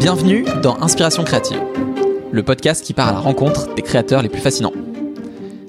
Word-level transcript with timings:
Bienvenue 0.00 0.46
dans 0.62 0.80
Inspiration 0.80 1.24
créative, 1.24 1.60
le 2.32 2.42
podcast 2.42 2.82
qui 2.82 2.94
part 2.94 3.08
à 3.08 3.12
la 3.12 3.18
rencontre 3.18 3.74
des 3.74 3.82
créateurs 3.82 4.22
les 4.22 4.30
plus 4.30 4.40
fascinants. 4.40 4.72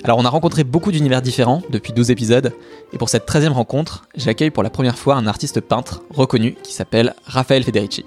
Alors 0.06 0.20
on 0.20 0.24
a 0.24 0.30
rencontré 0.30 0.64
beaucoup 0.64 0.94
d'univers 0.94 1.22
différents 1.22 1.62
depuis 1.70 1.92
12 1.92 2.12
épisodes, 2.12 2.54
et 2.94 2.98
pour 2.98 3.10
cette 3.10 3.28
13e 3.28 3.50
rencontre, 3.50 4.08
j'accueille 4.16 4.50
pour 4.50 4.64
la 4.64 4.70
première 4.70 4.98
fois 4.98 5.16
un 5.16 5.28
artiste 5.28 5.60
peintre 5.60 6.04
reconnu 6.12 6.56
qui 6.64 6.72
s'appelle 6.72 7.14
Raphaël 7.26 7.62
Federici. 7.66 8.06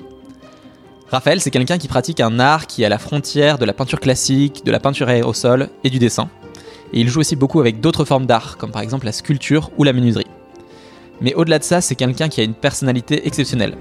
Raphaël, 1.11 1.43
c'est 1.43 1.51
quelqu'un 1.51 1.77
qui 1.77 1.89
pratique 1.89 2.21
un 2.21 2.39
art 2.39 2.69
qui 2.69 2.85
est 2.85 2.87
à 2.87 2.89
la 2.89 2.99
frontière 2.99 3.59
de 3.59 3.67
la 3.67 3.75
peinture 3.75 4.01
classique, 4.01 4.65
de 4.65 4.73
la 4.73 4.81
peinture 4.81 5.09
aérosol 5.09 5.69
et 5.85 5.91
du 5.91 5.99
dessin. 5.99 6.31
Et 6.95 7.01
il 7.01 7.11
joue 7.11 7.21
aussi 7.21 7.37
beaucoup 7.37 7.61
avec 7.61 7.81
d'autres 7.81 8.07
formes 8.07 8.25
d'art, 8.25 8.57
comme 8.57 8.71
par 8.71 8.81
exemple 8.81 9.05
la 9.05 9.13
sculpture 9.13 9.73
ou 9.77 9.85
la 9.85 9.93
menuiserie. 9.93 10.27
Mais 11.21 11.35
au-delà 11.35 11.59
de 11.59 11.65
ça, 11.65 11.83
c'est 11.83 11.97
quelqu'un 11.97 12.31
qui 12.31 12.41
a 12.41 12.45
une 12.45 12.55
personnalité 12.55 13.27
exceptionnelle. 13.27 13.77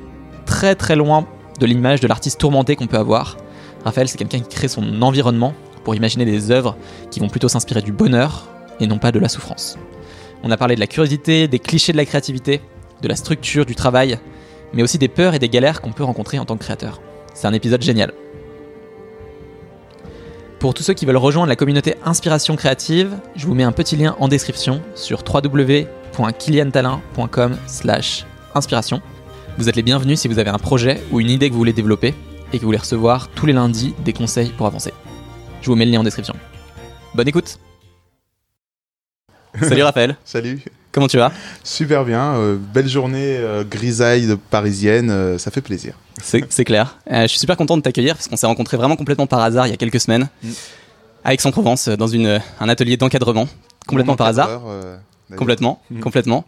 Très 0.45 0.75
très 0.75 0.97
loin 0.97 1.25
de 1.59 1.65
l'image 1.65 1.99
de 1.99 2.07
l'artiste 2.07 2.39
tourmenté 2.39 2.75
qu'on 2.75 2.87
peut 2.87 2.97
avoir. 2.97 3.37
Raphaël, 3.85 4.07
c'est 4.07 4.17
quelqu'un 4.17 4.39
qui 4.39 4.49
crée 4.49 4.67
son 4.67 5.01
environnement 5.01 5.53
pour 5.83 5.95
imaginer 5.95 6.25
des 6.25 6.51
œuvres 6.51 6.77
qui 7.11 7.19
vont 7.19 7.29
plutôt 7.29 7.49
s'inspirer 7.49 7.81
du 7.81 7.91
bonheur 7.91 8.47
et 8.79 8.87
non 8.87 8.97
pas 8.97 9.11
de 9.11 9.19
la 9.19 9.29
souffrance. 9.29 9.77
On 10.43 10.51
a 10.51 10.57
parlé 10.57 10.75
de 10.75 10.79
la 10.79 10.87
curiosité, 10.87 11.47
des 11.47 11.59
clichés 11.59 11.91
de 11.91 11.97
la 11.97 12.05
créativité, 12.05 12.61
de 13.01 13.07
la 13.07 13.15
structure, 13.15 13.65
du 13.65 13.75
travail, 13.75 14.17
mais 14.73 14.83
aussi 14.83 14.97
des 14.97 15.07
peurs 15.07 15.35
et 15.35 15.39
des 15.39 15.49
galères 15.49 15.81
qu'on 15.81 15.91
peut 15.91 16.03
rencontrer 16.03 16.39
en 16.39 16.45
tant 16.45 16.57
que 16.57 16.63
créateur. 16.63 17.01
C'est 17.33 17.47
un 17.47 17.53
épisode 17.53 17.81
génial. 17.81 18.13
Pour 20.59 20.73
tous 20.73 20.83
ceux 20.83 20.93
qui 20.93 21.05
veulent 21.05 21.17
rejoindre 21.17 21.49
la 21.49 21.57
communauté 21.57 21.95
Inspiration 22.05 22.55
Créative, 22.55 23.17
je 23.35 23.45
vous 23.45 23.53
mets 23.53 23.63
un 23.63 23.73
petit 23.73 23.97
lien 23.97 24.15
en 24.19 24.29
description 24.29 24.81
sur 24.95 25.21
www.kiliantalin.com 25.21 27.57
slash 27.67 28.25
inspiration. 28.55 29.01
Vous 29.59 29.69
êtes 29.69 29.75
les 29.75 29.83
bienvenus 29.83 30.19
si 30.19 30.27
vous 30.27 30.39
avez 30.39 30.49
un 30.49 30.57
projet 30.57 30.99
ou 31.11 31.19
une 31.19 31.29
idée 31.29 31.47
que 31.47 31.53
vous 31.53 31.59
voulez 31.59 31.73
développer 31.73 32.15
et 32.51 32.57
que 32.57 32.61
vous 32.61 32.69
voulez 32.69 32.79
recevoir 32.79 33.29
tous 33.29 33.45
les 33.45 33.53
lundis 33.53 33.93
des 34.03 34.11
conseils 34.11 34.49
pour 34.49 34.65
avancer. 34.65 34.91
Je 35.61 35.67
vous 35.67 35.75
mets 35.75 35.85
le 35.85 35.91
lien 35.91 35.99
en 35.99 36.03
description. 36.03 36.33
Bonne 37.13 37.27
écoute 37.27 37.59
Salut 39.61 39.83
Raphaël 39.83 40.17
Salut 40.25 40.59
Comment 40.91 41.07
tu 41.07 41.17
vas? 41.17 41.31
Super 41.63 42.03
bien, 42.03 42.33
euh, 42.33 42.57
belle 42.57 42.87
journée 42.87 43.37
euh, 43.37 43.63
grisaille 43.63 44.35
parisienne, 44.49 45.11
euh, 45.11 45.37
ça 45.37 45.51
fait 45.51 45.61
plaisir. 45.61 45.93
C'est 46.19 46.65
clair. 46.65 46.97
je 47.07 47.27
suis 47.27 47.39
super 47.39 47.55
content 47.55 47.77
de 47.77 47.83
t'accueillir 47.83 48.15
parce 48.15 48.27
qu'on 48.27 48.37
s'est 48.37 48.47
rencontrés 48.47 48.77
vraiment 48.77 48.95
complètement 48.95 49.27
par 49.27 49.41
hasard 49.41 49.67
il 49.67 49.69
y 49.69 49.73
a 49.73 49.77
quelques 49.77 49.99
semaines 49.99 50.29
mm. 50.43 50.49
à 51.25 51.33
Aix-en-Provence 51.33 51.89
dans 51.89 52.07
une, 52.07 52.41
un 52.59 52.69
atelier 52.69 52.97
d'encadrement, 52.97 53.47
complètement 53.85 54.15
par 54.15 54.27
hasard. 54.27 54.61
Complètement, 55.35 55.81
mm. 55.91 55.99
complètement. 55.99 56.45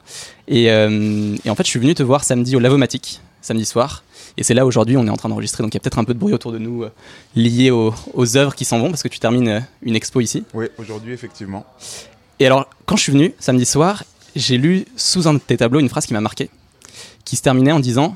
Et, 0.48 0.66
et, 0.66 1.50
en 1.50 1.56
fait, 1.56 1.64
je 1.64 1.70
suis 1.70 1.80
venu 1.80 1.96
te 1.96 2.04
voir 2.04 2.24
samedi 2.24 2.56
au 2.56 2.60
Lavomatique, 2.60 3.22
samedi 3.42 3.66
soir. 3.66 4.04
Et 4.38 4.44
c'est 4.44 4.54
là 4.54 4.66
aujourd'hui, 4.66 4.98
on 4.98 5.08
est 5.08 5.10
en 5.10 5.16
train 5.16 5.30
d'enregistrer, 5.30 5.64
donc 5.64 5.74
il 5.74 5.78
y 5.78 5.80
a 5.80 5.80
peut-être 5.80 6.00
un 6.00 6.04
peu 6.04 6.14
de 6.14 6.20
bruit 6.20 6.34
autour 6.34 6.52
de 6.52 6.58
nous 6.58 6.84
lié 7.36 7.72
aux, 7.72 7.94
aux, 8.14 8.38
œuvres 8.38 8.54
qui 8.54 8.66
s'en 8.66 8.80
vont 8.80 8.90
parce 8.90 9.02
que 9.02 9.08
tu 9.08 9.20
termines 9.20 9.66
une 9.82 9.96
expo 9.96 10.20
ici. 10.20 10.44
Oui, 10.54 10.66
aujourd'hui, 10.78 11.14
effectivement. 11.14 11.66
Et 12.40 12.46
alors, 12.46 12.68
quand 12.86 12.98
je 12.98 13.04
suis 13.04 13.12
venu 13.14 13.34
samedi 13.40 13.66
soir, 13.66 14.04
j'ai 14.36 14.58
lu 14.58 14.86
sous 14.98 15.28
un 15.28 15.34
de 15.34 15.40
tes 15.40 15.58
tableaux 15.58 15.80
une 15.80 15.90
phrase 15.90 16.06
qui 16.06 16.14
m'a 16.14 16.22
marqué, 16.22 16.50
qui 17.24 17.36
se 17.36 17.42
terminait 17.42 17.72
en 17.72 17.80
disant 17.80 18.16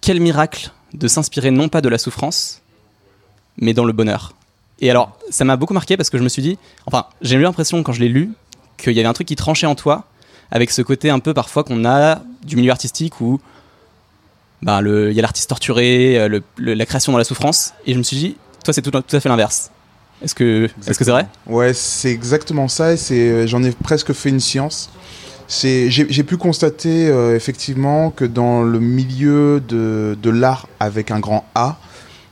Quel 0.00 0.20
miracle 0.20 0.70
de 0.92 1.08
s'inspirer 1.08 1.50
non 1.50 1.68
pas 1.68 1.80
de 1.80 1.88
la 1.88 1.98
souffrance, 1.98 2.60
mais 3.56 3.74
dans 3.74 3.84
le 3.84 3.92
bonheur. 3.92 4.34
Et 4.80 4.90
alors, 4.90 5.18
ça 5.30 5.44
m'a 5.44 5.56
beaucoup 5.56 5.74
marqué 5.74 5.96
parce 5.96 6.10
que 6.10 6.18
je 6.18 6.22
me 6.22 6.28
suis 6.28 6.42
dit, 6.42 6.58
enfin, 6.86 7.06
j'ai 7.22 7.36
eu 7.36 7.42
l'impression 7.42 7.82
quand 7.82 7.92
je 7.92 8.00
l'ai 8.00 8.08
lu 8.08 8.32
qu'il 8.76 8.92
y 8.92 9.00
avait 9.00 9.08
un 9.08 9.12
truc 9.12 9.28
qui 9.28 9.36
tranchait 9.36 9.66
en 9.66 9.74
toi 9.74 10.04
avec 10.50 10.70
ce 10.70 10.82
côté 10.82 11.10
un 11.10 11.18
peu 11.18 11.34
parfois 11.34 11.64
qu'on 11.64 11.84
a 11.84 12.22
du 12.44 12.56
milieu 12.56 12.70
artistique 12.70 13.20
où 13.20 13.40
bah, 14.62 14.80
il 14.82 15.12
y 15.12 15.18
a 15.18 15.22
l'artiste 15.22 15.48
torturé, 15.48 16.18
euh, 16.18 16.40
la 16.58 16.86
création 16.86 17.12
dans 17.12 17.18
la 17.18 17.24
souffrance. 17.24 17.74
Et 17.86 17.92
je 17.92 17.98
me 17.98 18.02
suis 18.02 18.16
dit, 18.16 18.36
toi, 18.64 18.72
c'est 18.72 18.82
tout, 18.82 18.90
à 18.96 19.20
fait 19.20 19.28
l'inverse. 19.28 19.70
Est-ce 20.22 20.34
que 20.34 20.70
c'est 20.80 20.92
-ce 20.92 21.10
vrai 21.10 21.26
Ouais, 21.46 21.74
c'est 21.74 22.10
exactement 22.10 22.68
ça. 22.68 22.94
Et 22.94 23.46
j'en 23.46 23.62
ai 23.62 23.72
presque 23.72 24.12
fait 24.12 24.30
une 24.30 24.40
science 24.40 24.90
j'ai 25.48 26.22
pu 26.24 26.36
constater 26.36 27.08
euh, 27.08 27.36
effectivement 27.36 28.10
que 28.10 28.24
dans 28.24 28.62
le 28.62 28.80
milieu 28.80 29.60
de, 29.60 30.16
de 30.20 30.30
l'art 30.30 30.68
avec 30.80 31.10
un 31.10 31.20
grand 31.20 31.44
A, 31.54 31.78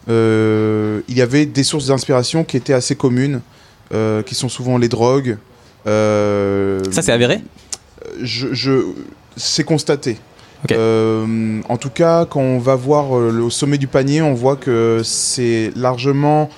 euh, 0.08 1.00
il 1.08 1.16
y 1.16 1.22
avait 1.22 1.46
des 1.46 1.64
sources 1.64 1.86
d'inspiration 1.86 2.44
qui 2.44 2.56
étaient 2.56 2.72
assez 2.72 2.96
communes, 2.96 3.40
euh, 3.92 4.22
qui 4.22 4.34
sont 4.34 4.48
souvent 4.48 4.78
les 4.78 4.88
drogues. 4.88 5.38
Ça, 5.84 7.02
c'est 7.02 7.12
avéré 7.12 7.40
je, 8.20 8.52
je 8.52 8.72
C'est 9.36 9.64
constaté. 9.64 10.18
en 10.70 11.76
tout 11.78 11.90
cas, 11.90 12.24
quand 12.24 12.40
on 12.40 12.58
va 12.58 12.74
voir 12.74 13.18
le, 13.18 13.42
au 13.42 13.50
sommet 13.50 13.78
du 13.78 13.86
panier, 13.86 14.22
on 14.22 14.34
voit 14.34 14.56
que 14.56 15.00
c'est 15.04 15.72
largement 15.76 16.50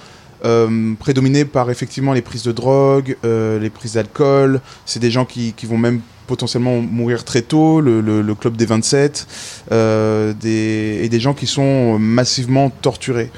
prédominé 0.98 1.46
par 1.46 1.70
effectivement 1.70 2.12
les 2.12 2.20
prises 2.20 2.42
de 2.42 2.52
drogue, 2.52 3.16
les 3.22 3.70
prises 3.70 3.94
d'alcool. 3.94 4.60
C'est 4.84 5.00
des 5.00 5.10
gens 5.10 5.24
qui, 5.24 5.54
qui, 5.54 5.66
vont 5.66 5.78
même 5.78 6.00
potentiellement 6.26 6.80
mourir 6.80 7.24
très 7.24 7.42
tôt, 7.42 7.80
le, 7.80 8.34
club 8.34 8.56
des 8.56 8.66
27, 8.66 9.26
euh, 9.72 10.32
des, 10.32 11.00
et 11.02 11.08
des 11.08 11.20
gens 11.20 11.34
qui 11.34 11.46
sont 11.46 11.98
massivement 11.98 12.70
torturés. 12.70 13.30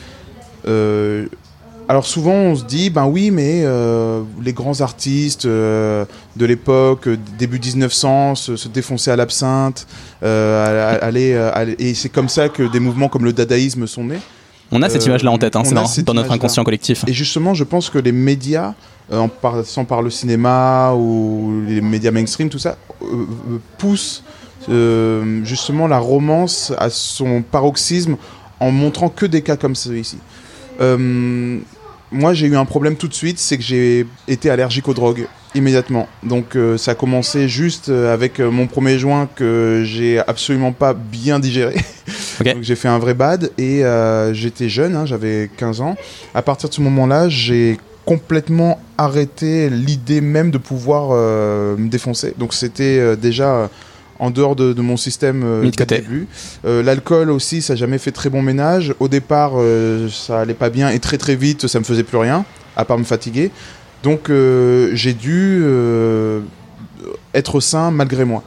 Euh, 1.87 1.91
alors 1.91 2.07
souvent 2.07 2.33
on 2.33 2.55
se 2.55 2.65
dit, 2.65 2.91
ben 2.91 3.07
oui, 3.07 3.31
mais 3.31 3.63
euh, 3.65 4.23
les 4.43 4.53
grands 4.53 4.81
artistes 4.81 5.47
de 5.47 6.07
l'époque, 6.37 7.09
début 7.39 7.61
1900, 7.61 8.35
se, 8.35 8.57
se 8.57 8.69
défonçaient 8.69 9.13
à 9.13 9.17
l'absinthe, 9.17 9.87
aller, 10.23 11.51
et 11.79 11.95
c'est 11.95 12.09
comme 12.09 12.29
ça 12.29 12.49
que 12.49 12.65
des 12.65 12.81
mouvements 12.81 13.09
comme 13.09 13.25
le 13.25 13.33
dadaïsme 13.33 13.87
sont 13.87 14.05
nés. 14.05 14.21
On 14.73 14.83
a 14.83 14.89
cette 14.89 15.07
image-là 15.07 15.31
en 15.31 15.39
tête, 15.39 15.55
hein, 15.55 15.63
c'est 15.65 16.05
dans, 16.05 16.15
notre 16.15 16.33
inconscient 16.33 16.65
collectif. 16.65 17.05
Et 17.07 17.13
justement, 17.13 17.55
je 17.55 17.63
pense 17.65 17.89
que 17.89 17.99
les 17.99 18.13
médias 18.13 18.75
euh, 19.13 19.19
en 19.19 19.29
passant 19.29 19.85
par 19.85 20.03
le 20.03 20.11
cinéma 20.11 20.93
ou 20.95 21.63
les 21.67 21.81
médias 21.81 22.11
mainstream, 22.11 22.49
tout 22.49 22.59
ça, 22.59 22.77
euh, 23.03 23.07
euh, 23.07 23.59
pousse 23.79 24.25
justement 25.45 25.87
la 25.87 25.99
romance 25.99 26.73
à 26.77 26.91
son 26.91 27.43
paroxysme 27.43 28.17
en 28.59 28.73
montrant 28.73 29.09
que 29.09 29.25
des 29.25 29.43
cas 29.43 29.57
comme 29.57 29.77
celui-ci. 29.77 30.19
Moi, 32.13 32.35
j'ai 32.35 32.47
eu 32.47 32.57
un 32.57 32.65
problème 32.65 32.97
tout 32.97 33.09
de 33.09 33.15
suite, 33.15 33.39
c'est 33.39 33.57
que 33.57 33.63
j'ai 33.63 34.07
été 34.29 34.51
allergique 34.51 34.89
aux 34.89 34.95
drogues 34.95 35.27
immédiatement. 35.55 36.07
Donc 36.23 36.57
ça 36.77 36.91
a 36.91 36.95
commencé 36.95 37.49
juste 37.49 37.89
avec 37.89 38.41
mon 38.41 38.67
premier 38.67 38.99
joint 38.99 39.27
que 39.35 39.83
j'ai 39.87 40.19
absolument 40.19 40.73
pas 40.73 40.93
bien 40.93 41.39
digéré. 41.39 41.77
Donc 42.45 42.63
j'ai 42.63 42.77
fait 42.77 42.89
un 42.89 42.99
vrai 42.99 43.15
bad 43.15 43.51
et 43.57 43.83
j'étais 44.33 44.69
jeune, 44.69 44.95
hein, 44.95 45.07
j'avais 45.07 45.51
15 45.57 45.81
ans. 45.81 45.97
À 46.35 46.43
partir 46.43 46.69
de 46.69 46.75
ce 46.75 46.83
moment-là, 46.83 47.31
j'ai 47.31 47.79
complètement 48.07 48.81
arrêté 48.97 49.69
l'idée 49.69 50.23
même 50.23 50.51
de 50.51 50.59
pouvoir 50.59 51.09
euh, 51.11 51.77
me 51.77 51.89
défoncer. 51.89 52.33
Donc 52.39 52.55
c'était 52.55 52.99
euh, 52.99 53.17
déjà 53.17 53.55
euh, 53.57 53.67
en 54.19 54.31
dehors 54.31 54.57
de, 54.57 54.81
mon 54.81 54.97
système 54.97 55.43
euh, 55.45 55.71
début. 55.71 56.27
L'alcool 56.65 57.31
aussi, 57.31 57.63
ça 57.63 57.75
n'a 57.75 57.79
jamais 57.79 57.99
fait 57.99 58.13
très 58.13 58.31
bon 58.31 58.43
ménage. 58.43 58.95
Au 59.01 59.09
départ, 59.09 59.53
ça 60.11 60.41
allait 60.41 60.55
pas 60.55 60.71
bien 60.71 60.91
et 60.91 60.99
très 60.99 61.19
très 61.19 61.37
vite, 61.37 61.67
ça 61.67 61.79
me 61.79 61.85
faisait 61.85 62.05
plus 62.05 62.19
rien, 62.19 62.45
à 62.77 62.85
part 62.85 62.99
me 62.99 63.05
fatiguer. 63.05 63.51
Donc 64.03 64.31
j'ai 64.31 65.15
dû 65.15 65.65
être 67.35 67.61
sain 67.61 67.91
malgré 67.91 68.25
moi. 68.25 68.43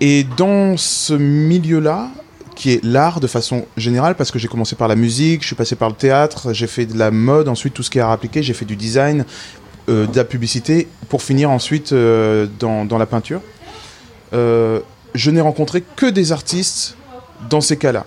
Et 0.00 0.24
dans 0.36 0.76
ce 0.76 1.14
milieu-là, 1.14 2.10
qui 2.58 2.72
est 2.72 2.84
l'art 2.84 3.20
de 3.20 3.28
façon 3.28 3.66
générale, 3.76 4.16
parce 4.16 4.32
que 4.32 4.38
j'ai 4.38 4.48
commencé 4.48 4.74
par 4.74 4.88
la 4.88 4.96
musique, 4.96 5.42
je 5.42 5.46
suis 5.46 5.56
passé 5.56 5.76
par 5.76 5.88
le 5.88 5.94
théâtre, 5.94 6.52
j'ai 6.52 6.66
fait 6.66 6.86
de 6.86 6.98
la 6.98 7.12
mode, 7.12 7.48
ensuite 7.48 7.72
tout 7.72 7.84
ce 7.84 7.90
qui 7.90 7.98
est 7.98 8.00
art 8.00 8.10
appliqué, 8.10 8.42
j'ai 8.42 8.52
fait 8.52 8.64
du 8.64 8.74
design, 8.74 9.24
euh, 9.88 10.06
de 10.06 10.16
la 10.16 10.24
publicité, 10.24 10.88
pour 11.08 11.22
finir 11.22 11.50
ensuite 11.50 11.92
euh, 11.92 12.48
dans, 12.58 12.84
dans, 12.84 12.98
la 12.98 13.06
peinture. 13.06 13.40
Euh, 14.32 14.80
je 15.14 15.30
n'ai 15.30 15.40
rencontré 15.40 15.82
que 15.96 16.06
des 16.06 16.32
artistes 16.32 16.96
dans 17.48 17.60
ces 17.60 17.76
cas-là. 17.76 18.06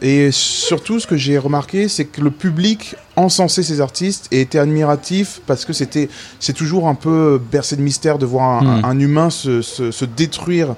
Et 0.00 0.30
surtout, 0.30 1.00
ce 1.00 1.06
que 1.06 1.16
j'ai 1.16 1.38
remarqué, 1.38 1.88
c'est 1.88 2.04
que 2.04 2.20
le 2.20 2.30
public 2.30 2.94
encensait 3.16 3.64
ces 3.64 3.80
artistes 3.80 4.28
et 4.30 4.40
était 4.40 4.60
admiratif 4.60 5.40
parce 5.46 5.64
que 5.64 5.72
c'était, 5.72 6.08
c'est 6.38 6.52
toujours 6.52 6.86
un 6.86 6.94
peu 6.94 7.40
bercé 7.50 7.74
de 7.74 7.82
mystère 7.82 8.18
de 8.18 8.26
voir 8.26 8.62
un, 8.62 8.94
hmm. 8.94 9.00
humain 9.00 9.30
se, 9.30 9.60
se, 9.60 9.90
se, 9.90 10.04
détruire 10.04 10.76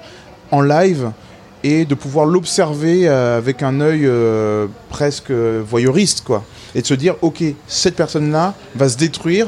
en 0.49 0.61
live 0.61 1.11
et 1.63 1.85
de 1.85 1.93
pouvoir 1.93 2.25
l'observer 2.25 3.07
euh, 3.07 3.37
avec 3.37 3.61
un 3.61 3.79
œil 3.79 4.05
euh, 4.05 4.65
presque 4.89 5.29
voyeuriste, 5.29 6.23
quoi. 6.23 6.43
Et 6.73 6.81
de 6.81 6.87
se 6.87 6.95
dire, 6.95 7.15
ok, 7.21 7.43
cette 7.67 7.95
personne-là 7.95 8.55
va 8.75 8.89
se 8.89 8.97
détruire 8.97 9.47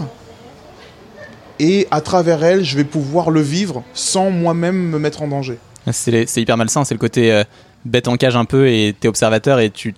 et 1.59 1.87
à 1.91 2.01
travers 2.01 2.43
elle, 2.43 2.63
je 2.63 2.75
vais 2.77 2.83
pouvoir 2.83 3.31
le 3.31 3.41
vivre 3.41 3.83
sans 3.93 4.29
moi-même 4.29 4.89
me 4.89 4.99
mettre 4.99 5.21
en 5.21 5.27
danger. 5.27 5.57
C'est 5.91 6.37
hyper 6.37 6.57
malsain, 6.57 6.85
c'est 6.85 6.93
le 6.93 6.99
côté 6.99 7.31
euh, 7.31 7.43
bête 7.85 8.07
en 8.07 8.15
cage 8.15 8.35
un 8.35 8.45
peu 8.45 8.69
et 8.69 8.95
t'es 8.97 9.07
observateur 9.07 9.59
et 9.59 9.69
tu, 9.69 9.93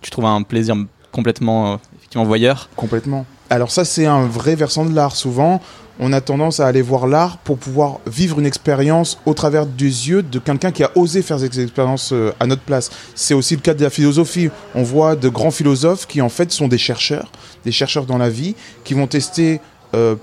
tu 0.00 0.10
trouves 0.10 0.26
un 0.26 0.42
plaisir 0.42 0.76
complètement 1.10 1.78
effectivement 1.96 2.24
voyeur. 2.24 2.68
Complètement. 2.76 3.26
Alors 3.50 3.70
ça, 3.70 3.84
c'est 3.84 4.06
un 4.06 4.26
vrai 4.26 4.54
versant 4.54 4.84
de 4.84 4.94
l'art. 4.94 5.14
Souvent, 5.14 5.60
on 6.00 6.12
a 6.12 6.20
tendance 6.20 6.58
à 6.58 6.66
aller 6.66 6.82
voir 6.82 7.06
l'art 7.06 7.36
pour 7.38 7.58
pouvoir 7.58 8.00
vivre 8.06 8.38
une 8.40 8.46
expérience 8.46 9.18
au 9.26 9.34
travers 9.34 9.66
des 9.66 10.08
yeux 10.08 10.22
de 10.22 10.38
quelqu'un 10.38 10.72
qui 10.72 10.82
a 10.82 10.90
osé 10.94 11.22
faire 11.22 11.38
cette 11.38 11.58
expérience 11.58 12.12
euh, 12.12 12.32
à 12.40 12.46
notre 12.46 12.62
place. 12.62 12.90
C'est 13.14 13.34
aussi 13.34 13.54
le 13.54 13.60
cas 13.60 13.74
de 13.74 13.82
la 13.82 13.90
philosophie. 13.90 14.48
On 14.74 14.82
voit 14.82 15.16
de 15.16 15.28
grands 15.28 15.50
philosophes 15.50 16.06
qui 16.06 16.22
en 16.22 16.30
fait 16.30 16.50
sont 16.50 16.66
des 16.66 16.78
chercheurs, 16.78 17.30
des 17.64 17.72
chercheurs 17.72 18.06
dans 18.06 18.18
la 18.18 18.30
vie, 18.30 18.54
qui 18.84 18.94
vont 18.94 19.06
tester 19.06 19.56
euh, 19.56 19.58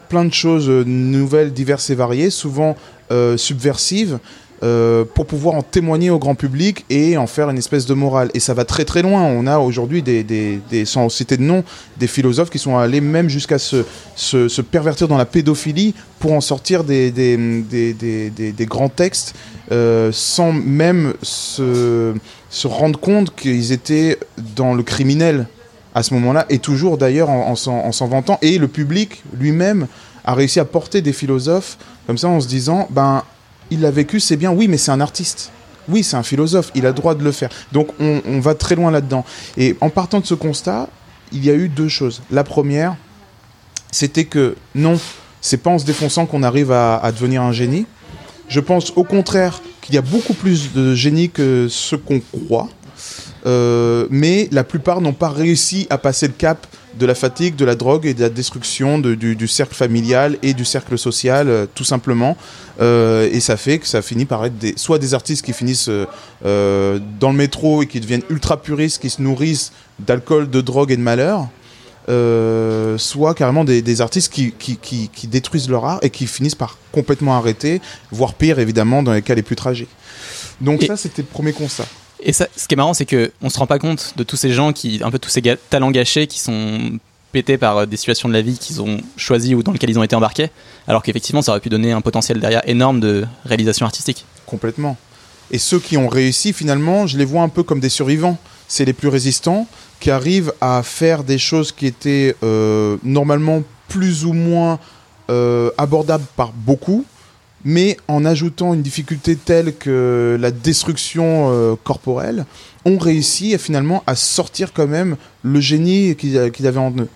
plein 0.09 0.25
de 0.25 0.33
choses 0.33 0.69
nouvelles, 0.69 1.53
diverses 1.53 1.89
et 1.89 1.95
variées, 1.95 2.29
souvent 2.29 2.75
euh, 3.11 3.37
subversives, 3.37 4.19
euh, 4.61 5.05
pour 5.15 5.25
pouvoir 5.25 5.55
en 5.55 5.61
témoigner 5.61 6.09
au 6.09 6.19
grand 6.19 6.35
public 6.35 6.85
et 6.89 7.17
en 7.17 7.27
faire 7.27 7.49
une 7.49 7.57
espèce 7.57 7.85
de 7.85 7.93
morale. 7.93 8.29
Et 8.33 8.39
ça 8.39 8.53
va 8.53 8.65
très 8.65 8.83
très 8.85 9.01
loin. 9.01 9.23
On 9.23 9.47
a 9.47 9.57
aujourd'hui, 9.57 10.03
des, 10.03 10.21
des, 10.23 10.59
des, 10.69 10.85
sans 10.85 11.07
citer 11.09 11.37
de 11.37 11.41
nom, 11.41 11.63
des 11.97 12.07
philosophes 12.07 12.49
qui 12.49 12.59
sont 12.59 12.77
allés 12.77 13.01
même 13.01 13.29
jusqu'à 13.29 13.57
se, 13.57 13.85
se, 14.15 14.61
pervertir 14.61 15.07
dans 15.07 15.17
la 15.17 15.25
pédophilie 15.25 15.95
pour 16.19 16.33
en 16.33 16.41
sortir 16.41 16.83
des, 16.83 17.09
des 17.09 18.65
grands 18.67 18.89
textes 18.89 19.33
euh, 19.71 20.11
sans 20.11 20.51
même 20.51 21.13
se, 21.23 22.13
se 22.49 22.67
rendre 22.67 22.99
compte 22.99 23.33
qu'ils 23.35 23.71
étaient 23.71 24.19
dans 24.55 24.73
le 24.73 24.83
criminel 24.83 25.47
à 25.95 26.03
ce 26.03 26.13
moment-là, 26.13 26.45
et 26.49 26.59
toujours 26.59 26.97
d'ailleurs 26.97 27.29
en, 27.29 27.51
en 27.51 27.91
s'en 27.91 28.07
vantant. 28.07 28.37
Et 28.41 28.57
le 28.57 28.67
public 28.67 29.23
lui-même 29.37 29.87
a 30.23 30.33
réussi 30.33 30.59
à 30.59 30.65
porter 30.65 31.01
des 31.01 31.13
philosophes 31.13 31.77
comme 32.09 32.17
ça 32.17 32.27
en 32.27 32.39
se 32.39 32.47
disant, 32.47 32.87
ben 32.89 33.23
il 33.71 33.81
l'a 33.81 33.91
vécu, 33.91 34.19
c'est 34.19 34.35
bien, 34.35 34.51
oui, 34.51 34.67
mais 34.67 34.77
c'est 34.77 34.91
un 34.91 35.01
artiste. 35.01 35.51
Oui, 35.87 36.03
c'est 36.03 36.17
un 36.17 36.23
philosophe, 36.23 36.71
il 36.75 36.85
a 36.85 36.91
droit 36.91 37.15
de 37.15 37.23
le 37.23 37.31
faire. 37.31 37.49
Donc 37.71 37.89
on, 37.99 38.39
va 38.39 38.55
très 38.55 38.75
loin 38.75 38.91
là-dedans. 38.91 39.25
Et 39.57 39.75
en 39.81 39.89
partant 39.89 40.19
de 40.19 40.25
ce 40.25 40.33
constat, 40.33 40.89
il 41.31 41.45
y 41.45 41.49
a 41.49 41.53
eu 41.53 41.69
deux 41.69 41.87
choses. 41.87 42.21
La 42.31 42.43
première, 42.43 42.95
c'était 43.91 44.25
que 44.25 44.55
non, 44.75 44.99
c'est 45.41 45.57
pas 45.57 45.69
en 45.69 45.79
se 45.79 45.85
défonçant 45.85 46.25
qu'on 46.25 46.43
arrive 46.43 46.71
à, 46.71 47.11
devenir 47.11 47.41
un 47.41 47.51
génie. 47.51 47.85
Je 48.47 48.59
pense 48.59 48.93
au 48.95 49.03
contraire 49.03 49.61
qu'il 49.81 49.95
y 49.95 49.97
a 49.97 50.01
beaucoup 50.01 50.33
plus 50.33 50.73
de 50.73 50.95
génie 50.95 51.29
que 51.29 51.67
ce 51.69 51.95
qu'on 51.95 52.19
croit. 52.19 52.69
Euh, 53.49 54.05
mais 54.11 54.47
la 54.51 54.63
plupart 54.63 55.01
n'ont 55.01 55.13
pas 55.13 55.29
réussi 55.29 55.87
à 55.89 55.97
passer 55.97 56.27
le 56.27 56.33
cap 56.33 56.67
de 56.99 57.05
la 57.05 57.15
fatigue, 57.15 57.55
de 57.55 57.65
la 57.65 57.75
drogue 57.75 58.05
et 58.05 58.13
de 58.13 58.21
la 58.21 58.29
destruction 58.29 58.99
du, 58.99 59.47
cercle 59.47 59.73
familial 59.73 60.37
et 60.43 60.53
du 60.53 60.65
cercle 60.65 60.97
social, 60.97 61.49
euh, 61.49 61.65
tout 61.73 61.83
simplement. 61.83 62.37
Euh, 62.79 63.29
et 63.31 63.39
ça 63.39 63.57
fait 63.57 63.79
que 63.79 63.87
ça 63.87 64.01
finit 64.01 64.25
par 64.25 64.45
être 64.45 64.57
des, 64.57 64.73
soit 64.75 64.99
des 64.99 65.13
artistes 65.13 65.43
qui 65.43 65.53
finissent 65.53 65.89
dans 65.89 67.31
le 67.31 67.33
métro 67.33 67.81
et 67.81 67.87
qui 67.87 67.99
deviennent 67.99 68.23
ultra 68.29 68.61
puristes, 68.61 69.01
qui 69.01 69.09
se 69.09 69.21
nourrissent 69.21 69.71
d'alcool, 69.99 70.49
de 70.49 70.61
drogue 70.61 70.91
et 70.91 70.97
de 70.97 71.01
malheur. 71.01 71.47
soit 72.97 73.33
carrément 73.33 73.63
des, 73.63 74.01
artistes 74.01 74.31
qui, 74.31 74.51
qui, 74.51 75.27
détruisent 75.27 75.69
leur 75.69 75.85
art 75.85 75.99
et 76.03 76.11
qui 76.11 76.27
finissent 76.27 76.55
par 76.55 76.77
complètement 76.91 77.35
arrêter, 77.35 77.81
voire 78.11 78.33
pire 78.33 78.59
évidemment 78.59 79.01
dans 79.01 79.13
les 79.13 79.21
cas 79.23 79.35
les 79.35 79.43
plus 79.43 79.55
tragiques. 79.55 79.95
Donc 80.61 80.83
ça 80.83 80.97
c'était 80.97 81.21
le 81.21 81.27
premier 81.27 81.53
constat. 81.53 81.85
Et 82.21 82.33
ça, 82.33 82.47
ce 82.55 82.67
qui 82.67 82.75
est 82.75 82.77
marrant, 82.77 82.93
c'est 82.93 83.05
qu'on 83.05 83.49
se 83.49 83.57
rend 83.57 83.67
pas 83.67 83.79
compte 83.79 84.13
de 84.17 84.23
tous 84.23 84.35
ces 84.35 84.51
gens 84.51 84.73
qui, 84.73 85.01
un 85.03 85.11
peu 85.11 85.19
tous 85.19 85.29
ces 85.29 85.41
talents 85.69 85.91
gâchés 85.91 86.27
qui 86.27 86.39
sont 86.39 86.99
pétés 87.31 87.57
par 87.57 87.77
euh, 87.77 87.85
des 87.85 87.97
situations 87.97 88.27
de 88.27 88.33
la 88.33 88.41
vie 88.41 88.57
qu'ils 88.57 88.81
ont 88.81 88.97
choisies 89.15 89.55
ou 89.55 89.63
dans 89.63 89.71
lesquelles 89.71 89.91
ils 89.91 89.99
ont 89.99 90.03
été 90.03 90.15
embarqués, 90.15 90.49
alors 90.87 91.03
qu'effectivement, 91.03 91.41
ça 91.41 91.51
aurait 91.51 91.61
pu 91.61 91.69
donner 91.69 91.91
un 91.91 92.01
potentiel 92.01 92.39
derrière 92.39 92.67
énorme 92.67 92.99
de 92.99 93.25
réalisation 93.45 93.85
artistique. 93.85 94.25
Complètement. 94.45 94.97
Et 95.51 95.57
ceux 95.57 95.79
qui 95.79 95.97
ont 95.97 96.07
réussi, 96.07 96.53
finalement, 96.53 97.07
je 97.07 97.17
les 97.17 97.25
vois 97.25 97.41
un 97.41 97.49
peu 97.49 97.63
comme 97.63 97.79
des 97.79 97.89
survivants. 97.89 98.37
C'est 98.67 98.85
les 98.85 98.93
plus 98.93 99.07
résistants 99.07 99.67
qui 99.99 100.11
arrivent 100.11 100.53
à 100.61 100.83
faire 100.83 101.23
des 101.23 101.37
choses 101.37 101.71
qui 101.71 101.87
étaient 101.87 102.35
euh, 102.43 102.97
normalement 103.03 103.63
plus 103.87 104.25
ou 104.25 104.33
moins 104.33 104.79
euh, 105.29 105.71
abordables 105.77 106.25
par 106.35 106.51
beaucoup, 106.53 107.05
mais 107.65 107.97
en 108.07 108.25
ajoutant 108.25 108.73
une 108.73 108.81
difficulté 108.81 109.35
telle 109.35 109.75
que 109.75 110.37
la 110.39 110.51
destruction 110.51 111.49
euh, 111.51 111.75
corporelle, 111.83 112.45
ont 112.85 112.97
réussi 112.97 113.57
finalement 113.57 114.03
à 114.07 114.15
sortir 114.15 114.71
quand 114.73 114.87
même 114.87 115.17
le 115.43 115.59
génie 115.59 116.15
qu'ils 116.15 116.37
avaient 116.37 116.77
en 116.77 116.91
eux. 116.91 117.09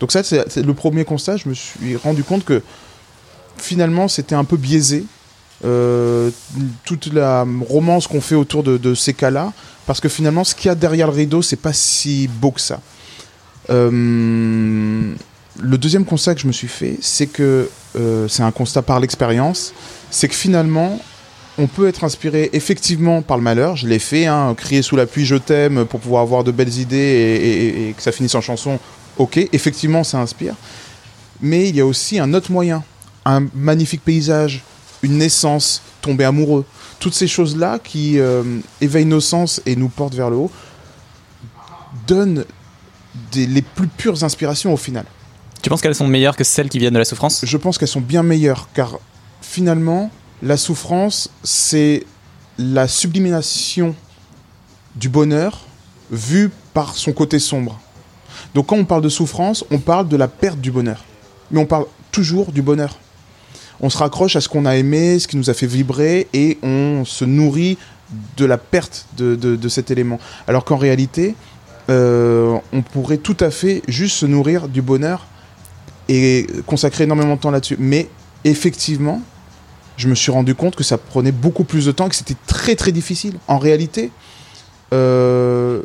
Donc 0.00 0.12
ça, 0.12 0.22
c'est 0.22 0.62
le 0.62 0.74
premier 0.74 1.04
constat. 1.04 1.38
Je 1.38 1.48
me 1.48 1.54
suis 1.54 1.96
rendu 1.96 2.22
compte 2.22 2.44
que 2.44 2.62
finalement, 3.56 4.08
c'était 4.08 4.34
un 4.34 4.44
peu 4.44 4.56
biaisé. 4.56 5.04
Euh, 5.64 6.30
toute 6.84 7.06
la 7.14 7.46
romance 7.66 8.06
qu'on 8.06 8.20
fait 8.20 8.34
autour 8.34 8.62
de, 8.62 8.94
ces 8.94 9.14
cas-là, 9.14 9.54
parce 9.86 10.00
que 10.00 10.08
finalement, 10.10 10.44
ce 10.44 10.54
qu'il 10.54 10.66
y 10.66 10.70
a 10.70 10.74
derrière 10.74 11.06
le 11.06 11.14
rideau, 11.14 11.40
c'est 11.40 11.56
pas 11.56 11.72
si 11.72 12.28
beau 12.28 12.50
que 12.50 12.60
ça. 12.60 12.80
Euh, 13.70 15.14
le 15.60 15.78
deuxième 15.78 16.04
constat 16.04 16.34
que 16.34 16.40
je 16.40 16.46
me 16.46 16.52
suis 16.52 16.68
fait, 16.68 16.98
c'est 17.00 17.26
que 17.26 17.68
euh, 17.96 18.28
c'est 18.28 18.42
un 18.42 18.50
constat 18.50 18.82
par 18.82 19.00
l'expérience, 19.00 19.72
c'est 20.10 20.28
que 20.28 20.34
finalement, 20.34 21.00
on 21.58 21.66
peut 21.66 21.88
être 21.88 22.04
inspiré 22.04 22.50
effectivement 22.52 23.22
par 23.22 23.36
le 23.36 23.42
malheur. 23.42 23.76
Je 23.76 23.86
l'ai 23.86 23.98
fait, 23.98 24.26
hein, 24.26 24.54
crier 24.54 24.82
sous 24.82 24.96
la 24.96 25.06
pluie 25.06 25.24
je 25.24 25.36
t'aime 25.36 25.86
pour 25.86 26.00
pouvoir 26.00 26.22
avoir 26.22 26.44
de 26.44 26.50
belles 26.50 26.78
idées 26.78 27.88
et, 27.88 27.94
que 27.94 28.02
ça 28.02 28.12
finisse 28.12 28.34
en 28.34 28.40
chanson. 28.40 28.78
Ok, 29.16 29.38
effectivement, 29.52 30.04
ça 30.04 30.18
inspire. 30.18 30.54
Mais 31.40 31.68
il 31.68 31.76
y 31.76 31.80
a 31.80 31.86
aussi 31.86 32.18
un 32.18 32.34
autre 32.34 32.52
moyen, 32.52 32.84
un 33.24 33.46
magnifique 33.54 34.02
paysage, 34.04 34.62
une 35.02 35.16
naissance, 35.18 35.82
tomber 36.02 36.24
amoureux. 36.24 36.64
Toutes 36.98 37.14
ces 37.14 37.26
choses-là 37.26 37.78
qui 37.82 38.18
euh, 38.18 38.42
éveillent 38.80 39.06
nos 39.06 39.20
sens 39.20 39.62
et 39.64 39.76
nous 39.76 39.88
portent 39.88 40.14
vers 40.14 40.30
le 40.30 40.36
haut, 40.36 40.50
donnent 42.06 42.44
les 43.34 43.62
plus 43.62 43.88
pures 43.88 44.22
inspirations 44.24 44.72
au 44.72 44.76
final. 44.76 45.06
Tu 45.62 45.70
penses 45.70 45.80
qu'elles 45.80 45.94
sont 45.94 46.06
meilleures 46.06 46.36
que 46.36 46.44
celles 46.44 46.68
qui 46.68 46.78
viennent 46.78 46.94
de 46.94 46.98
la 46.98 47.04
souffrance? 47.04 47.44
Je 47.44 47.56
pense 47.56 47.78
qu'elles 47.78 47.88
sont 47.88 48.00
bien 48.00 48.22
meilleures, 48.22 48.68
car 48.74 48.98
finalement, 49.40 50.10
la 50.42 50.56
souffrance, 50.56 51.30
c'est 51.42 52.04
la 52.58 52.88
sublimation 52.88 53.94
du 54.94 55.08
bonheur 55.08 55.66
vu 56.10 56.50
par 56.72 56.94
son 56.94 57.12
côté 57.12 57.38
sombre. 57.38 57.80
Donc 58.54 58.66
quand 58.66 58.76
on 58.76 58.84
parle 58.84 59.02
de 59.02 59.08
souffrance, 59.08 59.64
on 59.70 59.78
parle 59.78 60.08
de 60.08 60.16
la 60.16 60.28
perte 60.28 60.60
du 60.60 60.70
bonheur. 60.70 61.04
Mais 61.50 61.60
on 61.60 61.66
parle 61.66 61.86
toujours 62.12 62.52
du 62.52 62.62
bonheur. 62.62 62.98
On 63.80 63.90
se 63.90 63.98
raccroche 63.98 64.36
à 64.36 64.40
ce 64.40 64.48
qu'on 64.48 64.64
a 64.64 64.76
aimé, 64.76 65.18
ce 65.18 65.28
qui 65.28 65.36
nous 65.36 65.50
a 65.50 65.54
fait 65.54 65.66
vibrer, 65.66 66.28
et 66.32 66.58
on 66.62 67.04
se 67.04 67.24
nourrit 67.24 67.76
de 68.36 68.44
la 68.44 68.56
perte 68.56 69.06
de, 69.16 69.68
cet 69.68 69.90
élément. 69.90 70.18
Alors 70.48 70.64
qu'en 70.64 70.76
réalité, 70.76 71.34
euh, 71.90 72.56
on 72.72 72.82
pourrait 72.82 73.18
tout 73.18 73.36
à 73.40 73.50
fait 73.50 73.82
juste 73.88 74.16
se 74.16 74.26
nourrir 74.26 74.68
du 74.68 74.80
bonheur 74.80 75.26
et 76.08 76.46
consacrer 76.66 77.04
énormément 77.04 77.36
de 77.36 77.40
temps 77.40 77.50
là-dessus. 77.50 77.76
Mais 77.78 78.08
effectivement, 78.44 79.22
je 79.96 80.08
me 80.08 80.14
suis 80.14 80.30
rendu 80.30 80.54
compte 80.54 80.76
que 80.76 80.84
ça 80.84 80.98
prenait 80.98 81.32
beaucoup 81.32 81.64
plus 81.64 81.86
de 81.86 81.92
temps, 81.92 82.08
que 82.08 82.14
c'était 82.14 82.36
très 82.46 82.76
très 82.76 82.92
difficile. 82.92 83.38
En 83.48 83.58
réalité, 83.58 84.10
euh, 84.92 85.82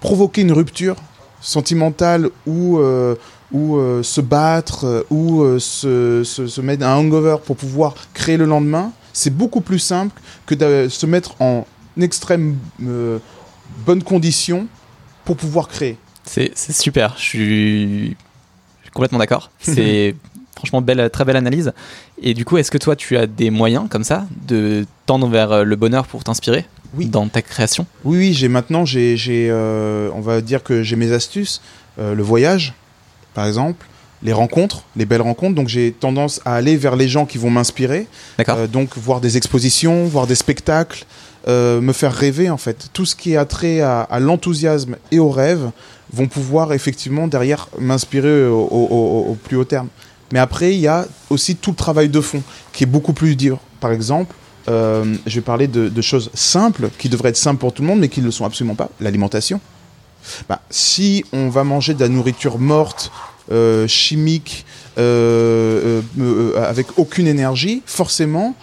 provoquer 0.00 0.42
une 0.42 0.52
rupture 0.52 0.96
sentimentale 1.40 2.30
ou, 2.46 2.78
euh, 2.78 3.16
ou 3.52 3.76
euh, 3.76 4.02
se 4.02 4.20
battre 4.20 5.06
ou 5.10 5.44
se, 5.58 6.22
se, 6.24 6.60
mettre 6.60 6.86
un 6.86 6.94
hangover 6.94 7.36
pour 7.44 7.56
pouvoir 7.56 7.94
créer 8.14 8.36
le 8.36 8.46
lendemain, 8.46 8.92
c'est 9.12 9.34
beaucoup 9.34 9.60
plus 9.60 9.78
simple 9.78 10.20
que 10.46 10.54
de 10.54 10.88
se 10.88 11.06
mettre 11.06 11.34
en 11.40 11.66
extrême 12.00 12.56
bonne 12.78 14.02
condition 14.02 14.66
pour 15.24 15.36
pouvoir 15.36 15.68
créer. 15.68 15.98
C'est 16.24 16.56
super, 16.56 17.14
je 17.18 17.22
suis 17.22 18.16
complètement 18.92 19.18
d'accord. 19.18 19.50
C'est 19.60 20.14
franchement 20.62 20.80
belle, 20.80 21.10
très 21.10 21.24
belle 21.24 21.36
analyse. 21.36 21.72
Et 22.22 22.34
du 22.34 22.44
coup, 22.44 22.56
est-ce 22.56 22.70
que 22.70 22.78
toi, 22.78 22.94
tu 22.94 23.16
as 23.16 23.26
des 23.26 23.50
moyens 23.50 23.86
comme 23.90 24.04
ça 24.04 24.26
de 24.46 24.86
tendre 25.06 25.26
vers 25.26 25.50
euh, 25.50 25.64
le 25.64 25.74
bonheur 25.74 26.06
pour 26.06 26.22
t'inspirer 26.22 26.64
oui. 26.94 27.06
dans 27.06 27.26
ta 27.26 27.42
création? 27.42 27.84
Oui, 28.04 28.18
oui, 28.18 28.32
j'ai 28.32 28.46
maintenant, 28.46 28.84
j'ai, 28.84 29.16
euh, 29.50 30.08
on 30.14 30.20
va 30.20 30.40
dire 30.40 30.62
que 30.62 30.84
j'ai 30.84 30.94
mes 30.94 31.10
astuces. 31.10 31.60
Euh, 31.98 32.14
le 32.14 32.22
voyage, 32.22 32.74
par 33.34 33.46
exemple, 33.46 33.86
les 34.22 34.32
rencontres, 34.32 34.84
les 34.94 35.04
belles 35.04 35.22
rencontres. 35.22 35.56
Donc 35.56 35.66
j'ai 35.66 35.90
tendance 35.90 36.40
à 36.44 36.54
aller 36.54 36.76
vers 36.76 36.94
les 36.94 37.08
gens 37.08 37.26
qui 37.26 37.38
vont 37.38 37.50
m'inspirer. 37.50 38.06
donc 38.72 38.96
voir 38.96 39.20
des 39.20 39.36
expositions, 39.36 40.04
voir 40.04 40.28
des 40.28 40.36
spectacles, 40.36 41.04
me 41.48 41.92
faire 41.92 42.12
rêver 42.12 42.50
en 42.50 42.56
fait. 42.56 42.86
Tout 42.92 43.04
ce 43.04 43.16
qui 43.16 43.32
est 43.32 43.36
attrait 43.36 43.80
à, 43.80 44.02
à 44.02 44.20
l'enthousiasme 44.20 44.94
et 45.10 45.18
au 45.18 45.28
rêve 45.28 45.72
vont 46.12 46.26
pouvoir 46.26 46.72
effectivement 46.72 47.26
derrière 47.26 47.68
m'inspirer 47.78 48.46
au, 48.46 49.36
plus 49.44 49.56
haut 49.56 49.64
terme. 49.64 49.88
Mais 50.32 50.38
après, 50.38 50.74
il 50.74 50.80
y 50.80 50.88
a 50.88 51.06
aussi 51.30 51.56
tout 51.56 51.70
le 51.70 51.76
travail 51.76 52.08
de 52.08 52.20
fond 52.20 52.42
qui 52.72 52.84
est 52.84 52.86
beaucoup 52.86 53.12
plus 53.12 53.36
dur. 53.36 53.58
Par 53.80 53.92
exemple, 53.92 54.34
euh, 54.68 55.16
je 55.26 55.34
vais 55.36 55.40
parler 55.40 55.66
de, 55.66 56.02
choses 56.02 56.30
simples 56.34 56.90
qui 56.98 57.08
devraient 57.08 57.30
être 57.30 57.36
simples 57.36 57.60
pour 57.60 57.72
tout 57.72 57.82
le 57.82 57.88
monde, 57.88 58.00
mais 58.00 58.08
qui 58.08 58.20
ne 58.20 58.26
le 58.26 58.30
sont 58.30 58.44
absolument 58.44 58.74
pas. 58.74 58.90
L'alimentation. 59.00 59.60
Bah, 60.48 60.60
si 60.70 61.24
on 61.32 61.48
va 61.48 61.64
manger 61.64 61.94
de 61.94 62.00
la 62.00 62.08
nourriture 62.08 62.58
morte, 62.58 63.10
euh, 63.50 63.86
chimique, 63.88 64.64
euh, 64.98 66.00
avec 66.56 66.86
aucune 66.96 67.26
énergie, 67.26 67.82
forcément, 67.86 68.54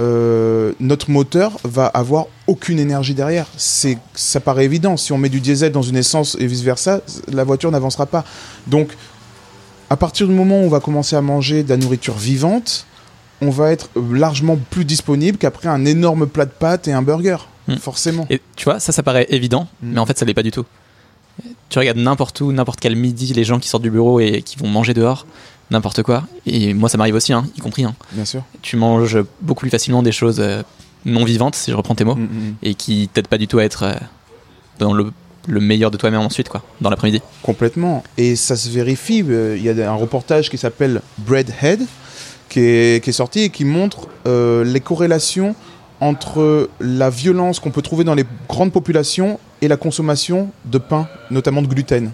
euh, 0.00 0.72
notre 0.80 1.10
moteur 1.10 1.58
va 1.64 1.86
avoir 1.86 2.26
aucune 2.46 2.78
énergie 2.78 3.14
derrière. 3.14 3.46
C'est, 3.56 3.98
ça 4.14 4.40
paraît 4.40 4.64
évident. 4.64 4.96
Si 4.96 5.12
on 5.12 5.18
met 5.18 5.28
du 5.28 5.40
diesel 5.40 5.72
dans 5.72 5.82
une 5.82 5.96
essence 5.96 6.36
et 6.40 6.46
vice 6.46 6.62
versa, 6.62 7.00
la 7.30 7.44
voiture 7.44 7.70
n'avancera 7.70 8.06
pas. 8.06 8.24
Donc, 8.66 8.88
À 9.92 9.96
partir 9.96 10.26
du 10.26 10.32
moment 10.32 10.62
où 10.62 10.64
on 10.64 10.68
va 10.70 10.80
commencer 10.80 11.16
à 11.16 11.20
manger 11.20 11.62
de 11.64 11.68
la 11.68 11.76
nourriture 11.76 12.14
vivante, 12.14 12.86
on 13.42 13.50
va 13.50 13.72
être 13.72 13.90
largement 14.10 14.56
plus 14.70 14.86
disponible 14.86 15.36
qu'après 15.36 15.68
un 15.68 15.84
énorme 15.84 16.26
plat 16.26 16.46
de 16.46 16.50
pâtes 16.50 16.88
et 16.88 16.92
un 16.92 17.02
burger, 17.02 17.36
hmm. 17.68 17.76
forcément. 17.76 18.26
Et 18.30 18.40
tu 18.56 18.64
vois, 18.64 18.80
ça, 18.80 18.90
ça 18.90 19.02
paraît 19.02 19.26
évident, 19.28 19.68
hmm. 19.82 19.92
mais 19.92 20.00
en 20.00 20.06
fait, 20.06 20.18
ça 20.18 20.24
l'est 20.24 20.32
pas 20.32 20.42
du 20.42 20.50
tout. 20.50 20.64
Tu 21.68 21.78
regardes 21.78 21.98
n'importe 21.98 22.40
où, 22.40 22.52
n'importe 22.52 22.80
quel 22.80 22.96
midi, 22.96 23.34
les 23.34 23.44
gens 23.44 23.58
qui 23.58 23.68
sortent 23.68 23.82
du 23.82 23.90
bureau 23.90 24.18
et 24.18 24.40
qui 24.40 24.56
vont 24.56 24.66
manger 24.66 24.94
dehors, 24.94 25.26
n'importe 25.72 26.02
quoi. 26.02 26.24
Et 26.46 26.74
moi, 26.74 26.88
ça 26.88 26.98
m'arrive 26.98 27.14
aussi, 27.14 27.32
hein, 27.32 27.44
y 27.56 27.60
compris. 27.60 27.84
Hein. 27.84 27.94
Bien 28.12 28.24
sûr. 28.24 28.42
Tu 28.62 28.76
manges 28.76 29.18
beaucoup 29.40 29.60
plus 29.60 29.70
facilement 29.70 30.02
des 30.02 30.12
choses 30.12 30.40
euh, 30.40 30.62
non 31.04 31.24
vivantes, 31.24 31.54
si 31.54 31.70
je 31.70 31.76
reprends 31.76 31.94
tes 31.94 32.04
mots, 32.04 32.14
hmm, 32.14 32.54
et 32.62 32.74
qui 32.74 33.08
t'aident 33.12 33.28
pas 33.28 33.38
du 33.38 33.48
tout 33.48 33.58
à 33.58 33.64
être 33.64 33.82
euh, 33.82 33.94
dans 34.78 34.92
le 34.92 35.12
le 35.48 35.60
meilleur 35.60 35.90
de 35.90 35.96
toi-même 35.96 36.20
ensuite, 36.20 36.48
quoi, 36.48 36.62
dans 36.80 36.90
l'après-midi. 36.90 37.20
Complètement. 37.42 38.04
Et 38.16 38.36
ça 38.36 38.56
se 38.56 38.68
vérifie. 38.68 39.24
Euh, 39.28 39.56
il 39.56 39.64
y 39.64 39.70
a 39.70 39.90
un 39.90 39.94
reportage 39.94 40.50
qui 40.50 40.58
s'appelle 40.58 41.02
Breadhead 41.18 41.80
qui 42.48 42.60
est, 42.60 43.02
qui 43.02 43.10
est 43.10 43.14
sorti 43.14 43.40
et 43.40 43.50
qui 43.50 43.64
montre 43.64 44.08
euh, 44.26 44.64
les 44.64 44.80
corrélations 44.80 45.54
entre 46.00 46.68
la 46.80 47.10
violence 47.10 47.60
qu'on 47.60 47.70
peut 47.70 47.82
trouver 47.82 48.04
dans 48.04 48.14
les 48.14 48.24
grandes 48.48 48.72
populations 48.72 49.38
et 49.60 49.68
la 49.68 49.76
consommation 49.76 50.50
de 50.64 50.78
pain, 50.78 51.08
notamment 51.30 51.62
de 51.62 51.68
gluten. 51.68 52.10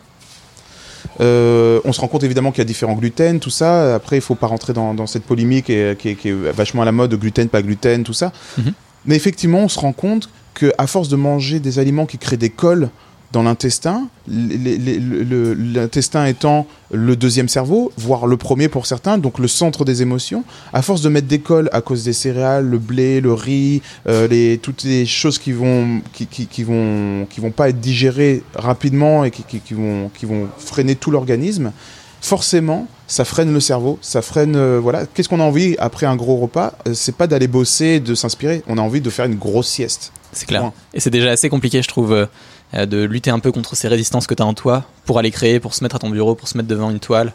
Euh, 1.20 1.80
on 1.84 1.92
se 1.92 2.00
rend 2.00 2.08
compte 2.08 2.22
évidemment 2.22 2.50
qu'il 2.52 2.58
y 2.58 2.62
a 2.62 2.64
différents 2.66 2.94
gluten, 2.94 3.40
tout 3.40 3.50
ça. 3.50 3.94
Après, 3.94 4.16
il 4.16 4.20
ne 4.20 4.24
faut 4.24 4.34
pas 4.34 4.46
rentrer 4.46 4.72
dans, 4.72 5.06
cette 5.06 5.24
polémique 5.24 5.66
qui, 5.66 5.72
est, 6.08 6.32
vachement 6.52 6.82
à 6.82 6.84
la 6.84 6.92
mode, 6.92 7.14
gluten, 7.14 7.48
pas 7.48 7.62
gluten, 7.62 8.04
tout 8.04 8.12
ça. 8.12 8.32
Mhm. 8.58 8.72
Mais 9.06 9.16
effectivement, 9.16 9.60
on 9.60 9.68
se 9.68 9.78
rend 9.78 9.92
compte 9.92 10.28
qu'à 10.54 10.86
force 10.86 11.08
de 11.08 11.16
manger 11.16 11.60
des 11.60 11.78
aliments 11.78 12.06
qui 12.06 12.18
créent 12.18 12.36
des 12.36 12.50
cols 12.50 12.90
dans 13.32 13.42
l'intestin, 13.42 14.08
l'intestin 14.26 16.24
étant 16.26 16.66
le 16.90 17.14
deuxième 17.14 17.48
cerveau, 17.48 17.92
voire 17.98 18.26
le 18.26 18.38
premier 18.38 18.68
pour 18.68 18.86
certains, 18.86 19.18
donc 19.18 19.38
le 19.38 19.48
centre 19.48 19.84
des 19.84 20.00
émotions. 20.00 20.44
À 20.72 20.80
force 20.80 21.02
de 21.02 21.10
mettre 21.10 21.26
des 21.26 21.40
cols 21.40 21.68
à 21.72 21.82
cause 21.82 22.04
des 22.04 22.14
céréales, 22.14 22.64
le 22.64 22.78
blé, 22.78 23.20
le 23.20 23.34
riz, 23.34 23.82
euh, 24.06 24.26
les, 24.28 24.56
toutes 24.58 24.84
les 24.84 25.04
choses 25.04 25.38
qui 25.38 25.52
vont 25.52 26.00
qui, 26.14 26.26
qui, 26.26 26.62
vont 26.64 27.26
qui 27.28 27.40
vont 27.40 27.50
pas 27.50 27.68
être 27.68 27.80
digérées 27.80 28.42
rapidement 28.54 29.24
et 29.24 29.30
qui, 29.30 29.42
qui 29.42 29.74
vont 29.74 30.10
qui 30.18 30.24
vont 30.24 30.48
freiner 30.58 30.94
tout 30.94 31.10
l'organisme, 31.10 31.72
forcément, 32.20 32.86
ça 33.06 33.24
freine 33.24 33.52
le 33.52 33.60
cerveau, 33.60 33.98
ça 34.00 34.22
freine. 34.22 34.56
Euh, 34.56 34.78
voilà. 34.82 35.06
Qu'est-ce 35.06 35.28
qu'on 35.28 35.40
a 35.40 35.44
envie 35.44 35.76
après 35.78 36.06
un 36.06 36.16
gros 36.16 36.36
repas? 36.36 36.74
Euh, 36.86 36.92
C'est 36.94 37.14
pas 37.14 37.26
d'aller 37.26 37.48
bosser, 37.48 38.00
de 38.00 38.14
s'inspirer. 38.14 38.62
On 38.68 38.78
a 38.78 38.80
envie 38.80 39.00
de 39.00 39.10
faire 39.10 39.24
une 39.24 39.36
grosse 39.36 39.68
sieste. 39.68 40.12
C'est 40.32 40.46
clair. 40.46 40.72
Et 40.92 41.00
c'est 41.00 41.10
déjà 41.10 41.30
assez 41.30 41.48
compliqué, 41.48 41.80
je 41.82 41.88
trouve, 41.88 42.12
euh, 42.12 42.26
de 42.74 43.04
lutter 43.04 43.30
un 43.30 43.38
peu 43.38 43.52
contre 43.52 43.76
ces 43.76 43.88
résistances 43.88 44.26
que 44.26 44.34
tu 44.34 44.42
as 44.42 44.46
en 44.46 44.54
toi 44.54 44.84
pour 45.04 45.18
aller 45.18 45.30
créer, 45.30 45.60
pour 45.60 45.74
se 45.74 45.82
mettre 45.82 45.96
à 45.96 45.98
ton 45.98 46.10
bureau, 46.10 46.34
pour 46.34 46.48
se 46.48 46.56
mettre 46.56 46.68
devant 46.68 46.90
une 46.90 47.00
toile. 47.00 47.32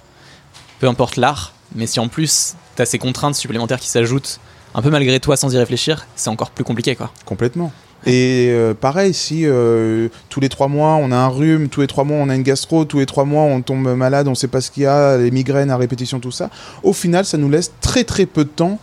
Peu 0.80 0.88
importe 0.88 1.18
l'art, 1.18 1.54
mais 1.76 1.88
si 1.88 2.00
en 2.00 2.08
plus 2.08 2.56
tu 2.76 2.82
as 2.82 2.86
ces 2.86 3.00
contraintes 3.00 3.36
supplémentaires 3.36 3.80
qui 3.80 3.90
s'ajoutent 3.90 4.40
un 4.76 4.82
peu 4.82 4.90
malgré 4.90 5.20
toi 5.20 5.38
sans 5.38 5.54
y 5.54 5.58
réfléchir, 5.58 6.08
c'est 6.16 6.30
encore 6.30 6.52
plus 6.52 6.64
compliqué 6.64 6.96
quoi. 6.96 7.12
Complètement. 7.26 7.72
Et 8.06 8.50
euh, 8.50 8.74
pareil, 8.74 9.14
si 9.14 9.46
euh, 9.46 10.10
tous 10.30 10.42
les 10.42 10.50
trois 10.50 10.68
mois 10.68 10.96
on 10.96 11.12
a 11.12 11.16
un 11.16 11.30
rhume, 11.30 11.70
tous 11.70 11.82
les 11.82 11.88
trois 11.88 12.04
mois 12.04 12.18
on 12.18 12.28
a 12.30 12.36
une 12.36 12.44
gastro, 12.44 12.84
tous 12.84 13.00
les 13.00 13.06
trois 13.06 13.24
mois 13.24 13.44
on 13.44 13.62
tombe 13.62 13.96
malade, 13.96 14.28
on 14.28 14.36
sait 14.36 14.50
pas 14.50 14.62
ce 14.62 14.72
qu'il 14.72 14.84
y 14.84 14.86
a, 14.86 15.18
les 15.18 15.32
migraines 15.32 15.72
à 15.72 15.78
répétition, 15.78 16.20
tout 16.20 16.32
ça, 16.32 16.50
au 16.84 16.92
final 16.92 17.24
ça 17.24 17.38
nous 17.38 17.50
laisse 17.50 17.72
très 17.80 18.04
très 18.04 18.26
peu 18.26 18.44
de 18.44 18.50
temps 18.50 18.78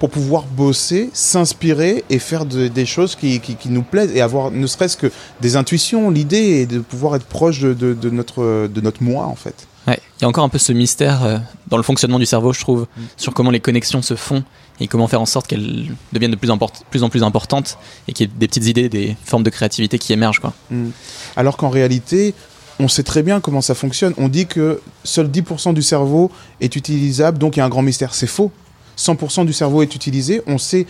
pour 0.00 0.10
pouvoir 0.10 0.44
bosser, 0.44 1.10
s'inspirer 1.12 2.04
et 2.10 2.18
faire 2.18 2.46
des 2.46 2.86
choses 2.86 3.14
qui, 3.14 3.38
qui, 3.38 3.68
nous 3.68 3.82
plaisent 3.82 4.10
et 4.16 4.22
avoir 4.22 4.50
ne 4.50 4.66
serait-ce 4.66 4.96
que 4.96 5.12
des 5.42 5.56
intuitions. 5.56 6.10
L'idée 6.10 6.62
est 6.62 6.66
de 6.66 6.80
pouvoir 6.80 7.14
être 7.16 7.26
proche 7.26 7.60
de, 7.60 7.74
de, 7.74 8.10
notre, 8.10 8.66
de 8.66 8.80
notre 8.80 9.02
moi 9.02 9.26
en 9.26 9.36
fait. 9.36 9.68
Il 9.86 10.22
y 10.22 10.24
a 10.26 10.28
encore 10.28 10.44
un 10.44 10.48
peu 10.50 10.58
ce 10.58 10.72
mystère 10.72 11.24
euh, 11.24 11.38
dans 11.68 11.78
le 11.78 11.82
fonctionnement 11.82 12.18
du 12.18 12.26
cerveau, 12.26 12.52
je 12.52 12.60
trouve, 12.60 12.82
mm. 12.82 13.02
sur 13.16 13.32
comment 13.32 13.50
les 13.50 13.60
connexions 13.60 14.02
se 14.02 14.14
font 14.14 14.44
et 14.78 14.86
comment 14.86 15.06
faire 15.06 15.20
en 15.20 15.26
sorte 15.26 15.46
qu'elles 15.46 15.86
deviennent 16.12 16.30
de 16.30 16.36
plus, 16.36 16.50
plus, 16.90 17.02
en 17.02 17.08
plus 17.08 17.22
importantes 17.22 17.78
et 18.06 18.12
qu'il 18.12 18.26
y 18.26 18.30
ait 18.30 18.32
des 18.38 18.46
petites 18.46 18.66
idées, 18.66 18.88
des 18.90 19.16
formes 19.24 19.42
de 19.42 19.50
créativité 19.50 19.98
qui 19.98 20.12
émergent. 20.12 20.40
Quoi. 20.40 20.52
Mm. 20.70 20.90
Alors 21.36 21.56
qu'en 21.56 21.70
réalité, 21.70 22.34
on 22.78 22.88
sait 22.88 23.02
très 23.02 23.22
bien 23.22 23.40
comment 23.40 23.62
ça 23.62 23.74
fonctionne. 23.74 24.12
On 24.18 24.28
dit 24.28 24.46
que 24.46 24.80
seul 25.04 25.28
10% 25.28 25.72
du 25.72 25.82
cerveau 25.82 26.30
est 26.60 26.76
utilisable, 26.76 27.38
donc 27.38 27.56
il 27.56 27.60
y 27.60 27.62
a 27.62 27.64
un 27.64 27.70
grand 27.70 27.82
mystère. 27.82 28.14
C'est 28.14 28.26
faux. 28.26 28.52
100% 29.00 29.46
du 29.46 29.52
cerveau 29.52 29.82
est 29.82 29.94
utilisé. 29.94 30.42
On 30.46 30.58
sait 30.58 30.86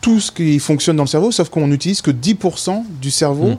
tout 0.00 0.20
ce 0.20 0.32
qui 0.32 0.58
fonctionne 0.58 0.96
dans 0.96 1.04
le 1.04 1.08
cerveau, 1.08 1.30
sauf 1.30 1.48
qu'on 1.48 1.66
n'utilise 1.66 2.00
que 2.00 2.10
10% 2.10 2.84
du 3.00 3.10
cerveau 3.10 3.50
mm. 3.50 3.58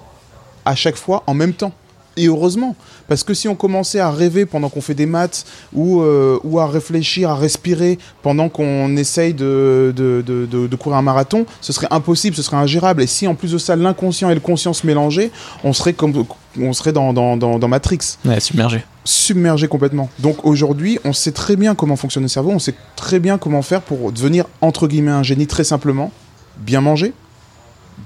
à 0.65 0.75
chaque 0.75 0.95
fois 0.95 1.23
en 1.27 1.33
même 1.33 1.53
temps. 1.53 1.73
Et 2.17 2.27
heureusement, 2.27 2.75
parce 3.07 3.23
que 3.23 3.33
si 3.33 3.47
on 3.47 3.55
commençait 3.55 3.99
à 3.99 4.11
rêver 4.11 4.45
pendant 4.45 4.67
qu'on 4.67 4.81
fait 4.81 4.93
des 4.93 5.05
maths 5.05 5.45
ou, 5.73 6.01
euh, 6.01 6.37
ou 6.43 6.59
à 6.59 6.67
réfléchir, 6.67 7.29
à 7.29 7.35
respirer 7.35 7.97
pendant 8.23 8.49
qu'on 8.49 8.97
essaye 8.97 9.33
de, 9.33 9.93
de, 9.95 10.21
de, 10.25 10.75
courir 10.75 10.97
un 10.97 11.01
marathon, 11.01 11.45
ce 11.61 11.71
serait 11.71 11.87
impossible, 11.91 12.35
ce 12.35 12.41
serait 12.41 12.57
ingérable. 12.57 13.03
Et 13.03 13.07
si 13.07 13.25
en 13.25 13.35
plus 13.35 13.53
de 13.53 13.57
ça, 13.57 13.77
l'inconscient 13.77 14.29
et 14.29 14.33
le 14.33 14.41
conscient 14.41 14.73
se 14.73 14.85
mélangeaient, 14.85 15.31
on 15.63 15.71
serait, 15.71 15.93
comme, 15.93 16.25
on 16.59 16.73
serait 16.73 16.91
dans, 16.91 17.13
dans, 17.13 17.37
dans, 17.37 17.67
Matrix. 17.69 17.99
Ouais, 18.25 18.41
submergé. 18.41 18.83
Submergé 19.09 19.67
complètement. 19.67 20.07
Donc 20.19 20.45
aujourd'hui, 20.45 20.99
on 21.03 21.13
sait 21.13 21.31
très 21.31 21.55
bien 21.55 21.73
comment 21.73 21.95
fonctionne 21.95 22.21
le 22.21 22.29
cerveau, 22.29 22.51
on 22.51 22.59
sait 22.59 22.75
très 22.95 23.19
bien 23.19 23.39
comment 23.39 23.63
faire 23.63 23.81
pour 23.81 24.11
devenir, 24.11 24.45
entre 24.61 24.87
guillemets, 24.87 25.09
un 25.09 25.23
génie 25.23 25.47
très 25.47 25.63
simplement. 25.63 26.11
Bien 26.59 26.79
manger, 26.79 27.13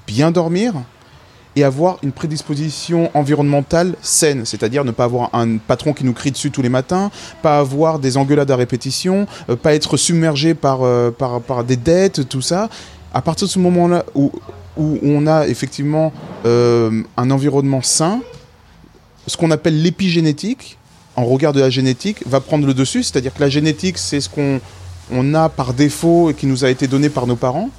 bien 0.08 0.32
dormir, 0.32 0.76
et 1.58 1.66
avoir 1.66 1.98
une 2.04 2.14
prédisposition 2.14 3.12
environnementale 3.16 3.96
saine, 4.02 4.46
c'est-à-dire 4.46 4.86
ne 4.86 4.92
pas 4.92 5.04
avoir 5.04 5.36
un 5.36 5.58
patron 5.58 5.92
qui 5.92 6.06
nous 6.06 6.14
crie 6.14 6.32
dessus 6.32 6.52
tous 6.52 6.62
les 6.62 6.70
matins, 6.70 7.12
pas 7.42 7.60
avoir 7.60 8.00
des 8.00 8.16
engueulades 8.16 8.52
à 8.52 8.56
répétition, 8.56 9.28
euh, 9.50 9.58
pas 9.58 9.76
être 9.76 9.98
submergé 9.98 10.54
par, 10.54 10.84
euh, 10.84 11.12
par, 11.12 11.42
par, 11.42 11.66
des 11.66 11.76
dettes, 11.76 12.30
tout 12.30 12.42
ça. 12.42 12.70
À 13.14 13.22
partir 13.22 13.48
de 13.48 13.52
ce 13.52 13.60
moment-là 13.60 14.06
où, 14.16 14.32
où 14.78 15.00
on 15.04 15.28
a 15.28 15.48
effectivement 15.48 16.14
euh, 16.46 17.04
un 17.18 17.30
environnement 17.30 17.82
sain, 17.82 18.22
ce 19.28 19.36
qu'on 19.36 19.52
appelle 19.52 19.82
l'épigénétique, 19.82 20.78
en 21.16 21.26
regard 21.26 21.54
de 21.54 21.60
la 21.60 21.70
génétique, 21.70 22.18
va 22.26 22.40
prendre 22.40 22.66
le 22.66 22.74
dessus, 22.74 23.04
c'est-à-dire 23.04 23.34
que 23.34 23.42
la 23.42 23.50
génétique, 23.50 23.98
c'est 23.98 24.22
ce 24.22 24.30
qu'on 24.30 24.60
on 25.12 25.34
a 25.34 25.50
par 25.50 25.74
défaut 25.74 26.30
et 26.30 26.34
qui 26.34 26.46
nous 26.46 26.66
a 26.66 26.70
été 26.70 26.88
donné 26.88 27.10
par 27.10 27.28
nos 27.28 27.36
parents. 27.36 27.70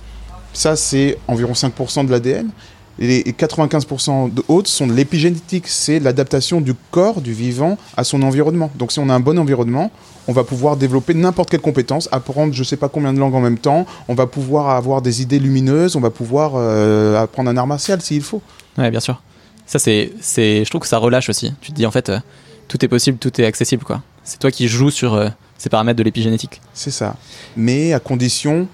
Ça, 0.53 0.77
c'est 0.77 1.19
environ 1.27 1.53
5% 1.53 2.07
de 2.07 2.13
l'ADN 2.13 2.51
les 2.99 3.23
95% 3.23 4.33
de 4.33 4.43
autres 4.49 4.69
sont 4.69 4.87
de 4.87 4.93
l'épigénétique, 4.93 5.67
c'est 5.67 5.99
l'adaptation 5.99 6.61
du 6.61 6.75
corps, 6.91 7.21
du 7.21 7.33
vivant, 7.33 7.77
à 7.97 8.05
son 8.05 8.23
environnement. 8.23 8.71
Donc 8.77 8.93
si 8.93 8.99
on 9.01 9.09
a 9.09 9.15
un 9.15 9.21
bon 9.21 9.39
environnement, 9.39 9.91
on 10.29 10.33
va 10.33 10.45
pouvoir 10.45 10.77
développer 10.77 11.15
n'importe 11.15 11.51
quelle 11.51 11.61
compétence, 11.61 12.09
apprendre 12.13 12.53
je 12.53 12.61
ne 12.61 12.65
sais 12.65 12.77
pas 12.77 12.89
combien 12.89 13.13
de 13.13 13.19
langues 13.19 13.35
en 13.35 13.41
même 13.41 13.59
temps, 13.59 13.87
on 14.09 14.15
va 14.15 14.27
pouvoir 14.27 14.71
avoir 14.71 15.03
des 15.03 15.23
idées 15.23 15.39
lumineuses, 15.39 15.97
on 15.97 16.01
va 16.01 16.11
pouvoir 16.11 16.53
euh, 16.55 17.21
apprendre 17.21 17.51
un 17.51 17.57
art 17.57 17.67
martial 17.67 18.01
s'il 18.01 18.23
faut. 18.23 18.41
Ouais, 18.79 18.91
bien 18.91 19.01
sûr. 19.01 19.21
Ça, 19.67 19.79
c'est, 19.79 20.13
je 20.23 20.69
trouve 20.69 20.83
que 20.83 20.87
ça 20.87 20.99
relâche 20.99 21.29
aussi. 21.29 21.53
Tu 21.61 21.73
te 21.73 21.77
dis 21.77 21.87
en 21.87 21.91
fait, 21.91 22.11
euh, 22.11 22.19
tout 22.69 22.85
est 22.85 22.89
possible, 22.89 23.19
tout 23.19 23.41
est 23.41 23.45
accessible. 23.45 23.85
quoi. 23.85 24.03
C'est 24.23 24.39
toi 24.39 24.51
qui 24.51 24.69
joues 24.69 24.91
sur 24.91 25.15
euh, 25.15 25.29
ces 25.59 25.69
paramètres 25.69 25.99
de 25.99 26.03
l'épigénétique. 26.03 26.61
C'est 26.73 26.91
ça. 26.91 27.17
Mais 27.57 27.93
à 27.93 28.01
condition 28.01 28.69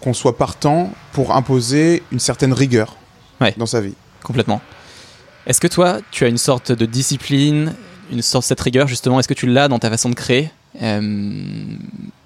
qu'on 0.00 0.14
soit 0.14 0.36
partant 0.36 0.90
pour 1.12 1.34
imposer 1.34 2.02
une 2.10 2.18
certaine 2.18 2.52
rigueur 2.52 2.96
dans 3.56 3.66
sa 3.66 3.80
vie. 3.80 3.94
Complètement. 4.22 4.60
Est-ce 5.46 5.60
que 5.60 5.66
toi, 5.66 5.98
tu 6.10 6.24
as 6.24 6.28
une 6.28 6.38
sorte 6.38 6.70
de 6.70 6.86
discipline, 6.86 7.74
une 8.12 8.22
sorte 8.22 8.44
de 8.44 8.48
cette 8.48 8.60
rigueur 8.60 8.86
justement 8.86 9.18
Est-ce 9.18 9.28
que 9.28 9.34
tu 9.34 9.46
l'as 9.46 9.68
dans 9.68 9.78
ta 9.78 9.90
façon 9.90 10.10
de 10.10 10.14
créer 10.14 10.50
euh, 10.80 11.00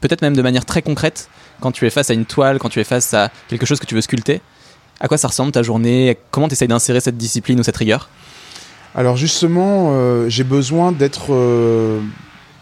Peut-être 0.01 0.21
même 0.21 0.37
de 0.37 0.43
manière 0.43 0.67
très 0.67 0.83
concrète, 0.83 1.31
quand 1.61 1.73
tu 1.73 1.87
es 1.87 1.91
face 1.91 2.11
à 2.11 2.15
une 2.15 2.27
toile, 2.27 2.59
quand 2.59 2.69
tu 2.69 2.81
es 2.81 2.85
face 2.85 3.15
à 3.15 3.31
quelque 3.49 3.65
chose 3.65 3.81
que 3.81 3.87
tu 3.87 3.95
veux 3.95 4.03
sculpter? 4.03 4.41
À 5.01 5.09
quoi 5.09 5.19
ça 5.19 5.29
ressemble 5.29 5.53
ta 5.53 5.63
journée? 5.63 6.19
Comment 6.31 6.49
tu 6.49 6.53
essayes 6.53 6.69
d'insérer 6.69 7.01
cette 7.01 7.17
discipline 7.17 7.61
ou 7.61 7.63
cette 7.63 7.77
rigueur? 7.77 8.09
Alors 8.97 9.17
justement, 9.17 9.91
euh, 9.91 10.29
j'ai 10.29 10.43
besoin 10.43 10.91
d'être 10.91 11.33
euh, 11.33 12.01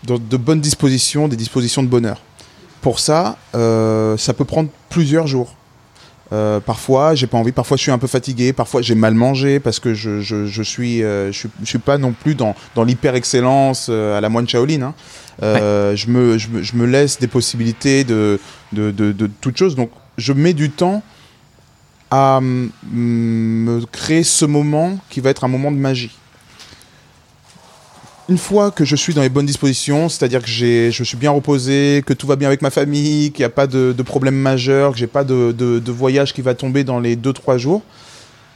dans 0.03 0.19
de 0.19 0.37
bonnes 0.37 0.61
dispositions, 0.61 1.29
des 1.29 1.37
dispositions 1.37 1.83
de 1.83 1.89
bonheur. 1.89 2.21
Pour 2.83 3.01
ça, 3.01 3.39
ça 3.55 4.35
peut 4.37 4.45
prendre 4.45 4.69
plusieurs 4.91 5.27
jours. 5.27 5.57
Euh, 6.33 6.59
parfois, 6.61 7.15
j'ai 7.15 7.27
pas 7.27 7.39
envie. 7.39 7.53
Parfois, 7.53 7.77
je 7.77 7.83
suis 7.83 7.93
un 7.93 7.99
peu 7.99 8.07
fatigué. 8.07 8.53
Parfois, 8.53 8.83
j'ai 8.83 8.95
mal 8.95 9.15
mangé 9.15 9.61
parce 9.61 9.79
que 9.79 9.95
je, 9.95 10.21
je, 10.21 10.47
je 10.47 10.63
suis, 10.63 11.03
euh, 11.03 11.31
je, 11.33 11.47
suis, 11.65 11.79
pas 11.79 11.99
non 11.99 12.13
plus 12.13 12.35
dans, 12.35 12.55
dans 12.75 12.83
l'hyper 12.83 13.15
excellence 13.15 13.87
euh, 13.89 14.19
à 14.19 14.21
la 14.21 14.29
moine 14.29 14.49
Shaolin. 14.49 14.83
Hein. 14.83 14.95
je, 15.41 16.09
me, 16.09 16.39
je, 16.39 16.49
me, 16.49 16.63
je, 16.63 16.77
me, 16.77 16.87
laisse 16.87 17.19
des 17.19 17.29
possibilités 17.29 18.05
de, 18.05 18.41
de, 18.73 18.91
de, 18.91 19.13
de 19.13 19.31
toutes 19.41 19.57
choses. 19.57 19.77
Donc, 19.77 19.91
je 20.19 20.33
mets 20.33 20.55
du 20.55 20.71
temps 20.71 21.03
à 22.11 22.41
me 22.41 23.85
créer 23.87 24.25
ce 24.25 24.45
moment 24.45 24.99
qui 25.11 25.21
va 25.21 25.31
être 25.31 25.45
un 25.45 25.49
moment 25.49 25.73
de 25.73 25.77
magie 25.77 26.17
une 28.29 28.39
fois 28.39 28.71
que 28.71 28.85
je 28.85 28.97
suis 28.97 29.13
dans 29.13 29.23
les 29.23 29.29
bonnes 29.29 29.47
dispositions, 29.47 30.09
c'est-à-dire 30.09 30.43
que 30.43 30.49
je 30.49 31.05
suis 31.05 31.17
bien 31.17 31.31
reposé, 31.31 32.03
que 32.07 32.15
tout 32.15 32.27
va 32.27 32.37
bien 32.37 32.49
avec 32.49 32.63
ma 32.63 32.71
famille, 32.71 33.33
qu'il 33.33 33.43
n'y 33.43 33.47
a 33.47 33.51
pas 33.51 33.67
de, 33.67 33.93
problème 34.03 34.35
majeur, 34.35 34.93
que 34.93 34.99
j'ai 34.99 35.07
pas 35.07 35.25
de, 35.25 35.91
voyage 35.91 36.33
qui 36.33 36.43
va 36.43 36.55
tomber 36.55 36.85
dans 36.85 37.01
les 37.01 37.17
2-3 37.17 37.59
jours, 37.59 37.83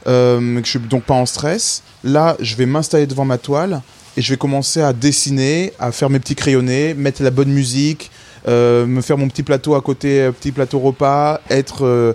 euh, 0.07 0.59
que 0.59 0.65
je 0.65 0.69
suis 0.69 0.79
donc 0.79 1.03
pas 1.03 1.13
en 1.13 1.25
stress, 1.25 1.83
là 2.03 2.35
je 2.39 2.55
vais 2.55 2.65
m'installer 2.65 3.05
devant 3.05 3.25
ma 3.25 3.37
toile 3.37 3.81
et 4.17 4.21
je 4.21 4.33
vais 4.33 4.37
commencer 4.37 4.81
à 4.81 4.93
dessiner, 4.93 5.73
à 5.79 5.91
faire 5.91 6.09
mes 6.09 6.19
petits 6.19 6.35
crayonnés, 6.35 6.93
mettre 6.93 7.21
la 7.21 7.31
bonne 7.31 7.49
musique, 7.49 8.11
euh, 8.47 8.85
me 8.85 9.01
faire 9.01 9.17
mon 9.17 9.27
petit 9.27 9.43
plateau 9.43 9.75
à 9.75 9.81
côté, 9.81 10.21
euh, 10.21 10.31
petit 10.31 10.51
plateau 10.51 10.79
repas, 10.79 11.41
être 11.49 11.85
euh, 11.85 12.13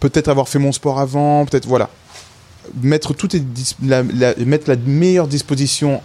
peut-être 0.00 0.28
avoir 0.28 0.48
fait 0.48 0.58
mon 0.58 0.72
sport 0.72 0.98
avant, 0.98 1.44
peut-être 1.44 1.66
voilà, 1.66 1.90
mettre 2.82 3.14
la, 3.82 4.02
mettre 4.02 4.68
la 4.68 4.76
meilleure 4.76 5.28
disposition 5.28 6.00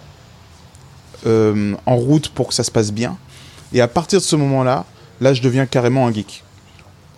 en 1.26 1.96
route 1.96 2.28
pour 2.30 2.48
que 2.48 2.54
ça 2.54 2.64
se 2.64 2.70
passe 2.70 2.92
bien. 2.92 3.16
Et 3.72 3.80
à 3.80 3.88
partir 3.88 4.18
de 4.18 4.24
ce 4.24 4.36
moment-là, 4.36 4.84
là, 5.20 5.34
je 5.34 5.42
deviens 5.42 5.66
carrément 5.66 6.06
un 6.06 6.12
geek. 6.12 6.44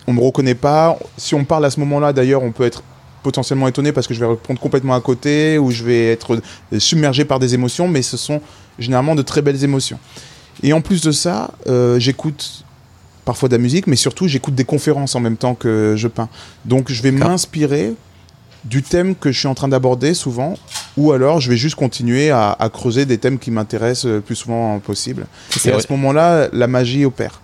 On 0.07 0.13
me 0.13 0.21
reconnaît 0.21 0.55
pas. 0.55 0.99
Si 1.17 1.35
on 1.35 1.45
parle 1.45 1.65
à 1.65 1.71
ce 1.71 1.81
moment-là, 1.81 2.13
d'ailleurs, 2.13 2.43
on 2.43 2.53
peut 2.53 2.65
être 2.65 2.83
potentiellement 3.23 3.67
étonné 3.67 3.91
parce 3.91 4.07
que 4.07 4.15
je 4.15 4.21
vais 4.21 4.27
répondre 4.27 4.61
complètement 4.61 4.95
à 4.95 5.01
côté 5.01 5.59
ou 5.59 5.71
je 5.71 5.83
vais 5.83 6.13
être 6.13 6.41
submergé 6.79 7.25
par 7.25 7.39
des 7.39 7.55
émotions, 7.55 7.89
mais 7.89 8.03
ce 8.03 8.17
sont 8.17 8.41
généralement 8.79 9.15
de 9.15 9.23
très 9.23 9.43
belles 9.43 9.65
émotions. 9.65 9.99
Et 10.63 10.73
en 10.73 10.81
plus 10.81 11.01
de 11.01 11.11
ça, 11.11 11.51
euh, 11.67 11.99
j'écoute 11.99 12.65
parfois 13.25 13.49
de 13.49 13.55
la 13.55 13.63
musique, 13.63 13.87
mais 13.87 13.97
surtout 13.97 14.29
j'écoute 14.29 14.55
des 14.55 14.67
conférences 14.67 15.15
en 15.15 15.21
même 15.21 15.39
temps 15.39 15.55
que 15.55 15.95
je 15.97 16.07
peins. 16.07 16.29
Donc 16.67 16.93
je 16.93 17.03
vais 17.03 17.11
m'inspirer 17.11 17.95
du 18.65 18.83
thème 18.83 19.15
que 19.15 19.31
je 19.31 19.39
suis 19.39 19.49
en 19.49 19.55
train 19.55 19.69
d'aborder 19.69 20.15
souvent, 20.15 20.55
ou 20.97 21.13
alors 21.13 21.41
je 21.41 21.51
vais 21.51 21.57
juste 21.57 21.75
continuer 21.75 22.31
à, 22.31 22.57
creuser 22.73 23.05
des 23.05 23.19
thèmes 23.19 23.39
qui 23.39 23.51
m'intéressent 23.51 24.07
le 24.07 24.21
plus 24.21 24.37
souvent 24.37 24.79
possible. 24.79 25.27
Et 25.65 25.71
à 25.71 25.81
ce 25.81 25.93
moment-là, 25.93 26.49
la 26.53 26.67
magie 26.67 27.05
opère. 27.05 27.41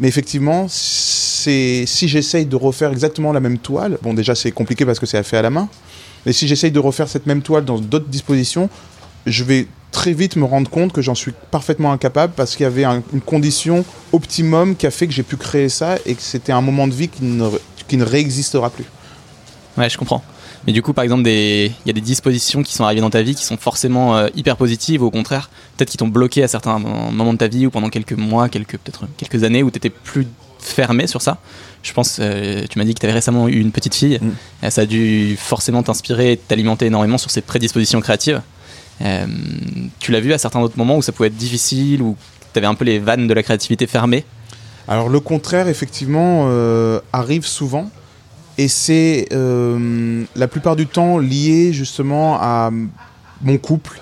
Mais 0.00 0.08
effectivement, 0.08 0.66
c'est 0.68 1.84
si 1.86 2.08
j'essaye 2.08 2.46
de 2.46 2.56
refaire 2.56 2.92
exactement 2.92 3.32
la 3.32 3.40
même 3.40 3.58
toile, 3.58 3.98
bon 4.02 4.14
déjà 4.14 4.34
c'est 4.34 4.52
compliqué 4.52 4.84
parce 4.84 5.00
que 5.00 5.06
c'est 5.06 5.22
fait 5.22 5.38
à 5.38 5.42
la 5.42 5.50
main, 5.50 5.68
mais 6.24 6.32
si 6.32 6.46
j'essaye 6.46 6.70
de 6.70 6.78
refaire 6.78 7.08
cette 7.08 7.26
même 7.26 7.42
toile 7.42 7.64
dans 7.64 7.78
d'autres 7.78 8.08
dispositions, 8.08 8.68
je 9.26 9.44
vais 9.44 9.66
très 9.90 10.12
vite 10.12 10.36
me 10.36 10.44
rendre 10.44 10.70
compte 10.70 10.92
que 10.92 11.02
j'en 11.02 11.14
suis 11.14 11.32
parfaitement 11.50 11.92
incapable 11.92 12.32
parce 12.36 12.54
qu'il 12.54 12.64
y 12.64 12.66
avait 12.66 12.84
une 12.84 13.20
condition 13.20 13.84
optimum 14.12 14.76
qui 14.76 14.86
a 14.86 14.90
fait 14.90 15.06
que 15.06 15.12
j'ai 15.12 15.22
pu 15.22 15.36
créer 15.36 15.68
ça 15.68 15.96
et 16.06 16.14
que 16.14 16.22
c'était 16.22 16.52
un 16.52 16.60
moment 16.60 16.86
de 16.86 16.92
vie 16.92 17.08
qui 17.08 17.24
ne, 17.24 17.48
qui 17.88 17.96
ne 17.96 18.04
réexistera 18.04 18.70
plus. 18.70 18.84
Ouais, 19.76 19.88
je 19.88 19.96
comprends. 19.96 20.22
Mais 20.68 20.74
du 20.74 20.82
coup, 20.82 20.92
par 20.92 21.02
exemple, 21.02 21.26
il 21.26 21.72
y 21.86 21.90
a 21.90 21.94
des 21.94 22.02
dispositions 22.02 22.62
qui 22.62 22.74
sont 22.74 22.84
arrivées 22.84 23.00
dans 23.00 23.08
ta 23.08 23.22
vie 23.22 23.34
qui 23.34 23.42
sont 23.42 23.56
forcément 23.56 24.18
euh, 24.18 24.28
hyper 24.36 24.58
positives, 24.58 25.02
ou 25.02 25.06
au 25.06 25.10
contraire, 25.10 25.48
peut-être 25.74 25.88
qui 25.88 25.96
t'ont 25.96 26.08
bloqué 26.08 26.42
à 26.42 26.48
certains 26.48 26.78
moments 26.78 27.32
de 27.32 27.38
ta 27.38 27.48
vie 27.48 27.66
ou 27.66 27.70
pendant 27.70 27.88
quelques 27.88 28.12
mois, 28.12 28.50
quelques 28.50 28.76
peut-être 28.76 29.06
quelques 29.16 29.44
années 29.44 29.62
où 29.62 29.70
tu 29.70 29.78
étais 29.78 29.88
plus 29.88 30.26
fermé 30.58 31.06
sur 31.06 31.22
ça. 31.22 31.38
Je 31.82 31.90
pense, 31.94 32.18
euh, 32.20 32.66
tu 32.68 32.78
m'as 32.78 32.84
dit 32.84 32.92
que 32.92 33.00
tu 33.00 33.06
avais 33.06 33.14
récemment 33.14 33.48
eu 33.48 33.58
une 33.58 33.72
petite 33.72 33.94
fille. 33.94 34.20
Mm. 34.20 34.68
Ça 34.68 34.82
a 34.82 34.84
dû 34.84 35.38
forcément 35.38 35.82
t'inspirer, 35.82 36.38
t'alimenter 36.48 36.84
énormément 36.84 37.16
sur 37.16 37.30
ces 37.30 37.40
prédispositions 37.40 38.02
créatives. 38.02 38.42
Euh, 39.00 39.26
tu 40.00 40.12
l'as 40.12 40.20
vu 40.20 40.34
à 40.34 40.38
certains 40.38 40.60
autres 40.60 40.76
moments 40.76 40.98
où 40.98 41.02
ça 41.02 41.12
pouvait 41.12 41.28
être 41.28 41.36
difficile, 41.38 42.02
ou 42.02 42.14
tu 42.52 42.58
avais 42.58 42.66
un 42.66 42.74
peu 42.74 42.84
les 42.84 42.98
vannes 42.98 43.26
de 43.26 43.32
la 43.32 43.42
créativité 43.42 43.86
fermées 43.86 44.26
Alors 44.86 45.08
le 45.08 45.20
contraire, 45.20 45.66
effectivement, 45.66 46.44
euh, 46.48 47.00
arrive 47.14 47.46
souvent. 47.46 47.90
Et 48.58 48.68
c'est 48.68 49.28
euh, 49.32 50.24
la 50.36 50.48
plupart 50.48 50.76
du 50.76 50.86
temps 50.86 51.18
lié 51.18 51.72
justement 51.72 52.38
à 52.40 52.70
mon 53.42 53.58
couple. 53.58 54.00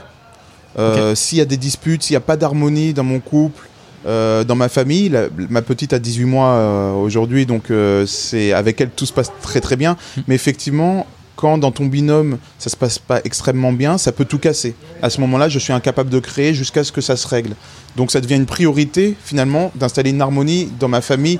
S'il 1.15 1.39
y 1.39 1.41
a 1.41 1.47
des 1.47 1.57
disputes, 1.57 2.03
s'il 2.03 2.15
n'y 2.15 2.19
a 2.19 2.21
pas 2.21 2.37
d'harmonie 2.37 2.93
dans 2.93 3.05
mon 3.05 3.21
couple, 3.21 3.67
dans 4.05 4.55
ma 4.55 4.69
famille. 4.69 5.11
ma 5.49 5.63
petite 5.63 5.95
a 5.95 5.99
18 5.99 6.25
mois 6.25 6.93
aujourd'hui, 6.93 7.47
donc 7.47 7.73
c'est 8.07 8.53
avec 8.53 8.81
elle 8.81 8.91
tout 8.91 9.07
se 9.07 9.13
passe 9.13 9.33
très 9.41 9.63
très 9.63 9.77
bien. 9.77 9.97
Hum. 10.19 10.25
Mais 10.29 10.35
effectivement, 10.35 11.07
quand 11.37 11.59
dans 11.59 11.71
ton 11.71 11.87
binôme 11.87 12.39
ça 12.59 12.71
se 12.71 12.77
passe 12.77 12.99
pas 12.99 13.21
extrêmement 13.25 13.73
bien, 13.73 13.99
ça 13.99 14.11
peut 14.11 14.25
tout 14.25 14.39
casser. 14.39 14.75
À 15.03 15.11
ce 15.11 15.21
moment-là, 15.21 15.49
je 15.49 15.59
suis 15.59 15.73
incapable 15.73 16.11
de 16.11 16.19
créer 16.19 16.55
jusqu'à 16.55 16.83
ce 16.83 16.91
que 16.91 17.01
ça 17.01 17.17
se 17.17 17.29
règle. 17.29 17.55
Donc 17.97 18.11
ça 18.11 18.21
devient 18.21 18.37
une 18.37 18.47
priorité 18.47 19.15
finalement 19.23 19.71
d'installer 19.77 20.11
une 20.11 20.21
harmonie 20.21 20.71
dans 20.81 20.89
ma 20.89 21.01
famille 21.01 21.39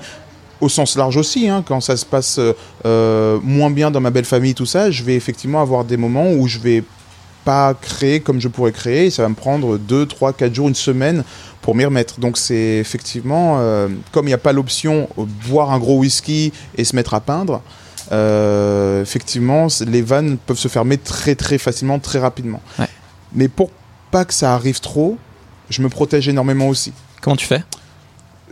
au 0.61 0.69
sens 0.69 0.97
large 0.97 1.17
aussi, 1.17 1.49
hein. 1.49 1.63
quand 1.67 1.81
ça 1.81 1.97
se 1.97 2.07
passe 2.07 2.41
euh, 2.85 3.39
moins 3.43 3.71
bien 3.71 3.91
dans 3.91 4.01
ma 4.01 4.11
belle 4.11 4.25
famille, 4.25 4.55
tout 4.55 4.67
ça, 4.67 4.91
je 4.91 5.03
vais 5.03 5.15
effectivement 5.15 5.61
avoir 5.61 5.85
des 5.85 5.97
moments 5.97 6.31
où 6.33 6.47
je 6.47 6.59
vais 6.59 6.83
pas 7.45 7.75
créer 7.75 8.21
comme 8.21 8.41
je 8.41 8.49
pourrais 8.49 8.73
créer, 8.73 9.11
ça 9.11 9.23
va 9.23 9.29
me 9.29 9.35
prendre 9.35 9.79
2, 9.79 10.07
3, 10.07 10.33
4 10.33 10.55
jours, 10.55 10.69
une 10.69 10.75
semaine 10.75 11.23
pour 11.63 11.75
m'y 11.75 11.85
remettre. 11.85 12.19
Donc 12.19 12.39
c'est 12.39 12.79
effectivement, 12.79 13.57
euh, 13.59 13.89
comme 14.13 14.27
il 14.27 14.31
n'y 14.31 14.35
a 14.35 14.39
pas 14.39 14.53
l'option 14.53 15.09
boire 15.49 15.71
un 15.73 15.79
gros 15.79 15.99
whisky 15.99 16.53
et 16.77 16.85
se 16.85 16.97
mettre 16.97 17.15
à 17.15 17.21
peindre, 17.21 17.63
euh, 18.13 19.03
effectivement, 19.03 19.69
les 19.87 20.03
vannes 20.03 20.39
peuvent 20.45 20.59
se 20.59 20.69
fermer 20.69 20.99
très 20.99 21.35
très 21.35 21.59
facilement, 21.59 21.99
très 21.99 22.19
rapidement. 22.19 22.61
Mais 23.33 23.49
pour 23.49 23.71
pas 24.11 24.25
que 24.25 24.35
ça 24.35 24.55
arrive 24.55 24.81
trop, 24.81 25.19
je 25.71 25.83
me 25.83 25.89
protège 25.89 26.29
énormément 26.29 26.69
aussi. 26.69 26.93
Comment 27.21 27.37
tu 27.37 27.47
fais? 27.47 27.63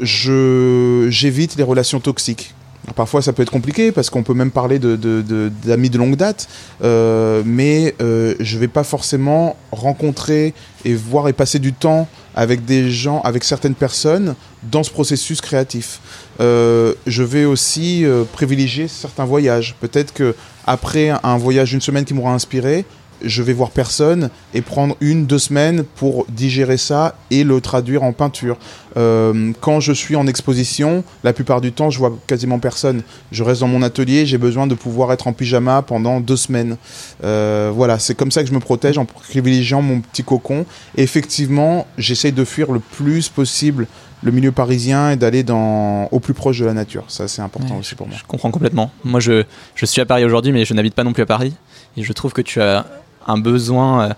Je 0.00 1.07
j'évite 1.11 1.57
les 1.57 1.62
relations 1.62 2.00
toxiques. 2.00 2.54
Parfois, 2.96 3.22
ça 3.22 3.33
peut 3.33 3.42
être 3.42 3.50
compliqué 3.50 3.92
parce 3.92 4.11
qu'on 4.11 4.22
peut 4.22 4.35
même 4.35 4.50
parler 4.50 4.78
d'amis 4.78 4.98
de, 5.00 5.92
de, 5.92 5.98
longue 5.98 6.16
date, 6.16 6.48
euh, 6.83 7.42
mais 7.44 7.94
euh, 8.02 8.35
je 8.40 8.59
vais 8.59 8.68
pas 8.68 8.85
forcément 8.85 9.57
rencontrer 9.72 10.52
et 10.85 10.94
voir 10.94 11.28
et 11.28 11.33
passer 11.33 11.59
du 11.59 11.72
temps 11.72 12.07
avec 12.35 12.64
des 12.66 12.90
gens, 12.90 13.20
avec 13.22 13.42
certaines 13.42 13.74
personnes 13.74 14.35
dans 14.64 14.83
ce 14.83 14.90
processus 14.90 15.40
créatif. 15.40 16.00
Euh, 16.40 16.92
je 17.07 17.22
vais 17.22 17.46
aussi 17.46 18.04
privilégier 18.33 18.87
certains 18.87 19.24
voyages. 19.24 19.74
Peut-être 19.80 20.12
que 20.12 20.35
après 20.66 21.11
un 21.11 21.37
voyage 21.38 21.70
d'une 21.70 21.80
semaine 21.80 22.04
qui 22.04 22.12
m'aura 22.12 22.35
inspiré, 22.35 22.85
je 23.24 23.42
vais 23.42 23.52
voir 23.52 23.70
personne 23.70 24.30
et 24.52 24.62
prendre 24.62 24.96
une, 25.00 25.26
deux 25.26 25.38
semaines 25.38 25.84
pour 25.84 26.26
digérer 26.28 26.76
ça 26.76 27.16
et 27.30 27.44
le 27.44 27.60
traduire 27.60 28.02
en 28.02 28.12
peinture. 28.12 28.58
Euh, 28.96 29.52
quand 29.60 29.80
je 29.80 29.92
suis 29.92 30.16
en 30.16 30.26
exposition, 30.26 31.04
la 31.24 31.32
plupart 31.32 31.60
du 31.60 31.72
temps, 31.72 31.90
je 31.90 31.98
vois 31.98 32.16
quasiment 32.26 32.58
personne. 32.58 33.02
Je 33.32 33.42
reste 33.42 33.60
dans 33.60 33.68
mon 33.68 33.82
atelier, 33.82 34.26
j'ai 34.26 34.38
besoin 34.38 34.66
de 34.66 34.74
pouvoir 34.74 35.12
être 35.12 35.26
en 35.26 35.32
pyjama 35.32 35.82
pendant 35.82 36.20
deux 36.20 36.37
semaines. 36.37 36.76
Euh, 37.24 37.72
voilà, 37.74 37.98
c'est 37.98 38.14
comme 38.14 38.30
ça 38.30 38.42
que 38.42 38.48
je 38.48 38.54
me 38.54 38.60
protège 38.60 38.98
en 38.98 39.04
privilégiant 39.04 39.82
mon 39.82 40.00
petit 40.00 40.22
cocon. 40.22 40.66
Et 40.96 41.02
effectivement, 41.02 41.87
j'essaye 41.98 42.32
de 42.32 42.44
fuir 42.44 42.72
le 42.72 42.80
plus 42.80 43.28
possible 43.28 43.87
le 44.22 44.32
milieu 44.32 44.52
parisien 44.52 45.10
et 45.10 45.16
d'aller 45.16 45.42
dans 45.42 46.08
au 46.10 46.18
plus 46.18 46.32
proche 46.32 46.58
de 46.58 46.64
la 46.64 46.72
nature. 46.72 47.04
Ça, 47.08 47.28
c'est 47.28 47.42
important 47.42 47.76
aussi 47.76 47.94
pour 47.94 48.08
moi. 48.08 48.16
Je 48.18 48.24
comprends 48.26 48.50
complètement. 48.50 48.90
Moi, 49.04 49.20
je, 49.20 49.44
je 49.74 49.87
suis 49.87 50.00
à 50.00 50.06
Paris 50.06 50.24
aujourd'hui, 50.24 50.50
mais 50.50 50.64
je 50.64 50.72
n'habite 50.72 50.94
pas 50.94 51.04
non 51.04 51.12
plus 51.12 51.22
à 51.22 51.26
Paris. 51.26 51.54
Et 51.96 52.02
je 52.02 52.12
trouve 52.12 52.32
que 52.32 52.40
tu 52.40 52.60
as 52.60 52.87
un 53.26 53.38
besoin, 53.38 54.02
euh, 54.02 54.08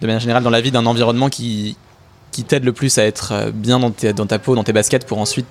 de 0.00 0.06
manière 0.06 0.20
générale, 0.20 0.42
dans 0.42 0.50
la 0.50 0.60
vie 0.60 0.70
d'un 0.70 0.86
environnement 0.86 1.28
qui, 1.28 1.76
qui 2.30 2.44
t'aide 2.44 2.64
le 2.64 2.72
plus 2.72 2.98
à 2.98 3.04
être 3.04 3.32
euh, 3.32 3.50
bien 3.52 3.78
dans, 3.78 3.92
dans, 4.14 4.26
ta 4.26 4.38
peau, 4.38 4.54
dans 4.54 4.64
tes 4.64 4.72
baskets, 4.72 5.06
pour 5.06 5.18
ensuite 5.18 5.46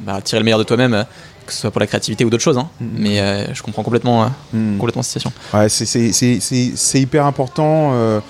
bah, 0.00 0.20
tirer 0.20 0.40
le 0.40 0.44
meilleur 0.44 0.58
de 0.58 0.64
toi-même, 0.64 0.94
euh, 0.94 1.04
que 1.46 1.52
ce 1.52 1.60
soit 1.60 1.70
pour 1.70 1.80
la 1.80 1.86
créativité 1.86 2.24
ou 2.24 2.30
d'autres 2.30 2.42
choses. 2.42 2.58
Hein. 2.58 2.68
Mm-hmm. 2.82 2.86
Mais 2.98 3.54
je 3.54 3.62
comprends 3.62 3.82
complètement, 3.82 4.30
mm. 4.52 4.78
complètement 4.78 5.00
la 5.00 5.04
situation. 5.04 5.32
Ouais, 5.54 5.68
c'est 5.68 7.00
hyper 7.00 7.26
important, 7.26 8.20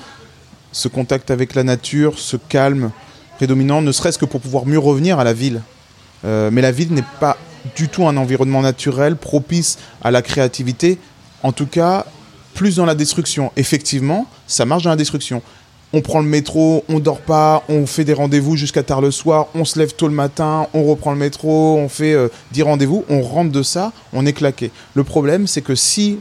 ce 0.73 0.89
contact 0.89 1.31
avec 1.31 1.55
la 1.55 1.65
nature, 1.65 2.19
ce 2.19 2.37
calme 2.37 2.91
prédominant, 3.37 3.81
ne 3.81 3.93
serait-ce 3.93 4.19
que 4.19 4.27
pour 4.27 4.41
pouvoir 4.41 4.67
mieux 4.67 4.79
revenir 4.79 5.19
à 5.19 5.25
la 5.25 5.33
ville. 5.33 5.63
mais 6.25 6.61
la 6.61 6.73
ville 6.73 6.93
n'est 6.93 7.05
pas 7.21 7.39
du 7.75 7.89
tout 7.89 8.07
un 8.07 8.19
environnement 8.19 8.61
naturel 8.61 9.17
propice 9.17 9.79
à 10.03 10.11
la 10.11 10.21
créativité. 10.21 10.99
En 11.43 11.53
tout 11.53 11.67
cas, 11.67 12.05
plus 12.57 12.77
dans 12.77 12.87
la 12.87 12.97
destruction. 12.97 13.53
Effectivement, 13.57 14.27
ça 14.49 14.65
marche 14.65 14.83
dans 14.83 14.91
la 14.91 14.97
destruction. 14.97 15.43
On 15.93 16.01
prend 16.01 16.21
le 16.21 16.27
métro, 16.27 16.85
on 16.89 16.99
dort 16.99 17.21
pas, 17.21 17.63
on 17.69 17.87
fait 17.87 18.03
des 18.03 18.15
rendez-vous 18.15 18.57
jusqu'à 18.57 18.83
tard 18.83 19.01
le 19.01 19.13
soir, 19.13 19.47
on 19.55 19.65
se 19.65 19.79
lève 19.79 19.95
tôt 19.95 20.09
le 20.09 20.15
matin, 20.15 20.67
on 20.75 20.83
reprend 20.83 21.13
le 21.13 21.19
métro, 21.19 21.77
on 21.77 21.89
fait 21.89 22.17
10 22.51 22.61
euh, 22.61 22.65
rendez-vous, 22.65 23.05
on 23.09 23.23
rentre 23.23 23.53
de 23.53 23.63
ça, 23.63 23.93
on 24.13 24.27
est 24.27 24.33
claqué. 24.33 24.73
Le 24.95 25.05
problème, 25.05 25.47
c'est 25.47 25.61
que 25.61 25.77
si 25.77 26.19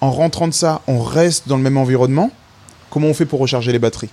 en 0.00 0.12
rentrant 0.12 0.46
de 0.48 0.54
ça, 0.54 0.80
on 0.86 1.02
reste 1.02 1.48
dans 1.48 1.56
le 1.56 1.62
même 1.62 1.76
environnement, 1.76 2.30
comment 2.88 3.08
on 3.08 3.14
fait 3.14 3.26
pour 3.26 3.40
recharger 3.40 3.72
les 3.72 3.78
batteries? 3.78 4.10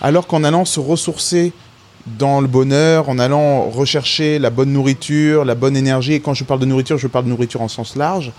Alors 0.00 0.26
qu'en 0.26 0.44
allant 0.44 0.64
se 0.64 0.80
ressourcer 0.80 1.52
dans 2.06 2.40
le 2.40 2.48
bonheur, 2.48 3.08
en 3.08 3.18
allant 3.18 3.70
rechercher 3.70 4.40
la 4.40 4.50
bonne 4.50 4.72
nourriture, 4.72 5.44
la 5.44 5.54
bonne 5.54 5.76
énergie, 5.76 6.14
et 6.14 6.20
quand 6.20 6.34
je 6.34 6.44
parle 6.44 6.60
de 6.60 6.66
nourriture, 6.66 6.98
je 6.98 7.06
parle 7.06 7.24
de 7.24 7.30
nourriture 7.30 7.62
en 7.62 7.68
sens 7.68 7.96
large, 7.96 8.32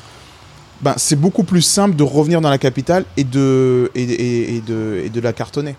ben, 0.84 0.94
c'est 0.98 1.16
beaucoup 1.16 1.44
plus 1.44 1.62
simple 1.62 1.96
de 1.96 2.04
revenir 2.04 2.42
dans 2.42 2.50
la 2.50 2.58
capitale 2.58 3.06
et 3.16 3.24
de, 3.24 3.90
et, 3.96 4.62
de, 4.62 5.02
et 5.06 5.10
de 5.10 5.22
la 5.22 5.32
cartonner. 5.32 5.76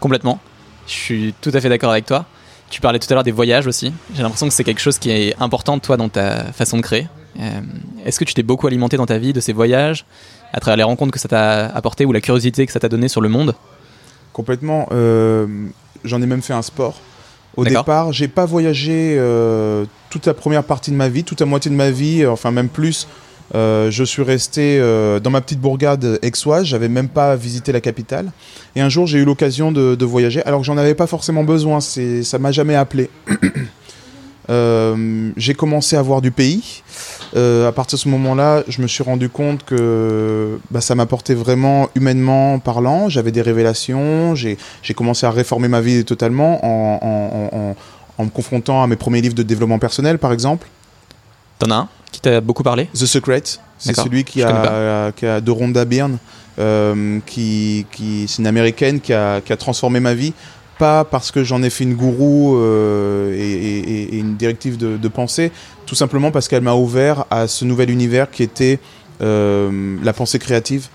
Complètement. 0.00 0.38
Je 0.86 0.92
suis 0.92 1.34
tout 1.40 1.50
à 1.54 1.60
fait 1.60 1.70
d'accord 1.70 1.90
avec 1.90 2.04
toi. 2.04 2.26
Tu 2.68 2.82
parlais 2.82 2.98
tout 2.98 3.06
à 3.10 3.14
l'heure 3.14 3.24
des 3.24 3.32
voyages 3.32 3.66
aussi. 3.66 3.92
J'ai 4.14 4.22
l'impression 4.22 4.46
que 4.46 4.52
c'est 4.52 4.64
quelque 4.64 4.80
chose 4.80 4.98
qui 4.98 5.10
est 5.10 5.34
important, 5.40 5.78
toi, 5.78 5.96
dans 5.96 6.10
ta 6.10 6.52
façon 6.52 6.76
de 6.76 6.82
créer. 6.82 7.08
Euh, 7.40 7.60
est-ce 8.04 8.18
que 8.18 8.24
tu 8.24 8.34
t'es 8.34 8.42
beaucoup 8.42 8.66
alimenté 8.66 8.98
dans 8.98 9.06
ta 9.06 9.16
vie 9.16 9.32
de 9.32 9.40
ces 9.40 9.54
voyages, 9.54 10.04
à 10.52 10.60
travers 10.60 10.76
les 10.76 10.82
rencontres 10.82 11.12
que 11.12 11.18
ça 11.18 11.28
t'a 11.28 11.66
apporté 11.66 12.04
ou 12.04 12.12
la 12.12 12.20
curiosité 12.20 12.66
que 12.66 12.72
ça 12.72 12.80
t'a 12.80 12.88
donné 12.88 13.08
sur 13.08 13.22
le 13.22 13.30
monde? 13.30 13.54
Complètement. 14.34 14.88
Euh, 14.92 15.46
j'en 16.04 16.20
ai 16.20 16.26
même 16.26 16.42
fait 16.42 16.52
un 16.52 16.62
sport. 16.62 17.00
Au 17.56 17.64
départ, 17.64 18.12
j'ai 18.12 18.28
pas 18.28 18.44
voyagé 18.44 19.16
euh, 19.16 19.84
toute 20.10 20.26
la 20.26 20.34
première 20.34 20.64
partie 20.64 20.90
de 20.90 20.96
ma 20.96 21.08
vie, 21.08 21.24
toute 21.24 21.40
la 21.40 21.46
moitié 21.46 21.70
de 21.70 21.76
ma 21.76 21.90
vie, 21.90 22.26
enfin 22.26 22.50
même 22.50 22.68
plus 22.68 23.06
je 23.52 24.04
suis 24.04 24.22
resté 24.22 24.78
dans 25.22 25.30
ma 25.30 25.40
petite 25.40 25.60
bourgade 25.60 26.18
aixoise, 26.22 26.64
j'avais 26.64 26.88
même 26.88 27.08
pas 27.08 27.36
visité 27.36 27.72
la 27.72 27.80
capitale. 27.80 28.32
Et 28.76 28.80
un 28.80 28.88
jour, 28.88 29.06
j'ai 29.06 29.18
eu 29.18 29.24
l'occasion 29.24 29.72
de, 29.72 30.04
voyager, 30.04 30.42
alors 30.44 30.60
que 30.60 30.66
j'en 30.66 30.76
avais 30.76 30.94
pas 30.94 31.06
forcément 31.06 31.44
besoin, 31.44 31.80
ça 31.80 32.38
m'a 32.38 32.52
jamais 32.52 32.74
appelé. 32.74 33.10
j'ai 35.36 35.54
commencé 35.54 35.96
à 35.96 36.02
voir 36.02 36.20
du 36.20 36.30
pays. 36.30 36.82
Euh, 37.36 37.68
à 37.68 37.72
partir 37.72 37.96
de 37.96 38.00
ce 38.00 38.08
moment-là, 38.08 38.62
je 38.68 38.80
me 38.80 38.86
suis 38.86 39.02
rendu 39.02 39.28
compte 39.28 39.64
que 39.64 40.58
bah, 40.70 40.80
ça 40.80 40.94
m'apportait 40.94 41.34
vraiment 41.34 41.88
humainement 41.96 42.58
parlant. 42.60 43.08
J'avais 43.08 43.32
des 43.32 43.42
révélations. 43.42 44.34
J'ai 44.34 44.56
commencé 44.94 45.26
à 45.26 45.30
réformer 45.30 45.68
ma 45.68 45.80
vie 45.80 46.04
totalement 46.04 46.64
en, 46.64 47.74
en, 48.18 48.24
me 48.24 48.30
confrontant 48.30 48.82
à 48.82 48.86
mes 48.86 48.96
premiers 48.96 49.20
livres 49.20 49.34
de 49.34 49.42
développement 49.42 49.78
personnel, 49.78 50.18
par 50.18 50.32
exemple. 50.32 50.68
T'en 51.58 51.70
as 51.70 51.74
un? 51.74 51.88
Qui 52.14 52.20
t'a 52.20 52.40
beaucoup 52.40 52.62
parlé 52.62 52.86
The 52.94 53.06
Secret. 53.06 53.42
C'est 53.76 53.94
celui 53.94 54.22
qui 54.22 54.42
a, 54.42 55.12
qui 55.16 55.26
a, 55.26 55.40
de 55.40 55.50
Rhonda 55.50 55.84
Byrne, 55.84 56.18
euh, 56.60 57.18
qui, 57.26 57.86
qui 57.90 58.26
c'est 58.28 58.38
une 58.38 58.46
américaine 58.46 59.00
qui 59.00 59.12
a, 59.12 59.40
qui 59.40 59.52
a 59.52 59.56
transformé 59.56 59.98
ma 59.98 60.14
vie 60.14 60.32
pas 60.78 61.04
parce 61.04 61.30
que 61.30 61.44
j'en 61.44 61.62
ai 61.62 61.70
fait 61.70 61.84
une 61.84 61.94
gourou 61.94 62.56
euh, 62.56 63.32
et, 63.36 64.18
une 64.18 64.36
directive 64.36 64.76
de, 64.76 65.08
pensée, 65.08 65.52
tout 65.86 65.94
simplement 65.94 66.30
parce 66.30 66.48
qu'elle 66.48 66.62
m'a 66.62 66.74
ouvert 66.74 67.24
à 67.30 67.46
ce 67.46 67.64
nouvel 67.64 67.90
univers 67.90 68.30
qui 68.30 68.42
était 68.42 68.78
euh, 69.20 69.96
la 70.02 70.12
pensée 70.12 70.38
créative. 70.38 70.88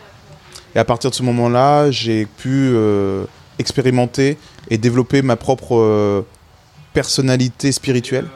Et 0.75 0.79
à 0.79 0.85
partir 0.85 1.09
de 1.09 1.15
ce 1.15 1.23
moment-là, 1.23 1.91
j'ai 1.91 2.25
pu 2.25 2.49
euh, 2.73 3.25
expérimenter 3.57 4.37
et 4.69 4.77
développer 4.77 5.21
ma 5.21 5.35
propre 5.35 6.25
personnalité 6.93 7.71
spirituelle. 7.71 8.27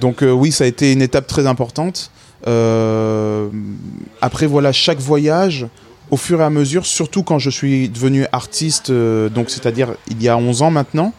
Donc 0.00 0.22
oui, 0.22 0.52
ça 0.52 0.64
a 0.64 0.66
été 0.66 0.92
une 0.92 1.02
étape 1.02 1.26
très 1.26 1.46
importante. 1.46 2.10
après, 2.46 4.46
voilà, 4.46 4.72
chaque 4.72 4.98
voyage, 4.98 5.66
au 6.10 6.16
fur 6.16 6.40
et 6.40 6.44
à 6.44 6.50
mesure, 6.50 6.86
surtout 6.86 7.22
quand 7.22 7.38
je 7.38 7.50
suis 7.50 7.88
devenu 7.88 8.26
artiste, 8.32 8.90
euh, 8.90 9.28
donc 9.28 9.50
c'est-à-dire 9.50 9.94
il 10.08 10.22
y 10.22 10.28
a 10.28 10.36
11 10.36 10.62
ans 10.62 10.70
maintenant, 10.70 11.12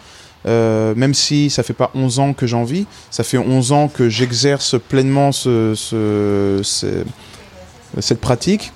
euh, 0.45 0.93
même 0.95 1.13
si 1.13 1.49
ça 1.49 1.63
fait 1.63 1.73
pas 1.73 1.91
11 1.95 2.19
ans 2.19 2.33
que 2.33 2.45
j'en 2.45 2.63
vis, 2.63 2.85
ça 3.09 3.23
fait 3.23 3.37
11 3.37 3.71
ans 3.71 3.87
que 3.87 4.09
j'exerce 4.09 4.75
pleinement 4.79 5.31
ce, 5.31 6.61
cette 7.99 8.21
pratique. 8.21 8.71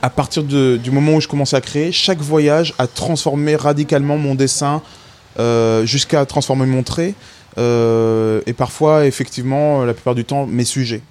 À 0.00 0.10
partir 0.10 0.42
du 0.42 0.90
moment 0.90 1.14
où 1.14 1.20
je 1.20 1.28
commençais 1.28 1.56
à 1.56 1.60
créer, 1.60 1.92
chaque 1.92 2.18
voyage 2.18 2.74
a 2.78 2.88
transformé 2.88 3.54
radicalement 3.54 4.18
mon 4.18 4.34
dessin 4.34 4.82
euh, 5.38 5.86
jusqu'à 5.86 6.26
transformer 6.26 6.66
mon 6.66 6.82
trait. 6.82 7.14
Et 7.56 8.52
parfois, 8.52 9.06
effectivement, 9.06 9.84
la 9.84 9.94
plupart 9.94 10.14
du 10.14 10.24
temps, 10.24 10.46
mes 10.46 10.64
sujets. 10.64 11.02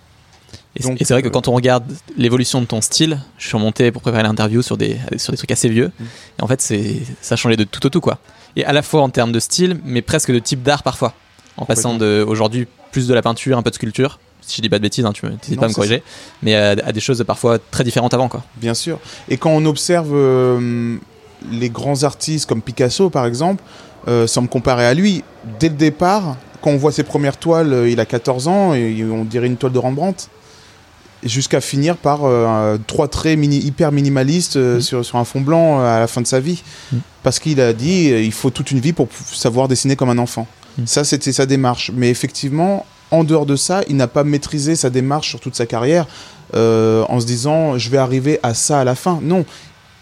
Et, 0.78 0.84
c'est 1.04 1.14
vrai 1.14 1.22
que 1.22 1.28
quand 1.28 1.48
on 1.50 1.52
regarde 1.52 1.84
l'évolution 2.18 2.62
de 2.62 2.66
ton 2.66 2.80
style, 2.80 3.20
je 3.38 3.48
suis 3.48 3.58
remonté 3.58 3.92
pour 3.92 4.02
préparer 4.02 4.24
l'interview 4.24 4.62
sur 4.62 4.78
des, 4.78 4.98
sur 5.18 5.32
des 5.32 5.38
trucs 5.38 5.52
assez 5.52 5.68
vieux. 5.68 5.92
Mm. 6.00 6.04
Et 6.40 6.44
en 6.44 6.48
fait, 6.48 6.62
ça 7.22 7.34
a 7.34 7.36
changé 7.36 7.58
de 7.58 7.66
tout 7.66 7.86
au 7.86 7.90
tout, 7.90 8.00
quoi. 8.00 8.20
Et 8.56 8.64
à 8.64 8.72
la 8.72 8.82
fois 8.82 9.02
en 9.02 9.10
termes 9.10 9.32
de 9.32 9.40
style, 9.40 9.80
mais 9.84 10.02
presque 10.02 10.32
de 10.32 10.40
type 10.40 10.64
d'art 10.64 10.84
parfois. 10.84 11.14
En 11.58 11.66
passant 11.66 11.96
de, 11.96 12.24
aujourd'hui, 12.26 12.68
plus 12.92 13.08
de 13.08 13.14
la 13.14 13.22
peinture, 13.22 13.58
un 13.58 13.62
peu 13.62 13.70
de 13.70 13.76
sculpture. 13.76 14.20
Si 14.42 14.58
je 14.58 14.62
dis 14.62 14.70
pas 14.70 14.78
de 14.78 14.84
bêtises, 14.84 15.06
hein, 15.06 15.12
tu 15.14 15.26
n'hésites 15.26 15.60
pas 15.60 15.66
à 15.66 15.70
me 15.70 15.74
corriger. 15.74 16.02
Mais 16.42 16.56
à, 16.56 16.92
des 16.92 17.00
choses 17.02 17.24
parfois 17.28 17.60
très 17.60 17.84
différentes 17.84 18.14
avant, 18.14 18.30
quoi. 18.30 18.44
Bien 18.56 18.74
sûr. 18.74 19.00
Et 19.30 19.38
quand 19.38 19.52
on 19.52 19.66
observe 19.66 20.12
euh, 20.14 20.98
les 21.52 21.70
grands 21.70 22.04
artistes 22.04 22.48
comme 22.48 22.62
Picasso, 22.62 23.10
par 23.10 23.26
exemple, 23.26 23.64
euh, 24.08 24.28
sans 24.28 24.42
me 24.42 24.48
comparer 24.48 24.86
à 24.86 24.94
lui, 24.94 25.24
dès 25.60 25.70
le 25.70 25.76
départ, 25.76 26.36
quand 26.62 26.70
on 26.70 26.78
voit 26.78 26.92
ses 26.92 27.04
premières 27.04 27.38
toiles, 27.38 27.74
euh, 27.74 27.90
il 27.90 28.00
a 28.00 28.06
14 28.06 28.48
ans 28.48 28.74
et 28.74 29.04
on 29.04 29.26
dirait 29.26 29.48
une 29.48 29.58
toile 29.58 29.72
de 29.72 29.80
Rembrandt 29.80 30.28
jusqu'à 31.24 31.62
finir 31.62 31.98
par 31.98 32.22
euh, 32.24 32.78
trois 32.88 33.08
traits 33.08 33.38
mini, 33.38 33.58
hyper 33.58 33.92
minimalistes 33.92 34.56
euh, 34.56 34.78
mm. 34.78 34.82
sur, 34.82 35.06
sur, 35.06 35.18
un 35.18 35.26
fond 35.26 35.42
blanc 35.42 35.80
à 35.80 36.00
la 36.00 36.08
fin 36.08 36.22
de 36.22 36.28
sa 36.28 36.40
vie. 36.40 36.64
Mm. 36.92 36.98
Parce 37.24 37.40
qu'il 37.40 37.62
a 37.62 37.74
dit 37.74 38.10
il 38.10 38.32
faut 38.32 38.50
toute 38.50 38.72
une 38.72 38.80
vie 38.80 38.94
pour 38.94 39.08
savoir 39.32 39.68
dessiner 39.68 39.96
comme 39.96 40.10
un 40.10 40.18
enfant. 40.18 40.48
Mm. 40.78 40.86
Ça, 40.86 41.04
c'était 41.04 41.32
sa 41.32 41.46
démarche. 41.46 41.92
Mais 41.94 42.10
effectivement, 42.10 42.86
en 43.12 43.24
dehors 43.24 43.46
de 43.46 43.56
ça, 43.56 43.82
il 43.88 43.98
n'a 43.98 44.08
pas 44.08 44.24
maîtrisé 44.24 44.76
sa 44.76 44.90
démarche 44.90 45.30
sur 45.30 45.40
toute 45.40 45.56
sa 45.56 45.66
carrière 45.66 46.08
en 46.54 47.20
se 47.20 47.26
disant 47.26 47.78
je 47.78 47.90
vais 47.90 47.98
arriver 47.98 48.40
à 48.44 48.54
ça 48.54 48.80
à 48.82 48.84
la 48.84 48.96
fin. 48.96 49.20
Non. 49.22 49.46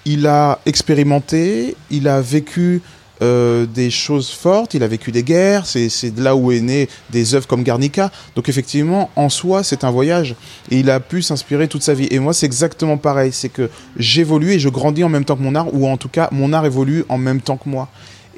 Il 0.06 0.26
a 0.26 0.60
expérimenté, 0.66 1.76
il 1.92 2.08
a 2.08 2.22
vécu 2.22 2.82
euh, 3.22 3.66
des 3.66 3.90
choses 3.90 4.30
fortes, 4.30 4.74
il 4.74 4.84
a 4.84 4.88
vécu 4.88 5.12
des 5.12 5.24
guerres, 5.24 5.66
c'est 5.66 6.14
de 6.14 6.24
là 6.24 6.36
où 6.36 6.52
est 6.52 6.62
né 6.62 6.88
des 7.10 7.36
œuvres 7.36 7.48
comme 7.48 7.64
Garnica. 7.64 8.12
Donc 8.36 8.50
effectivement, 8.50 9.10
en 9.16 9.30
soi, 9.30 9.64
c'est 9.64 9.84
un 9.84 9.92
voyage. 9.92 10.36
Et 10.72 10.80
il 10.80 10.90
a 10.90 11.00
pu 11.00 11.22
s'inspirer 11.22 11.68
toute 11.68 11.84
sa 11.84 11.94
vie. 11.94 12.08
Et 12.12 12.20
moi, 12.20 12.34
c'est 12.34 12.46
exactement 12.46 12.98
pareil. 12.98 13.32
C'est 13.32 13.50
que 13.50 13.70
j'évolue 13.98 14.54
et 14.54 14.60
je 14.60 14.70
grandis 14.70 15.04
en 15.04 15.10
même 15.10 15.26
temps 15.26 15.36
que 15.36 15.44
mon 15.44 15.56
art, 15.56 15.74
ou 15.74 15.88
en 15.88 15.98
tout 15.98 16.10
cas, 16.10 16.30
mon 16.32 16.54
art 16.54 16.66
évolue 16.66 17.06
en 17.10 17.18
même 17.18 17.42
temps 17.42 17.58
que 17.58 17.70
moi. 17.70 17.90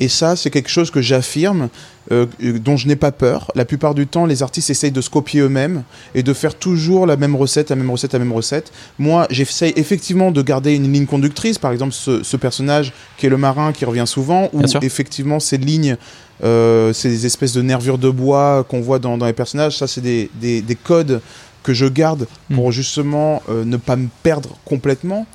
Et 0.02 0.08
ça, 0.08 0.36
c'est 0.36 0.50
quelque 0.50 0.70
chose 0.70 0.90
que 0.90 1.00
j'affirme, 1.00 1.70
euh, 2.12 2.26
dont 2.42 2.76
je 2.76 2.88
n'ai 2.88 2.96
pas 2.96 3.12
peur. 3.12 3.52
La 3.54 3.66
plupart 3.66 3.94
du 3.94 4.08
temps, 4.08 4.26
les 4.26 4.42
artistes 4.42 4.72
essayent 4.72 4.92
de 4.92 5.00
se 5.00 5.12
copier 5.12 5.42
eux-mêmes 5.42 5.84
et 6.16 6.24
de 6.24 6.34
faire 6.34 6.56
toujours 6.56 7.06
la 7.06 7.18
même 7.18 7.36
recette, 7.36 7.70
la 7.70 7.76
même 7.76 7.92
recette, 7.92 8.14
la 8.14 8.20
même 8.20 8.34
recette. 8.34 8.72
Moi, 8.98 9.28
j'essaye 9.30 9.74
effectivement 9.76 10.32
de 10.32 10.42
garder 10.42 10.74
une 10.74 10.92
ligne 10.92 11.06
conductrice. 11.06 11.60
Par 11.60 11.72
exemple, 11.72 11.94
ce, 11.94 12.36
personnage 12.36 12.94
qui 13.18 13.28
est 13.28 13.30
le 13.30 13.38
marin 13.38 13.74
qui 13.74 13.86
revient 13.86 14.08
souvent, 14.08 14.50
ou 14.54 14.64
effectivement 14.82 15.40
ces 15.40 15.58
lignes, 15.58 15.96
euh, 16.44 16.94
ces 16.94 17.28
espèces 17.28 17.54
de 17.54 17.62
nervures 17.62 18.00
de 18.00 18.10
bois 18.10 18.66
qu'on 18.68 18.82
voit 18.82 18.98
dans, 18.98 19.18
les 19.18 19.34
personnages, 19.34 19.78
ça, 19.78 19.86
c'est 19.86 20.02
des, 20.02 20.78
codes 20.84 21.22
que 21.62 21.76
je 21.76 21.86
garde 21.86 22.26
hmm. 22.50 22.56
pour 22.56 22.72
justement 22.72 23.44
euh, 23.50 23.64
ne 23.66 23.78
pas 23.78 23.98
me 23.98 24.08
perdre 24.24 24.58
complètement. 24.66 25.28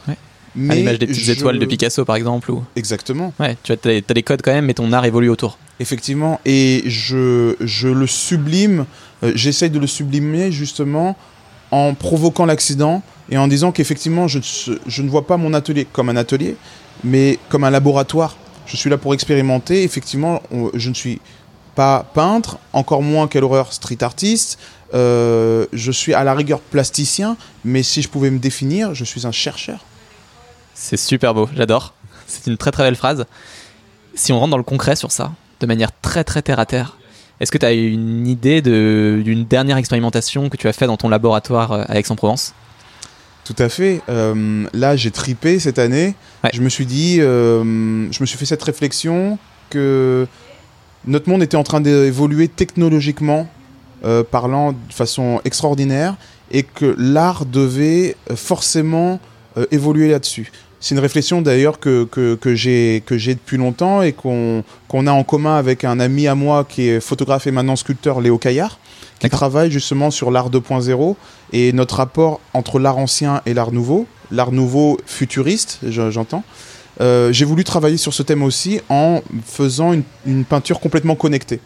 Mais 0.56 0.74
à 0.74 0.76
l'image 0.76 0.98
des 0.98 1.06
petites 1.06 1.28
étoiles 1.28 1.58
de 1.58 1.66
Picasso, 1.66 2.04
par 2.04 2.16
exemple. 2.16 2.50
Ou... 2.50 2.64
Exactement. 2.76 3.32
Ouais, 3.38 3.56
tu 3.62 3.72
as, 3.72 3.76
as, 3.76 4.14
des 4.14 4.22
codes 4.22 4.42
quand 4.42 4.52
même, 4.52 4.66
mais 4.66 4.74
ton 4.74 4.92
art 4.92 5.04
évolue 5.04 5.28
autour. 5.28 5.58
Effectivement, 5.78 6.40
et 6.46 6.82
je, 6.86 7.54
je 7.60 7.88
le 7.88 8.06
sublime, 8.06 8.86
euh, 9.22 9.32
j'essaye 9.34 9.70
de 9.70 9.78
le 9.78 9.86
sublimer 9.86 10.50
justement 10.50 11.16
en 11.70 11.94
provoquant 11.94 12.46
l'accident 12.46 13.02
et 13.30 13.36
en 13.36 13.48
disant 13.48 13.72
qu'effectivement, 13.72 14.28
je, 14.28 14.38
je 14.86 15.02
ne 15.02 15.10
vois 15.10 15.26
pas 15.26 15.36
mon 15.36 15.52
atelier 15.52 15.86
comme 15.92 16.08
un 16.08 16.16
atelier, 16.16 16.56
mais 17.04 17.38
comme 17.48 17.64
un 17.64 17.70
laboratoire. 17.70 18.36
Je 18.66 18.76
suis 18.76 18.90
là 18.90 18.96
pour 18.96 19.14
expérimenter. 19.14 19.82
Effectivement, 19.82 20.42
je 20.74 20.88
ne 20.88 20.94
suis 20.94 21.20
pas 21.74 22.10
peintre, 22.14 22.58
encore 22.72 23.02
moins 23.02 23.28
quelle 23.28 23.44
horreur 23.44 23.72
street 23.72 24.02
artiste. 24.02 24.58
Euh, 24.94 25.66
je 25.72 25.92
suis 25.92 26.14
à 26.14 26.24
la 26.24 26.34
rigueur 26.34 26.60
plasticien, 26.60 27.36
mais 27.64 27.82
si 27.82 28.02
je 28.02 28.08
pouvais 28.08 28.30
me 28.30 28.38
définir, 28.38 28.94
je 28.94 29.04
suis 29.04 29.26
un 29.26 29.32
chercheur. 29.32 29.84
C'est 30.78 30.98
super 30.98 31.32
beau, 31.32 31.48
j'adore. 31.56 31.94
C'est 32.26 32.46
une 32.48 32.58
très 32.58 32.70
très 32.70 32.84
belle 32.84 32.96
phrase. 32.96 33.24
Si 34.14 34.32
on 34.32 34.38
rentre 34.38 34.50
dans 34.50 34.58
le 34.58 34.62
concret 34.62 34.94
sur 34.94 35.10
ça, 35.10 35.32
de 35.58 35.66
manière 35.66 35.90
très 36.02 36.22
très 36.22 36.42
terre 36.42 36.60
à 36.60 36.66
terre, 36.66 36.98
est-ce 37.40 37.50
que 37.50 37.56
tu 37.56 37.64
as 37.64 37.72
une 37.72 38.26
idée 38.26 38.60
d'une 38.60 39.46
dernière 39.46 39.78
expérimentation 39.78 40.50
que 40.50 40.56
tu 40.58 40.68
as 40.68 40.74
fait 40.74 40.86
dans 40.86 40.98
ton 40.98 41.08
laboratoire 41.08 41.72
euh, 41.72 41.84
à 41.88 41.98
Aix-en-Provence? 41.98 42.52
Tout 43.44 43.56
à 43.58 43.70
fait. 43.70 44.02
Euh, 44.10 44.66
là, 44.74 44.96
j'ai 44.96 45.10
tripé 45.10 45.58
cette 45.58 45.78
année. 45.78 46.14
Je 46.52 46.60
me 46.60 46.68
suis 46.68 46.84
dit, 46.84 47.22
euh, 47.22 47.62
je 48.12 48.20
me 48.20 48.26
suis 48.26 48.36
fait 48.36 48.46
cette 48.46 48.62
réflexion 48.62 49.38
que 49.70 50.26
notre 51.06 51.30
monde 51.30 51.42
était 51.42 51.56
en 51.56 51.62
train 51.62 51.80
d'évoluer 51.80 52.48
technologiquement, 52.48 53.48
parlant 54.30 54.72
de 54.72 54.92
façon 54.92 55.40
extraordinaire, 55.44 56.16
et 56.50 56.64
que 56.64 56.94
l'art 56.98 57.46
devait 57.46 58.16
forcément 58.34 59.20
évoluer 59.70 60.08
là-dessus. 60.08 60.52
C'est 60.80 60.94
une 60.94 61.00
réflexion 61.00 61.40
d'ailleurs 61.40 61.80
que, 61.80 62.04
que, 62.04 62.34
que 62.34 62.54
j'ai 62.54 63.00
depuis 63.08 63.56
longtemps 63.56 64.02
et 64.02 64.12
qu'on 64.12 64.62
a 64.92 65.12
en 65.12 65.24
commun 65.24 65.56
avec 65.56 65.84
un 65.84 65.98
ami 65.98 66.26
à 66.26 66.34
moi 66.34 66.66
qui 66.68 66.88
est 66.88 67.00
photographe 67.00 67.46
et 67.46 67.50
maintenant 67.50 67.76
sculpteur, 67.76 68.20
Léo 68.20 68.38
Caillard, 68.38 68.78
qui 69.18 69.28
travaille 69.30 69.70
justement 69.70 70.10
sur 70.10 70.30
l'art 70.30 70.50
2.0 70.50 71.16
et 71.52 71.72
notre 71.72 71.96
rapport 71.96 72.40
entre 72.52 72.78
l'art 72.78 72.98
ancien 72.98 73.40
et 73.46 73.54
l'art 73.54 73.72
nouveau, 73.72 74.06
l'art 74.30 74.52
nouveau 74.52 74.98
futuriste, 75.06 75.80
j'entends. 75.88 76.44
Euh, 77.00 77.32
j'ai 77.32 77.44
voulu 77.44 77.64
travailler 77.64 77.96
sur 77.96 78.14
ce 78.14 78.22
thème 78.22 78.42
aussi 78.42 78.80
en 78.88 79.22
faisant 79.44 79.92
une, 79.92 80.02
une 80.26 80.44
peinture 80.44 80.80
complètement 80.80 81.14
connectée. 81.14 81.60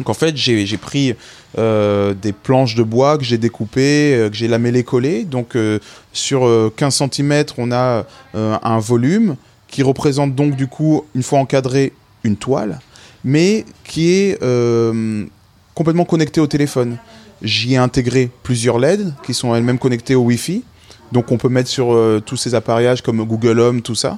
Donc 0.00 0.08
en 0.08 0.14
fait, 0.14 0.34
j'ai 0.34 0.78
pris 0.78 1.14
euh, 1.58 2.14
des 2.14 2.32
planches 2.32 2.74
de 2.74 2.82
bois 2.82 3.18
que 3.18 3.24
j'ai 3.24 3.36
découpées, 3.36 4.14
euh, 4.14 4.30
que 4.30 4.34
j'ai 4.34 4.48
lamellées 4.48 4.82
collées. 4.82 5.24
Donc 5.24 5.56
euh, 5.56 5.78
sur 6.14 6.48
15 6.74 7.02
cm, 7.12 7.44
on 7.58 7.70
a 7.70 8.06
un 8.32 8.78
volume 8.78 9.36
qui 9.68 9.82
représente 9.82 10.34
donc 10.34 10.56
du 10.56 10.68
coup, 10.68 11.04
une 11.14 11.22
fois 11.22 11.38
encadré, 11.38 11.92
une 12.24 12.36
toile, 12.36 12.80
mais 13.22 13.66
qui 13.84 14.10
est 14.10 14.38
complètement 15.74 16.06
connecté 16.06 16.40
au 16.40 16.46
téléphone. 16.46 16.96
J'y 17.42 17.74
ai 17.74 17.76
intégré 17.76 18.30
plusieurs 18.42 18.78
LED 18.78 19.12
qui 19.22 19.34
sont 19.34 19.54
elles-mêmes 19.54 19.78
connectées 19.78 20.14
au 20.14 20.22
Wi-Fi. 20.22 20.64
Donc 21.12 21.30
on 21.30 21.36
peut 21.36 21.50
mettre 21.50 21.68
sur 21.68 21.94
tous 22.24 22.38
ces 22.38 22.54
appareillages 22.54 23.02
comme 23.02 23.22
Google 23.22 23.60
Home, 23.60 23.82
tout 23.82 23.94
ça. 23.94 24.16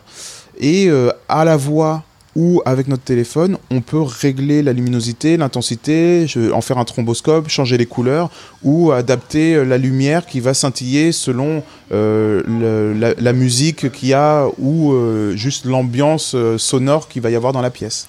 Et 0.61 0.89
à 1.29 1.45
la 1.45 1.57
voix 1.57 2.05
où 2.35 2.63
avec 2.65 2.89
notre 2.89 3.03
téléphone, 3.03 3.59
on 3.71 3.81
peut 3.81 4.01
régler 4.01 4.63
la 4.63 4.73
luminosité, 4.73 5.37
l'intensité, 5.37 6.27
en 6.53 6.61
faire 6.61 6.79
un 6.79 6.85
thromboscope, 6.85 7.49
changer 7.49 7.77
les 7.77 7.87
couleurs 7.87 8.31
ou 8.63 8.91
adapter 8.93 9.55
euh, 9.55 9.65
la 9.65 9.79
lumière 9.79 10.27
qui 10.27 10.41
va 10.41 10.55
scintiller 10.55 11.13
selon 11.13 11.63
euh, 11.93 12.95
la, 13.19 13.33
musique 13.33 13.93
qu'il 13.93 14.11
y 14.11 14.15
a 14.15 14.47
ou 14.59 14.93
euh, 14.93 15.37
juste 15.37 15.67
l'ambiance 15.67 16.35
sonore 16.57 17.09
qu'il 17.09 17.23
va 17.23 17.31
y 17.31 17.37
avoir 17.37 17.53
dans 17.53 17.61
la 17.61 17.71
pièce. 17.71 18.09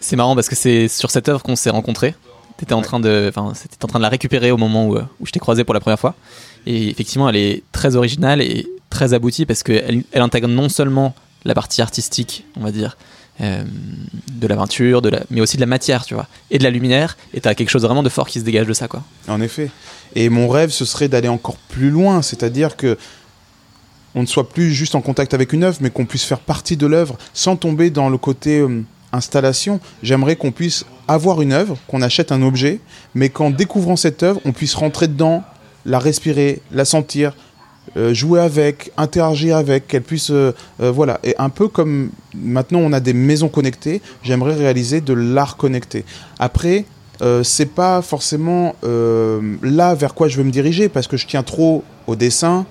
C'est 0.00 0.16
marrant 0.16 0.34
parce 0.34 0.48
que 0.48 0.56
c'est 0.56 0.88
sur 0.88 1.10
cette 1.10 1.28
œuvre 1.28 1.42
qu'on 1.42 1.56
s'est 1.56 1.70
rencontrés. 1.70 2.14
T'étais 2.56 2.72
en 2.72 2.80
train 2.80 3.00
de, 3.00 3.26
enfin, 3.28 3.52
en 3.82 3.86
train 3.86 3.98
de 3.98 4.02
la 4.02 4.08
récupérer 4.08 4.50
au 4.50 4.56
moment 4.56 4.88
où, 4.88 4.96
où 4.96 5.26
je 5.26 5.30
t'ai 5.30 5.40
croisé 5.40 5.64
pour 5.64 5.74
la 5.74 5.80
première 5.80 6.00
fois. 6.00 6.14
Et 6.64 6.88
effectivement, 6.88 7.28
elle 7.28 7.36
est 7.36 7.62
très 7.72 7.96
originale 7.96 8.40
et 8.40 8.66
très 8.88 9.12
aboutie 9.12 9.44
parce 9.44 9.62
qu'elle 9.62 10.04
elle 10.10 10.22
intègre 10.22 10.48
non 10.48 10.70
seulement 10.70 11.14
la 11.44 11.54
partie 11.54 11.82
artistique, 11.82 12.44
on 12.56 12.62
va 12.62 12.72
dire, 12.72 12.96
euh, 13.40 13.64
de 14.32 14.46
la 14.46 14.56
peinture, 14.56 15.02
de 15.02 15.10
la, 15.10 15.20
mais 15.30 15.40
aussi 15.40 15.56
de 15.56 15.60
la 15.60 15.66
matière, 15.66 16.04
tu 16.04 16.14
vois, 16.14 16.26
et 16.50 16.58
de 16.58 16.64
la 16.64 16.70
lumière. 16.70 17.16
Et 17.34 17.40
tu 17.40 17.48
as 17.48 17.54
quelque 17.54 17.70
chose 17.70 17.82
vraiment 17.82 18.02
de 18.02 18.08
fort 18.08 18.28
qui 18.28 18.40
se 18.40 18.44
dégage 18.44 18.66
de 18.66 18.72
ça, 18.72 18.88
quoi. 18.88 19.02
En 19.28 19.40
effet. 19.40 19.70
Et 20.14 20.28
mon 20.28 20.48
rêve, 20.48 20.70
ce 20.70 20.84
serait 20.84 21.08
d'aller 21.08 21.28
encore 21.28 21.56
plus 21.56 21.90
loin, 21.90 22.22
c'est-à-dire 22.22 22.76
que 22.76 22.96
on 24.14 24.22
ne 24.22 24.26
soit 24.26 24.48
plus 24.48 24.72
juste 24.72 24.94
en 24.94 25.02
contact 25.02 25.34
avec 25.34 25.52
une 25.52 25.62
œuvre, 25.62 25.76
mais 25.82 25.90
qu'on 25.90 26.06
puisse 26.06 26.24
faire 26.24 26.40
partie 26.40 26.78
de 26.78 26.86
l'œuvre 26.86 27.18
sans 27.34 27.56
tomber 27.56 27.90
dans 27.90 28.08
le 28.08 28.16
côté 28.16 28.60
euh, 28.60 28.82
installation. 29.12 29.78
J'aimerais 30.02 30.36
qu'on 30.36 30.52
puisse 30.52 30.86
avoir 31.06 31.42
une 31.42 31.52
œuvre, 31.52 31.76
qu'on 31.86 32.00
achète 32.00 32.32
un 32.32 32.42
objet, 32.42 32.80
mais 33.14 33.28
qu'en 33.28 33.50
découvrant 33.50 33.96
cette 33.96 34.22
œuvre, 34.22 34.40
on 34.46 34.52
puisse 34.52 34.74
rentrer 34.74 35.08
dedans, 35.08 35.44
la 35.84 35.98
respirer, 35.98 36.62
la 36.72 36.86
sentir, 36.86 37.34
euh, 37.96 38.12
jouer 38.12 38.40
avec, 38.40 38.92
interagir 38.98 39.56
avec, 39.56 39.86
qu'elle 39.86 40.02
puisse, 40.02 40.30
euh, 40.30 40.52
euh, 40.82 40.90
voilà, 40.90 41.18
et 41.24 41.34
un 41.38 41.48
peu 41.48 41.66
comme 41.66 42.10
maintenant 42.34 42.80
on 42.80 42.92
a 42.92 43.00
des 43.00 43.14
maisons 43.14 43.48
connectées, 43.48 44.02
j'aimerais 44.22 44.54
réaliser 44.54 45.00
de 45.00 45.14
l'art 45.14 45.56
connecté. 45.56 46.04
Après, 46.38 46.84
c'est 47.42 47.72
pas 47.74 48.02
forcément 48.02 48.76
là 49.62 49.94
vers 49.94 50.12
quoi 50.12 50.28
je 50.28 50.36
veux 50.36 50.44
me 50.44 50.50
diriger 50.50 50.90
parce 50.90 51.06
que 51.06 51.16
je 51.16 51.26
tiens 51.26 51.42
trop 51.42 51.82
au 52.06 52.14
dessin, 52.14 52.66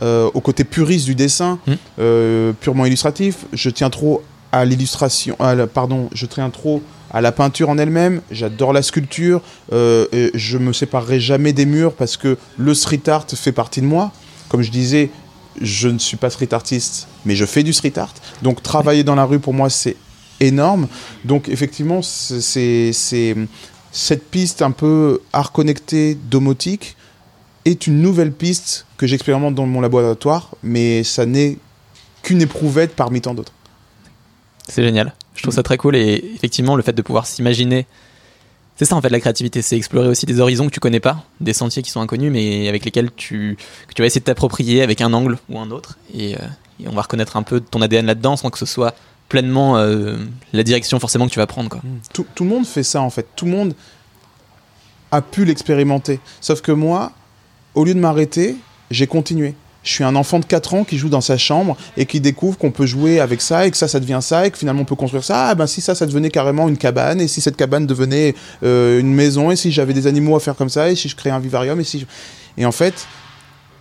au 0.00 0.40
côté 0.40 0.62
puriste 0.62 1.06
du 1.06 1.16
dessin, 1.16 1.58
mmh. 1.66 2.52
purement 2.60 2.86
illustratif. 2.86 3.46
Je 3.52 3.68
tiens 3.68 3.90
trop 3.90 4.22
à 4.52 4.64
l'illustration, 4.64 5.36
pardon, 5.74 6.08
je 6.14 6.26
tiens 6.26 6.50
trop 6.50 6.82
à 7.10 7.20
la 7.20 7.32
peinture 7.32 7.68
en 7.68 7.78
elle-même. 7.78 8.20
J'adore 8.30 8.72
la 8.72 8.82
sculpture. 8.82 9.42
et 9.72 10.30
je 10.34 10.58
me 10.58 10.72
séparerai 10.72 11.18
jamais 11.18 11.52
des 11.52 11.66
murs 11.66 11.94
parce 11.94 12.16
que 12.16 12.38
le 12.58 12.74
street 12.74 13.08
art 13.08 13.26
fait 13.26 13.50
partie 13.50 13.80
de 13.80 13.86
moi 13.86 14.12
comme 14.50 14.60
je 14.60 14.70
disais, 14.70 15.08
je 15.62 15.88
ne 15.88 15.98
suis 15.98 16.18
pas 16.18 16.28
street 16.28 16.52
artiste, 16.52 17.08
mais 17.24 17.34
je 17.34 17.46
fais 17.46 17.62
du 17.62 17.72
street 17.72 17.94
art. 17.96 18.12
Donc 18.42 18.62
travailler 18.62 19.04
dans 19.04 19.14
la 19.14 19.24
rue, 19.24 19.38
pour 19.38 19.54
moi, 19.54 19.70
c'est 19.70 19.96
énorme. 20.40 20.88
Donc 21.24 21.48
effectivement, 21.48 22.02
c'est 22.02 22.92
cette 23.92 24.30
piste 24.30 24.60
un 24.60 24.72
peu 24.72 25.20
art 25.32 25.52
connecté, 25.52 26.18
domotique, 26.30 26.96
est 27.64 27.86
une 27.86 28.02
nouvelle 28.02 28.32
piste 28.32 28.86
que 28.96 29.06
j'expérimente 29.06 29.54
dans 29.54 29.66
mon 29.66 29.80
laboratoire, 29.80 30.50
mais 30.62 31.04
ça 31.04 31.26
n'est 31.26 31.58
qu'une 32.22 32.42
éprouvette 32.42 32.94
parmi 32.96 33.20
tant 33.20 33.34
d'autres. 33.34 33.52
C'est 34.68 34.82
génial. 34.82 35.14
Je 35.34 35.42
trouve 35.42 35.54
ça 35.54 35.62
très 35.62 35.76
cool 35.76 35.96
et 35.96 36.24
effectivement, 36.34 36.76
le 36.76 36.82
fait 36.82 36.92
de 36.92 37.02
pouvoir 37.02 37.26
s'imaginer 37.26 37.86
c'est 38.80 38.86
ça 38.86 38.96
en 38.96 39.02
fait 39.02 39.10
la 39.10 39.20
créativité, 39.20 39.60
c'est 39.60 39.76
explorer 39.76 40.08
aussi 40.08 40.24
des 40.24 40.40
horizons 40.40 40.64
que 40.64 40.72
tu 40.72 40.80
connais 40.80 41.00
pas, 41.00 41.22
des 41.42 41.52
sentiers 41.52 41.82
qui 41.82 41.90
sont 41.90 42.00
inconnus 42.00 42.32
mais 42.32 42.66
avec 42.66 42.82
lesquels 42.86 43.10
tu, 43.14 43.58
que 43.86 43.92
tu 43.92 44.00
vas 44.00 44.06
essayer 44.06 44.22
de 44.22 44.24
t'approprier 44.24 44.80
avec 44.80 45.02
un 45.02 45.12
angle 45.12 45.36
ou 45.50 45.58
un 45.58 45.70
autre. 45.70 45.98
Et, 46.14 46.34
euh, 46.34 46.38
on 46.86 46.92
va 46.92 47.02
reconnaître 47.02 47.36
un 47.36 47.42
peu 47.42 47.60
ton 47.60 47.82
ADN 47.82 48.06
là-dedans 48.06 48.38
sans 48.38 48.48
que 48.48 48.56
ce 48.56 48.64
soit 48.64 48.94
pleinement 49.28 49.76
euh, 49.76 50.16
la 50.54 50.62
direction 50.62 50.98
forcément 50.98 51.26
que 51.26 51.30
tu 51.30 51.38
vas 51.38 51.46
prendre. 51.46 51.68
Quoi. 51.68 51.82
Mmh. 51.84 52.00
Tout, 52.14 52.24
tout, 52.34 52.44
le 52.44 52.48
monde 52.48 52.64
fait 52.64 52.82
ça 52.82 53.02
en 53.02 53.10
fait, 53.10 53.26
tout 53.36 53.44
le 53.44 53.50
monde 53.50 53.74
a 55.10 55.20
pu 55.20 55.44
l'expérimenter. 55.44 56.18
Sauf 56.40 56.62
que 56.62 56.72
moi, 56.72 57.12
au 57.74 57.84
lieu 57.84 57.92
de 57.92 58.00
m'arrêter, 58.00 58.56
j'ai 58.90 59.06
continué 59.06 59.56
je 59.82 59.92
suis 59.92 60.04
un 60.04 60.14
enfant 60.14 60.38
de 60.38 60.44
4 60.44 60.74
ans 60.74 60.84
qui 60.84 60.98
joue 60.98 61.08
dans 61.08 61.20
sa 61.20 61.38
chambre 61.38 61.76
et 61.96 62.04
qui 62.04 62.20
découvre 62.20 62.58
qu'on 62.58 62.70
peut 62.70 62.86
jouer 62.86 63.20
avec 63.20 63.40
ça 63.40 63.66
et 63.66 63.70
que 63.70 63.76
ça, 63.76 63.88
ça 63.88 63.98
devient 63.98 64.18
ça 64.20 64.46
et 64.46 64.50
que 64.50 64.58
finalement 64.58 64.82
on 64.82 64.84
peut 64.84 64.94
construire 64.94 65.24
ça. 65.24 65.48
Ah 65.48 65.54
ben 65.54 65.66
si 65.66 65.80
ça, 65.80 65.94
ça 65.94 66.06
devenait 66.06 66.30
carrément 66.30 66.68
une 66.68 66.76
cabane 66.76 67.20
et 67.20 67.28
si 67.28 67.40
cette 67.40 67.56
cabane 67.56 67.86
devenait 67.86 68.34
euh, 68.62 69.00
une 69.00 69.14
maison 69.14 69.50
et 69.50 69.56
si 69.56 69.72
j'avais 69.72 69.94
des 69.94 70.06
animaux 70.06 70.36
à 70.36 70.40
faire 70.40 70.54
comme 70.54 70.68
ça 70.68 70.90
et 70.90 70.96
si 70.96 71.08
je 71.08 71.16
créais 71.16 71.32
un 71.32 71.40
vivarium 71.40 71.80
et 71.80 71.84
si... 71.84 72.06
Et 72.58 72.66
en 72.66 72.72
fait, 72.72 73.06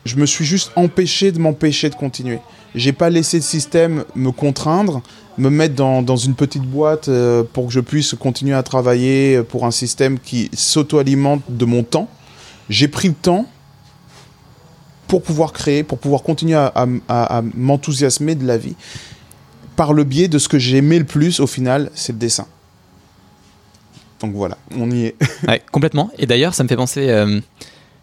je 0.06 0.16
me 0.16 0.26
suis 0.26 0.46
juste 0.46 0.72
empêché 0.76 1.32
de 1.32 1.40
m'empêcher 1.40 1.90
de 1.90 1.96
continuer. 1.96 2.40
J'ai 2.76 2.94
pas 2.94 3.10
laissé 3.10 3.38
le 3.38 3.44
système 3.44 4.06
me 4.16 4.32
contraindre, 4.32 5.02
me 5.38 5.50
mettre 5.50 5.76
dans, 5.76 6.02
dans 6.02 6.16
une 6.16 6.36
petite 6.36 6.64
boîte 6.64 7.10
euh, 7.10 7.44
pour 7.52 7.68
que 7.68 7.74
je 7.74 7.80
puisse 7.82 8.14
continuer 8.14 8.54
à 8.54 8.64
travailler 8.64 9.42
pour 9.44 9.66
un 9.66 9.72
système 9.72 10.18
qui 10.18 10.50
s'auto-alimente 10.54 11.42
de 11.50 11.66
mon 11.66 11.84
temps. 11.84 12.08
J'ai 12.70 12.88
pris 12.88 13.10
le 13.10 13.16
temps 13.16 13.48
pour 15.10 15.24
pouvoir 15.24 15.52
créer, 15.54 15.84
pour 15.84 15.98
pouvoir 15.98 16.22
continuer 16.22 16.56
à, 16.56 17.42
m'enthousiasmer 17.56 18.36
de 18.36 18.46
la 18.46 18.58
vie, 18.58 18.76
par 19.76 19.92
le 19.92 20.04
biais 20.04 20.28
de 20.28 20.38
ce 20.38 20.48
que 20.48 20.60
j'aimais 20.60 21.00
le 21.00 21.06
plus 21.06 21.40
au 21.40 21.48
final, 21.48 21.90
c'est 21.96 22.14
le 22.14 22.20
dessin. 22.20 22.46
Donc 24.22 24.34
voilà, 24.36 24.58
on 24.78 24.92
y 24.92 25.06
est. 25.06 25.16
ouais, 25.48 25.62
complètement. 25.72 26.12
Et 26.20 26.28
d'ailleurs, 26.28 26.54
ça 26.54 26.64
me 26.64 26.70
fait 26.70 26.76
penser, 26.76 27.10
euh, 27.10 27.42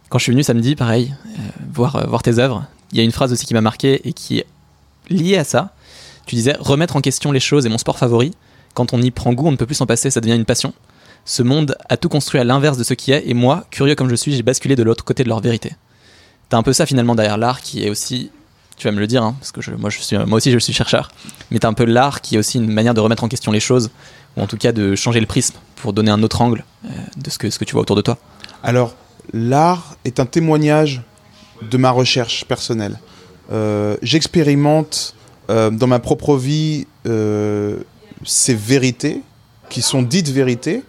quand 0.08 0.18
je 0.18 0.24
suis 0.24 0.32
venu 0.32 0.42
samedi, 0.42 0.74
pareil, 0.74 1.14
euh, 1.26 1.40
voir, 1.72 1.94
euh, 1.94 2.06
voir 2.06 2.24
tes 2.24 2.40
œuvres, 2.40 2.66
il 2.90 2.98
y 2.98 3.00
a 3.00 3.04
une 3.04 3.12
phrase 3.12 3.32
aussi 3.32 3.46
qui 3.46 3.54
m'a 3.54 3.60
marqué 3.60 4.06
et 4.08 4.12
qui 4.12 4.38
est 4.38 4.46
liée 5.08 5.36
à 5.36 5.44
ça. 5.44 5.74
Tu 6.26 6.34
disais 6.34 6.56
remettre 6.58 6.96
en 6.96 7.00
question 7.00 7.30
les 7.30 7.40
choses 7.40 7.66
est 7.66 7.68
mon 7.68 7.78
sport 7.78 7.98
favori. 7.98 8.32
Quand 8.74 8.92
on 8.92 9.00
y 9.00 9.12
prend 9.12 9.32
goût, 9.32 9.46
on 9.46 9.52
ne 9.52 9.56
peut 9.56 9.66
plus 9.66 9.76
s'en 9.76 9.86
passer, 9.86 10.10
ça 10.10 10.20
devient 10.20 10.34
une 10.34 10.44
passion. 10.44 10.74
Ce 11.24 11.44
monde 11.44 11.76
a 11.88 11.96
tout 11.96 12.08
construit 12.08 12.40
à 12.40 12.44
l'inverse 12.44 12.78
de 12.78 12.84
ce 12.84 12.94
qui 12.94 13.12
est, 13.12 13.28
et 13.28 13.34
moi, 13.34 13.64
curieux 13.70 13.94
comme 13.94 14.08
je 14.08 14.16
suis, 14.16 14.32
j'ai 14.32 14.42
basculé 14.42 14.74
de 14.74 14.82
l'autre 14.82 15.04
côté 15.04 15.22
de 15.22 15.28
leur 15.28 15.40
vérité. 15.40 15.72
T'as 16.48 16.58
un 16.58 16.62
peu 16.62 16.72
ça 16.72 16.86
finalement 16.86 17.14
derrière 17.14 17.38
l'art 17.38 17.60
qui 17.60 17.84
est 17.84 17.90
aussi, 17.90 18.30
tu 18.76 18.86
vas 18.86 18.92
me 18.92 19.00
le 19.00 19.06
dire, 19.06 19.22
hein, 19.22 19.36
parce 19.40 19.50
que 19.50 19.70
moi, 19.72 20.36
aussi 20.36 20.52
je 20.52 20.58
suis 20.58 20.72
chercheur, 20.72 21.10
mais 21.50 21.58
t'as 21.58 21.68
un 21.68 21.72
peu 21.72 21.84
l'art 21.84 22.20
qui 22.20 22.36
est 22.36 22.38
aussi 22.38 22.58
une 22.58 22.70
manière 22.70 22.94
de 22.94 23.00
remettre 23.00 23.24
en 23.24 23.28
question 23.28 23.50
les 23.50 23.60
choses, 23.60 23.90
ou 24.36 24.42
en 24.42 24.46
tout 24.46 24.56
cas 24.56 24.72
de 24.72 24.94
changer 24.94 25.18
le 25.18 25.26
prisme 25.26 25.56
pour 25.76 25.92
donner 25.92 26.10
un 26.10 26.22
autre 26.22 26.40
angle 26.40 26.64
euh, 26.84 26.88
de 27.16 27.30
ce 27.30 27.38
que, 27.38 27.50
ce 27.50 27.58
que 27.58 27.64
tu 27.64 27.72
vois 27.72 27.82
autour 27.82 27.96
de 27.96 28.02
toi. 28.02 28.16
Alors, 28.62 28.94
l'art 29.32 29.96
est 30.04 30.20
un 30.20 30.26
témoignage 30.26 31.02
de 31.62 31.76
ma 31.76 31.90
recherche 31.90 32.44
personnelle. 32.44 32.98
Euh, 33.50 33.96
j'expérimente 34.02 35.14
euh, 35.50 35.70
dans 35.70 35.86
ma 35.86 35.98
propre 35.98 36.36
vie 36.36 36.86
ces 38.24 38.54
vérités 38.54 39.22
qui 39.68 39.82
sont 39.82 40.02
dites 40.02 40.28
vérités. 40.28 40.82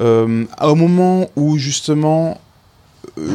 au 0.00 0.74
moment 0.74 1.30
où 1.36 1.58
justement 1.58 2.38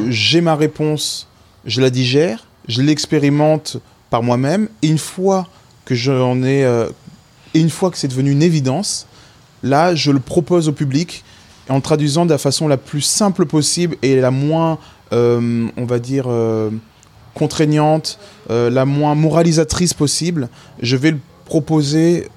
j'ai 0.09 0.41
ma 0.41 0.55
réponse, 0.55 1.27
je 1.65 1.81
la 1.81 1.89
digère, 1.89 2.45
je 2.67 2.81
l'expérimente 2.81 3.77
par 4.09 4.23
moi-même, 4.23 4.69
et 4.81 4.87
une 4.87 4.97
fois 4.97 5.47
que 5.85 5.95
j'en 5.95 6.43
ai, 6.43 6.63
euh, 6.63 6.89
une 7.53 7.69
fois 7.69 7.91
que 7.91 7.97
c'est 7.97 8.07
devenu 8.07 8.31
une 8.31 8.43
évidence, 8.43 9.07
là, 9.63 9.95
je 9.95 10.11
le 10.11 10.19
propose 10.19 10.69
au 10.69 10.71
public 10.71 11.23
en 11.69 11.81
traduisant 11.81 12.25
de 12.25 12.31
la 12.31 12.37
façon 12.37 12.67
la 12.67 12.77
plus 12.77 13.01
simple 13.01 13.45
possible 13.45 13.97
et 14.01 14.19
la 14.19 14.31
moins, 14.31 14.77
euh, 15.13 15.67
on 15.77 15.85
va 15.85 15.99
dire, 15.99 16.25
euh, 16.27 16.69
contraignante, 17.33 18.19
la 18.49 18.85
moins 18.85 19.15
moralisatrice 19.15 19.95
possible. 19.95 20.49
Je 20.81 20.95
vais 20.95 21.11
le 21.11 21.19
proposer 21.45 22.29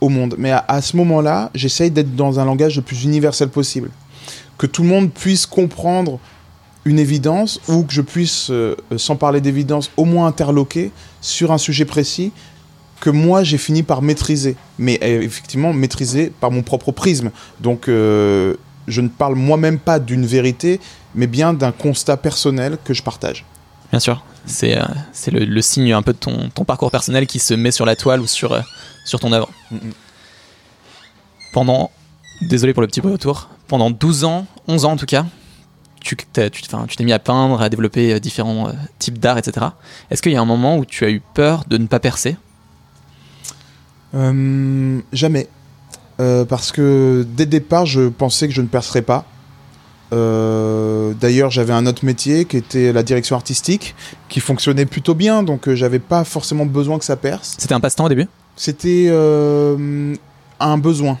au 0.00 0.08
monde. 0.08 0.36
Mais 0.38 0.52
à 0.52 0.80
ce 0.80 0.96
moment-là, 0.96 1.50
j'essaye 1.54 1.90
d'être 1.90 2.14
dans 2.14 2.40
un 2.40 2.44
langage 2.44 2.76
le 2.76 2.82
plus 2.82 3.04
universel 3.04 3.48
possible. 3.48 3.90
Que 4.56 4.66
tout 4.66 4.82
le 4.82 4.88
monde 4.88 5.12
puisse 5.12 5.46
comprendre 5.46 6.18
une 6.88 6.98
évidence 6.98 7.60
ou 7.68 7.82
que 7.82 7.92
je 7.92 8.00
puisse, 8.00 8.48
euh, 8.50 8.74
sans 8.96 9.16
parler 9.16 9.42
d'évidence, 9.42 9.90
au 9.98 10.06
moins 10.06 10.26
interloquer 10.26 10.90
sur 11.20 11.52
un 11.52 11.58
sujet 11.58 11.84
précis 11.84 12.32
que 13.00 13.10
moi 13.10 13.44
j'ai 13.44 13.58
fini 13.58 13.82
par 13.82 14.02
maîtriser, 14.02 14.56
mais 14.78 14.98
euh, 15.02 15.20
effectivement 15.20 15.72
maîtriser 15.72 16.32
par 16.40 16.50
mon 16.50 16.62
propre 16.62 16.90
prisme. 16.90 17.30
Donc 17.60 17.88
euh, 17.88 18.54
je 18.88 19.02
ne 19.02 19.08
parle 19.08 19.34
moi-même 19.34 19.78
pas 19.78 20.00
d'une 20.00 20.24
vérité, 20.26 20.80
mais 21.14 21.26
bien 21.26 21.52
d'un 21.52 21.72
constat 21.72 22.16
personnel 22.16 22.78
que 22.84 22.94
je 22.94 23.02
partage. 23.02 23.44
Bien 23.90 24.00
sûr, 24.00 24.24
c'est 24.46 24.78
c'est 25.12 25.30
le, 25.30 25.62
signe 25.62 25.92
un 25.92 26.02
peu 26.02 26.12
de 26.12 26.18
ton, 26.18 26.48
ton, 26.48 26.64
parcours 26.64 26.90
personnel 26.90 27.26
qui 27.26 27.38
se 27.38 27.54
met 27.54 27.70
sur 27.70 27.86
la 27.86 27.96
toile 27.96 28.20
ou 28.20 28.26
sur, 28.26 28.60
sur 29.04 29.20
ton 29.20 29.32
œuvre. 29.32 29.50
Mm, 29.70 29.76
mm. 29.76 29.92
Pendant, 31.52 31.90
désolé 32.42 32.74
pour 32.74 32.82
le 32.82 32.88
petit 32.88 33.00
retour, 33.00 33.48
pendant 33.66 33.90
12 33.90 34.24
ans, 34.24 34.46
11 34.66 34.84
ans 34.84 34.92
en 34.92 34.96
tout 34.96 35.06
cas, 35.06 35.24
tu 36.00 36.16
t'es 36.16 37.04
mis 37.04 37.12
à 37.12 37.18
peindre, 37.18 37.60
à 37.60 37.68
développer 37.68 38.14
euh, 38.14 38.20
différents 38.20 38.68
euh, 38.68 38.72
types 38.98 39.18
d'art, 39.18 39.38
etc. 39.38 39.66
Est-ce 40.10 40.22
qu'il 40.22 40.32
y 40.32 40.36
a 40.36 40.40
un 40.40 40.46
moment 40.46 40.78
où 40.78 40.84
tu 40.84 41.04
as 41.04 41.10
eu 41.10 41.20
peur 41.34 41.64
de 41.68 41.78
ne 41.78 41.86
pas 41.86 42.00
percer? 42.00 42.36
Euh, 44.14 45.00
Jamais. 45.12 45.48
parce 46.16 46.72
que 46.72 47.26
dès 47.36 47.44
le 47.44 47.50
départ, 47.50 47.86
je 47.86 48.08
pensais 48.08 48.48
que 48.48 48.54
je 48.54 48.62
ne 48.62 48.66
percerais 48.66 49.02
pas. 49.02 49.24
D'ailleurs, 50.10 51.50
j'avais 51.50 51.74
un 51.74 51.86
autre 51.86 52.04
métier 52.04 52.46
qui 52.46 52.56
était 52.56 52.92
la 52.92 53.02
direction 53.02 53.36
artistique, 53.36 53.94
qui 54.28 54.40
fonctionnait 54.40 54.86
plutôt 54.86 55.14
bien, 55.14 55.42
donc 55.42 55.72
j'avais 55.74 55.98
pas 55.98 56.24
forcément 56.24 56.64
besoin 56.64 56.98
que 56.98 57.04
ça 57.04 57.16
perce. 57.16 57.56
C'était 57.58 57.74
un 57.74 57.80
passe-temps 57.80 58.06
au 58.06 58.08
début? 58.08 58.26
C'était 58.56 59.10
un 60.60 60.78
besoin. 60.78 61.18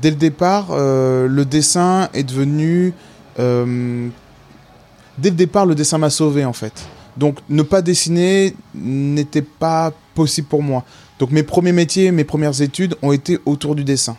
Dès 0.00 0.10
le 0.10 0.16
départ, 0.16 0.66
le 0.70 1.44
dessin 1.44 2.08
est 2.14 2.22
devenu... 2.24 2.94
dès 3.36 5.30
le 5.30 5.36
départ, 5.36 5.66
le 5.66 5.74
dessin 5.74 5.98
m'a 5.98 6.10
sauvé 6.10 6.44
en 6.44 6.52
fait. 6.52 6.86
Donc 7.16 7.38
ne 7.48 7.62
pas 7.62 7.82
dessiner 7.82 8.54
n'était 8.74 9.42
pas 9.42 9.92
possible 10.14 10.48
pour 10.48 10.62
moi. 10.62 10.84
Donc 11.18 11.30
mes 11.30 11.42
premiers 11.42 11.72
métiers, 11.72 12.10
mes 12.10 12.24
premières 12.24 12.60
études 12.60 12.96
ont 13.02 13.12
été 13.12 13.38
autour 13.46 13.74
du 13.74 13.84
dessin. 13.84 14.16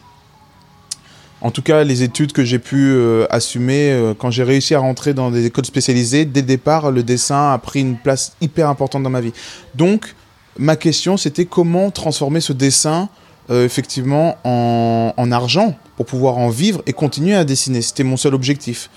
En 1.42 1.52
tout 1.52 1.62
cas, 1.62 1.84
les 1.84 2.02
études 2.02 2.32
que 2.32 2.44
j'ai 2.44 2.60
pu 2.60 2.92
euh, 2.92 3.28
assumer 3.30 3.92
euh, 3.92 4.14
quand 4.18 4.32
j'ai 4.32 4.44
réussi 4.44 4.74
à 4.74 4.80
rentrer 4.80 5.14
dans 5.14 5.30
des 5.30 5.46
écoles 5.46 5.66
spécialisées, 5.66 6.26
dès 6.26 6.42
le 6.42 6.48
départ, 6.48 6.92
le 6.92 7.04
dessin 7.04 7.52
a 7.52 7.58
pris 7.58 7.82
une 7.82 7.98
place 7.98 8.36
hyper 8.42 8.70
importante 8.70 9.04
dans 9.04 9.10
ma 9.10 9.22
vie. 9.22 9.34
Donc, 9.76 10.16
ma 10.58 10.76
question, 10.76 11.18
c'était 11.18 11.46
comment 11.46 11.92
transformer 11.92 12.40
ce 12.40 12.54
dessin 12.54 13.10
euh, 13.52 13.64
effectivement 13.64 14.38
en, 14.44 15.14
en, 15.16 15.32
argent 15.32 15.78
pour 15.98 16.08
pouvoir 16.08 16.40
en 16.40 16.50
vivre 16.50 16.82
et 16.88 16.94
continuer 16.94 17.36
à 17.36 17.46
dessiner. 17.46 17.84
C'était 17.84 18.04
mon 18.04 18.18
seul 18.18 18.34
objectif. 18.34 18.90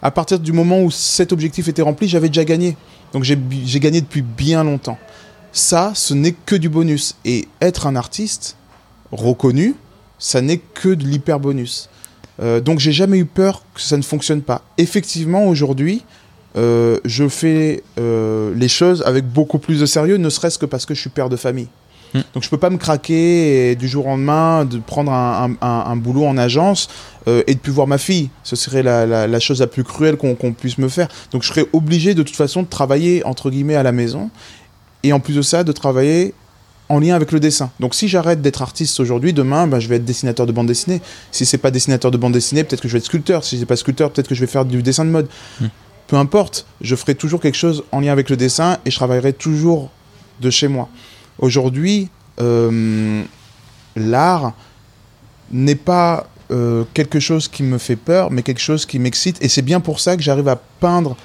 À 0.00 0.12
partir 0.12 0.38
du 0.38 0.52
moment 0.52 0.80
où 0.80 0.92
cet 0.92 1.32
objectif 1.32 1.66
était 1.66 1.82
rempli, 1.82 2.06
j'avais 2.06 2.28
déjà 2.28 2.44
gagné. 2.44 2.76
Donc 3.12 3.24
j'ai 3.24 3.80
gagné 3.80 4.00
depuis 4.00 4.22
bien 4.22 4.62
longtemps. 4.62 4.96
Ça, 5.50 5.90
ce 5.96 6.14
n'est 6.14 6.32
que 6.32 6.54
du 6.54 6.68
bonus. 6.68 7.16
Et 7.24 7.48
être 7.60 7.88
un 7.88 7.96
artiste 7.96 8.56
reconnu, 9.10 9.74
ça 10.20 10.40
n'est 10.40 10.58
que 10.58 10.90
de 10.90 11.04
l'hyper 11.04 11.40
bonus. 11.40 11.90
Euh, 12.40 12.60
donc 12.60 12.78
j'ai 12.78 12.92
jamais 12.92 13.18
eu 13.18 13.26
peur 13.26 13.64
que 13.74 13.80
ça 13.80 13.96
ne 13.96 14.02
fonctionne 14.02 14.42
pas. 14.42 14.62
Effectivement, 14.78 15.48
aujourd'hui, 15.48 16.04
euh, 16.56 17.00
je 17.04 17.28
fais 17.28 17.82
les 17.98 18.68
choses 18.68 19.02
avec 19.04 19.26
beaucoup 19.26 19.58
plus 19.58 19.80
de 19.80 19.86
sérieux, 19.86 20.16
ne 20.16 20.30
serait-ce 20.30 20.60
que 20.60 20.66
parce 20.66 20.86
que 20.86 20.94
je 20.94 21.00
suis 21.00 21.10
père 21.10 21.28
de 21.28 21.36
famille. 21.36 21.68
Hmm. 22.14 22.20
Donc 22.34 22.42
je 22.42 22.50
peux 22.50 22.58
pas 22.58 22.70
me 22.70 22.76
craquer 22.76 23.76
du 23.76 23.88
jour 23.88 24.06
au 24.06 24.10
lendemain 24.10 24.64
de 24.64 24.78
prendre 24.78 25.12
un, 25.12 25.96
boulot 25.96 26.26
en 26.26 26.36
agence 26.36 26.88
et 27.26 27.54
de 27.54 27.58
plus 27.58 27.72
voir 27.72 27.86
ma 27.86 27.98
fille. 27.98 28.30
Ce 28.42 28.56
serait 28.56 28.82
la, 28.82 29.40
chose 29.40 29.60
la 29.60 29.66
plus 29.66 29.84
cruelle 29.84 30.16
qu'on 30.16 30.52
puisse 30.52 30.78
me 30.78 30.88
faire. 30.88 31.08
Donc 31.30 31.42
je 31.42 31.48
serais 31.48 31.66
obligé 31.72 32.14
de 32.14 32.22
toute 32.22 32.36
façon 32.36 32.62
de 32.62 32.68
travailler 32.68 33.24
entre 33.24 33.50
guillemets 33.50 33.76
à 33.76 33.82
la 33.82 33.92
maison 33.92 34.30
et 35.02 35.12
en 35.12 35.20
plus 35.20 35.34
de 35.34 35.42
ça 35.42 35.64
de 35.64 35.72
travailler 35.72 36.34
en 36.90 36.98
lien 36.98 37.14
avec 37.14 37.30
le 37.30 37.40
dessin. 37.40 37.70
Donc 37.78 37.94
si 37.94 38.08
j'arrête 38.08 38.42
d'être 38.42 38.62
artiste 38.62 38.98
aujourd'hui, 38.98 39.32
demain, 39.32 39.68
ben, 39.68 39.78
je 39.78 39.88
vais 39.88 39.96
être 39.96 40.04
dessinateur 40.04 40.44
de 40.44 40.52
bande 40.52 40.66
dessinée. 40.66 41.00
Si 41.30 41.46
c'est 41.46 41.58
pas 41.58 41.70
dessinateur 41.70 42.10
de 42.10 42.18
bande 42.18 42.32
dessinée, 42.32 42.64
peut-être 42.64 42.80
que 42.80 42.88
je 42.88 42.94
vais 42.94 42.98
être 42.98 43.04
sculpteur. 43.04 43.44
Si 43.44 43.58
c'est 43.58 43.66
pas 43.66 43.76
sculpteur, 43.76 44.10
peut-être 44.10 44.28
que 44.28 44.34
je 44.34 44.40
vais 44.40 44.48
faire 44.48 44.64
du 44.64 44.82
dessin 44.82 45.04
de 45.04 45.10
mode. 45.10 45.28
Hmm. 45.60 45.68
Peu 46.08 46.16
importe, 46.16 46.66
je 46.80 46.96
ferai 46.96 47.14
toujours 47.14 47.40
quelque 47.40 47.56
chose 47.56 47.84
en 47.92 48.00
lien 48.00 48.10
avec 48.10 48.28
le 48.28 48.36
dessin 48.36 48.78
et 48.84 48.90
je 48.90 48.96
travaillerai 48.96 49.32
toujours 49.32 49.90
de 50.40 50.50
chez 50.50 50.66
moi. 50.66 50.88
Aujourd'hui, 51.40 52.08
euh, 52.40 53.22
l'art 53.96 54.52
n'est 55.50 55.74
pas 55.74 56.28
euh, 56.50 56.84
quelque 56.94 57.18
chose 57.18 57.48
qui 57.48 57.62
me 57.62 57.78
fait 57.78 57.96
peur, 57.96 58.30
mais 58.30 58.42
quelque 58.42 58.60
chose 58.60 58.86
qui 58.86 58.98
m'excite. 58.98 59.42
Et 59.42 59.48
c'est 59.48 59.62
bien 59.62 59.80
pour 59.80 60.00
ça 60.00 60.16
que 60.16 60.22
j'arrive 60.22 60.48
à 60.48 60.56
peindre 60.56 61.16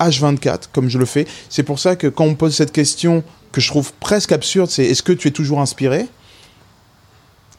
H24 0.00 0.68
comme 0.72 0.88
je 0.88 0.98
le 0.98 1.04
fais. 1.04 1.26
C'est 1.50 1.62
pour 1.62 1.78
ça 1.78 1.96
que 1.96 2.06
quand 2.06 2.24
on 2.24 2.30
me 2.30 2.36
pose 2.36 2.54
cette 2.54 2.72
question 2.72 3.22
que 3.52 3.60
je 3.60 3.68
trouve 3.68 3.92
presque 3.94 4.32
absurde, 4.32 4.70
c'est 4.70 4.84
est-ce 4.84 5.02
que 5.02 5.12
tu 5.12 5.28
es 5.28 5.30
toujours 5.30 5.60
inspiré? 5.60 6.06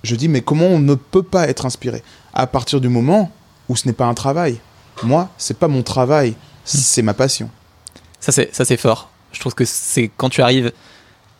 Je 0.04 0.16
dis 0.16 0.30
mais 0.30 0.42
comment 0.42 0.68
on 0.68 0.80
ne 0.80 0.96
peut 0.96 1.24
pas 1.24 1.48
être 1.48 1.66
inspiré? 1.66 2.04
À 2.34 2.48
partir 2.48 2.82
du 2.82 2.90
moment 2.90 3.32
où 3.68 3.76
ce 3.76 3.88
n'est 3.88 3.94
pas 3.94 4.06
un 4.06 4.14
travail. 4.14 4.60
Moi, 5.04 5.30
c'est 5.38 5.58
pas 5.58 5.68
mon 5.68 5.84
travail, 5.84 6.36
c'est 6.66 7.02
ma 7.02 7.14
passion. 7.14 7.50
Ça 8.20 8.32
c'est 8.32 8.54
ça 8.54 8.66
c'est 8.66 8.78
fort. 8.78 9.12
Je 9.32 9.40
trouve 9.40 9.54
que 9.54 9.66
c'est 9.66 10.10
quand 10.18 10.30
tu 10.30 10.42
arrives 10.42 10.72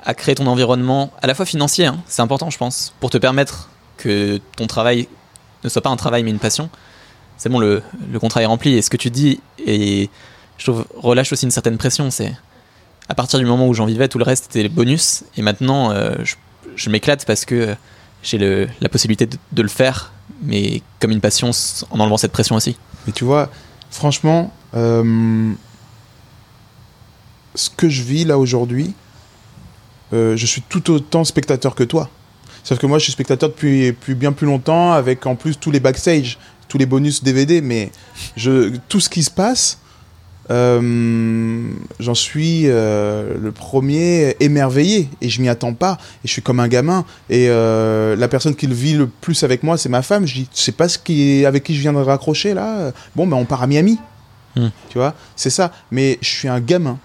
à 0.06 0.14
créer 0.14 0.36
ton 0.36 0.48
environnement 0.48 1.12
à 1.22 1.28
la 1.28 1.36
fois 1.36 1.46
financier, 1.46 1.86
hein, 1.86 2.02
c'est 2.08 2.22
important 2.22 2.50
je 2.50 2.58
pense, 2.58 2.94
pour 3.00 3.10
te 3.10 3.18
permettre 3.18 3.70
que 3.98 4.40
ton 4.56 4.68
travail 4.68 5.08
ne 5.64 5.70
soit 5.70 5.82
pas 5.82 5.90
un 5.90 5.98
travail 5.98 6.24
mais 6.24 6.32
une 6.32 6.40
passion. 6.40 6.70
C'est 7.38 7.50
bon, 7.50 7.60
le, 7.60 7.82
le 8.12 8.20
contrat 8.20 8.42
est 8.42 8.46
rempli 8.46 8.76
et 8.76 8.82
ce 8.82 8.90
que 8.90 8.98
tu 8.98 9.10
dis 9.10 9.40
et 9.66 10.10
je 10.60 10.66
trouve 10.66 10.86
relâche 10.96 11.32
aussi 11.34 11.46
une 11.46 11.52
certaine 11.52 11.78
pression. 11.78 12.12
C'est 12.12 12.34
à 13.08 13.16
partir 13.16 13.40
du 13.40 13.46
moment 13.46 13.68
où 13.68 13.74
j'en 13.74 13.86
vivais, 13.86 14.08
tout 14.08 14.20
le 14.20 14.24
reste 14.24 14.56
était 14.56 14.70
bonus. 14.70 15.24
Et 15.36 15.42
maintenant, 15.42 15.92
euh, 15.92 16.14
je, 16.76 16.90
m'éclate 16.90 17.26
parce 17.26 17.44
que 17.44 17.76
j'ai 18.22 18.68
la 18.80 18.90
possibilité 18.90 19.28
de, 19.52 19.62
le 19.62 19.68
faire, 19.68 20.12
mais 20.44 20.84
comme 21.00 21.12
une 21.12 21.22
passion, 21.22 21.50
en 21.90 22.00
enlevant 22.00 22.18
cette 22.18 22.32
pression 22.32 22.56
aussi. 22.56 22.78
Mais 23.08 23.14
tu 23.14 23.24
vois, 23.24 23.50
franchement, 23.90 24.54
euh, 24.76 25.52
ce 27.56 27.70
que 27.72 27.90
je 27.90 28.04
vis 28.04 28.26
là 28.26 28.38
aujourd'hui, 28.38 28.94
euh, 30.14 30.36
je 30.36 30.46
suis 30.46 30.62
tout 30.62 30.92
autant 30.92 31.24
spectateur 31.24 31.76
que 31.76 31.84
toi. 31.84 32.10
Sauf 32.64 32.80
que 32.80 32.86
moi, 32.86 33.00
je 33.00 33.04
suis 33.04 33.14
spectateur 33.14 33.50
depuis, 33.50 33.88
depuis, 33.88 34.16
bien 34.16 34.32
plus 34.32 34.48
longtemps, 34.48 34.92
avec 34.92 35.26
en 35.26 35.36
plus 35.36 35.58
tous 35.58 35.72
les 35.72 35.80
backstage, 35.80 36.38
tous 36.68 36.78
les 36.78 36.86
bonus 36.86 37.24
DVD, 37.24 37.62
mais 37.62 37.92
je, 38.36 38.76
tout 38.90 39.00
ce 39.00 39.10
qui 39.10 39.24
se 39.24 39.32
passe, 39.32 39.80
euh, 40.52 41.70
j'en 42.00 42.16
suis 42.16 42.64
euh, 42.66 43.38
le 43.40 43.52
premier 43.52 44.36
émerveillé 44.40 45.08
et 45.22 45.30
je 45.30 45.42
m'y 45.42 45.50
attends 45.50 45.74
pas 45.74 46.00
et 46.24 46.28
je 46.28 46.32
suis 46.32 46.42
comme 46.42 46.60
un 46.60 46.68
gamin 46.68 47.06
et 47.30 47.50
euh, 47.50 48.16
la 48.16 48.28
personne 48.28 48.56
qui 48.56 48.66
le 48.66 48.74
vit 48.74 48.94
le 48.94 49.06
plus 49.06 49.44
avec 49.44 49.62
moi 49.62 49.78
c'est 49.78 49.90
ma 49.90 50.02
femme. 50.02 50.26
Je 50.26 50.34
dis 50.34 50.48
tu 50.52 50.62
sais 50.62 50.72
pas 50.72 50.90
ce 50.90 50.98
qui 50.98 51.42
est 51.42 51.46
avec 51.46 51.64
qui 51.64 51.76
je 51.76 51.82
viens 51.82 51.94
de 51.94 52.00
raccrocher 52.00 52.56
là? 52.56 52.92
Bon 53.16 53.28
ben 53.28 53.38
on 53.38 53.46
part 53.46 53.62
à 53.62 53.68
Miami. 53.68 54.00
Hmm. 54.56 54.70
tu 54.90 54.98
vois? 54.98 55.14
C'est 55.36 55.52
ça. 55.52 55.72
Mais 55.92 56.18
je 56.22 56.30
suis 56.30 56.48
un 56.48 56.60
gamin 56.60 56.98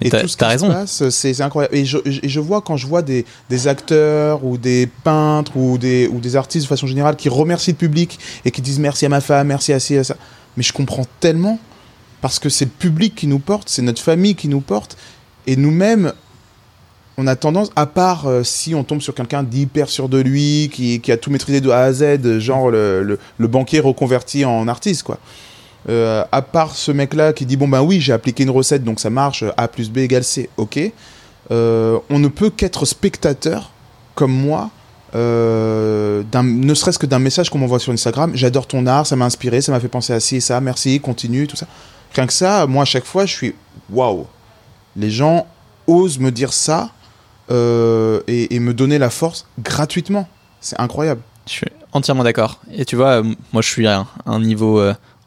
et, 0.00 0.10
tout 0.10 0.28
ce 0.28 0.36
qui 0.36 0.44
raison. 0.44 0.68
se 0.68 0.72
passe, 0.72 1.08
c'est 1.10 1.40
incroyable. 1.40 1.76
Et 1.76 1.84
je, 1.84 1.98
je, 2.04 2.40
vois 2.40 2.60
quand 2.60 2.76
je 2.76 2.86
vois 2.86 3.02
des, 3.02 3.24
des, 3.50 3.68
acteurs 3.68 4.44
ou 4.44 4.56
des 4.56 4.88
peintres 5.04 5.56
ou 5.56 5.78
des, 5.78 6.08
ou 6.08 6.20
des 6.20 6.36
artistes 6.36 6.64
de 6.64 6.68
façon 6.68 6.86
générale 6.86 7.16
qui 7.16 7.28
remercient 7.28 7.72
le 7.72 7.76
public 7.76 8.18
et 8.44 8.50
qui 8.50 8.62
disent 8.62 8.78
merci 8.78 9.06
à 9.06 9.08
ma 9.08 9.20
femme, 9.20 9.48
merci 9.48 9.72
à 9.72 9.80
ci, 9.80 9.96
à 9.96 10.04
ça. 10.04 10.16
Mais 10.56 10.62
je 10.62 10.72
comprends 10.72 11.06
tellement 11.20 11.58
parce 12.20 12.38
que 12.38 12.48
c'est 12.48 12.66
le 12.66 12.70
public 12.70 13.14
qui 13.14 13.26
nous 13.26 13.38
porte, 13.38 13.68
c'est 13.68 13.82
notre 13.82 14.02
famille 14.02 14.34
qui 14.34 14.48
nous 14.48 14.60
porte, 14.60 14.96
et 15.46 15.56
nous-mêmes, 15.56 16.12
on 17.16 17.26
a 17.26 17.36
tendance, 17.36 17.70
à 17.76 17.86
part 17.86 18.26
euh, 18.26 18.42
si 18.42 18.74
on 18.74 18.84
tombe 18.84 19.00
sur 19.00 19.14
quelqu'un 19.14 19.42
d'hyper 19.42 19.88
sûr 19.88 20.08
de 20.08 20.18
lui, 20.18 20.70
qui, 20.72 21.00
a 21.10 21.16
tout 21.16 21.30
maîtrisé 21.30 21.60
de 21.60 21.70
A 21.70 21.80
à 21.80 21.92
Z, 21.92 22.38
genre 22.38 22.70
le, 22.70 23.18
banquier 23.38 23.80
reconverti 23.80 24.44
en 24.44 24.68
artiste, 24.68 25.02
quoi. 25.02 25.18
Euh, 25.88 26.24
à 26.30 26.42
part 26.42 26.76
ce 26.76 26.92
mec-là 26.92 27.32
qui 27.32 27.46
dit 27.46 27.56
bon 27.56 27.66
ben 27.66 27.80
oui 27.80 28.00
j'ai 28.00 28.12
appliqué 28.12 28.42
une 28.42 28.50
recette 28.50 28.84
donc 28.84 29.00
ça 29.00 29.08
marche 29.08 29.44
A 29.56 29.66
plus 29.66 29.90
B 29.90 29.98
égale 29.98 30.24
C 30.24 30.50
ok 30.58 30.78
euh, 31.50 31.98
on 32.10 32.18
ne 32.18 32.28
peut 32.28 32.50
qu'être 32.50 32.84
spectateur 32.84 33.70
comme 34.14 34.30
moi 34.30 34.68
euh, 35.14 36.22
ne 36.34 36.74
serait-ce 36.74 36.98
que 36.98 37.06
d'un 37.06 37.18
message 37.18 37.48
qu'on 37.48 37.56
m'envoie 37.56 37.78
sur 37.78 37.94
Instagram 37.94 38.32
j'adore 38.34 38.66
ton 38.66 38.86
art 38.86 39.06
ça 39.06 39.16
m'a 39.16 39.24
inspiré 39.24 39.62
ça 39.62 39.72
m'a 39.72 39.80
fait 39.80 39.88
penser 39.88 40.12
à 40.12 40.20
ci 40.20 40.36
et 40.36 40.40
ça 40.40 40.60
merci 40.60 41.00
continue 41.00 41.46
tout 41.46 41.56
ça 41.56 41.66
Rien 42.14 42.26
que 42.26 42.32
ça, 42.32 42.66
moi, 42.66 42.82
à 42.82 42.84
chaque 42.84 43.04
fois, 43.04 43.26
je 43.26 43.32
suis 43.32 43.54
waouh. 43.88 44.26
Les 44.96 45.10
gens 45.10 45.46
osent 45.86 46.18
me 46.18 46.30
dire 46.30 46.52
ça 46.52 46.90
et, 47.48 48.60
me 48.60 48.72
donner 48.72 48.98
la 48.98 49.10
force 49.10 49.46
gratuitement. 49.58 50.28
C'est 50.60 50.78
incroyable. 50.78 51.20
Je 51.46 51.52
suis 51.52 51.66
entièrement 51.92 52.24
d'accord. 52.24 52.60
Et 52.72 52.84
tu 52.84 52.96
vois, 52.96 53.22
moi, 53.22 53.62
je 53.62 53.68
suis 53.68 53.86
à 53.86 54.06
un 54.26 54.40
niveau 54.40 54.80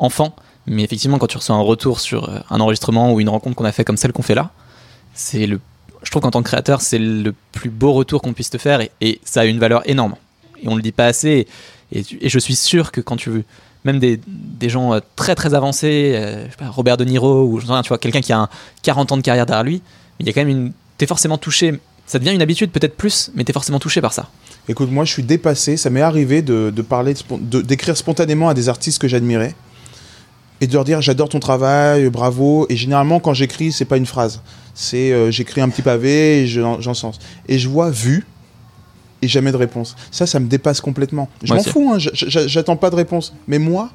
enfant, 0.03 0.35
mais 0.67 0.83
effectivement, 0.83 1.17
quand 1.17 1.27
tu 1.27 1.37
reçois 1.37 1.55
un 1.55 1.61
retour 1.61 1.99
sur 1.99 2.29
un 2.49 2.59
enregistrement 2.59 3.13
ou 3.13 3.19
une 3.19 3.29
rencontre 3.29 3.55
qu'on 3.55 3.65
a 3.65 3.71
fait 3.71 3.83
comme 3.83 3.97
celle 3.97 4.13
qu'on 4.13 4.21
fait 4.21 4.35
là, 4.35 4.51
c'est 5.13 5.45
le. 5.45 5.59
Je 6.03 6.11
trouve 6.11 6.21
qu'en 6.21 6.31
tant 6.31 6.41
que 6.43 6.47
créateur, 6.47 6.81
c'est 6.81 6.99
le 6.99 7.33
plus 7.51 7.69
beau 7.69 7.93
retour 7.93 8.21
qu'on 8.21 8.33
puisse 8.33 8.49
te 8.49 8.57
faire 8.57 8.81
et, 9.01 9.21
ça 9.23 9.41
a 9.41 9.45
une 9.45 9.59
valeur 9.59 9.87
énorme. 9.89 10.15
Et 10.61 10.67
on 10.67 10.75
le 10.75 10.81
dit 10.81 10.91
pas 10.91 11.05
assez. 11.05 11.47
Et, 11.91 12.03
je 12.29 12.39
suis 12.39 12.55
sûr 12.55 12.91
que 12.91 12.99
quand 12.99 13.15
tu 13.15 13.29
veux 13.29 13.43
même 13.85 13.99
des, 13.99 14.19
des 14.27 14.69
gens 14.69 14.93
euh, 14.93 14.99
très 15.15 15.35
très 15.35 15.53
avancés, 15.53 16.13
euh, 16.15 16.45
Robert 16.69 16.97
De 16.97 17.05
Niro 17.05 17.43
ou 17.43 17.61
tu 17.61 17.67
vois, 17.67 17.97
quelqu'un 17.97 18.21
qui 18.21 18.33
a 18.33 18.39
un 18.39 18.49
40 18.81 19.11
ans 19.11 19.17
de 19.17 19.21
carrière 19.21 19.45
derrière 19.45 19.63
lui, 19.63 19.81
il 20.19 20.27
y 20.27 20.29
a 20.29 20.33
quand 20.33 20.41
même 20.41 20.49
une. 20.49 20.71
T'es 20.97 21.07
forcément 21.07 21.37
touché. 21.37 21.79
Ça 22.05 22.19
devient 22.19 22.33
une 22.33 22.41
habitude 22.41 22.71
peut-être 22.71 22.97
plus, 22.97 23.31
mais 23.33 23.43
t'es 23.43 23.53
forcément 23.53 23.79
touché 23.79 24.01
par 24.01 24.11
ça. 24.13 24.29
Écoute, 24.67 24.91
moi 24.91 25.05
je 25.05 25.11
suis 25.13 25.23
dépassé. 25.23 25.77
Ça 25.77 25.89
m'est 25.89 26.01
arrivé 26.01 26.41
de, 26.41 26.71
de 26.73 26.81
parler, 26.81 27.13
d'écrire 27.39 27.95
spontanément 27.95 28.49
à 28.49 28.53
des 28.53 28.67
artistes 28.67 29.01
que 29.01 29.07
j'admirais 29.07 29.55
et 30.61 30.67
de 30.67 30.73
leur 30.73 30.83
dire 30.83 31.01
j'adore 31.01 31.29
ton 31.29 31.39
travail, 31.39 32.09
bravo. 32.09 32.65
Et 32.69 32.75
généralement 32.75 33.19
quand 33.19 33.33
j'écris, 33.33 33.71
c'est 33.71 33.85
pas 33.85 33.97
une 33.97 34.05
phrase, 34.05 34.41
c'est 34.73 35.11
euh, 35.11 35.31
j'écris 35.31 35.61
un 35.61 35.69
petit 35.69 35.81
pavé 35.81 36.43
et 36.43 36.47
j'en 36.47 36.93
sens. 36.93 37.19
Et 37.47 37.59
je 37.59 37.67
vois 37.67 37.89
vu 37.89 38.25
et 39.21 39.27
jamais 39.27 39.51
de 39.51 39.57
réponse. 39.57 39.95
Ça, 40.11 40.27
ça 40.27 40.39
me 40.39 40.47
dépasse 40.47 40.81
complètement. 40.81 41.29
Je 41.43 41.53
m'en 41.53 41.63
fous, 41.63 41.93
hein, 41.93 41.97
j'attends 41.97 42.75
pas 42.75 42.89
de 42.89 42.95
réponse. 42.95 43.33
Mais 43.47 43.57
moi, 43.57 43.89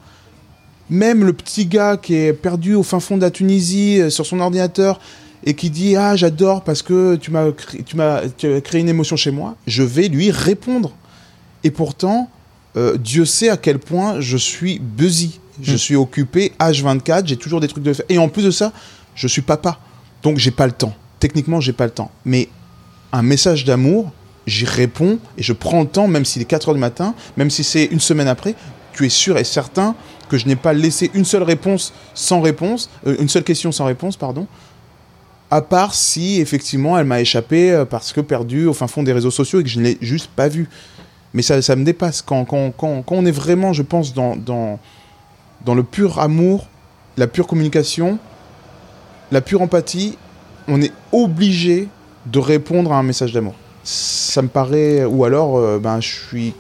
même 0.91 1.25
le 1.25 1.33
petit 1.33 1.67
gars 1.67 1.97
qui 1.97 2.15
est 2.15 2.33
perdu 2.33 2.75
au 2.75 2.83
fin 2.83 3.01
fond 3.01 3.17
de 3.17 3.23
la 3.23 3.31
Tunisie 3.31 4.01
euh, 4.01 4.11
sur 4.11 4.27
son 4.27 4.41
ordinateur 4.41 5.01
et 5.45 5.55
qui 5.55 5.71
dit 5.71 5.97
ah 5.97 6.17
j'adore 6.17 6.65
parce 6.65 6.83
que 6.83 7.17
tu 7.17 7.31
m'as 7.31 7.53
tu 7.87 7.97
m'as 7.97 8.23
créé 8.61 8.81
une 8.81 8.89
émotion 8.89 9.17
chez 9.17 9.31
moi, 9.31 9.57
je 9.67 9.83
vais 9.83 10.09
lui 10.09 10.31
répondre. 10.31 10.93
Et 11.65 11.71
pourtant, 11.71 12.31
euh, 12.77 12.97
Dieu 12.97 13.25
sait 13.25 13.49
à 13.49 13.57
quel 13.57 13.79
point 13.79 14.21
je 14.21 14.37
suis 14.37 14.79
busy. 14.79 15.41
Je 15.63 15.75
hmm. 15.75 15.79
suis 15.79 15.97
occupé 15.97 16.53
H24, 16.59 17.27
j'ai 17.27 17.37
toujours 17.37 17.61
des 17.61 17.69
trucs 17.69 17.85
de 17.85 17.93
faire. 17.93 18.07
Et 18.09 18.19
en 18.19 18.29
plus 18.29 18.45
de 18.45 18.51
ça, 18.51 18.73
je 19.15 19.27
suis 19.27 19.43
papa. 19.43 19.79
Donc 20.23 20.39
j'ai 20.39 20.51
pas 20.51 20.67
le 20.67 20.73
temps. 20.73 20.95
Techniquement, 21.21 21.61
j'ai 21.61 21.73
pas 21.73 21.85
le 21.85 21.91
temps. 21.91 22.11
Mais 22.25 22.49
un 23.13 23.23
message 23.23 23.65
d'amour, 23.65 24.13
j'y 24.47 24.65
réponds 24.65 25.19
et 25.37 25.43
je 25.43 25.53
prends 25.53 25.83
le 25.83 25.89
temps, 25.89 26.09
même 26.09 26.25
s'il 26.25 26.43
est 26.43 26.47
4 26.47 26.69
heures 26.69 26.75
du 26.75 26.81
matin, 26.81 27.15
même 27.37 27.51
si 27.51 27.65
c'est 27.65 27.85
une 27.87 28.01
semaine 28.01 28.29
après, 28.29 28.55
tu 28.93 29.07
es 29.07 29.09
sûr 29.09 29.39
et 29.39 29.45
certain 29.45 29.95
que 30.29 30.39
je 30.39 30.47
n'ai 30.47 30.57
pas 30.57 30.73
laissé 30.73 31.11
une 31.15 31.25
seule 31.25 31.43
réponse 31.43 31.93
sans 32.15 32.41
réponse, 32.41 32.91
euh, 33.07 33.17
une 33.19 33.29
seule 33.29 33.45
question 33.45 33.73
sans 33.73 33.87
réponse, 33.87 34.17
pardon, 34.17 34.47
à 35.51 35.63
part 35.63 35.95
si 35.95 36.41
effectivement 36.41 36.99
elle 36.99 37.07
m'a 37.07 37.21
échappé 37.21 37.73
euh, 37.73 37.85
parce 37.85 38.13
que 38.13 38.21
perdu 38.21 38.67
au 38.67 38.75
fin 38.75 38.87
fond 38.87 39.03
des 39.03 39.13
réseaux 39.13 39.31
sociaux 39.31 39.61
et 39.61 39.63
que 39.63 39.69
je 39.69 39.79
ne 39.79 39.85
l'ai 39.85 39.99
juste 40.01 40.31
pas 40.35 40.49
vu. 40.49 40.69
Mais 41.35 41.43
ça, 41.43 41.61
ça 41.63 41.77
me 41.77 41.85
dépasse. 41.85 42.23
Quand, 42.23 42.45
quand, 42.45 42.71
quand, 42.77 43.03
quand 43.03 43.15
on 43.15 43.27
est 43.27 43.31
vraiment, 43.31 43.73
je 43.73 43.83
pense, 43.83 44.15
dans, 44.15 44.35
dans, 44.37 44.79
dans 45.65 45.75
le 45.75 45.83
pur 45.83 46.19
amour, 46.19 46.67
la 47.17 47.27
pure 47.27 47.47
communication, 47.47 48.19
la 49.33 49.41
pure 49.41 49.63
empathie, 49.63 50.17
on 50.69 50.81
est 50.81 50.93
obligé 51.13 51.89
de 52.27 52.39
répondre 52.39 52.93
à 52.93 52.99
un 52.99 53.03
message 53.03 53.33
d'amour. 53.33 53.55
Ça 53.85 54.43
me 54.43 54.49
paraît, 54.49 55.05
ou 55.05 55.25
alors, 55.25 55.57
euh, 55.57 55.79
ben, 55.79 56.01
je 56.01 56.09
suis, 56.09 56.55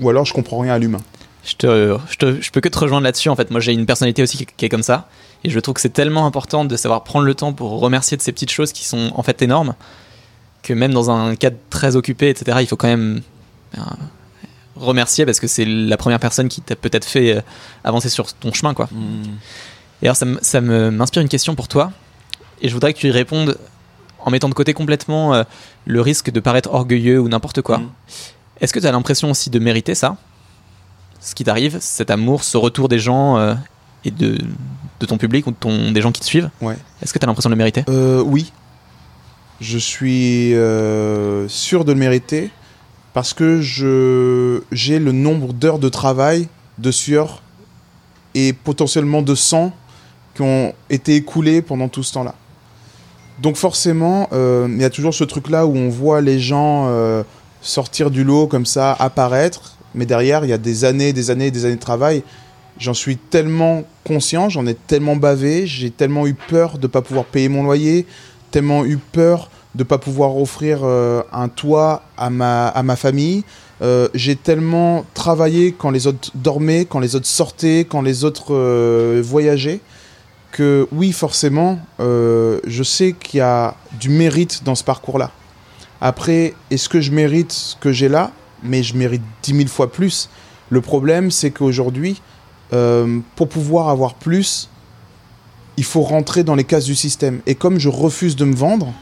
ou 0.00 0.08
alors 0.08 0.24
je 0.24 0.32
comprends 0.32 0.58
rien 0.58 0.74
à 0.74 0.78
l'humain. 0.78 1.00
Je, 1.44 1.54
te, 1.56 1.98
je, 2.10 2.16
te, 2.16 2.40
je 2.40 2.50
peux 2.50 2.60
que 2.60 2.68
te 2.68 2.78
rejoindre 2.78 3.04
là-dessus. 3.04 3.30
En 3.30 3.36
fait, 3.36 3.50
moi, 3.50 3.60
j'ai 3.60 3.72
une 3.72 3.86
personnalité 3.86 4.22
aussi 4.22 4.46
qui, 4.46 4.64
est 4.64 4.68
comme 4.68 4.82
ça, 4.82 5.08
et 5.42 5.50
je 5.50 5.58
trouve 5.58 5.74
que 5.74 5.80
c'est 5.80 5.88
tellement 5.88 6.26
important 6.26 6.64
de 6.64 6.76
savoir 6.76 7.02
prendre 7.02 7.24
le 7.24 7.34
temps 7.34 7.52
pour 7.52 7.80
remercier 7.80 8.16
de 8.16 8.22
ces 8.22 8.32
petites 8.32 8.50
choses 8.50 8.72
qui 8.72 8.84
sont 8.84 9.10
en 9.14 9.22
fait 9.22 9.40
énormes, 9.40 9.74
que 10.62 10.74
même 10.74 10.92
dans 10.92 11.10
un 11.10 11.34
cadre 11.34 11.56
très 11.70 11.96
occupé, 11.96 12.28
etc., 12.28 12.58
il 12.60 12.66
faut 12.66 12.76
quand 12.76 12.88
même 12.88 13.22
ben, 13.74 13.96
remercier 14.80 15.24
parce 15.26 15.40
que 15.40 15.46
c'est 15.46 15.64
la 15.64 15.96
première 15.96 16.20
personne 16.20 16.48
qui 16.48 16.60
t'a 16.60 16.76
peut-être 16.76 17.04
fait 17.04 17.36
euh, 17.36 17.40
avancer 17.84 18.08
sur 18.08 18.32
ton 18.32 18.52
chemin, 18.52 18.74
quoi. 18.74 18.88
Mmh. 18.90 19.22
Et 20.02 20.06
alors, 20.06 20.16
ça, 20.16 20.26
ça 20.40 20.60
m'inspire 20.60 21.22
une 21.22 21.28
question 21.28 21.54
pour 21.54 21.68
toi, 21.68 21.92
et 22.62 22.68
je 22.68 22.74
voudrais 22.74 22.92
que 22.94 22.98
tu 22.98 23.08
y 23.08 23.10
répondes 23.10 23.56
en 24.24 24.30
mettant 24.30 24.48
de 24.48 24.54
côté 24.54 24.74
complètement 24.74 25.34
euh, 25.34 25.44
le 25.86 26.00
risque 26.00 26.30
de 26.30 26.40
paraître 26.40 26.70
orgueilleux 26.72 27.20
ou 27.20 27.28
n'importe 27.28 27.62
quoi. 27.62 27.78
Mm. 27.78 27.90
Est-ce 28.60 28.72
que 28.72 28.78
tu 28.78 28.86
as 28.86 28.92
l'impression 28.92 29.30
aussi 29.30 29.50
de 29.50 29.58
mériter 29.58 29.94
ça? 29.94 30.16
Ce 31.20 31.34
qui 31.34 31.44
t'arrive, 31.44 31.78
cet 31.80 32.10
amour, 32.10 32.44
ce 32.44 32.56
retour 32.56 32.88
des 32.88 32.98
gens 32.98 33.38
euh, 33.38 33.54
et 34.04 34.10
de, 34.10 34.38
de, 35.00 35.06
ton 35.06 35.18
public 35.18 35.46
ou 35.46 35.50
de 35.50 35.56
ton, 35.56 35.92
des 35.92 36.00
gens 36.00 36.12
qui 36.12 36.20
te 36.20 36.26
suivent? 36.26 36.50
Ouais. 36.60 36.76
Est-ce 37.02 37.12
que 37.12 37.18
tu 37.18 37.24
as 37.24 37.26
l'impression 37.26 37.50
de 37.50 37.54
le 37.54 37.58
mériter? 37.58 37.84
Euh, 37.88 38.22
Oui. 38.22 38.52
Je 39.60 39.76
suis 39.76 40.54
sûr 41.50 41.84
de 41.84 41.92
le 41.92 41.98
mériter 41.98 42.50
parce 43.12 43.34
que 43.34 43.60
j'ai 43.60 44.98
le 44.98 45.12
nombre 45.12 45.52
d'heures 45.52 45.78
de 45.78 45.88
travail, 45.88 46.48
de 46.78 46.90
sueur 46.90 47.42
et 48.34 48.52
potentiellement 48.52 49.22
de 49.22 49.34
sang 49.34 49.72
qui 50.34 50.42
ont 50.42 50.72
été 50.88 51.16
écoulées 51.16 51.62
pendant 51.62 51.88
tout 51.88 52.02
ce 52.02 52.12
temps-là. 52.14 52.34
Donc 53.40 53.56
forcément, 53.56 54.28
euh, 54.32 54.68
il 54.70 54.80
y 54.80 54.84
a 54.84 54.90
toujours 54.90 55.14
ce 55.14 55.24
truc-là 55.24 55.66
où 55.66 55.74
on 55.74 55.88
voit 55.88 56.20
les 56.20 56.38
gens 56.38 56.86
euh, 56.88 57.22
sortir 57.62 58.10
du 58.10 58.22
lot 58.22 58.46
comme 58.46 58.66
ça, 58.66 58.92
apparaître, 58.92 59.76
mais 59.94 60.06
derrière, 60.06 60.44
il 60.44 60.50
y 60.50 60.52
a 60.52 60.58
des 60.58 60.84
années, 60.84 61.12
des 61.12 61.30
années, 61.30 61.50
des 61.50 61.64
années 61.64 61.76
de 61.76 61.80
travail. 61.80 62.22
J'en 62.78 62.94
suis 62.94 63.16
tellement 63.16 63.84
conscient, 64.04 64.48
j'en 64.48 64.66
ai 64.66 64.74
tellement 64.74 65.16
bavé, 65.16 65.66
j'ai 65.66 65.90
tellement 65.90 66.26
eu 66.26 66.34
peur 66.34 66.78
de 66.78 66.82
ne 66.82 66.86
pas 66.86 67.02
pouvoir 67.02 67.24
payer 67.24 67.48
mon 67.48 67.62
loyer, 67.62 68.06
tellement 68.50 68.84
eu 68.84 68.98
peur 68.98 69.50
de 69.74 69.84
pas 69.84 69.98
pouvoir 69.98 70.36
offrir 70.36 70.80
euh, 70.82 71.22
un 71.32 71.48
toit 71.48 72.02
à 72.16 72.30
ma, 72.30 72.68
à 72.68 72.82
ma 72.82 72.96
famille. 72.96 73.44
j'ai 74.14 74.36
tellement 74.36 75.06
travaillé 75.14 75.72
quand 75.72 75.90
les 75.90 76.06
autres 76.06 76.30
dormaient, 76.34 76.84
quand 76.84 77.00
les 77.00 77.16
autres 77.16 77.26
sortaient, 77.26 77.86
quand 77.88 78.02
les 78.02 78.24
autres 78.24 78.52
voyageaient 79.22 79.80
que 80.50 80.88
oui, 80.92 81.12
forcément, 81.12 81.78
euh, 82.00 82.60
je 82.66 82.82
sais 82.82 83.12
qu'il 83.12 83.38
y 83.38 83.40
a 83.40 83.76
du 83.98 84.08
mérite 84.08 84.62
dans 84.64 84.74
ce 84.74 84.84
parcours-là. 84.84 85.30
Après, 86.00 86.54
est-ce 86.70 86.88
que 86.88 87.00
je 87.00 87.12
mérite 87.12 87.52
ce 87.52 87.76
que 87.76 87.92
j'ai 87.92 88.08
là? 88.08 88.30
Mais 88.62 88.82
je 88.82 88.96
mérite 88.96 89.22
dix 89.42 89.54
mille 89.54 89.68
fois 89.68 89.90
plus. 89.90 90.28
Le 90.70 90.80
problème, 90.80 91.30
c'est 91.30 91.50
qu'aujourd'hui, 91.50 92.20
euh, 92.72 93.20
pour 93.36 93.48
pouvoir 93.48 93.88
avoir 93.88 94.14
plus, 94.14 94.68
il 95.76 95.84
faut 95.84 96.02
rentrer 96.02 96.44
dans 96.44 96.54
les 96.54 96.64
cases 96.64 96.84
du 96.84 96.94
système. 96.94 97.40
Et 97.46 97.54
comme 97.54 97.78
je 97.78 97.88
refuse 97.88 98.36
de 98.36 98.44
me 98.44 98.54
vendre, 98.54 98.92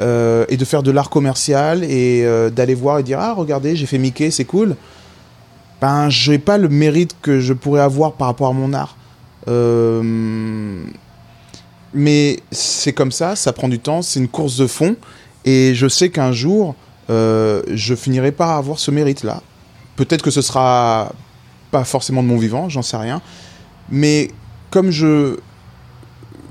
euh, 0.00 0.44
et 0.48 0.56
de 0.56 0.64
faire 0.64 0.82
de 0.82 0.90
l'art 0.90 1.10
commercial, 1.10 1.84
et 1.84 2.26
d'aller 2.50 2.74
voir 2.74 2.98
et 2.98 3.02
dire 3.02 3.18
Ah, 3.20 3.32
regardez, 3.34 3.76
j'ai 3.76 3.86
fait 3.86 3.98
Mickey, 3.98 4.30
c'est 4.30 4.44
cool, 4.44 4.76
ben, 5.80 6.08
je 6.08 6.32
n'ai 6.32 6.38
pas 6.38 6.58
le 6.58 6.68
mérite 6.68 7.16
que 7.20 7.40
je 7.40 7.52
pourrais 7.52 7.82
avoir 7.82 8.12
par 8.12 8.28
rapport 8.28 8.48
à 8.48 8.52
mon 8.52 8.72
art. 8.72 8.96
Euh, 9.48 10.82
mais 11.92 12.40
c'est 12.50 12.92
comme 12.92 13.12
ça, 13.12 13.36
ça 13.36 13.52
prend 13.52 13.68
du 13.68 13.78
temps, 13.78 14.02
c'est 14.02 14.20
une 14.20 14.28
course 14.28 14.56
de 14.56 14.66
fond. 14.66 14.96
Et 15.44 15.74
je 15.74 15.86
sais 15.86 16.10
qu'un 16.10 16.32
jour, 16.32 16.74
euh, 17.10 17.62
je 17.72 17.94
finirai 17.94 18.32
par 18.32 18.50
avoir 18.50 18.78
ce 18.78 18.90
mérite-là. 18.90 19.42
Peut-être 19.96 20.22
que 20.22 20.30
ce 20.30 20.42
sera 20.42 21.12
pas 21.70 21.84
forcément 21.84 22.22
de 22.22 22.28
mon 22.28 22.38
vivant, 22.38 22.68
j'en 22.68 22.82
sais 22.82 22.96
rien. 22.96 23.20
Mais 23.90 24.30
comme 24.70 24.90
je, 24.90 25.36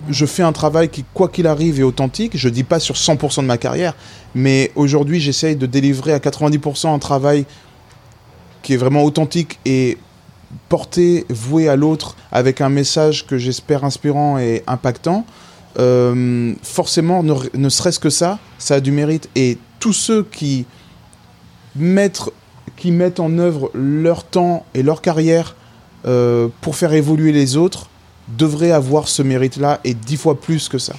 je 0.09 0.25
fais 0.25 0.43
un 0.43 0.51
travail 0.51 0.89
qui, 0.89 1.03
quoi 1.13 1.29
qu'il 1.29 1.47
arrive, 1.47 1.79
est 1.79 1.83
authentique, 1.83 2.37
je 2.37 2.49
dis 2.49 2.63
pas 2.63 2.79
sur 2.79 2.95
100% 2.95 3.41
de 3.41 3.47
ma 3.47 3.57
carrière, 3.57 3.95
mais 4.33 4.71
aujourd'hui, 4.75 5.19
j'essaye 5.19 5.55
de 5.55 5.65
délivrer 5.65 6.13
à 6.13 6.19
90% 6.19 6.93
un 6.93 6.99
travail 6.99 7.45
qui 8.61 8.73
est 8.73 8.77
vraiment 8.77 9.03
authentique 9.03 9.59
et 9.65 9.97
porté, 10.69 11.25
voué 11.29 11.69
à 11.69 11.75
l'autre, 11.75 12.15
avec 12.31 12.61
un 12.61 12.69
message 12.69 13.27
que 13.27 13.37
j'espère 13.37 13.83
inspirant 13.83 14.37
et 14.37 14.63
impactant, 14.67 15.25
euh, 15.77 16.53
forcément, 16.63 17.23
ne, 17.23 17.69
serait-ce 17.69 17.99
que 17.99 18.09
ça, 18.09 18.39
ça 18.57 18.75
a 18.75 18.79
du 18.79 18.91
mérite. 18.91 19.29
Et 19.35 19.57
tous 19.79 19.93
ceux 19.93 20.23
qui 20.23 20.65
mettent, 21.75 22.21
qui 22.77 22.91
mettent 22.91 23.19
en 23.19 23.37
œuvre 23.37 23.69
leur 23.73 24.23
temps 24.23 24.65
et 24.73 24.83
leur 24.83 25.01
carrière 25.01 25.55
euh, 26.05 26.47
pour 26.61 26.75
faire 26.75 26.93
évoluer 26.93 27.31
les 27.31 27.57
autres 27.57 27.89
devraient 28.27 28.71
avoir 28.71 29.07
ce 29.07 29.21
mérite-là 29.21 29.79
et 29.83 29.93
dix 29.93 30.17
fois 30.17 30.39
plus 30.39 30.69
que 30.69 30.77
ça. 30.77 30.93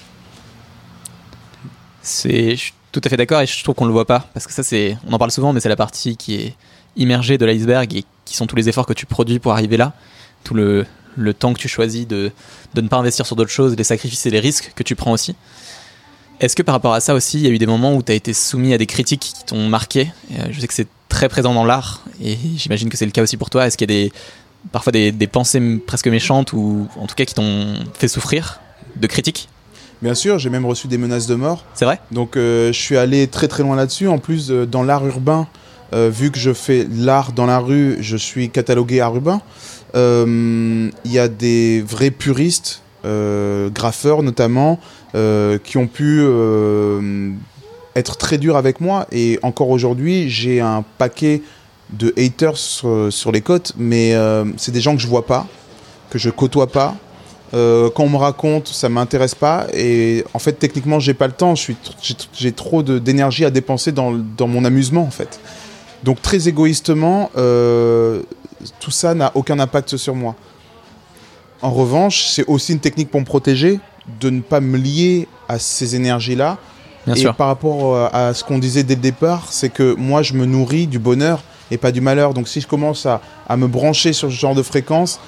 C'est, 2.03 2.51
je 2.53 2.61
suis 2.61 2.75
tout 2.93 3.01
à 3.05 3.09
fait 3.09 3.17
d'accord 3.17 3.41
et 3.41 3.47
je 3.47 3.63
trouve 3.63 3.75
qu'on 3.75 3.85
ne 3.85 3.91
le 3.91 3.95
voit 3.95 4.07
pas 4.07 4.29
parce 4.33 4.47
que 4.47 4.53
ça 4.53 4.63
c'est, 4.63 4.97
on 5.07 5.13
en 5.13 5.19
parle 5.19 5.33
souvent, 5.33 5.53
mais 5.53 5.61
c'est 5.61 5.69
la 5.69 5.77
partie 5.77 6.17
qui 6.17 6.37
est 6.37 6.55
immergée 6.97 7.37
de 7.37 7.45
l'iceberg 7.45 7.95
et 7.95 8.05
qui 8.25 8.37
sont 8.37 8.47
tous 8.47 8.57
les 8.57 8.69
efforts 8.69 8.87
que 8.87 8.93
tu 8.93 9.07
produis 9.07 9.39
pour 9.39 9.53
arriver 9.53 9.77
là, 9.77 9.93
tout 10.45 10.55
le, 10.55 10.87
le 11.17 11.35
temps 11.35 11.53
que 11.53 11.59
tu 11.59 11.69
choisis 11.69 12.07
de, 12.07 12.31
de 12.75 12.81
ne 12.81 12.89
pas 12.89 12.97
investir 12.97 13.27
sur 13.27 13.37
d'autres 13.37 13.51
choses, 13.51 13.77
les 13.77 13.85
sacrifices 13.85 14.25
et 14.27 14.31
les 14.31 14.41
risques 14.41 14.73
que 14.75 14.83
tu 14.83 14.95
prends 14.95 15.13
aussi. 15.13 15.35
Est-ce 16.39 16.55
que 16.55 16.63
par 16.63 16.75
rapport 16.75 16.93
à 16.95 17.01
ça 17.01 17.15
aussi, 17.15 17.39
il 17.39 17.45
y 17.45 17.47
a 17.47 17.51
eu 17.51 17.59
des 17.59 17.67
moments 17.67 17.95
où 17.95 18.03
tu 18.03 18.13
as 18.13 18.15
été 18.15 18.35
soumis 18.35 18.75
à 18.75 18.79
des 18.79 18.87
critiques 18.87 19.21
qui 19.21 19.45
t'ont 19.47 19.69
marqué? 19.69 20.13
Euh, 20.33 20.47
Je 20.51 20.61
sais 20.61 20.69
que 20.69 20.75
c'est 20.75 20.89
très 21.09 21.29
présent 21.29 21.55
dans 21.55 21.65
l'art 21.65 22.05
et 22.23 22.37
j'imagine 22.57 22.89
que 22.89 22.97
c'est 22.97 23.07
le 23.07 23.11
cas 23.11 23.23
aussi 23.23 23.37
pour 23.37 23.49
toi. 23.49 23.67
Est-ce 23.67 23.77
qu'il 23.79 23.91
y 23.91 23.95
a 23.95 24.05
des, 24.05 24.13
parfois 24.73 24.93
des, 24.93 25.13
des, 25.13 25.27
pensées 25.27 25.79
presque 25.87 26.09
méchantes 26.09 26.53
ou 26.53 26.89
en 26.97 27.07
tout 27.07 27.15
cas 27.15 27.25
qui 27.25 27.35
t'ont 27.35 27.75
fait 27.95 28.09
souffrir 28.09 28.61
de 28.97 29.07
critiques 29.07 29.49
Bien 30.03 30.15
sûr, 30.15 30.39
j'ai 30.39 30.51
même 30.51 30.67
reçu 30.67 30.89
des 30.89 30.99
menaces 30.99 31.27
de 31.27 31.35
mort. 31.35 31.65
C'est 31.75 31.87
vrai? 31.87 32.01
Donc 32.13 32.37
euh, 32.37 32.73
je 32.73 32.79
suis 32.79 32.97
allé 32.97 33.29
très 33.29 33.49
très 33.49 33.63
loin 33.63 33.77
là-dessus. 33.77 34.09
En 34.09 34.19
plus, 34.19 34.51
euh, 34.51 34.67
dans 34.67 34.83
l'art 34.83 35.07
urbain, 35.07 35.47
euh, 35.95 36.11
vu 36.13 36.31
que 36.31 36.39
je 36.39 36.53
fais 36.53 36.87
l'art 36.91 37.33
dans 37.33 37.47
la 37.47 37.59
rue, 37.59 37.97
je 38.01 38.17
suis 38.17 38.51
catalogué 38.51 39.01
art 39.01 39.15
urbain. 39.15 39.41
Il 39.95 40.91
y 41.07 41.19
a 41.19 41.29
des 41.29 41.81
vrais 41.81 42.11
puristes, 42.11 42.83
graffeurs 43.03 44.23
notamment, 44.23 44.79
qui 45.15 45.79
ont 45.79 45.87
pu 45.87 46.23
être 47.95 48.19
très 48.19 48.37
durs 48.37 48.59
avec 48.59 48.83
moi. 48.83 49.07
Et 49.11 49.39
encore 49.43 49.71
aujourd'hui, 49.71 50.29
j'ai 50.29 50.61
un 50.61 50.85
paquet 50.99 51.41
de 51.91 52.13
haters 52.17 52.57
sur, 52.57 53.33
les 53.33 53.41
côtes, 53.41 53.73
mais 53.77 54.15
c'est 54.57 54.73
des 54.73 54.81
gens 54.81 54.97
que 54.97 55.03
je 55.03 55.07
vois 55.07 55.27
pas, 55.27 55.47
que 56.11 56.19
je 56.19 56.31
côtoie 56.31 56.67
pas. 56.67 56.97
quand 57.53 57.93
on 57.99 58.09
me 58.09 58.17
raconte, 58.17 58.69
ça 58.69 58.89
m'intéresse 58.89 59.35
pas. 59.35 59.67
Et 59.73 60.25
en 60.35 60.39
fait, 60.39 60.55
techniquement, 60.55 60.99
j'ai 60.99 61.15
pas 61.15 61.27
le 61.27 61.33
temps. 61.33 61.55
J'ai 62.33 62.53
trop 62.53 62.83
d'énergie 62.83 63.45
à 63.45 63.51
dépenser 63.51 63.93
dans, 63.93 64.13
dans, 64.13 64.49
mon 64.49 64.65
amusement, 64.65 65.03
en 65.03 65.11
fait. 65.11 65.39
Donc 66.07 66.23
très 66.23 66.49
égoïstement, 66.49 67.31
euh, 67.37 68.23
tout 68.81 68.93
ça 68.93 69.15
n'a 69.15 69.33
aucun 69.35 69.59
impact 69.59 69.97
sur 69.97 70.15
moi. 70.15 70.37
En 71.63 71.71
revanche, 71.71 72.27
c'est 72.27 72.45
aussi 72.47 72.73
une 72.73 72.79
technique 72.79 73.11
pour 73.11 73.21
me 73.21 73.27
protéger, 73.27 73.81
de 74.21 74.31
ne 74.31 74.41
pas 74.41 74.61
me 74.61 74.77
lier 74.77 75.27
à 75.49 75.59
ces 75.59 75.97
énergies-là. 75.97 76.59
Et 77.15 77.25
par 77.37 77.47
rapport 77.49 77.95
euh, 77.95 78.09
à 78.13 78.35
ce 78.35 78.43
qu'on 78.45 78.59
disait 78.59 78.83
dès 78.83 78.97
le 78.97 79.01
départ, 79.01 79.47
c'est 79.51 79.69
que 79.69 79.95
moi, 79.95 80.23
je 80.23 80.35
me 80.35 80.45
nourris 80.45 80.87
du 80.87 80.99
bonheur 80.99 81.43
et 81.71 81.77
pas 81.77 81.93
du 81.93 82.01
malheur. 82.01 82.35
Donc 82.35 82.49
si 82.49 82.61
je 82.61 82.67
commence 82.67 83.07
à, 83.07 83.21
me 83.57 83.67
brancher 83.67 84.13
sur 84.13 84.31
ce 84.31 84.35
genre 84.35 84.55
de 84.55 84.63
fréquence, 84.63 85.21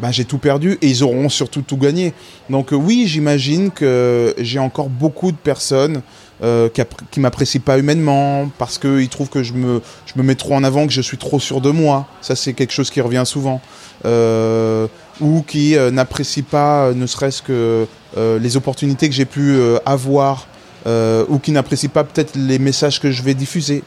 bah, 0.00 0.10
j'ai 0.10 0.24
tout 0.24 0.38
perdu 0.38 0.78
et 0.80 0.88
ils 0.88 1.02
auront 1.02 1.28
surtout 1.28 1.62
tout 1.62 1.76
gagné. 1.76 2.14
Donc 2.48 2.72
euh, 2.72 2.76
oui, 2.76 3.04
j'imagine 3.06 3.70
que 3.70 4.34
j'ai 4.38 4.58
encore 4.58 4.88
beaucoup 4.88 5.32
de 5.32 5.36
personnes 5.36 6.02
euh, 6.42 6.68
qui, 7.10 7.20
m'apprécient 7.20 7.60
pas 7.60 7.78
humainement, 7.78 8.50
parce 8.58 8.78
qu'ils 8.78 9.08
trouvent 9.08 9.28
que 9.28 9.42
je 9.42 9.52
me, 9.52 9.80
je 10.06 10.14
me 10.16 10.24
mets 10.24 10.34
trop 10.34 10.54
en 10.54 10.64
avant, 10.64 10.86
que 10.86 10.92
je 10.92 11.02
suis 11.02 11.18
trop 11.18 11.38
sûr 11.38 11.60
de 11.60 11.70
moi. 11.70 12.06
Ça, 12.20 12.34
c'est 12.34 12.52
quelque 12.52 12.72
chose 12.72 12.90
qui 12.90 13.00
revient 13.00 13.22
souvent. 13.24 13.60
Euh, 14.04 14.88
ou 15.20 15.44
qui 15.46 15.76
n'apprécient 15.92 16.42
pas, 16.42 16.92
ne 16.94 17.06
serait-ce 17.06 17.42
que 17.42 17.86
les 18.16 18.56
opportunités 18.56 19.08
que 19.08 19.14
j'ai 19.14 19.26
pu 19.26 19.56
avoir, 19.86 20.48
ou 20.84 21.38
qui 21.38 21.52
n'apprécient 21.52 21.90
pas 21.90 22.02
peut-être 22.02 22.34
les 22.34 22.58
messages 22.58 22.98
que 22.98 23.12
je 23.12 23.22
vais 23.22 23.34
diffuser. 23.34 23.84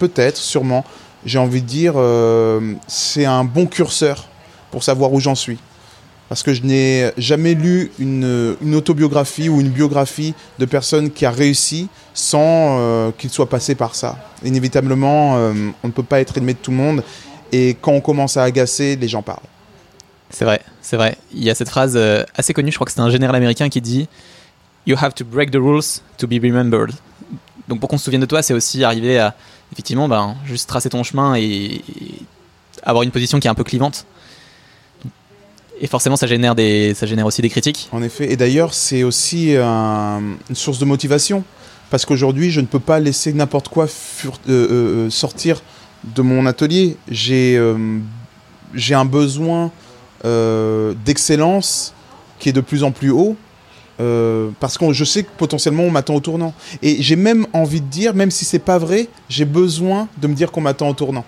Peut-être, 0.00 0.36
sûrement, 0.36 0.84
j'ai 1.24 1.38
envie 1.38 1.62
de 1.62 1.66
dire, 1.66 1.94
c'est 2.88 3.26
un 3.26 3.44
bon 3.44 3.66
curseur 3.66 4.26
pour 4.72 4.82
savoir 4.82 5.12
où 5.12 5.20
j'en 5.20 5.36
suis 5.36 5.58
parce 6.30 6.44
que 6.44 6.54
je 6.54 6.62
n'ai 6.62 7.10
jamais 7.18 7.54
lu 7.54 7.90
une, 7.98 8.54
autobiographie 8.76 9.48
ou 9.48 9.60
une 9.60 9.68
biographie 9.68 10.32
de 10.60 10.64
personne 10.64 11.10
qui 11.10 11.26
a 11.26 11.30
réussi 11.32 11.88
sans 12.14 12.78
euh, 12.78 13.10
qu'il 13.18 13.30
soit 13.30 13.48
passé 13.48 13.74
par 13.74 13.96
ça. 13.96 14.16
Inévitablement, 14.44 15.36
euh, 15.36 15.52
on 15.82 15.88
ne 15.88 15.92
peut 15.92 16.04
pas 16.04 16.20
être 16.20 16.38
aimé 16.38 16.54
de 16.54 16.58
tout 16.58 16.70
le 16.70 16.76
monde, 16.76 17.02
et 17.50 17.76
quand 17.80 17.90
on 17.90 18.00
commence 18.00 18.36
à 18.36 18.44
agacer, 18.44 18.94
les 18.94 19.08
gens 19.08 19.22
parlent. 19.22 19.40
C'est 20.30 20.44
vrai, 20.44 20.60
c'est 20.80 20.96
vrai. 20.96 21.18
Il 21.34 21.42
y 21.42 21.50
a 21.50 21.56
cette 21.56 21.68
phrase 21.68 21.94
euh, 21.96 22.22
assez 22.36 22.54
connue, 22.54 22.70
je 22.70 22.76
crois 22.76 22.86
que 22.86 22.92
c'est 22.92 23.00
un 23.00 23.10
général 23.10 23.34
américain 23.34 23.68
qui 23.68 23.80
dit 23.80 24.08
You 24.86 24.96
have 25.00 25.14
to 25.14 25.24
break 25.24 25.50
the 25.50 25.56
rules 25.56 26.00
to 26.18 26.28
be 26.28 26.34
remembered. 26.40 26.92
Donc 27.70 27.80
pour 27.80 27.88
qu'on 27.88 27.96
se 27.96 28.04
souvienne 28.04 28.20
de 28.20 28.26
toi, 28.26 28.42
c'est 28.42 28.52
aussi 28.52 28.84
arriver 28.84 29.18
à 29.18 29.34
effectivement 29.72 30.08
ben, 30.08 30.36
juste 30.44 30.68
tracer 30.68 30.90
ton 30.90 31.02
chemin 31.02 31.36
et 31.36 31.80
avoir 32.82 33.02
une 33.02 33.12
position 33.12 33.40
qui 33.40 33.46
est 33.46 33.50
un 33.50 33.54
peu 33.54 33.64
clivante. 33.64 34.04
Et 35.80 35.86
forcément, 35.86 36.16
ça 36.16 36.26
génère, 36.26 36.54
des, 36.54 36.92
ça 36.92 37.06
génère 37.06 37.24
aussi 37.24 37.40
des 37.40 37.48
critiques. 37.48 37.88
En 37.92 38.02
effet. 38.02 38.30
Et 38.30 38.36
d'ailleurs, 38.36 38.74
c'est 38.74 39.02
aussi 39.02 39.56
une 39.56 40.36
source 40.52 40.78
de 40.78 40.84
motivation. 40.84 41.42
Parce 41.90 42.04
qu'aujourd'hui, 42.04 42.50
je 42.50 42.60
ne 42.60 42.66
peux 42.66 42.80
pas 42.80 43.00
laisser 43.00 43.32
n'importe 43.32 43.68
quoi 43.68 43.86
euh, 43.86 44.28
euh, 44.48 45.06
euh, 45.06 45.10
sortir 45.10 45.62
de 46.04 46.22
mon 46.22 46.46
atelier. 46.46 46.96
J'ai 47.10 47.58
un 47.58 49.04
besoin 49.04 49.70
d'excellence 50.24 51.94
qui 52.38 52.48
est 52.48 52.52
de 52.52 52.60
plus 52.60 52.84
en 52.84 52.92
plus 52.92 53.10
haut. 53.10 53.36
Parce 54.58 54.78
que 54.78 54.92
je 54.92 55.04
sais 55.04 55.22
que 55.24 55.28
potentiellement 55.36 55.82
on 55.84 55.90
m'attend 55.90 56.14
au 56.14 56.20
tournant. 56.20 56.54
Et 56.82 57.02
j'ai 57.02 57.16
même 57.16 57.46
envie 57.52 57.80
de 57.80 57.86
dire, 57.86 58.14
même 58.14 58.30
si 58.30 58.44
c'est 58.44 58.58
pas 58.58 58.78
vrai, 58.78 59.08
j'ai 59.28 59.44
besoin 59.44 60.08
de 60.20 60.26
me 60.26 60.34
dire 60.34 60.50
qu'on 60.50 60.60
m'attend 60.60 60.88
au 60.88 60.94
tournant. 60.94 61.24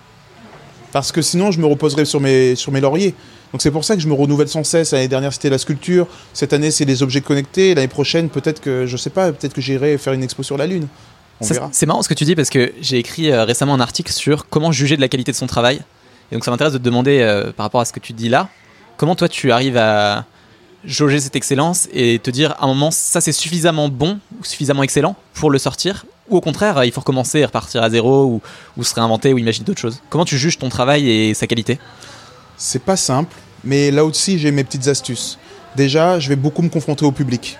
Parce 0.91 1.11
que 1.11 1.21
sinon, 1.21 1.51
je 1.51 1.59
me 1.59 1.65
reposerai 1.65 2.05
sur 2.05 2.21
mes, 2.21 2.55
sur 2.55 2.71
mes 2.71 2.79
lauriers. 2.79 3.15
Donc 3.51 3.61
c'est 3.61 3.71
pour 3.71 3.83
ça 3.83 3.95
que 3.95 4.01
je 4.01 4.07
me 4.07 4.13
renouvelle 4.13 4.47
sans 4.47 4.63
cesse. 4.63 4.93
L'année 4.93 5.07
dernière, 5.07 5.33
c'était 5.33 5.49
la 5.49 5.57
sculpture. 5.57 6.07
Cette 6.33 6.53
année, 6.53 6.71
c'est 6.71 6.85
les 6.85 7.03
objets 7.03 7.21
connectés. 7.21 7.75
L'année 7.75 7.87
prochaine, 7.87 8.29
peut-être 8.29 8.61
que, 8.61 8.85
je 8.85 8.97
sais 8.97 9.09
pas, 9.09 9.31
peut-être 9.31 9.53
que 9.53 9.61
j'irai 9.61 9.97
faire 9.97 10.13
une 10.13 10.23
expo 10.23 10.43
sur 10.43 10.57
la 10.57 10.67
Lune. 10.67 10.87
C'est 11.41 11.85
marrant 11.85 12.01
ce 12.01 12.09
que 12.09 12.13
tu 12.13 12.25
dis 12.25 12.35
parce 12.35 12.49
que 12.49 12.73
j'ai 12.79 12.97
écrit 12.97 13.31
euh, 13.31 13.43
récemment 13.43 13.73
un 13.73 13.79
article 13.79 14.11
sur 14.11 14.47
comment 14.47 14.71
juger 14.71 14.95
de 14.95 15.01
la 15.01 15.07
qualité 15.07 15.31
de 15.31 15.37
son 15.37 15.47
travail. 15.47 15.81
Et 16.31 16.35
donc 16.35 16.45
ça 16.45 16.51
m'intéresse 16.51 16.73
de 16.73 16.77
te 16.77 16.83
demander, 16.83 17.19
euh, 17.19 17.51
par 17.51 17.65
rapport 17.65 17.81
à 17.81 17.85
ce 17.85 17.91
que 17.91 17.99
tu 17.99 18.13
dis 18.13 18.29
là, 18.29 18.49
comment 18.97 19.15
toi 19.15 19.27
tu 19.27 19.51
arrives 19.51 19.77
à 19.77 20.25
jauger 20.85 21.19
cette 21.19 21.35
excellence 21.35 21.87
et 21.93 22.19
te 22.19 22.29
dire 22.29 22.51
à 22.59 22.65
un 22.65 22.67
moment 22.67 22.91
ça 22.91 23.21
c'est 23.21 23.31
suffisamment 23.31 23.89
bon 23.89 24.19
ou 24.39 24.43
suffisamment 24.43 24.83
excellent 24.83 25.15
pour 25.33 25.49
le 25.49 25.57
sortir 25.57 26.05
ou 26.29 26.37
au 26.37 26.41
contraire 26.41 26.83
il 26.83 26.91
faut 26.91 27.01
recommencer 27.01 27.39
et 27.39 27.45
repartir 27.45 27.83
à 27.83 27.89
zéro 27.89 28.41
ou, 28.77 28.83
se 28.83 28.93
réinventer 28.93 29.33
ou 29.33 29.37
imaginer 29.37 29.65
d'autres 29.65 29.81
choses. 29.81 30.01
Comment 30.09 30.25
tu 30.25 30.37
juges 30.37 30.57
ton 30.57 30.69
travail 30.69 31.09
et 31.09 31.33
sa 31.33 31.47
qualité? 31.47 31.79
C'est 32.57 32.83
pas 32.83 32.97
simple, 32.97 33.35
mais 33.63 33.91
là 33.91 34.05
aussi 34.05 34.39
j'ai 34.39 34.51
mes 34.51 34.63
petites 34.63 34.87
astuces. 34.87 35.37
Déjà, 35.75 36.19
je 36.19 36.29
vais 36.29 36.35
beaucoup 36.35 36.61
me 36.61 36.69
confronter 36.69 37.03
au 37.05 37.11
public. 37.11 37.57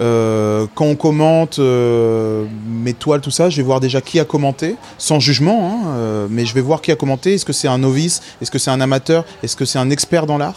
Euh, 0.00 0.66
quand 0.74 0.86
on 0.86 0.94
commente 0.94 1.58
euh, 1.58 2.46
mes 2.66 2.94
toiles, 2.94 3.20
tout 3.20 3.30
ça, 3.30 3.50
je 3.50 3.56
vais 3.58 3.62
voir 3.62 3.80
déjà 3.80 4.00
qui 4.00 4.18
a 4.18 4.24
commenté, 4.24 4.76
sans 4.96 5.20
jugement, 5.20 5.70
hein, 5.70 5.88
euh, 5.90 6.26
mais 6.30 6.46
je 6.46 6.54
vais 6.54 6.62
voir 6.62 6.80
qui 6.80 6.90
a 6.90 6.96
commenté. 6.96 7.34
Est-ce 7.34 7.44
que 7.44 7.52
c'est 7.52 7.68
un 7.68 7.78
novice? 7.78 8.22
Est-ce 8.40 8.50
que 8.50 8.58
c'est 8.58 8.70
un 8.70 8.80
amateur? 8.80 9.24
Est-ce 9.42 9.56
que 9.56 9.64
c'est 9.64 9.78
un 9.78 9.90
expert 9.90 10.26
dans 10.26 10.38
l'art? 10.38 10.54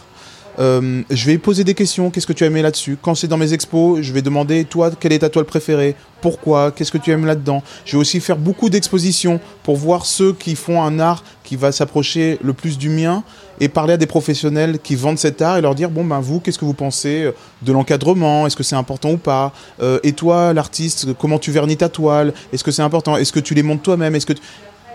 Euh, 0.59 1.01
je 1.09 1.25
vais 1.25 1.37
poser 1.37 1.63
des 1.63 1.73
questions. 1.73 2.09
Qu'est-ce 2.09 2.27
que 2.27 2.33
tu 2.33 2.43
as 2.43 2.47
aimé 2.47 2.61
là-dessus 2.61 2.97
Quand 3.01 3.15
c'est 3.15 3.27
dans 3.27 3.37
mes 3.37 3.53
expos, 3.53 4.01
je 4.01 4.13
vais 4.13 4.21
demander 4.21 4.65
toi, 4.65 4.91
quelle 4.99 5.13
est 5.13 5.19
ta 5.19 5.29
toile 5.29 5.45
préférée 5.45 5.95
Pourquoi 6.21 6.71
Qu'est-ce 6.71 6.91
que 6.91 6.97
tu 6.97 7.11
aimes 7.11 7.25
là-dedans 7.25 7.63
Je 7.85 7.93
vais 7.97 8.01
aussi 8.01 8.19
faire 8.19 8.37
beaucoup 8.37 8.69
d'expositions 8.69 9.39
pour 9.63 9.77
voir 9.77 10.05
ceux 10.05 10.33
qui 10.33 10.55
font 10.55 10.81
un 10.83 10.99
art 10.99 11.23
qui 11.43 11.55
va 11.55 11.71
s'approcher 11.71 12.37
le 12.43 12.53
plus 12.53 12.77
du 12.77 12.89
mien 12.89 13.23
et 13.59 13.69
parler 13.69 13.93
à 13.93 13.97
des 13.97 14.05
professionnels 14.05 14.79
qui 14.79 14.95
vendent 14.95 15.19
cet 15.19 15.41
art 15.41 15.57
et 15.57 15.61
leur 15.61 15.75
dire 15.75 15.89
bon 15.89 16.05
ben 16.05 16.19
vous, 16.19 16.39
qu'est-ce 16.39 16.59
que 16.59 16.65
vous 16.65 16.73
pensez 16.73 17.31
de 17.61 17.71
l'encadrement? 17.71 18.45
Est-ce 18.45 18.55
que 18.55 18.63
c'est 18.63 18.75
important 18.75 19.11
ou 19.11 19.17
pas? 19.17 19.53
Euh, 19.81 19.99
Et 20.03 20.13
toi, 20.13 20.53
l'artiste, 20.53 21.13
comment 21.13 21.39
tu 21.39 21.51
vernis 21.51 21.77
ta 21.77 21.89
toile? 21.89 22.33
Est-ce 22.51 22.63
que 22.63 22.71
c'est 22.71 22.81
important? 22.81 23.17
Est-ce 23.17 23.31
que 23.33 23.39
tu 23.39 23.53
les 23.53 23.63
montes 23.63 23.83
toi-même? 23.83 24.15
Est-ce 24.15 24.25
que 24.25 24.33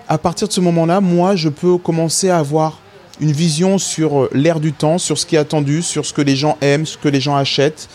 à 0.09 0.17
partir 0.17 0.49
de 0.49 0.53
ce 0.53 0.61
moment-là, 0.61 1.01
moi, 1.01 1.37
je 1.37 1.51
peux 1.51 1.77
commencer 1.77 2.31
à 2.31 2.39
avoir 2.39 2.81
une 3.21 3.33
vision 3.33 3.79
sur 3.79 4.25
euh, 4.25 4.31
l'air 4.33 4.61
du 4.61 4.73
temps, 4.73 4.99
sur 4.99 5.19
ce 5.19 5.27
qui 5.27 5.37
est 5.37 5.39
attendu, 5.39 5.83
sur 5.83 6.07
ce 6.07 6.12
que 6.12 6.23
les 6.23 6.37
gens 6.37 6.57
aiment, 6.61 6.87
ce 6.87 6.99
que 6.99 7.09
les 7.09 7.21
gens 7.21 7.37
achètent, 7.37 7.89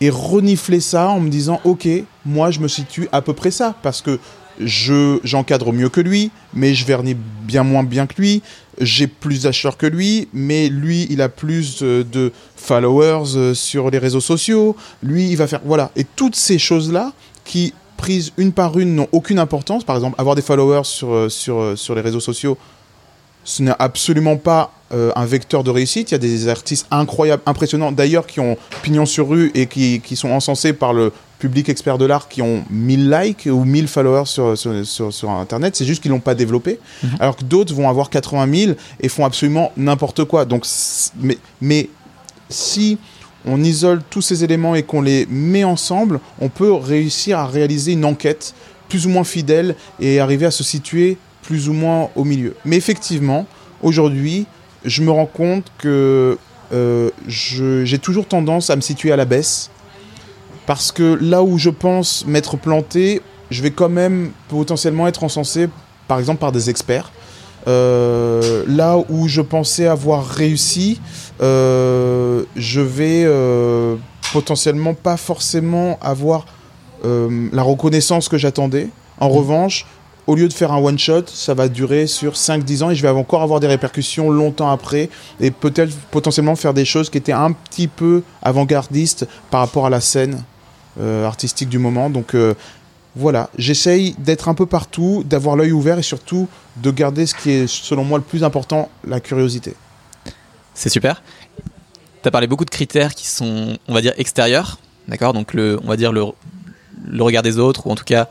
et 0.00 0.10
renifler 0.10 0.80
ça 0.80 1.08
en 1.08 1.20
me 1.20 1.28
disant, 1.28 1.60
ok, 1.64 1.88
moi 2.24 2.50
je 2.50 2.60
me 2.60 2.68
situe 2.68 3.08
à 3.12 3.22
peu 3.22 3.32
près 3.32 3.50
ça, 3.50 3.74
parce 3.82 4.02
que 4.02 4.18
je 4.60 5.18
j'encadre 5.22 5.72
mieux 5.72 5.88
que 5.88 6.00
lui, 6.00 6.30
mais 6.54 6.74
je 6.74 6.86
vernis 6.86 7.16
bien 7.42 7.62
moins 7.62 7.82
bien 7.82 8.06
que 8.06 8.14
lui. 8.20 8.42
J'ai 8.80 9.06
plus 9.06 9.42
d'acheteurs 9.42 9.76
que 9.76 9.86
lui, 9.86 10.28
mais 10.32 10.68
lui, 10.68 11.06
il 11.10 11.22
a 11.22 11.28
plus 11.28 11.82
euh, 11.82 12.04
de 12.04 12.32
followers 12.56 13.36
euh, 13.36 13.54
sur 13.54 13.90
les 13.90 13.98
réseaux 13.98 14.20
sociaux. 14.20 14.76
Lui, 15.02 15.30
il 15.30 15.36
va 15.36 15.46
faire 15.46 15.60
voilà. 15.64 15.90
Et 15.96 16.04
toutes 16.04 16.36
ces 16.36 16.58
choses 16.58 16.92
là 16.92 17.12
qui 17.44 17.72
prises 17.96 18.32
une 18.36 18.52
par 18.52 18.78
une 18.78 18.94
n'ont 18.94 19.08
aucune 19.12 19.38
importance. 19.38 19.84
Par 19.84 19.96
exemple, 19.96 20.14
avoir 20.18 20.34
des 20.34 20.42
followers 20.42 20.84
sur 20.84 21.30
sur 21.30 21.76
sur 21.76 21.94
les 21.94 22.02
réseaux 22.02 22.20
sociaux, 22.20 22.58
ce 23.46 23.62
n'est 23.62 23.72
absolument 23.78 24.36
pas 24.36 24.72
euh, 24.92 25.12
un 25.16 25.24
vecteur 25.24 25.64
de 25.64 25.70
réussite. 25.70 26.10
Il 26.10 26.14
y 26.14 26.16
a 26.16 26.18
des 26.18 26.48
artistes 26.48 26.86
incroyables, 26.90 27.42
impressionnants, 27.46 27.92
d'ailleurs, 27.92 28.26
qui 28.26 28.40
ont 28.40 28.58
pignon 28.82 29.06
sur 29.06 29.28
rue 29.28 29.52
et 29.54 29.66
qui, 29.66 30.00
qui 30.00 30.16
sont 30.16 30.30
encensés 30.30 30.72
par 30.72 30.92
le 30.92 31.12
public 31.38 31.68
expert 31.68 31.96
de 31.96 32.06
l'art, 32.06 32.28
qui 32.28 32.42
ont 32.42 32.64
1000 32.70 33.08
likes 33.08 33.48
ou 33.50 33.64
1000 33.64 33.86
followers 33.86 34.26
sur, 34.26 34.58
sur, 34.58 35.12
sur, 35.12 35.30
Internet. 35.30 35.76
C'est 35.76 35.84
juste 35.84 36.02
qu'ils 36.02 36.10
ne 36.10 36.16
l'ont 36.16 36.20
pas 36.20 36.34
développé. 36.34 36.80
Mhm. 37.04 37.10
Alors 37.20 37.36
que 37.36 37.44
d'autres 37.44 37.72
vont 37.72 37.88
avoir 37.88 38.10
80 38.10 38.52
000 38.52 38.72
et 39.00 39.08
font 39.08 39.24
absolument 39.24 39.70
n'importe 39.76 40.24
quoi. 40.24 40.44
Donc, 40.44 40.66
mais, 41.20 41.38
mais 41.60 41.88
si 42.48 42.98
on 43.44 43.62
isole 43.62 44.02
tous 44.10 44.22
ces 44.22 44.42
éléments 44.42 44.74
et 44.74 44.82
qu'on 44.82 45.02
les 45.02 45.24
met 45.30 45.62
ensemble, 45.62 46.18
on 46.40 46.48
peut 46.48 46.72
réussir 46.72 47.38
à 47.38 47.46
réaliser 47.46 47.92
une 47.92 48.04
enquête 48.04 48.54
plus 48.88 49.06
ou 49.06 49.10
moins 49.10 49.24
fidèle 49.24 49.76
et 50.00 50.18
arriver 50.20 50.46
à 50.46 50.50
se 50.50 50.64
situer 50.64 51.16
plus 51.46 51.68
ou 51.68 51.72
moins 51.72 52.10
au 52.16 52.24
milieu. 52.24 52.54
Mais 52.64 52.76
effectivement, 52.76 53.46
aujourd'hui, 53.82 54.46
je 54.84 55.02
me 55.02 55.10
rends 55.10 55.26
compte 55.26 55.70
que 55.78 56.38
euh, 56.72 57.10
j'ai 57.28 57.98
toujours 57.98 58.26
tendance 58.26 58.70
à 58.70 58.76
me 58.76 58.80
situer 58.80 59.12
à 59.12 59.16
la 59.16 59.24
baisse. 59.24 59.70
Parce 60.66 60.90
que 60.90 61.16
là 61.20 61.42
où 61.44 61.58
je 61.58 61.70
pense 61.70 62.26
m'être 62.26 62.56
planté, 62.56 63.22
je 63.50 63.62
vais 63.62 63.70
quand 63.70 63.88
même 63.88 64.32
potentiellement 64.48 65.06
être 65.06 65.22
encensé, 65.22 65.68
par 66.08 66.18
exemple, 66.18 66.40
par 66.40 66.50
des 66.50 66.68
experts. 66.68 67.12
Euh, 67.68 68.64
là 68.66 68.98
où 69.08 69.28
je 69.28 69.40
pensais 69.40 69.86
avoir 69.86 70.26
réussi, 70.26 71.00
euh, 71.40 72.44
je 72.56 72.80
vais 72.80 73.26
potentiellement 74.32 74.94
pas 74.94 75.16
forcément 75.16 75.98
avoir 76.02 76.46
la 77.04 77.62
reconnaissance 77.62 78.28
que 78.28 78.36
j'attendais. 78.36 78.88
En 79.20 79.28
mmh. 79.28 79.32
revanche, 79.32 79.86
au 80.26 80.34
lieu 80.34 80.48
de 80.48 80.52
faire 80.52 80.72
un 80.72 80.78
one 80.78 80.98
shot, 80.98 81.24
ça 81.26 81.54
va 81.54 81.68
durer 81.68 82.06
sur 82.06 82.32
5-10 82.34 82.82
ans 82.82 82.90
et 82.90 82.94
je 82.94 83.02
vais 83.02 83.08
encore 83.08 83.42
avoir 83.42 83.60
des 83.60 83.66
répercussions 83.66 84.30
longtemps 84.30 84.70
après 84.70 85.08
et 85.40 85.50
peut-être 85.50 85.94
potentiellement 86.10 86.56
faire 86.56 86.74
des 86.74 86.84
choses 86.84 87.10
qui 87.10 87.18
étaient 87.18 87.32
un 87.32 87.52
petit 87.52 87.86
peu 87.86 88.22
avant-gardistes 88.42 89.26
par 89.50 89.60
rapport 89.60 89.86
à 89.86 89.90
la 89.90 90.00
scène 90.00 90.42
euh, 91.00 91.26
artistique 91.26 91.68
du 91.68 91.78
moment. 91.78 92.10
Donc 92.10 92.34
euh, 92.34 92.54
voilà, 93.14 93.50
j'essaye 93.56 94.14
d'être 94.18 94.48
un 94.48 94.54
peu 94.54 94.66
partout, 94.66 95.24
d'avoir 95.24 95.56
l'œil 95.56 95.72
ouvert 95.72 95.98
et 95.98 96.02
surtout 96.02 96.48
de 96.76 96.90
garder 96.90 97.26
ce 97.26 97.34
qui 97.34 97.50
est 97.50 97.66
selon 97.66 98.04
moi 98.04 98.18
le 98.18 98.24
plus 98.24 98.44
important, 98.44 98.90
la 99.06 99.20
curiosité. 99.20 99.74
C'est 100.74 100.90
super. 100.90 101.22
Tu 102.22 102.28
as 102.28 102.30
parlé 102.30 102.46
beaucoup 102.46 102.64
de 102.64 102.70
critères 102.70 103.14
qui 103.14 103.26
sont, 103.26 103.78
on 103.88 103.94
va 103.94 104.02
dire, 104.02 104.12
extérieurs. 104.18 104.78
D'accord? 105.08 105.32
Donc, 105.32 105.54
le, 105.54 105.78
on 105.82 105.86
va 105.86 105.96
dire 105.96 106.12
le, 106.12 106.24
le 107.06 107.22
regard 107.22 107.42
des 107.42 107.58
autres, 107.58 107.86
ou 107.86 107.90
en 107.90 107.94
tout 107.94 108.04
cas 108.04 108.28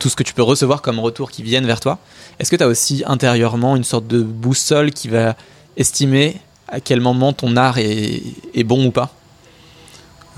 tout 0.00 0.08
ce 0.08 0.16
que 0.16 0.24
tu 0.24 0.34
peux 0.34 0.42
recevoir 0.42 0.82
comme 0.82 0.98
retour 0.98 1.30
qui 1.30 1.44
viennent 1.44 1.66
vers 1.66 1.78
toi. 1.78 1.98
Est-ce 2.40 2.50
que 2.50 2.56
tu 2.56 2.64
as 2.64 2.66
aussi 2.66 3.04
intérieurement 3.06 3.76
une 3.76 3.84
sorte 3.84 4.08
de 4.08 4.22
boussole 4.22 4.90
qui 4.90 5.06
va 5.06 5.36
estimer 5.76 6.38
à 6.66 6.80
quel 6.80 7.00
moment 7.00 7.32
ton 7.32 7.56
art 7.56 7.78
est, 7.78 8.64
bon 8.64 8.86
ou 8.86 8.90
pas? 8.90 9.14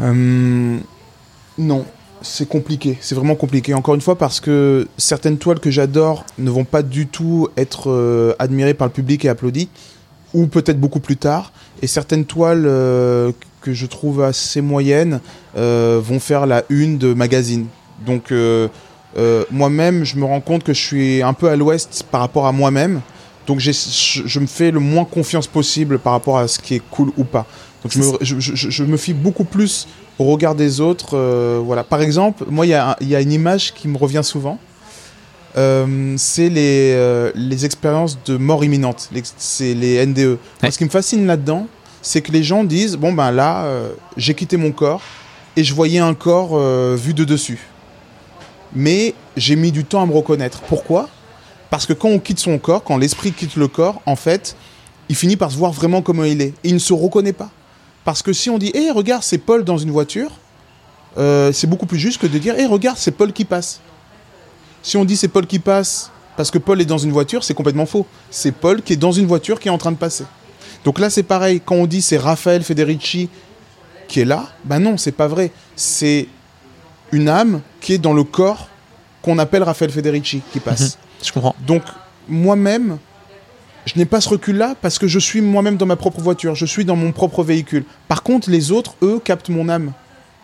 Euh, 0.00 0.76
Non, 1.56 1.86
c'est 2.22 2.48
compliqué, 2.48 2.98
c'est 3.00 3.14
vraiment 3.14 3.36
compliqué. 3.36 3.72
Encore 3.72 3.94
une 3.94 4.00
fois, 4.00 4.18
parce 4.18 4.40
que 4.40 4.88
certaines 4.98 5.38
toiles 5.38 5.60
que 5.60 5.70
j'adore 5.70 6.26
ne 6.38 6.50
vont 6.50 6.64
pas 6.64 6.82
du 6.82 7.06
tout 7.06 7.48
être 7.56 7.90
euh, 7.90 8.34
admirées 8.38 8.74
par 8.74 8.88
le 8.88 8.92
public 8.92 9.24
et 9.24 9.28
applaudies, 9.28 9.68
ou 10.34 10.46
peut-être 10.46 10.80
beaucoup 10.80 11.00
plus 11.00 11.16
tard. 11.16 11.52
Et 11.82 11.86
certaines 11.86 12.24
toiles 12.24 12.64
euh, 12.66 13.30
que 13.60 13.72
je 13.72 13.86
trouve 13.86 14.22
assez 14.22 14.60
moyennes 14.60 15.20
vont 15.54 16.18
faire 16.18 16.46
la 16.46 16.64
une 16.68 16.98
de 16.98 17.14
magazine. 17.14 17.66
Donc 18.04 18.32
euh, 19.18 19.44
moi-même, 19.50 20.04
je 20.04 20.16
me 20.16 20.24
rends 20.24 20.40
compte 20.40 20.64
que 20.64 20.72
je 20.72 20.80
suis 20.80 21.22
un 21.22 21.32
peu 21.32 21.48
à 21.48 21.56
l'ouest 21.56 22.04
par 22.10 22.20
rapport 22.20 22.46
à 22.46 22.52
moi-même. 22.52 23.00
Donc 23.46 23.58
je, 23.58 24.38
me 24.38 24.46
fais 24.46 24.70
le 24.70 24.80
moins 24.80 25.04
confiance 25.04 25.46
possible 25.46 25.98
par 25.98 26.12
rapport 26.12 26.38
à 26.38 26.46
ce 26.48 26.58
qui 26.58 26.76
est 26.76 26.82
cool 26.90 27.10
ou 27.16 27.24
pas. 27.24 27.46
Donc 27.82 27.92
je 27.92 28.84
me, 28.84 28.96
fie 28.96 29.12
beaucoup 29.12 29.44
plus 29.44 29.88
au 30.18 30.24
regard 30.24 30.54
des 30.54 30.80
autres. 30.80 31.16
Euh, 31.16 31.60
voilà. 31.64 31.82
Par 31.82 32.00
exemple, 32.00 32.44
moi, 32.48 32.66
il 32.66 32.70
y, 32.70 33.14
a 33.16 33.20
une 33.20 33.32
image 33.32 33.74
qui 33.74 33.88
me 33.88 33.98
revient 33.98 34.22
souvent. 34.22 34.58
euh, 35.56 36.14
c'est 36.16 36.48
les, 36.48 36.92
euh, 36.94 37.32
les 37.34 37.64
expériences 37.64 38.16
de 38.24 38.36
mort 38.36 38.64
imminente, 38.64 39.10
c'est 39.36 39.74
les 39.74 40.06
NDE. 40.06 40.38
Ce 40.62 40.78
qui 40.78 40.84
me 40.84 40.90
fascine 40.90 41.26
là-dedans, 41.26 41.66
c'est 42.00 42.22
que 42.22 42.32
les 42.32 42.42
gens 42.42 42.64
disent 42.64 42.96
bon 42.96 43.12
ben 43.12 43.30
là, 43.32 43.66
j'ai 44.16 44.34
quitté 44.34 44.56
mon 44.56 44.72
corps 44.72 45.02
et 45.56 45.64
je 45.64 45.74
voyais 45.74 45.98
un 45.98 46.14
corps 46.14 46.58
vu 46.96 47.12
de 47.12 47.24
dessus. 47.24 47.71
Mais 48.74 49.14
j'ai 49.36 49.56
mis 49.56 49.72
du 49.72 49.84
temps 49.84 50.02
à 50.02 50.06
me 50.06 50.14
reconnaître. 50.14 50.60
Pourquoi? 50.62 51.08
Parce 51.70 51.86
que 51.86 51.92
quand 51.92 52.08
on 52.08 52.18
quitte 52.18 52.38
son 52.38 52.58
corps, 52.58 52.84
quand 52.84 52.96
l'esprit 52.96 53.32
quitte 53.32 53.56
le 53.56 53.68
corps, 53.68 54.00
en 54.06 54.16
fait, 54.16 54.56
il 55.08 55.16
finit 55.16 55.36
par 55.36 55.50
se 55.50 55.56
voir 55.56 55.72
vraiment 55.72 56.02
comme 56.02 56.24
il 56.24 56.40
est. 56.40 56.54
Et 56.64 56.68
il 56.68 56.74
ne 56.74 56.78
se 56.78 56.92
reconnaît 56.92 57.32
pas. 57.32 57.50
Parce 58.04 58.22
que 58.22 58.32
si 58.32 58.50
on 58.50 58.58
dit 58.58 58.70
hé, 58.74 58.90
regarde, 58.90 59.22
c'est 59.22 59.38
Paul 59.38 59.64
dans 59.64 59.78
une 59.78 59.90
voiture, 59.90 60.30
c'est 61.16 61.66
beaucoup 61.66 61.86
plus 61.86 61.98
juste 61.98 62.20
que 62.20 62.26
de 62.26 62.38
dire 62.38 62.58
hé, 62.58 62.66
regarde, 62.66 62.96
c'est 62.98 63.12
Paul 63.12 63.32
qui 63.32 63.44
passe. 63.44 63.80
Si 64.82 64.96
on 64.96 65.04
dit 65.04 65.16
c'est 65.16 65.28
Paul 65.28 65.46
qui 65.46 65.58
passe 65.58 66.10
parce 66.36 66.50
que 66.50 66.58
Paul 66.58 66.80
est 66.80 66.86
dans 66.86 66.98
une 66.98 67.12
voiture, 67.12 67.44
c'est 67.44 67.54
complètement 67.54 67.86
faux. 67.86 68.06
C'est 68.30 68.52
Paul 68.52 68.82
qui 68.82 68.94
est 68.94 68.96
dans 68.96 69.12
une 69.12 69.26
voiture 69.26 69.60
qui 69.60 69.68
est 69.68 69.70
en 69.70 69.78
train 69.78 69.92
de 69.92 69.96
passer. 69.96 70.24
Donc 70.84 70.98
là, 70.98 71.10
c'est 71.10 71.22
pareil. 71.22 71.60
Quand 71.64 71.76
on 71.76 71.86
dit 71.86 72.02
c'est 72.02 72.16
Raphaël 72.16 72.64
Federici 72.64 73.28
qui 74.08 74.20
est 74.20 74.24
là, 74.24 74.48
ben 74.64 74.80
non, 74.80 74.96
c'est 74.96 75.12
pas 75.12 75.28
vrai. 75.28 75.52
C'est 75.76 76.26
une 77.12 77.28
âme 77.28 77.60
qui 77.80 77.94
est 77.94 77.98
dans 77.98 78.12
le 78.12 78.24
corps 78.24 78.68
qu'on 79.22 79.38
appelle 79.38 79.62
Raphaël 79.62 79.90
Federici 79.90 80.42
qui 80.52 80.60
passe. 80.60 80.80
Mhm. 80.80 81.26
je 81.26 81.32
comprends. 81.32 81.54
Donc 81.66 81.82
moi-même, 82.28 82.98
je 83.86 83.96
n'ai 83.96 84.04
pas 84.04 84.20
ce 84.20 84.28
recul-là 84.28 84.74
parce 84.80 84.98
que 84.98 85.06
je 85.06 85.18
suis 85.18 85.40
moi-même 85.40 85.76
dans 85.76 85.86
ma 85.86 85.96
propre 85.96 86.20
voiture, 86.20 86.54
je 86.54 86.66
suis 86.66 86.84
dans 86.84 86.96
mon 86.96 87.12
propre 87.12 87.44
véhicule. 87.44 87.84
Par 88.08 88.22
contre, 88.22 88.50
les 88.50 88.72
autres, 88.72 88.94
eux, 89.02 89.20
captent 89.22 89.48
mon 89.48 89.68
âme. 89.68 89.92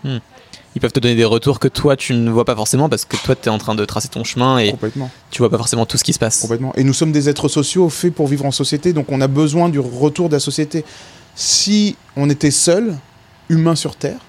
Hmm 0.04 0.18
ils 0.78 0.80
peuvent 0.80 0.92
te 0.92 1.00
donner 1.00 1.16
des 1.16 1.24
retours 1.24 1.58
que 1.58 1.66
toi 1.66 1.96
tu 1.96 2.14
ne 2.14 2.30
vois 2.30 2.44
pas 2.44 2.54
forcément 2.54 2.88
parce 2.88 3.04
que 3.04 3.16
toi 3.16 3.34
tu 3.34 3.48
es 3.48 3.48
en 3.48 3.58
train 3.58 3.74
de 3.74 3.84
tracer 3.84 4.08
ton 4.08 4.22
chemin 4.22 4.58
et 4.58 4.72
tu 5.30 5.38
vois 5.38 5.50
pas 5.50 5.56
forcément 5.56 5.86
tout 5.86 5.96
ce 5.98 6.04
qui 6.04 6.12
se 6.12 6.20
passe. 6.20 6.40
Complètement. 6.40 6.72
Et 6.76 6.84
nous 6.84 6.92
sommes 6.92 7.10
des 7.10 7.28
êtres 7.28 7.48
sociaux 7.48 7.88
faits 7.88 8.14
pour 8.14 8.28
vivre 8.28 8.44
en 8.44 8.52
société, 8.52 8.92
donc 8.92 9.10
on 9.10 9.20
a 9.20 9.26
besoin 9.26 9.68
du 9.68 9.80
retour 9.80 10.28
de 10.28 10.34
la 10.34 10.40
société. 10.40 10.84
Si 11.34 11.96
on 12.16 12.30
était 12.30 12.52
seul, 12.52 12.96
humain 13.48 13.74
sur 13.74 13.96
Terre, 13.96 14.20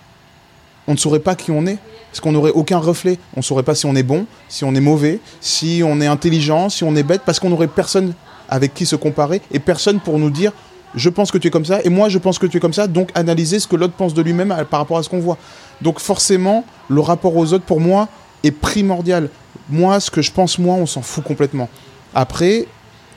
on 0.87 0.93
ne 0.93 0.97
saurait 0.97 1.19
pas 1.19 1.35
qui 1.35 1.51
on 1.51 1.67
est. 1.67 1.77
Parce 2.11 2.19
qu'on 2.21 2.31
n'aurait 2.31 2.51
aucun 2.51 2.79
reflet? 2.79 3.19
On 3.35 3.39
ne 3.39 3.43
saurait 3.43 3.63
pas 3.63 3.75
si 3.75 3.85
on 3.85 3.95
est 3.95 4.03
bon, 4.03 4.25
si 4.47 4.63
on 4.63 4.73
est 4.73 4.81
mauvais, 4.81 5.19
si 5.41 5.81
on 5.85 6.01
est 6.01 6.07
intelligent, 6.07 6.69
si 6.69 6.83
on 6.83 6.95
est 6.95 7.03
bête, 7.03 7.21
parce 7.25 7.39
qu'on 7.39 7.49
n'aurait 7.49 7.67
personne 7.67 8.13
avec 8.49 8.73
qui 8.73 8.85
se 8.85 8.95
comparer 8.95 9.41
et 9.51 9.59
personne 9.59 9.99
pour 9.99 10.17
nous 10.17 10.31
dire 10.31 10.51
je 10.95 11.09
pense 11.09 11.31
que 11.31 11.37
tu 11.37 11.49
es 11.49 11.51
comme 11.51 11.65
ça 11.65 11.81
et 11.83 11.89
moi 11.89 12.09
je 12.09 12.17
pense 12.17 12.39
que 12.39 12.47
tu 12.47 12.57
es 12.57 12.59
comme 12.59 12.73
ça, 12.73 12.87
donc 12.87 13.11
analyser 13.13 13.59
ce 13.59 13.67
que 13.67 13.75
l'autre 13.75 13.93
pense 13.93 14.15
de 14.15 14.23
lui-même 14.23 14.55
par 14.69 14.79
rapport 14.79 14.97
à 14.97 15.03
ce 15.03 15.09
qu'on 15.09 15.19
voit. 15.19 15.37
Donc 15.81 15.99
forcément, 15.99 16.65
le 16.89 17.01
rapport 17.01 17.35
aux 17.35 17.53
autres, 17.53 17.65
pour 17.65 17.79
moi, 17.79 18.07
est 18.43 18.51
primordial. 18.51 19.29
Moi, 19.69 19.99
ce 19.99 20.09
que 20.09 20.21
je 20.21 20.31
pense, 20.31 20.57
moi, 20.57 20.75
on 20.75 20.85
s'en 20.85 21.01
fout 21.01 21.23
complètement. 21.23 21.69
Après, 22.15 22.65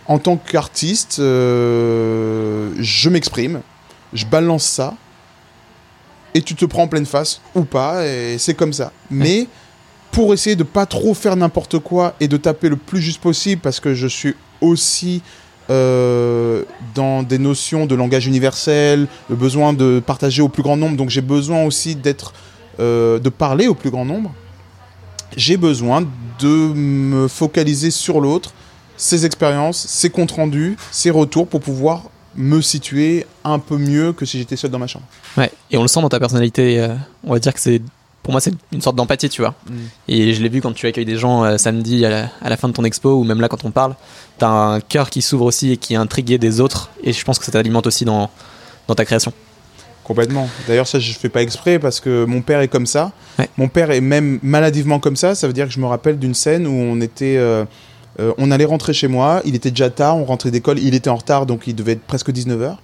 en 0.06 0.18
tant 0.18 0.36
qu'artiste, 0.36 1.18
euh, 1.18 2.72
je 2.78 3.08
m'exprime, 3.08 3.60
je 4.12 4.26
balance 4.26 4.64
ça, 4.64 4.94
et 6.34 6.42
tu 6.42 6.54
te 6.54 6.64
prends 6.64 6.82
en 6.84 6.88
pleine 6.88 7.06
face, 7.06 7.40
ou 7.54 7.62
pas, 7.64 8.06
et 8.06 8.36
c'est 8.38 8.54
comme 8.54 8.72
ça. 8.72 8.92
Mais 9.10 9.46
pour 10.10 10.34
essayer 10.34 10.56
de 10.56 10.62
pas 10.62 10.86
trop 10.86 11.14
faire 11.14 11.36
n'importe 11.36 11.78
quoi 11.78 12.14
et 12.20 12.28
de 12.28 12.36
taper 12.36 12.68
le 12.68 12.76
plus 12.76 13.00
juste 13.00 13.20
possible, 13.20 13.60
parce 13.60 13.80
que 13.80 13.94
je 13.94 14.06
suis 14.06 14.34
aussi 14.60 15.22
euh, 15.70 16.64
dans 16.94 17.22
des 17.22 17.38
notions 17.38 17.86
de 17.86 17.94
langage 17.94 18.26
universel, 18.26 19.06
le 19.30 19.36
besoin 19.36 19.72
de 19.72 20.02
partager 20.04 20.42
au 20.42 20.48
plus 20.48 20.62
grand 20.62 20.76
nombre, 20.76 20.96
donc 20.96 21.10
j'ai 21.10 21.20
besoin 21.20 21.64
aussi 21.64 21.94
d'être 21.94 22.32
euh, 22.80 23.18
de 23.18 23.28
parler 23.28 23.68
au 23.68 23.74
plus 23.74 23.90
grand 23.90 24.04
nombre, 24.04 24.32
j'ai 25.36 25.56
besoin 25.56 26.04
de 26.40 26.72
me 26.74 27.28
focaliser 27.28 27.90
sur 27.90 28.20
l'autre, 28.20 28.52
ses 28.96 29.24
expériences, 29.24 29.86
ses 29.86 30.10
comptes 30.10 30.32
rendus, 30.32 30.76
ses 30.90 31.10
retours 31.10 31.46
pour 31.46 31.60
pouvoir 31.60 32.04
me 32.36 32.60
situer 32.60 33.26
un 33.44 33.58
peu 33.58 33.76
mieux 33.76 34.12
que 34.12 34.24
si 34.24 34.38
j'étais 34.38 34.56
seul 34.56 34.70
dans 34.70 34.78
ma 34.78 34.86
chambre. 34.86 35.04
Ouais, 35.36 35.50
et 35.70 35.76
on 35.76 35.82
le 35.82 35.88
sent 35.88 36.00
dans 36.00 36.08
ta 36.08 36.18
personnalité. 36.18 36.80
Euh, 36.80 36.94
on 37.24 37.32
va 37.32 37.38
dire 37.38 37.52
que 37.52 37.60
c'est, 37.60 37.80
pour 38.22 38.32
moi, 38.32 38.40
c'est 38.40 38.54
une 38.72 38.80
sorte 38.80 38.96
d'empathie, 38.96 39.28
tu 39.28 39.42
vois. 39.42 39.54
Mm. 39.68 39.74
Et 40.08 40.34
je 40.34 40.42
l'ai 40.42 40.48
vu 40.48 40.60
quand 40.60 40.72
tu 40.72 40.86
accueilles 40.86 41.04
des 41.04 41.16
gens 41.16 41.44
euh, 41.44 41.58
samedi 41.58 42.04
à 42.04 42.28
la, 42.42 42.56
fin 42.56 42.68
de 42.68 42.72
ton 42.72 42.84
expo, 42.84 43.14
ou 43.14 43.24
même 43.24 43.40
là 43.40 43.48
quand 43.48 43.64
on 43.64 43.70
parle. 43.70 43.94
T'as 44.38 44.48
un 44.48 44.80
cœur 44.80 45.10
qui 45.10 45.22
s'ouvre 45.22 45.44
aussi 45.44 45.72
et 45.72 45.76
qui 45.76 45.94
est 45.94 45.96
intrigué 45.98 46.38
des 46.38 46.60
autres. 46.60 46.90
Et 47.02 47.12
je 47.12 47.24
pense 47.24 47.38
que 47.38 47.44
ça 47.44 47.52
t'alimente 47.52 47.86
aussi 47.86 48.04
dans, 48.04 48.30
dans 48.88 48.94
ta 48.94 49.04
création. 49.04 49.32
Complètement. 50.04 50.48
D'ailleurs, 50.66 50.88
ça, 50.88 50.98
je 50.98 51.12
fais 51.12 51.28
pas 51.28 51.42
exprès 51.42 51.78
parce 51.78 52.00
que 52.00 52.24
mon 52.24 52.42
père 52.42 52.60
est 52.60 52.68
comme 52.68 52.86
ça. 52.86 53.12
Mon 53.56 53.68
père 53.68 53.90
est 53.90 54.00
même 54.00 54.40
maladivement 54.42 54.98
comme 54.98 55.16
ça. 55.16 55.34
Ça 55.34 55.46
veut 55.46 55.52
dire 55.52 55.66
que 55.66 55.72
je 55.72 55.80
me 55.80 55.86
rappelle 55.86 56.18
d'une 56.18 56.34
scène 56.34 56.66
où 56.66 56.72
on 56.72 57.00
était. 57.00 57.36
Euh, 57.36 57.64
euh, 58.20 58.32
on 58.38 58.50
allait 58.50 58.64
rentrer 58.64 58.92
chez 58.92 59.08
moi, 59.08 59.40
il 59.44 59.54
était 59.54 59.70
déjà 59.70 59.90
tard, 59.90 60.18
on 60.18 60.24
rentrait 60.24 60.50
d'école, 60.50 60.78
il 60.78 60.94
était 60.94 61.10
en 61.10 61.16
retard, 61.16 61.46
donc 61.46 61.66
il 61.66 61.74
devait 61.74 61.92
être 61.92 62.02
presque 62.02 62.30
19h. 62.30 62.76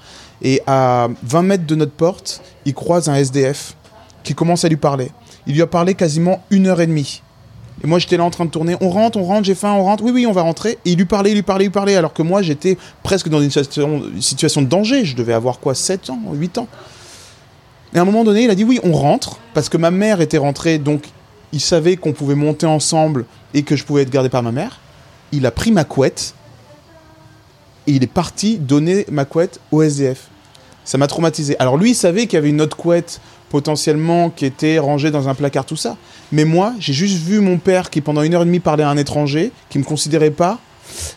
Et 0.43 0.63
à 0.67 1.09
20 1.25 1.43
mètres 1.43 1.67
de 1.67 1.75
notre 1.75 1.93
porte, 1.93 2.43
il 2.65 2.75
croise 2.75 3.09
un 3.09 3.15
SDF 3.15 3.77
qui 4.23 4.35
commence 4.35 4.65
à 4.65 4.69
lui 4.69 4.77
parler. 4.77 5.11
Il 5.47 5.55
lui 5.55 5.63
a 5.63 5.67
parlé 5.67 5.95
quasiment 5.95 6.43
une 6.51 6.67
heure 6.67 6.81
et 6.81 6.87
demie. 6.87 7.23
Et 7.83 7.87
moi, 7.87 7.99
j'étais 7.99 8.17
là 8.17 8.25
en 8.25 8.31
train 8.31 8.45
de 8.45 8.51
tourner. 8.51 8.77
On 8.81 8.91
rentre, 8.91 9.19
on 9.19 9.25
rentre, 9.25 9.45
j'ai 9.45 9.55
faim, 9.55 9.73
on 9.73 9.85
rentre. 9.85 10.03
Oui, 10.03 10.11
oui, 10.13 10.27
on 10.27 10.33
va 10.33 10.43
rentrer. 10.43 10.79
Et 10.85 10.91
il 10.91 10.97
lui 10.99 11.05
parlait, 11.05 11.31
il 11.31 11.35
lui 11.35 11.43
parlait, 11.43 11.65
il 11.65 11.69
lui 11.69 11.73
parlait. 11.73 11.95
Alors 11.95 12.13
que 12.13 12.23
moi, 12.23 12.43
j'étais 12.43 12.77
presque 13.05 13.29
dans 13.29 13.41
une 13.41 13.51
situation, 13.51 14.03
une 14.15 14.21
situation 14.21 14.63
de 14.63 14.67
danger. 14.67 15.05
Je 15.05 15.15
devais 15.15 15.33
avoir 15.33 15.61
quoi 15.61 15.75
7 15.75 16.11
ans, 16.11 16.21
8 16.33 16.59
ans 16.59 16.69
et 17.95 17.99
à 17.99 18.03
un 18.03 18.05
moment 18.05 18.25
donné, 18.25 18.45
il 18.45 18.51
a 18.51 18.55
dit 18.55 18.65
oui, 18.65 18.81
on 18.83 18.93
rentre, 18.93 19.39
parce 19.55 19.69
que 19.69 19.77
ma 19.77 19.91
mère 19.91 20.21
était 20.21 20.39
rentrée, 20.39 20.79
donc 20.79 21.05
il 21.53 21.61
savait 21.61 21.97
qu'on 21.97 22.13
pouvait 22.13 22.35
monter 22.35 22.67
ensemble 22.67 23.25
et 23.55 23.63
que 23.63 23.77
je 23.77 23.85
pouvais 23.85 24.03
être 24.03 24.11
gardé 24.11 24.29
par 24.29 24.43
ma 24.43 24.53
mère. 24.53 24.81
Il 25.33 25.47
a 25.47 25.51
pris 25.51 25.73
ma 25.73 25.85
couette 25.85 26.35
et 27.87 27.93
il 27.93 28.03
est 28.03 28.07
parti 28.07 28.59
donner 28.59 29.07
ma 29.11 29.25
couette 29.25 29.61
au 29.73 29.83
SDF. 29.83 30.29
Ça 30.85 30.99
m'a 30.99 31.07
traumatisé. 31.07 31.57
Alors 31.59 31.77
lui, 31.77 31.91
il 31.91 31.95
savait 31.95 32.27
qu'il 32.27 32.35
y 32.35 32.39
avait 32.39 32.51
une 32.51 32.61
autre 32.61 32.77
couette 32.77 33.21
potentiellement 33.51 34.31
qui 34.31 34.47
était 34.47 34.79
rangée 34.79 35.11
dans 35.11 35.29
un 35.29 35.35
placard, 35.35 35.65
tout 35.65 35.77
ça. 35.77 35.97
Mais 36.33 36.45
moi, 36.45 36.75
j'ai 36.79 36.93
juste 36.93 37.19
vu 37.19 37.41
mon 37.41 37.59
père 37.59 37.91
qui 37.91 38.01
pendant 38.01 38.23
une 38.23 38.35
heure 38.35 38.43
et 38.43 38.47
demie 38.47 38.61
parlait 38.61 38.85
à 38.85 38.91
un 38.91 38.97
étranger, 38.97 39.53
qui 39.71 39.79
me 39.79 39.85
considérait 39.85 40.31
pas, 40.31 40.59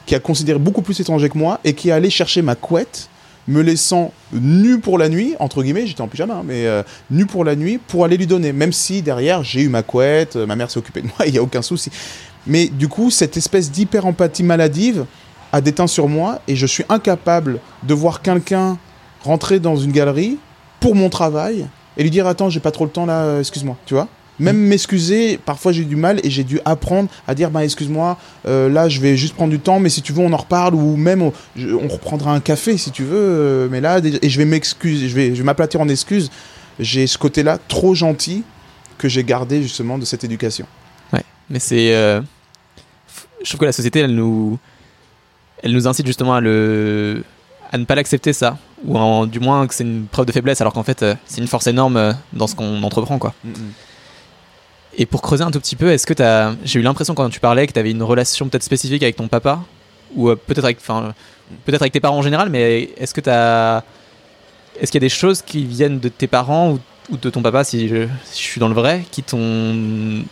qui 0.06 0.16
a 0.16 0.20
considéré 0.20 0.60
beaucoup 0.60 0.82
plus 0.82 1.00
étranger 1.00 1.30
que 1.30 1.38
moi, 1.38 1.60
et 1.64 1.74
qui 1.74 1.90
est 1.90 1.94
allé 1.94 2.10
chercher 2.10 2.42
ma 2.42 2.56
couette 2.56 3.10
me 3.48 3.62
laissant 3.62 4.14
nu 4.34 4.80
pour 4.80 4.98
la 4.98 5.10
nuit, 5.10 5.36
entre 5.40 5.64
guillemets, 5.64 5.88
j'étais 5.88 6.02
en 6.02 6.08
pyjama, 6.08 6.36
hein, 6.36 6.44
mais 6.46 6.68
euh, 6.68 6.84
nu 7.10 7.26
pour 7.26 7.44
la 7.44 7.56
nuit, 7.56 7.80
pour 7.80 8.06
aller 8.06 8.16
lui 8.16 8.28
donner. 8.28 8.54
Même 8.54 8.72
si 8.72 9.02
derrière, 9.02 9.44
j'ai 9.44 9.62
eu 9.62 9.70
ma 9.70 9.84
couette, 9.84 10.36
euh, 10.36 10.46
ma 10.46 10.56
mère 10.56 10.70
s'est 10.70 10.78
occupée 10.78 11.02
de 11.02 11.08
moi, 11.08 11.16
il 11.26 11.32
n'y 11.32 11.38
a 11.38 11.44
aucun 11.44 11.62
souci. 11.62 11.90
Mais 12.48 12.68
du 12.68 12.88
coup, 12.88 13.12
cette 13.12 13.38
espèce 13.38 13.72
d'hyper-empathie 13.72 14.44
maladive 14.44 15.06
a 15.52 15.62
déteint 15.62 15.88
sur 15.88 16.08
moi 16.08 16.42
et 16.48 16.56
je 16.56 16.66
suis 16.66 16.84
incapable 16.90 17.60
de 17.84 17.94
voir 17.94 18.22
quelqu'un 18.22 18.78
rentrer 19.24 19.60
dans 19.60 19.76
une 19.76 19.92
galerie 19.92 20.38
pour 20.80 20.96
mon 20.96 21.10
travail 21.10 21.68
et 21.98 22.04
lui 22.04 22.10
dire 22.10 22.26
Attends, 22.28 22.50
j'ai 22.50 22.60
pas 22.60 22.72
trop 22.72 22.86
le 22.86 22.92
temps 22.92 23.06
là, 23.06 23.24
euh, 23.24 23.40
excuse-moi, 23.40 23.78
tu 23.86 23.94
vois 23.94 24.08
même 24.42 24.58
m'excuser, 24.58 25.38
parfois 25.38 25.72
j'ai 25.72 25.86
du 25.86 25.96
mal 25.96 26.20
et 26.24 26.30
j'ai 26.30 26.44
dû 26.44 26.60
apprendre 26.66 27.10
à 27.28 27.36
dire 27.36 27.52
bah 27.52 27.64
excuse-moi, 27.64 28.18
euh, 28.48 28.70
là 28.70 28.90
je 28.90 29.00
vais 29.00 29.16
juste 29.16 29.36
prendre 29.36 29.52
du 29.52 29.60
temps, 29.60 29.80
mais 29.80 29.90
si 29.90 30.02
tu 30.02 30.14
veux 30.14 30.22
on 30.22 30.34
en 30.34 30.38
reparle 30.38 30.74
ou 30.74 30.98
même 30.98 31.22
on, 31.22 31.32
reprendra 31.88 32.34
un 32.34 32.40
café 32.40 32.78
si 32.78 32.92
tu 32.92 33.04
veux. 33.04 33.18
Euh, 33.18 33.68
mais 33.70 33.82
là 33.82 34.00
et 34.00 34.30
je 34.30 34.38
vais 34.38 34.46
m'excuser, 34.46 35.08
je 35.08 35.16
vais, 35.16 35.30
je 35.30 35.36
vais 35.36 35.44
m'aplatir 35.44 35.80
en 35.80 35.88
excuses. 35.88 36.32
J'ai 36.80 37.06
ce 37.06 37.18
côté-là 37.18 37.60
trop 37.68 37.94
gentil 37.94 38.44
que 38.98 39.08
j'ai 39.08 39.24
gardé 39.24 39.62
justement 39.62 39.98
de 39.98 40.06
cette 40.06 40.24
éducation. 40.24 40.66
Mais 41.52 41.60
c'est, 41.60 41.94
euh, 41.94 42.22
je 43.44 43.50
trouve 43.50 43.60
que 43.60 43.66
la 43.66 43.72
société 43.72 44.00
elle 44.00 44.16
nous, 44.16 44.58
elle 45.62 45.74
nous 45.74 45.88
incite 45.88 46.08
justement 46.08 46.34
à 46.34 46.42
le, 46.42 47.24
à 47.72 47.78
ne 47.78 47.86
pas 47.86 47.96
l'accepter 47.96 48.34
ça, 48.34 48.58
ou 48.84 49.26
du 49.28 49.40
moins 49.40 49.68
que 49.68 49.76
c'est 49.76 49.84
une 49.84 50.08
preuve 50.08 50.26
de 50.26 50.32
faiblesse, 50.32 50.62
alors 50.62 50.74
qu'en 50.74 50.84
fait 50.84 51.06
c'est 51.26 51.42
une 51.42 51.48
force 51.48 51.68
énorme 51.68 52.16
dans 52.34 52.48
ce 52.48 52.56
qu'on 52.56 52.82
entreprend 52.82 53.20
quoi. 53.20 53.34
Mm, 53.44 53.50
mm. 53.50 53.74
Et 54.98 55.06
pour 55.06 55.22
creuser 55.22 55.44
un 55.44 55.52
tout 55.52 55.60
petit 55.60 55.76
peu, 55.76 55.92
est-ce 55.92 56.06
que 56.06 56.14
tu 56.14 56.24
as. 56.24 56.56
J'ai 56.64 56.80
eu 56.80 56.84
l'impression 56.84 57.16
quand 57.16 57.30
tu 57.30 57.40
parlais 57.40 57.66
que 57.66 57.72
tu 57.72 57.80
avais 57.80 57.92
une 57.92 58.04
relation 58.04 58.50
peut-être 58.50 58.64
spécifique 58.64 59.04
avec 59.04 59.16
ton 59.16 59.28
papa, 59.28 59.60
ou 60.16 60.30
euh, 60.30 60.36
peut-être 60.36 60.66
avec, 60.66 60.78
enfin, 60.80 61.14
peut-être 61.66 61.82
avec 61.82 61.94
tes 61.94 62.00
parents 62.00 62.18
en 62.18 62.22
général, 62.22 62.50
mais 62.50 62.90
est-ce 62.98 63.14
que 63.14 63.22
tu 63.22 63.30
as. 63.30 63.84
Est-ce 64.80 64.92
qu'il 64.92 65.02
y 65.02 65.04
a 65.04 65.08
des 65.08 65.10
choses 65.10 65.42
qui 65.42 65.64
viennent 65.66 66.00
de 66.00 66.10
tes 66.10 66.28
parents 66.28 66.78
ou, 67.10 67.18
de 67.18 67.30
ton 67.30 67.42
papa, 67.42 67.64
si 67.64 67.88
je, 67.88 68.08
suis 68.32 68.60
dans 68.60 68.68
le 68.68 68.74
vrai, 68.74 69.04
qui 69.12 69.24
t'ont. 69.24 70.24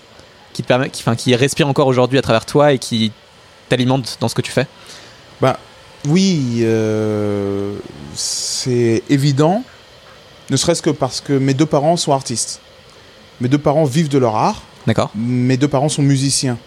Qui 0.53 0.63
te 0.63 0.67
permet, 0.67 0.89
qui, 0.89 1.01
enfin, 1.01 1.15
qui 1.15 1.35
respirent 1.35 1.67
encore 1.67 1.87
aujourd'hui 1.87 2.17
à 2.17 2.21
travers 2.21 2.45
toi 2.45 2.73
et 2.73 2.79
qui 2.79 3.11
t'alimentent 3.69 4.17
dans 4.19 4.27
ce 4.27 4.35
que 4.35 4.41
tu 4.41 4.51
fais 4.51 4.67
Bah 5.41 5.57
oui, 6.07 6.59
euh, 6.61 7.75
c'est 8.15 9.03
évident, 9.09 9.63
ne 10.49 10.57
serait-ce 10.57 10.81
que 10.81 10.89
parce 10.89 11.21
que 11.21 11.33
mes 11.33 11.53
deux 11.53 11.65
parents 11.65 11.97
sont 11.97 12.13
artistes. 12.13 12.61
Mes 13.41 13.47
deux 13.47 13.57
parents 13.57 13.85
vivent 13.85 14.09
de 14.09 14.17
leur 14.17 14.35
art. 14.35 14.63
D'accord. 14.87 15.11
Mes 15.15 15.57
deux 15.57 15.67
parents 15.67 15.89
sont 15.89 16.01
musiciens. 16.01 16.57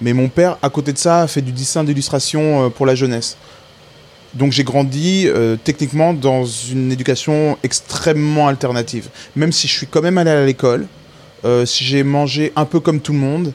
Mais 0.00 0.12
mon 0.12 0.28
père, 0.28 0.58
à 0.62 0.70
côté 0.70 0.92
de 0.92 0.98
ça, 0.98 1.22
a 1.22 1.26
fait 1.26 1.40
du 1.40 1.52
dessin 1.52 1.84
d'illustration 1.84 2.64
euh, 2.64 2.68
pour 2.68 2.84
la 2.84 2.94
jeunesse. 2.94 3.36
Donc 4.34 4.50
j'ai 4.50 4.64
grandi 4.64 5.26
euh, 5.28 5.56
techniquement 5.62 6.12
dans 6.12 6.44
une 6.44 6.90
éducation 6.90 7.56
extrêmement 7.62 8.48
alternative. 8.48 9.08
Même 9.36 9.52
si 9.52 9.68
je 9.68 9.72
suis 9.72 9.86
quand 9.86 10.02
même 10.02 10.18
allé 10.18 10.30
à 10.30 10.44
l'école, 10.44 10.88
j'ai 11.64 12.02
mangé 12.02 12.52
un 12.56 12.64
peu 12.64 12.80
comme 12.80 13.00
tout 13.00 13.12
le 13.12 13.18
monde, 13.18 13.52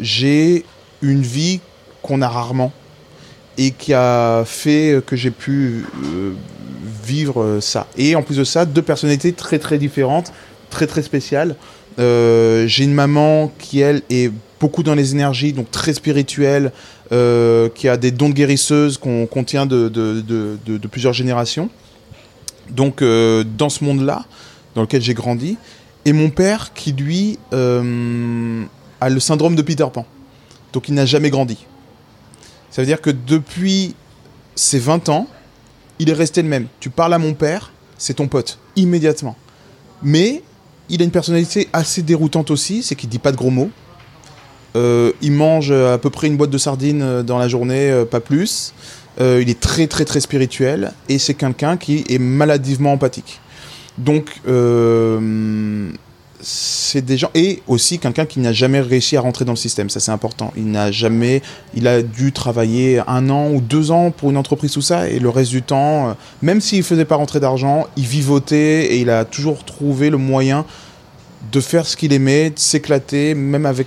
j'ai 0.00 0.64
une 1.02 1.22
vie 1.22 1.60
qu'on 2.02 2.22
a 2.22 2.28
rarement 2.28 2.72
et 3.58 3.70
qui 3.70 3.94
a 3.94 4.44
fait 4.44 5.02
que 5.06 5.16
j'ai 5.16 5.30
pu 5.30 5.84
euh, 6.04 6.32
vivre 7.04 7.58
ça. 7.60 7.86
Et 7.96 8.16
en 8.16 8.22
plus 8.22 8.36
de 8.36 8.44
ça, 8.44 8.64
deux 8.64 8.82
personnalités 8.82 9.32
très 9.32 9.58
très 9.58 9.78
différentes, 9.78 10.32
très 10.70 10.86
très 10.86 11.02
spéciales. 11.02 11.56
Euh, 11.98 12.66
j'ai 12.66 12.84
une 12.84 12.94
maman 12.94 13.52
qui, 13.58 13.80
elle, 13.80 14.02
est 14.10 14.32
beaucoup 14.60 14.82
dans 14.82 14.94
les 14.94 15.12
énergies, 15.12 15.52
donc 15.52 15.70
très 15.70 15.94
spirituelle, 15.94 16.72
euh, 17.12 17.68
qui 17.74 17.88
a 17.88 17.96
des 17.96 18.10
dons 18.10 18.28
de 18.28 18.34
guérisseuse 18.34 18.98
qu'on 18.98 19.26
contient 19.26 19.66
de, 19.66 19.88
plusieurs 20.90 21.12
générations. 21.12 21.68
Donc, 22.70 23.02
dans 23.02 23.68
ce 23.68 23.84
monde-là, 23.84 24.24
dans 24.74 24.82
lequel 24.82 25.02
j'ai 25.02 25.14
grandi, 25.14 25.58
et 26.04 26.12
mon 26.12 26.30
père 26.30 26.72
qui, 26.74 26.92
lui, 26.92 27.38
a 27.52 29.10
le 29.10 29.20
syndrome 29.20 29.56
de 29.56 29.62
Peter 29.62 29.86
Pan. 29.92 30.06
Donc, 30.72 30.88
il 30.88 30.94
n'a 30.94 31.06
jamais 31.06 31.30
grandi. 31.30 31.66
Ça 32.70 32.82
veut 32.82 32.86
dire 32.86 33.00
que 33.00 33.10
depuis 33.10 33.94
ses 34.54 34.78
20 34.78 35.08
ans, 35.08 35.28
il 35.98 36.10
est 36.10 36.14
resté 36.14 36.42
le 36.42 36.48
même. 36.48 36.66
Tu 36.80 36.90
parles 36.90 37.14
à 37.14 37.18
mon 37.18 37.34
père, 37.34 37.72
c'est 37.98 38.14
ton 38.14 38.28
pote, 38.28 38.58
immédiatement. 38.76 39.36
Mais 40.02 40.42
il 40.88 41.00
a 41.00 41.04
une 41.04 41.10
personnalité 41.10 41.68
assez 41.72 42.02
déroutante 42.02 42.50
aussi, 42.50 42.82
c'est 42.82 42.94
qu'il 42.94 43.08
dit 43.08 43.18
pas 43.18 43.32
de 43.32 43.36
gros 43.36 43.50
mots. 43.50 43.70
Euh, 44.76 45.12
il 45.22 45.32
mange 45.32 45.70
à 45.70 45.98
peu 45.98 46.10
près 46.10 46.26
une 46.26 46.36
boîte 46.36 46.50
de 46.50 46.58
sardines 46.58 47.02
euh, 47.02 47.22
dans 47.22 47.38
la 47.38 47.46
journée, 47.46 47.90
euh, 47.90 48.04
pas 48.04 48.20
plus. 48.20 48.74
il 49.20 49.48
est 49.48 49.60
très 49.60 49.86
très 49.86 50.04
très 50.04 50.18
spirituel 50.18 50.92
et 51.08 51.20
c'est 51.20 51.34
quelqu'un 51.34 51.76
qui 51.76 52.04
est 52.08 52.18
maladivement 52.18 52.92
empathique. 52.92 53.40
Donc 53.98 54.40
c'est 56.44 57.02
des 57.02 57.16
gens 57.16 57.30
et 57.34 57.62
aussi 57.66 57.98
quelqu'un 57.98 58.26
qui 58.26 58.38
n'a 58.38 58.52
jamais 58.52 58.80
réussi 58.80 59.16
à 59.16 59.20
rentrer 59.20 59.44
dans 59.44 59.52
le 59.52 59.56
système. 59.56 59.88
Ça, 59.88 59.98
c'est 59.98 60.12
important. 60.12 60.52
Il 60.56 60.70
n'a 60.70 60.92
jamais, 60.92 61.42
il 61.74 61.88
a 61.88 62.02
dû 62.02 62.32
travailler 62.32 63.00
un 63.06 63.30
an 63.30 63.50
ou 63.50 63.60
deux 63.60 63.90
ans 63.90 64.10
pour 64.10 64.30
une 64.30 64.36
entreprise 64.36 64.72
tout 64.72 64.82
ça 64.82 65.08
et 65.08 65.18
le 65.18 65.28
reste 65.28 65.50
du 65.50 65.62
temps, 65.62 66.10
euh, 66.10 66.12
même 66.42 66.60
s'il 66.60 66.82
faisait 66.82 67.04
pas 67.04 67.16
rentrer 67.16 67.40
d'argent, 67.40 67.86
il 67.96 68.04
vivotait 68.04 68.92
et 68.92 68.98
il 68.98 69.10
a 69.10 69.24
toujours 69.24 69.64
trouvé 69.64 70.10
le 70.10 70.18
moyen 70.18 70.66
de 71.50 71.60
faire 71.60 71.86
ce 71.86 71.96
qu'il 71.96 72.12
aimait, 72.12 72.50
de 72.50 72.58
s'éclater, 72.58 73.34
même 73.34 73.66
avec 73.66 73.86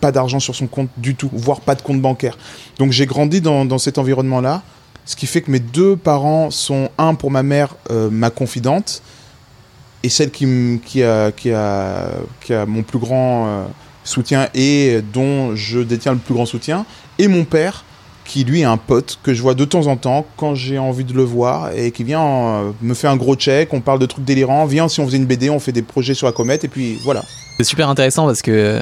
pas 0.00 0.12
d'argent 0.12 0.40
sur 0.40 0.54
son 0.54 0.66
compte 0.66 0.88
du 0.96 1.14
tout, 1.14 1.30
voire 1.32 1.60
pas 1.60 1.74
de 1.74 1.82
compte 1.82 2.00
bancaire. 2.00 2.36
Donc 2.78 2.92
j'ai 2.92 3.06
grandi 3.06 3.40
dans, 3.40 3.78
cet 3.78 3.98
environnement-là, 3.98 4.62
ce 5.04 5.16
qui 5.16 5.26
fait 5.26 5.42
que 5.42 5.50
mes 5.50 5.60
deux 5.60 5.96
parents 5.96 6.50
sont 6.50 6.90
un 6.98 7.14
pour 7.14 7.30
ma 7.30 7.42
mère, 7.42 7.74
euh, 7.90 8.10
ma 8.10 8.30
confidente 8.30 9.02
et 10.02 10.08
celle 10.08 10.30
qui, 10.30 10.46
a, 11.02 11.30
qui, 11.32 11.52
a, 11.52 12.10
qui 12.40 12.54
a 12.54 12.66
mon 12.66 12.82
plus 12.82 12.98
grand 12.98 13.46
euh, 13.46 13.64
soutien 14.04 14.48
et 14.54 15.00
dont 15.12 15.54
je 15.54 15.80
détiens 15.80 16.12
le 16.12 16.18
plus 16.18 16.34
grand 16.34 16.46
soutien, 16.46 16.86
et 17.18 17.28
mon 17.28 17.44
père, 17.44 17.84
qui 18.24 18.44
lui 18.44 18.60
est 18.60 18.64
un 18.64 18.76
pote 18.76 19.18
que 19.22 19.34
je 19.34 19.42
vois 19.42 19.54
de 19.54 19.64
temps 19.64 19.88
en 19.88 19.96
temps 19.96 20.24
quand 20.36 20.54
j'ai 20.54 20.78
envie 20.78 21.04
de 21.04 21.12
le 21.12 21.24
voir 21.24 21.72
et 21.76 21.90
qui 21.90 22.04
vient 22.04 22.24
euh, 22.24 22.70
me 22.80 22.94
fait 22.94 23.08
un 23.08 23.16
gros 23.16 23.34
check, 23.34 23.72
on 23.74 23.80
parle 23.80 23.98
de 23.98 24.06
trucs 24.06 24.24
délirants, 24.24 24.66
viens 24.66 24.88
si 24.88 25.00
on 25.00 25.06
faisait 25.06 25.16
une 25.16 25.26
BD, 25.26 25.50
on 25.50 25.58
fait 25.58 25.72
des 25.72 25.82
projets 25.82 26.14
sur 26.14 26.26
la 26.26 26.32
comète 26.32 26.64
et 26.64 26.68
puis 26.68 26.98
voilà. 27.02 27.22
C'est 27.58 27.64
super 27.64 27.88
intéressant 27.88 28.26
parce 28.26 28.40
que 28.40 28.80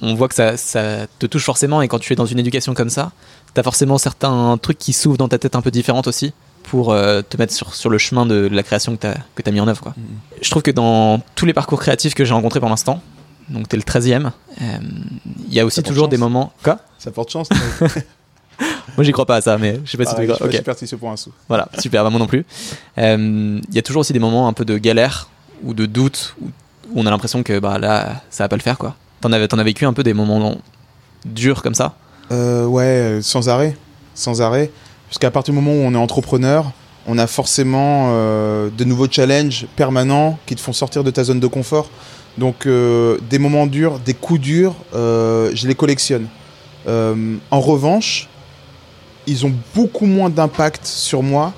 on 0.00 0.14
voit 0.14 0.28
que 0.28 0.34
ça, 0.34 0.56
ça, 0.56 1.06
te 1.18 1.26
touche 1.26 1.44
forcément 1.44 1.82
et 1.82 1.88
quand 1.88 1.98
tu 1.98 2.12
es 2.12 2.16
dans 2.16 2.26
une 2.26 2.38
éducation 2.38 2.74
comme 2.74 2.90
ça, 2.90 3.12
tu 3.54 3.60
as 3.60 3.62
forcément 3.62 3.98
certains 3.98 4.58
trucs 4.60 4.78
qui 4.78 4.92
s'ouvrent 4.92 5.18
dans 5.18 5.28
ta 5.28 5.38
tête 5.38 5.56
un 5.56 5.62
peu 5.62 5.70
différentes 5.70 6.06
aussi 6.06 6.32
pour 6.64 6.92
euh, 6.92 7.22
te 7.22 7.36
mettre 7.36 7.52
sur, 7.52 7.74
sur, 7.74 7.90
le 7.90 7.98
chemin 7.98 8.26
de, 8.26 8.48
la 8.50 8.62
création 8.62 8.94
que 8.96 9.00
tu 9.00 9.06
as, 9.06 9.16
que 9.34 9.48
as 9.48 9.52
mis 9.52 9.60
en 9.60 9.68
œuvre. 9.68 9.80
Quoi. 9.80 9.92
Mm-hmm. 9.92 10.42
Je 10.42 10.50
trouve 10.50 10.62
que 10.62 10.70
dans 10.70 11.20
tous 11.34 11.46
les 11.46 11.54
parcours 11.54 11.80
créatifs 11.80 12.14
que 12.14 12.24
j'ai 12.24 12.34
rencontrés 12.34 12.60
pour 12.60 12.68
l'instant, 12.68 13.02
donc 13.48 13.68
tu 13.68 13.76
es 13.76 13.78
le 13.78 13.84
13e, 13.84 14.30
il 14.60 15.54
y 15.54 15.60
a 15.60 15.64
aussi 15.64 15.82
toujours 15.82 16.08
des 16.08 16.18
moments. 16.18 16.52
Quoi? 16.62 16.78
Ça 16.98 17.10
porte 17.10 17.30
chance. 17.30 17.48
moi 18.96 19.04
j'y 19.04 19.12
crois 19.12 19.24
pas 19.24 19.36
à 19.36 19.40
ça, 19.40 19.56
mais 19.56 19.80
je 19.84 19.90
sais 19.90 19.96
pas 19.96 20.04
si 20.04 20.14
ah, 20.16 20.36
tu 20.36 20.54
es 20.54 20.56
superstitieux 20.58 20.98
pour 20.98 21.10
un 21.10 21.16
sou. 21.16 21.32
Voilà, 21.48 21.68
super, 21.78 22.04
bah, 22.04 22.10
moi 22.10 22.18
non 22.18 22.26
plus. 22.26 22.44
Il 22.98 23.62
y 23.72 23.78
a 23.78 23.82
toujours 23.82 24.00
aussi 24.00 24.12
des 24.12 24.18
moments 24.18 24.48
un 24.48 24.52
peu 24.52 24.66
de 24.66 24.76
galère 24.76 25.28
ou 25.62 25.72
de 25.72 25.86
doute 25.86 26.36
où, 26.40 26.50
on 26.94 27.06
a 27.06 27.10
l'impression 27.10 27.42
que 27.42 27.58
bah, 27.58 27.78
là 27.78 28.22
ça 28.30 28.44
va 28.44 28.48
pas 28.48 28.56
le 28.56 28.62
faire 28.62 28.78
quoi. 28.78 28.94
T'en 29.20 29.30
en 29.30 29.32
as 29.32 29.64
vécu 29.64 29.84
un 29.84 29.92
peu 29.92 30.02
des 30.02 30.14
moments 30.14 30.56
durs 31.24 31.62
comme 31.62 31.74
ça 31.74 31.94
euh, 32.30 32.66
Ouais, 32.66 33.18
sans 33.22 33.48
arrêt. 33.48 33.76
Sans 34.14 34.40
arrêt. 34.42 34.70
Puisqu'à 35.08 35.30
partir 35.30 35.52
du 35.54 35.60
moment 35.60 35.72
où 35.72 35.84
on 35.84 35.94
est 35.94 35.98
entrepreneur, 35.98 36.70
on 37.06 37.18
a 37.18 37.26
forcément 37.26 38.10
euh, 38.10 38.68
de 38.76 38.84
nouveaux 38.84 39.08
challenges 39.10 39.66
permanents 39.74 40.38
qui 40.46 40.54
te 40.54 40.60
font 40.60 40.72
sortir 40.72 41.02
de 41.02 41.10
ta 41.10 41.24
zone 41.24 41.40
de 41.40 41.46
confort. 41.46 41.90
Donc 42.36 42.66
euh, 42.66 43.18
des 43.28 43.38
moments 43.38 43.66
durs, 43.66 43.98
des 43.98 44.14
coups 44.14 44.40
durs, 44.40 44.74
je 44.92 45.66
les 45.66 45.74
collectionne. 45.74 46.28
en 46.86 47.60
revanche, 47.60 48.28
ils 49.26 49.44
ont 49.44 49.52
beaucoup 49.74 50.06
moins 50.06 50.30
d'impact 50.30 50.86
sur 50.86 51.22
moi 51.22 51.52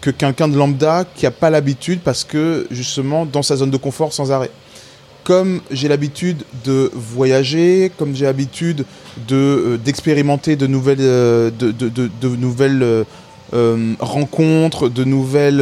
que 0.00 0.10
quelqu'un 0.10 0.48
de 0.48 0.56
lambda 0.56 1.04
qui 1.14 1.24
n'a 1.24 1.30
pas 1.30 1.50
l'habitude 1.50 2.00
parce 2.04 2.24
que 2.24 2.66
justement 2.70 3.24
dans 3.26 3.42
sa 3.42 3.56
zone 3.56 3.70
de 3.70 3.76
confort 3.76 4.12
sans 4.12 4.30
arrêt 4.32 4.50
comme 5.26 5.60
j'ai 5.72 5.88
l'habitude 5.88 6.44
de 6.64 6.88
voyager, 6.94 7.90
comme 7.98 8.14
j'ai 8.14 8.26
l'habitude 8.26 8.86
de, 9.26 9.34
euh, 9.34 9.76
d'expérimenter 9.76 10.54
de 10.54 10.68
nouvelles, 10.68 11.00
euh, 11.00 11.50
de, 11.50 12.36
nouvelles 12.36 13.04
euh, 13.52 13.94
rencontres, 13.98 14.88
de 14.88 15.02
nouvelles, 15.02 15.58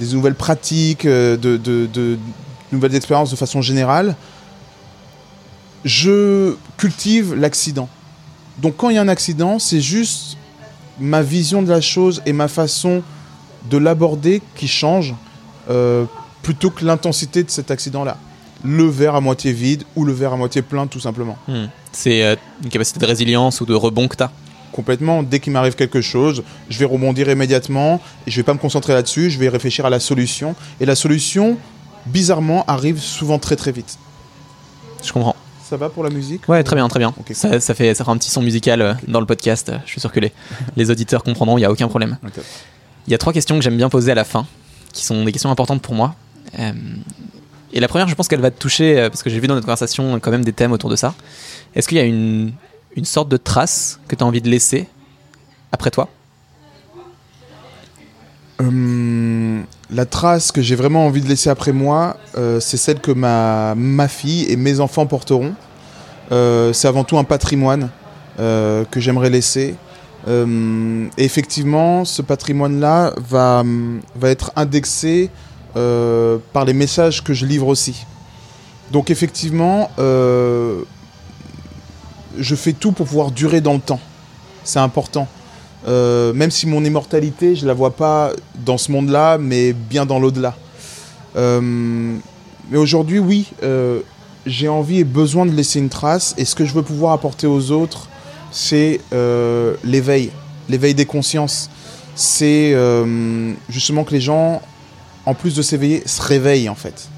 des 0.00 0.12
nouvelles 0.12 0.34
pratiques, 0.34 1.06
de, 1.06 2.18
nouvelles 2.72 2.96
expériences 2.96 3.30
de 3.30 3.36
façon 3.36 3.62
générale, 3.62 4.16
je 5.84 6.56
cultive 6.76 7.36
l'accident. 7.36 7.88
Donc 8.58 8.74
quand 8.76 8.90
il 8.90 8.96
y 8.96 8.98
a 8.98 9.02
un 9.02 9.08
accident, 9.08 9.60
c'est 9.60 9.80
juste 9.80 10.36
ma 10.98 11.22
vision 11.22 11.62
de 11.62 11.68
la 11.68 11.80
chose 11.80 12.22
et 12.26 12.32
ma 12.32 12.48
façon 12.48 13.04
de 13.70 13.78
l'aborder 13.78 14.42
qui 14.56 14.66
change 14.66 15.14
plutôt 16.44 16.70
que 16.70 16.84
l'intensité 16.84 17.42
de 17.42 17.50
cet 17.50 17.72
accident-là. 17.72 18.18
Le 18.62 18.84
verre 18.84 19.16
à 19.16 19.20
moitié 19.20 19.52
vide 19.52 19.82
ou 19.96 20.04
le 20.04 20.12
verre 20.12 20.34
à 20.34 20.36
moitié 20.36 20.62
plein, 20.62 20.86
tout 20.86 21.00
simplement. 21.00 21.36
Hmm. 21.48 21.64
C'est 21.90 22.22
euh, 22.22 22.36
une 22.62 22.70
capacité 22.70 23.00
de 23.00 23.06
résilience 23.06 23.60
ou 23.60 23.66
de 23.66 23.74
rebond 23.74 24.06
que 24.06 24.16
tu 24.16 24.22
as 24.22 24.30
Complètement. 24.72 25.22
Dès 25.22 25.40
qu'il 25.40 25.52
m'arrive 25.52 25.74
quelque 25.74 26.00
chose, 26.00 26.42
je 26.68 26.78
vais 26.78 26.84
rebondir 26.84 27.28
immédiatement 27.28 28.00
et 28.26 28.30
je 28.30 28.36
vais 28.36 28.42
pas 28.42 28.54
me 28.54 28.58
concentrer 28.58 28.92
là-dessus, 28.92 29.30
je 29.30 29.38
vais 29.38 29.48
réfléchir 29.48 29.86
à 29.86 29.90
la 29.90 30.00
solution. 30.00 30.54
Et 30.80 30.86
la 30.86 30.94
solution, 30.94 31.56
bizarrement, 32.06 32.64
arrive 32.66 33.00
souvent 33.00 33.38
très 33.38 33.56
très 33.56 33.72
vite. 33.72 33.98
Je 35.02 35.12
comprends. 35.12 35.36
Ça 35.62 35.76
va 35.76 35.88
pour 35.88 36.04
la 36.04 36.10
musique 36.10 36.48
Ouais, 36.48 36.62
très 36.62 36.76
bien, 36.76 36.86
très 36.88 36.98
bien. 36.98 37.14
Ça, 37.32 37.60
ça, 37.60 37.74
fait, 37.74 37.94
ça 37.94 38.04
fera 38.04 38.12
un 38.12 38.18
petit 38.18 38.30
son 38.30 38.42
musical 38.42 38.82
euh, 38.82 38.94
dans 39.08 39.20
le 39.20 39.26
podcast. 39.26 39.72
Je 39.86 39.90
suis 39.90 40.00
sûr 40.00 40.12
que 40.12 40.20
les, 40.20 40.32
les 40.76 40.90
auditeurs 40.90 41.22
comprendront, 41.22 41.56
il 41.56 41.62
n'y 41.62 41.66
a 41.66 41.70
aucun 41.70 41.88
problème. 41.88 42.18
Il 43.06 43.10
y 43.10 43.14
a 43.14 43.18
trois 43.18 43.32
questions 43.32 43.56
que 43.56 43.62
j'aime 43.62 43.76
bien 43.76 43.88
poser 43.88 44.12
à 44.12 44.14
la 44.14 44.24
fin, 44.24 44.46
qui 44.92 45.04
sont 45.04 45.24
des 45.24 45.32
questions 45.32 45.50
importantes 45.50 45.82
pour 45.82 45.94
moi. 45.94 46.14
Euh, 46.58 46.72
et 47.72 47.80
la 47.80 47.88
première, 47.88 48.08
je 48.08 48.14
pense 48.14 48.28
qu'elle 48.28 48.40
va 48.40 48.50
te 48.50 48.58
toucher, 48.58 48.98
euh, 48.98 49.08
parce 49.08 49.22
que 49.22 49.30
j'ai 49.30 49.40
vu 49.40 49.46
dans 49.46 49.54
notre 49.54 49.66
conversation 49.66 50.18
quand 50.20 50.30
même 50.30 50.44
des 50.44 50.52
thèmes 50.52 50.72
autour 50.72 50.90
de 50.90 50.96
ça. 50.96 51.14
Est-ce 51.74 51.88
qu'il 51.88 51.98
y 51.98 52.00
a 52.00 52.04
une, 52.04 52.52
une 52.94 53.04
sorte 53.04 53.28
de 53.28 53.36
trace 53.36 53.98
que 54.06 54.14
tu 54.14 54.22
as 54.22 54.26
envie 54.26 54.40
de 54.40 54.48
laisser 54.48 54.86
après 55.72 55.90
toi? 55.90 56.08
Hum, 58.60 59.64
La 59.90 60.06
trace 60.06 60.52
que 60.52 60.62
j'ai 60.62 60.76
vraiment 60.76 61.06
envie 61.06 61.20
de 61.20 61.28
laisser 61.28 61.50
après 61.50 61.72
moi, 61.72 62.16
euh, 62.38 62.60
c'est 62.60 62.76
celle 62.76 63.00
que 63.00 63.10
ma, 63.10 63.74
ma 63.74 64.06
fille 64.06 64.50
et 64.50 64.56
mes 64.56 64.78
enfants 64.78 65.06
porteront. 65.06 65.54
c'est 66.30 66.88
avant 66.88 67.04
tout 67.04 67.18
un 67.18 67.24
patrimoine 67.24 67.90
que 68.38 69.00
j'aimerais 69.00 69.30
laisser. 69.30 69.74
et 70.28 71.24
effectivement, 71.24 72.04
ce 72.04 72.22
patrimoine-là 72.22 73.12
va, 73.16 73.62
va 74.16 74.30
être 74.30 74.52
indexé 74.56 75.30
euh, 75.76 76.38
par 76.52 76.64
les 76.64 76.72
messages 76.72 77.24
que 77.24 77.32
je 77.32 77.46
livre 77.46 77.66
aussi. 77.66 78.06
Donc 78.92 79.10
effectivement, 79.10 79.90
euh, 79.98 80.82
je 82.38 82.54
fais 82.54 82.72
tout 82.72 82.92
pour 82.92 83.06
pouvoir 83.06 83.32
durer 83.32 83.60
dans 83.60 83.74
le 83.74 83.80
temps. 83.80 83.98
C'est 84.62 84.78
important. 84.78 85.26
Euh, 85.88 86.32
même 86.32 86.52
si 86.52 86.68
mon 86.68 86.84
immortalité, 86.84 87.56
je 87.56 87.66
la 87.66 87.74
vois 87.74 87.96
pas 87.96 88.32
dans 88.64 88.78
ce 88.78 88.92
monde-là, 88.92 89.36
mais 89.38 89.72
bien 89.72 90.06
dans 90.06 90.20
l'au-delà. 90.20 90.54
mais 91.34 92.78
aujourd'hui, 92.78 93.18
oui, 93.18 93.50
j'ai 94.46 94.68
envie 94.68 95.00
et 95.00 95.04
besoin 95.04 95.44
de 95.44 95.50
laisser 95.50 95.80
une 95.80 95.88
trace. 95.88 96.36
Et 96.38 96.44
ce 96.44 96.54
que 96.54 96.64
je 96.64 96.72
veux 96.72 96.82
pouvoir 96.82 97.14
apporter 97.14 97.48
aux 97.48 97.72
autres, 97.72 98.08
c'est 98.52 99.00
l'éveil, 99.82 100.30
l'éveil 100.68 100.94
des 100.94 101.06
consciences. 101.06 101.68
C'est 102.14 102.76
justement 103.68 104.04
que 104.04 104.12
les 104.12 104.20
gens 104.20 104.62
en 105.26 105.34
plus 105.34 105.54
de 105.54 105.62
s'éveiller, 105.62 106.02
se 106.06 106.22
réveille 106.22 106.68
en 106.68 106.74
fait. 106.74 107.08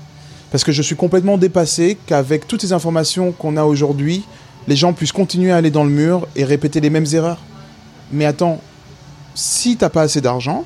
Parce 0.50 0.64
que 0.64 0.72
je 0.72 0.82
suis 0.82 0.96
complètement 0.96 1.38
dépassé 1.38 1.98
qu'avec 2.06 2.46
toutes 2.46 2.60
ces 2.60 2.72
informations 2.72 3.32
qu'on 3.32 3.56
a 3.56 3.64
aujourd'hui, 3.64 4.24
les 4.68 4.76
gens 4.76 4.92
puissent 4.92 5.12
continuer 5.12 5.52
à 5.52 5.56
aller 5.56 5.70
dans 5.70 5.84
le 5.84 5.90
mur 5.90 6.26
et 6.36 6.44
répéter 6.44 6.80
les 6.80 6.90
mêmes 6.90 7.06
erreurs. 7.12 7.38
Mais 8.12 8.24
attends, 8.24 8.60
si 9.34 9.76
t'as 9.76 9.90
pas 9.90 10.02
assez 10.02 10.20
d'argent, 10.20 10.64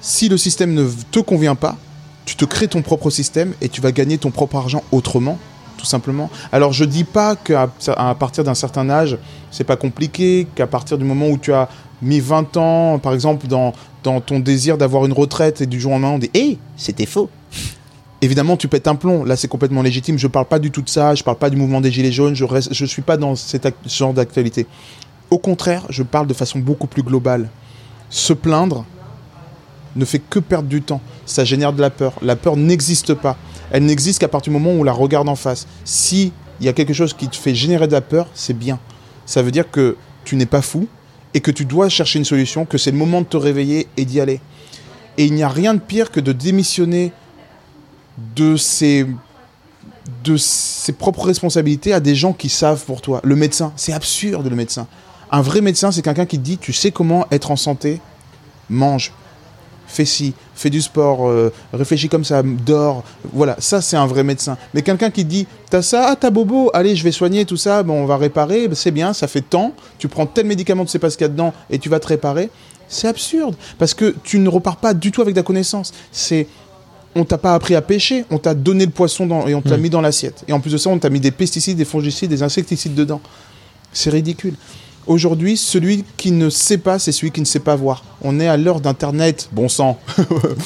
si 0.00 0.28
le 0.28 0.38
système 0.38 0.74
ne 0.74 0.88
te 1.10 1.18
convient 1.18 1.54
pas, 1.54 1.76
tu 2.24 2.36
te 2.36 2.44
crées 2.44 2.68
ton 2.68 2.82
propre 2.82 3.10
système 3.10 3.54
et 3.60 3.68
tu 3.68 3.80
vas 3.80 3.90
gagner 3.90 4.18
ton 4.18 4.30
propre 4.30 4.56
argent 4.56 4.82
autrement, 4.92 5.38
Alors 6.52 6.72
je 6.72 6.84
dis 6.84 7.04
pas 7.04 7.36
qu'à 7.36 7.68
partir 8.18 8.44
d'un 8.44 8.54
certain 8.54 8.88
âge, 8.90 9.16
c'est 9.50 9.64
pas 9.64 9.76
compliqué, 9.76 10.46
qu'à 10.54 10.66
partir 10.66 10.98
du 10.98 11.04
moment 11.04 11.28
où 11.28 11.38
tu 11.38 11.52
as 11.52 11.68
mis 12.02 12.20
20 12.20 12.56
ans, 12.56 12.98
par 12.98 13.14
exemple, 13.14 13.46
dans, 13.46 13.72
dans 14.04 14.20
ton 14.20 14.38
désir 14.40 14.78
d'avoir 14.78 15.04
une 15.06 15.12
retraite 15.12 15.60
et 15.60 15.66
du 15.66 15.80
jour 15.80 15.92
au 15.92 15.94
lendemain, 15.94 16.10
on 16.10 16.18
dit 16.18 16.30
Hé, 16.34 16.58
c'était 16.76 17.06
faux 17.06 17.30
Évidemment, 18.20 18.56
tu 18.56 18.66
pètes 18.66 18.88
un 18.88 18.96
plomb. 18.96 19.22
Là, 19.24 19.36
c'est 19.36 19.46
complètement 19.46 19.82
légitime. 19.82 20.18
Je 20.18 20.26
parle 20.26 20.46
pas 20.46 20.58
du 20.58 20.72
tout 20.72 20.82
de 20.82 20.88
ça. 20.88 21.14
Je 21.14 21.22
parle 21.22 21.36
pas 21.36 21.50
du 21.50 21.56
mouvement 21.56 21.80
des 21.80 21.92
Gilets 21.92 22.10
jaunes. 22.10 22.34
Je 22.34 22.44
ne 22.44 22.60
je 22.72 22.84
suis 22.84 23.02
pas 23.02 23.16
dans 23.16 23.36
ce 23.36 23.56
genre 23.86 24.12
d'actualité. 24.12 24.66
Au 25.30 25.38
contraire, 25.38 25.84
je 25.88 26.02
parle 26.02 26.26
de 26.26 26.34
façon 26.34 26.58
beaucoup 26.58 26.88
plus 26.88 27.04
globale. 27.04 27.48
Se 28.10 28.32
plaindre 28.32 28.84
ne 29.94 30.04
fait 30.04 30.18
que 30.18 30.40
perdre 30.40 30.68
du 30.68 30.82
temps. 30.82 31.00
Ça 31.26 31.44
génère 31.44 31.72
de 31.72 31.80
la 31.80 31.90
peur. 31.90 32.14
La 32.20 32.34
peur 32.34 32.56
n'existe 32.56 33.14
pas. 33.14 33.36
Elle 33.70 33.84
n'existe 33.84 34.20
qu'à 34.20 34.28
partir 34.28 34.52
du 34.52 34.58
moment 34.58 34.74
où 34.74 34.80
on 34.80 34.84
la 34.84 34.92
regarde 34.92 35.28
en 35.28 35.36
face. 35.36 35.66
Si 35.84 36.32
il 36.60 36.66
y 36.66 36.68
a 36.68 36.72
quelque 36.72 36.92
chose 36.92 37.14
qui 37.14 37.28
te 37.28 37.36
fait 37.36 37.54
générer 37.54 37.86
de 37.86 37.92
la 37.92 38.00
peur, 38.00 38.28
c'est 38.34 38.56
bien. 38.56 38.78
Ça 39.26 39.42
veut 39.42 39.50
dire 39.50 39.70
que 39.70 39.96
tu 40.24 40.36
n'es 40.36 40.46
pas 40.46 40.62
fou 40.62 40.88
et 41.34 41.40
que 41.40 41.50
tu 41.50 41.64
dois 41.64 41.88
chercher 41.88 42.18
une 42.18 42.24
solution, 42.24 42.64
que 42.64 42.78
c'est 42.78 42.90
le 42.90 42.96
moment 42.96 43.20
de 43.20 43.26
te 43.26 43.36
réveiller 43.36 43.86
et 43.96 44.04
d'y 44.04 44.20
aller. 44.20 44.40
Et 45.18 45.26
il 45.26 45.34
n'y 45.34 45.42
a 45.42 45.48
rien 45.48 45.74
de 45.74 45.80
pire 45.80 46.10
que 46.10 46.20
de 46.20 46.32
démissionner 46.32 47.12
de 48.34 48.56
ses, 48.56 49.06
de 50.24 50.36
ses 50.36 50.92
propres 50.92 51.24
responsabilités 51.24 51.92
à 51.92 52.00
des 52.00 52.14
gens 52.14 52.32
qui 52.32 52.48
savent 52.48 52.84
pour 52.84 53.00
toi. 53.00 53.20
Le 53.22 53.36
médecin, 53.36 53.72
c'est 53.76 53.92
absurde 53.92 54.46
le 54.46 54.56
médecin. 54.56 54.86
Un 55.30 55.42
vrai 55.42 55.60
médecin, 55.60 55.92
c'est 55.92 56.02
quelqu'un 56.02 56.26
qui 56.26 56.38
te 56.38 56.44
dit, 56.44 56.58
tu 56.58 56.72
sais 56.72 56.90
comment 56.90 57.26
être 57.30 57.50
en 57.50 57.56
santé, 57.56 58.00
mange, 58.70 59.12
fais 59.88 60.04
ci, 60.04 60.34
fais 60.54 60.70
du 60.70 60.80
sport, 60.80 61.28
euh, 61.28 61.52
réfléchis 61.72 62.08
comme 62.08 62.24
ça, 62.24 62.42
dors. 62.44 63.02
Voilà, 63.32 63.56
ça 63.58 63.80
c'est 63.80 63.96
un 63.96 64.06
vrai 64.06 64.22
médecin. 64.22 64.56
Mais 64.74 64.82
quelqu'un 64.82 65.10
qui 65.10 65.24
dit, 65.24 65.46
t'as 65.70 65.82
ça, 65.82 66.10
ah 66.10 66.16
t'as 66.16 66.30
bobo, 66.30 66.70
allez 66.74 66.94
je 66.94 67.02
vais 67.02 67.10
soigner 67.12 67.44
tout 67.44 67.56
ça, 67.56 67.82
bon 67.82 67.94
on 67.94 68.06
va 68.06 68.16
réparer, 68.16 68.68
c'est 68.74 68.92
bien, 68.92 69.12
ça 69.12 69.26
fait 69.26 69.42
tant, 69.42 69.72
tu 69.98 70.06
prends 70.06 70.26
tel 70.26 70.46
médicament, 70.46 70.84
tu 70.84 70.92
sais 70.92 70.98
pas 71.00 71.10
ce 71.10 71.16
qu'il 71.16 71.24
y 71.24 71.30
a 71.30 71.32
dedans 71.32 71.52
et 71.70 71.78
tu 71.78 71.88
vas 71.88 71.98
te 71.98 72.06
réparer. 72.06 72.50
C'est 72.90 73.08
absurde, 73.08 73.54
parce 73.78 73.94
que 73.94 74.14
tu 74.22 74.38
ne 74.38 74.48
repars 74.48 74.76
pas 74.76 74.94
du 74.94 75.10
tout 75.10 75.20
avec 75.20 75.34
ta 75.34 75.42
connaissance. 75.42 75.92
C'est 76.12 76.46
on 77.14 77.24
t'a 77.24 77.38
pas 77.38 77.54
appris 77.54 77.74
à 77.74 77.82
pêcher, 77.82 78.24
on 78.30 78.38
t'a 78.38 78.54
donné 78.54 78.86
le 78.86 78.92
poisson 78.92 79.26
dans, 79.26 79.46
et 79.46 79.54
on 79.54 79.62
t'a 79.62 79.76
hmm. 79.76 79.80
mis 79.80 79.90
dans 79.90 80.00
l'assiette. 80.00 80.44
Et 80.46 80.52
en 80.52 80.60
plus 80.60 80.72
de 80.72 80.78
ça, 80.78 80.90
on 80.90 80.98
t'a 80.98 81.10
mis 81.10 81.20
des 81.20 81.30
pesticides, 81.30 81.76
des 81.76 81.84
fongicides, 81.84 82.30
des 82.30 82.42
insecticides 82.42 82.94
dedans. 82.94 83.20
C'est 83.92 84.10
ridicule. 84.10 84.54
Aujourd'hui, 85.06 85.56
celui 85.56 86.04
qui 86.16 86.32
ne 86.32 86.50
sait 86.50 86.78
pas, 86.78 86.98
c'est 86.98 87.12
celui 87.12 87.30
qui 87.30 87.40
ne 87.40 87.46
sait 87.46 87.60
pas 87.60 87.76
voir. 87.76 88.04
On 88.22 88.40
est 88.40 88.48
à 88.48 88.56
l'heure 88.56 88.80
d'Internet, 88.80 89.48
bon 89.52 89.68
sang. 89.68 89.98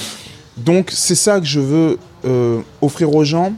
Donc 0.57 0.91
c'est 0.93 1.15
ça 1.15 1.41
que 1.41 1.47
je 1.47 1.61
veux 1.61 1.99
euh, 2.25 2.61
offrir 2.81 3.15
aux 3.15 3.25
gens, 3.25 3.53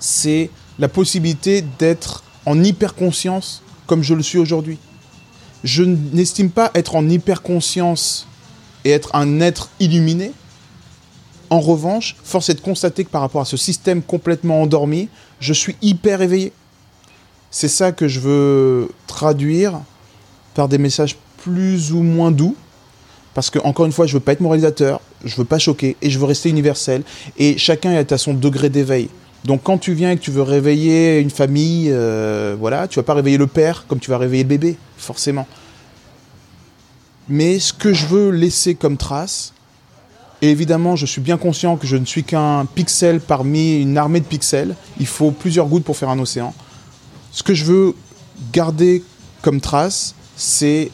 c'est 0.00 0.50
la 0.78 0.88
possibilité 0.88 1.64
d'être 1.78 2.22
en 2.46 2.62
hyper 2.62 2.94
conscience 2.94 3.62
comme 3.86 4.02
je 4.02 4.14
le 4.14 4.22
suis 4.22 4.38
aujourd'hui. 4.38 4.78
Je 5.64 5.82
n'estime 5.82 6.50
pas 6.50 6.70
être 6.74 6.94
en 6.94 7.08
hyper 7.08 7.42
conscience 7.42 8.28
et 8.84 8.90
être 8.90 9.14
un 9.14 9.40
être 9.40 9.70
illuminé, 9.80 10.32
en 11.50 11.60
revanche, 11.60 12.16
force 12.22 12.50
est 12.50 12.54
de 12.54 12.60
constater 12.60 13.04
que 13.04 13.10
par 13.10 13.22
rapport 13.22 13.40
à 13.40 13.46
ce 13.46 13.56
système 13.56 14.02
complètement 14.02 14.62
endormi, 14.62 15.08
je 15.40 15.52
suis 15.52 15.76
hyper 15.80 16.20
éveillé. 16.20 16.52
C'est 17.50 17.68
ça 17.68 17.92
que 17.92 18.08
je 18.08 18.20
veux 18.20 18.88
traduire 19.06 19.80
par 20.54 20.68
des 20.68 20.78
messages 20.78 21.16
plus 21.42 21.92
ou 21.92 22.02
moins 22.02 22.30
doux. 22.30 22.56
Parce 23.34 23.50
que, 23.50 23.58
encore 23.60 23.86
une 23.86 23.92
fois, 23.92 24.06
je 24.06 24.14
veux 24.14 24.20
pas 24.20 24.32
être 24.32 24.40
moralisateur, 24.40 25.00
je 25.24 25.36
veux 25.36 25.44
pas 25.44 25.58
choquer 25.58 25.96
et 26.02 26.10
je 26.10 26.18
veux 26.18 26.24
rester 26.24 26.48
universel. 26.48 27.02
Et 27.38 27.56
chacun 27.56 27.92
est 27.92 28.10
à 28.10 28.18
son 28.18 28.34
degré 28.34 28.68
d'éveil. 28.68 29.08
Donc, 29.44 29.62
quand 29.62 29.78
tu 29.78 29.92
viens 29.92 30.10
et 30.10 30.16
que 30.16 30.22
tu 30.22 30.32
veux 30.32 30.42
réveiller 30.42 31.20
une 31.20 31.30
famille, 31.30 31.90
euh, 31.92 32.56
voilà, 32.58 32.88
tu 32.88 32.98
vas 32.98 33.04
pas 33.04 33.14
réveiller 33.14 33.38
le 33.38 33.46
père 33.46 33.86
comme 33.86 34.00
tu 34.00 34.10
vas 34.10 34.18
réveiller 34.18 34.42
le 34.42 34.48
bébé, 34.48 34.76
forcément. 34.96 35.46
Mais 37.28 37.60
ce 37.60 37.72
que 37.72 37.92
je 37.92 38.06
veux 38.06 38.30
laisser 38.30 38.74
comme 38.74 38.96
trace, 38.96 39.52
et 40.42 40.50
évidemment, 40.50 40.96
je 40.96 41.06
suis 41.06 41.20
bien 41.20 41.36
conscient 41.36 41.76
que 41.76 41.86
je 41.86 41.96
ne 41.96 42.04
suis 42.04 42.24
qu'un 42.24 42.64
pixel 42.66 43.20
parmi 43.20 43.80
une 43.80 43.98
armée 43.98 44.20
de 44.20 44.24
pixels. 44.24 44.74
Il 44.98 45.06
faut 45.06 45.30
plusieurs 45.30 45.66
gouttes 45.66 45.84
pour 45.84 45.96
faire 45.96 46.10
un 46.10 46.18
océan. 46.18 46.54
Ce 47.32 47.42
que 47.42 47.54
je 47.54 47.64
veux 47.64 47.94
garder 48.52 49.02
comme 49.42 49.60
trace, 49.60 50.14
c'est 50.36 50.90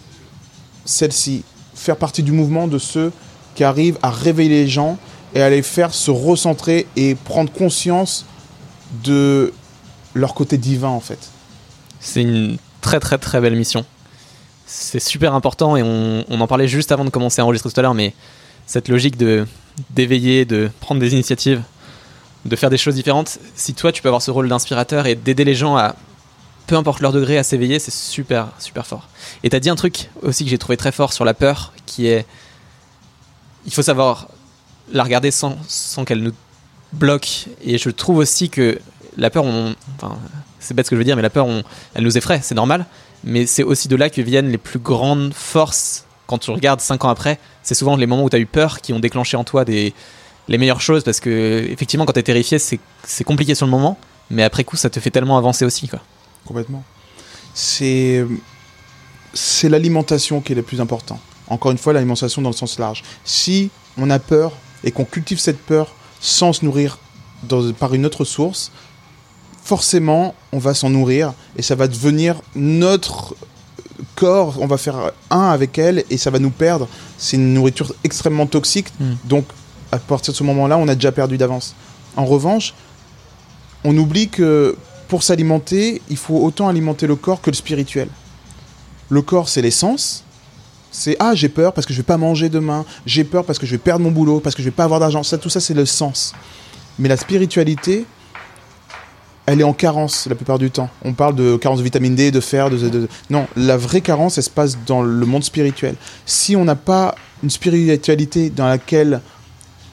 celle-ci. 0.85 1.45
Faire 1.75 1.97
partie 1.97 2.23
du 2.23 2.33
mouvement 2.33 2.69
de 2.69 2.79
ceux 2.79 3.13
qui 3.55 3.65
arrivent 3.65 3.99
à 4.03 4.11
réveiller 4.11 4.65
les 4.65 4.69
gens 4.69 4.99
et 5.35 5.43
à 5.43 5.51
les 5.51 5.63
faire 5.63 5.95
se 5.95 6.11
recentrer 6.11 6.87
et 6.97 7.15
prendre 7.15 7.53
conscience 7.53 8.25
de 9.03 9.53
leur 10.15 10.35
côté 10.35 10.59
divin, 10.59 10.89
en 10.89 11.01
fait. 11.01 11.31
C'est 12.01 12.23
une 12.23 12.59
très 12.81 13.01
très 13.01 13.19
très 13.19 13.41
belle 13.41 13.57
mission. 13.57 13.85
C'est 14.67 15.01
super 15.01 15.35
important 15.35 15.77
et 15.77 15.83
on, 15.83 16.25
en 16.29 16.47
parlait 16.47 16.69
juste 16.69 16.93
avant 16.93 17.05
de 17.05 17.11
commencer 17.11 17.41
à 17.41 17.45
enregistrer 17.45 17.71
tout 17.71 17.81
à 17.81 17.83
l'heure, 17.83 17.95
mais 17.95 18.15
cette 18.67 18.89
logique 18.89 19.17
de 19.17 19.47
d'éveiller, 19.91 20.45
de 20.45 20.71
prendre 20.81 21.01
des 21.01 21.13
initiatives, 21.13 21.63
de 22.45 22.57
faire 22.57 22.71
des 22.71 22.77
choses 22.77 22.95
différentes. 22.95 23.39
Si 23.57 23.75
toi, 23.75 23.91
tu 23.91 24.03
peux 24.03 24.09
avoir 24.09 24.23
ce 24.23 24.31
rôle 24.31 24.49
d'inspirateur 24.49 25.07
et 25.07 25.17
d'aider 25.17 25.45
les 25.45 25.55
gens 25.55 25.77
à, 25.77 25.97
peu 26.67 26.77
importe 26.77 27.01
leur 27.01 27.13
degré, 27.13 27.39
à 27.39 27.43
s'éveiller, 27.43 27.79
c'est 27.79 27.93
super, 27.93 28.49
super 28.59 28.87
fort. 28.87 29.09
Et 29.43 29.51
tu 29.51 29.57
as 29.57 29.61
dit 29.61 29.71
un 29.71 29.77
truc 29.77 30.11
aussi 30.23 30.45
que 30.45 30.51
j'ai 30.51 30.59
trouvé 30.59 30.77
très 30.77 30.93
fort 30.93 31.13
sur 31.13 31.25
la 31.25 31.35
peur, 31.35 31.73
qui 31.87 32.07
est, 32.07 32.27
il 33.67 33.73
faut 33.73 33.83
savoir 33.83 34.29
la 34.93 35.03
regarder 35.03 35.31
sans, 35.31 35.57
sans 35.69 36.05
qu'elle 36.05 36.23
nous 36.23 36.33
bloque. 36.93 37.47
Et 37.63 37.79
je 37.79 37.91
trouve 37.91 38.19
aussi 38.19 38.51
que 38.51 38.79
la 39.17 39.31
peur, 39.31 39.45
enfin, 39.97 40.19
c'est 40.59 40.75
bête 40.75 40.87
ce 40.87 40.91
que 40.91 40.97
je 40.97 40.99
veux 40.99 41.05
dire, 41.05 41.17
mais 41.17 41.23
la 41.23 41.31
peur, 41.31 41.47
elle 41.95 42.05
nous 42.05 42.17
effraie, 42.17 42.41
c'est 42.43 42.55
normal. 42.55 42.87
Mais 43.25 43.47
c'est 43.47 43.63
aussi 43.63 43.89
de 43.89 43.97
là 43.97 44.11
que 44.11 44.21
viennent 44.21 44.51
les 44.51 44.59
plus 44.59 44.79
grandes 44.79 45.33
forces 45.33 46.05
quand 46.27 46.39
tu 46.39 46.51
regardes 46.51 46.81
5 46.81 47.05
ans 47.05 47.11
après, 47.11 47.39
c'est 47.63 47.75
souvent 47.75 47.97
les 47.97 48.07
moments 48.07 48.25
où 48.25 48.31
tu 48.31 48.37
as 48.37 48.39
eu 48.39 48.47
peur 48.47 48.81
qui 48.81 48.93
ont 48.93 48.99
déclenché 48.99 49.37
en 49.37 49.45
toi 49.45 49.65
des, 49.65 49.93
les 50.49 50.59
meilleures 50.59 50.81
choses 50.81 51.05
parce 51.05 51.21
que 51.21 51.67
effectivement 51.71 52.07
quand 52.07 52.13
tu 52.13 52.21
es 52.21 52.23
terrifié 52.25 52.59
c'est 52.59 53.25
compliqué 53.25 53.55
sur 53.55 53.67
le 53.67 53.71
moment 53.71 53.99
mais 54.31 54.43
après 54.43 54.65
coup 54.65 54.77
ça 54.77 54.91
te 54.91 55.01
fait 55.01 55.11
tellement 55.11 55.39
avancer 55.39 55.65
aussi 55.65 55.89
quoi. 55.89 56.01
Complètement. 56.47 56.85
C'est 57.55 58.25
c'est 59.33 59.69
l'alimentation 59.69 60.41
qui 60.41 60.53
est 60.53 60.57
le 60.57 60.63
plus 60.63 60.81
important. 60.81 61.19
Encore 61.49 61.73
une 61.73 61.79
fois 61.79 61.93
l'alimentation 61.93 62.43
dans 62.43 62.51
le 62.51 62.57
sens 62.57 62.79
large. 62.79 63.03
Si 63.25 63.71
on 63.97 64.11
a 64.11 64.19
peur 64.19 64.53
et 64.85 64.91
qu'on 64.91 65.05
cultive 65.05 65.39
cette 65.39 65.59
peur 65.59 65.95
sans 66.21 66.53
se 66.53 66.65
nourrir 66.65 66.99
par 67.79 67.95
une 67.95 68.07
autre 68.07 68.25
source, 68.25 68.71
forcément 69.63 70.35
on 70.53 70.59
va 70.59 70.75
s'en 70.75 70.91
nourrir 70.91 71.35
et 71.57 71.63
ça 71.63 71.75
va 71.75 71.89
devenir 71.89 72.41
notre 72.55 73.37
corps, 74.15 74.57
on 74.61 74.67
va 74.67 74.79
faire 74.79 75.13
un 75.31 75.51
avec 75.51 75.79
elle 75.79 76.05
et 76.11 76.17
ça 76.17 76.31
va 76.31 76.39
nous 76.39 76.51
perdre. 76.51 76.89
C'est 77.19 77.37
une 77.37 77.55
nourriture 77.55 77.95
extrêmement 78.05 78.47
toxique. 78.47 78.89
Hmm. 79.01 79.15
Donc, 79.25 79.45
à 79.93 79.99
partir 79.99 80.33
de 80.33 80.37
ce 80.37 80.45
moment-là, 80.45 80.79
on 80.79 80.89
a 80.89 80.95
déjà 80.95 81.13
perdu 81.13 81.39
d'avance. 81.39 81.75
En 82.17 82.25
revanche, 82.25 82.75
on 83.85 83.97
oublie 83.97 84.29
que 84.29 84.77
pour 85.15 85.23
s'alimenter, 85.23 86.03
il 86.11 86.17
faut 86.17 86.43
autant 86.43 86.67
alimenter 86.67 87.07
le 87.07 87.15
corps 87.15 87.41
que 87.41 87.49
le 87.49 87.55
spirituel. 87.55 88.09
Le 89.11 89.23
corps, 89.23 89.49
c'est 89.49 89.63
l'essence. 89.63 90.25
C'est 90.91 91.15
ah, 91.21 91.37
j'ai 91.37 91.49
peur 91.49 91.73
parce 91.73 91.87
que 91.87 91.93
je 91.93 92.01
vais 92.01 92.03
pas 92.05 92.17
manger 92.17 92.49
demain, 92.49 92.85
j'ai 93.07 93.23
peur 93.23 93.45
parce 93.45 93.61
que 93.61 93.65
je 93.65 93.71
vais 93.71 93.79
perdre 93.79 94.03
mon 94.03 94.11
boulot, 94.11 94.41
parce 94.41 94.57
que 94.57 94.63
je 94.63 94.67
vais 94.67 94.75
pas 94.75 94.83
avoir 94.83 94.99
d'argent. 94.99 95.23
Ça, 95.23 95.39
tout 95.39 95.49
ça, 95.49 95.61
c'est 95.61 95.73
le 95.73 95.87
sens. 95.87 96.35
Mais 96.99 97.09
la 97.09 97.17
spiritualité, 97.17 98.07
elle 99.47 99.61
est 99.61 99.65
en 99.65 99.73
carence 99.73 100.27
la 100.27 100.35
plupart 100.35 100.59
du 100.59 100.73
temps. 100.73 100.91
On 101.05 101.13
parle 101.13 101.37
de 101.37 101.57
carence 101.59 101.79
de 101.79 101.85
vitamine 101.85 102.17
D, 102.17 102.33
de 102.33 102.41
fer, 102.41 102.69
de, 102.69 103.07
non, 103.31 103.47
la 103.55 103.77
vraie 103.77 104.01
carence, 104.01 104.37
elle 104.37 104.43
se 104.43 104.51
passe 104.51 104.79
dans 104.85 105.03
le 105.03 105.27
monde 105.27 105.45
spirituel. 105.45 105.95
Si 106.27 106.57
on 106.57 106.65
n'a 106.65 106.75
pas 106.75 107.15
une 107.45 107.51
spiritualité 107.51 108.51
dans 108.51 108.67
laquelle 108.67 109.21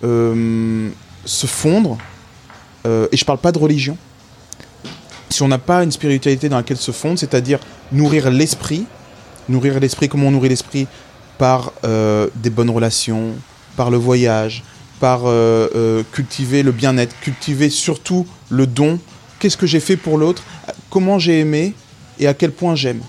euh, 0.04 0.90
se 1.26 1.46
fondre, 1.46 2.00
euh, 2.88 3.08
et 3.12 3.18
je 3.18 3.24
parle 3.24 3.38
pas 3.38 3.52
de 3.52 3.60
religion, 3.60 4.00
si 5.32 5.42
on 5.44 5.48
n'a 5.48 5.58
pas 5.58 5.84
une 5.84 5.92
spiritualité 5.92 6.50
dans 6.50 6.58
laquelle 6.58 6.78
se 6.78 6.92
fondre, 6.92 7.18
c'est-à-dire 7.18 7.60
nourrir 7.92 8.30
l'esprit, 8.30 8.86
nourrir 9.50 9.80
l'esprit, 9.80 10.10
comment 10.10 10.28
on 10.28 10.32
nourrit 10.32 10.50
l'esprit? 10.50 10.88
Par 11.38 11.74
euh, 11.84 12.28
des 12.36 12.52
bonnes 12.52 12.70
relations, 12.70 13.32
par 13.76 13.90
le 13.90 13.98
voyage, 13.98 14.64
par 15.00 15.22
cultiver 16.12 16.62
le 16.62 16.72
bien-être, 16.72 17.16
cultiver 17.22 17.72
surtout 17.72 18.28
le 18.50 18.68
don. 18.68 19.00
Qu'est-ce 19.40 19.58
que 19.58 19.66
j'ai 19.66 19.80
fait 19.80 19.98
pour 19.98 20.20
l'autre, 20.20 20.44
comment 20.92 21.18
j'ai 21.18 21.40
aimé 21.40 21.74
et 22.20 22.28
à 22.28 22.36
quel 22.36 22.52
point 22.52 22.76
j'aime? 22.76 23.02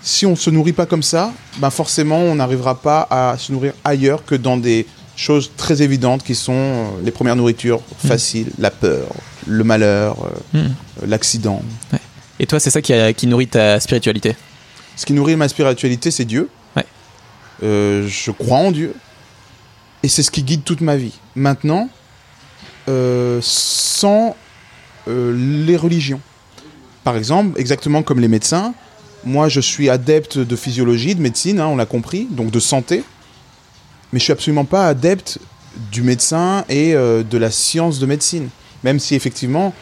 Si 0.00 0.24
on 0.24 0.30
ne 0.30 0.36
se 0.36 0.48
nourrit 0.48 0.72
pas 0.72 0.86
comme 0.86 1.02
ça, 1.02 1.32
ben 1.58 1.68
forcément 1.68 2.18
on 2.18 2.36
n'arrivera 2.36 2.80
pas 2.80 3.06
à 3.10 3.36
se 3.36 3.52
nourrir 3.52 3.74
ailleurs 3.84 4.24
que 4.24 4.34
dans 4.34 4.56
des 4.56 4.86
choses 5.16 5.50
très 5.56 5.82
évidentes 5.82 6.22
qui 6.22 6.34
sont 6.34 6.52
euh, 6.52 6.84
les 7.02 7.10
premières 7.10 7.36
nourritures 7.36 7.80
faciles, 7.98 8.50
la 8.58 8.70
peur, 8.70 9.08
le 9.46 9.64
malheur, 9.64 10.16
euh, 10.24 10.58
mmh. 10.58 10.58
euh, 10.58 11.06
l'accident. 11.06 11.62
Et 12.38 12.46
toi, 12.46 12.60
c'est 12.60 12.70
ça 12.70 12.82
qui, 12.82 12.92
qui, 13.14 13.26
nourrit 13.26 13.48
ta 13.48 13.80
spiritualité? 13.80 14.36
Ce 14.96 15.06
qui 15.06 15.12
nourrit 15.12 15.36
ma 15.36 15.48
spiritualité, 15.48 16.10
c'est 16.10 16.24
Dieu. 16.24 16.50
je 17.62 18.30
crois 18.30 18.58
en 18.58 18.70
Dieu. 18.70 18.94
Et 20.02 20.08
c'est 20.08 20.22
ce 20.22 20.30
qui 20.30 20.42
guide 20.42 20.62
toute 20.64 20.82
ma 20.82 20.96
vie. 20.96 21.14
Maintenant, 21.34 21.88
sans 23.40 24.36
les 25.06 25.76
religions. 25.76 26.20
Par 27.04 27.16
exemple, 27.16 27.58
exactement 27.58 28.02
comme 28.02 28.20
les 28.20 28.28
médecins, 28.28 28.74
moi 29.24 29.48
je 29.48 29.60
suis 29.60 29.88
adepte 29.88 30.38
de 30.38 30.56
physiologie, 30.56 31.14
de 31.14 31.22
médecine, 31.22 31.60
hein, 31.60 31.68
on 31.68 31.76
l'a 31.76 31.86
compris, 31.86 32.26
donc 32.30 32.50
de 32.50 32.58
santé, 32.58 33.04
mais 34.12 34.18
je 34.18 34.24
suis 34.24 34.32
absolument 34.32 34.64
pas 34.64 34.88
adepte 34.88 35.38
du 35.92 36.02
médecin 36.02 36.64
et 36.68 36.94
de 36.94 37.38
la 37.38 37.50
science 37.50 38.00
de 38.00 38.06
médecine, 38.06 38.48
même 38.86 39.00
si 39.00 39.16
effectivement 39.16 39.74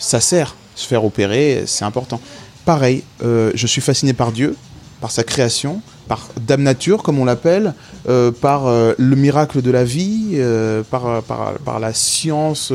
ça 0.00 0.20
sert, 0.20 0.56
se 0.74 0.86
faire 0.86 1.04
opérer, 1.04 1.62
c'est 1.66 1.84
important. 1.84 2.20
Pareil, 2.64 3.02
je 3.22 3.66
suis 3.66 3.80
fasciné 3.80 4.12
par 4.12 4.32
Dieu, 4.32 4.56
par 5.00 5.10
sa 5.10 5.22
création, 5.22 5.80
par 6.08 6.28
Dame 6.40 6.62
Nature, 6.62 7.02
comme 7.02 7.18
on 7.18 7.24
l'appelle, 7.24 7.74
euh, 8.08 8.32
par 8.32 8.66
euh, 8.66 8.94
le 8.98 9.14
miracle 9.14 9.62
de 9.62 9.70
la 9.70 9.84
vie, 9.84 10.32
euh, 10.34 10.82
par, 10.82 11.22
par, 11.22 11.78
la 11.78 11.92
science 11.92 12.72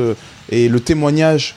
et 0.50 0.68
le 0.68 0.80
témoignage 0.80 1.56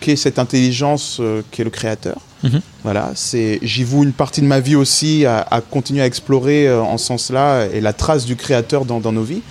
qu'est 0.00 0.16
cette 0.16 0.38
intelligence 0.38 1.20
qui 1.50 1.60
est 1.62 1.64
le 1.64 1.70
créateur. 1.70 2.20
Mhm. 2.42 2.60
Voilà, 2.82 3.12
c'est, 3.14 3.60
j'y 3.62 3.84
voue 3.84 4.02
une 4.02 4.12
partie 4.12 4.40
de 4.40 4.46
ma 4.46 4.58
vie 4.58 4.74
aussi 4.74 5.24
à, 5.24 5.62
continuer 5.70 6.02
à 6.02 6.06
explorer 6.06 6.70
en 6.74 6.98
ce 6.98 7.06
sens-là 7.06 7.66
et 7.66 7.80
la 7.80 7.92
trace 7.92 8.24
du 8.24 8.34
créateur 8.34 8.84
dans, 8.84 9.12
nos 9.12 9.22
vies, 9.22 9.42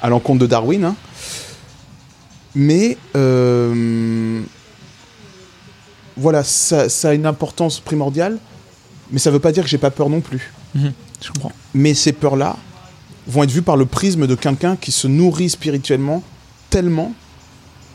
à 0.00 0.08
l'encontre 0.08 0.40
de 0.40 0.46
Darwin. 0.46 0.84
Hein. 0.84 0.96
Mais 2.54 2.96
voilà, 6.16 6.44
ça, 6.44 6.88
ça, 6.88 7.10
a 7.10 7.14
une 7.14 7.26
importance 7.26 7.80
primordiale, 7.80 8.38
mais 9.10 9.18
ça 9.18 9.30
ne 9.30 9.34
veut 9.34 9.40
pas 9.40 9.52
dire 9.52 9.64
que 9.64 9.70
j'ai 9.70 9.78
pas 9.78 9.90
peur 9.90 10.08
non 10.10 10.20
plus. 10.20 10.52
Mhm. 10.74 10.92
je 11.22 11.30
comprends. 11.32 11.52
Mais 11.74 11.94
ces 11.94 12.12
peurs-là 12.12 12.56
vont 13.26 13.42
être 13.42 13.50
vues 13.50 13.62
par 13.62 13.76
le 13.76 13.86
prisme 13.86 14.26
de 14.26 14.34
quelqu'un 14.34 14.76
qui 14.76 14.92
se 14.92 15.06
nourrit 15.06 15.50
spirituellement 15.50 16.22
tellement 16.68 17.12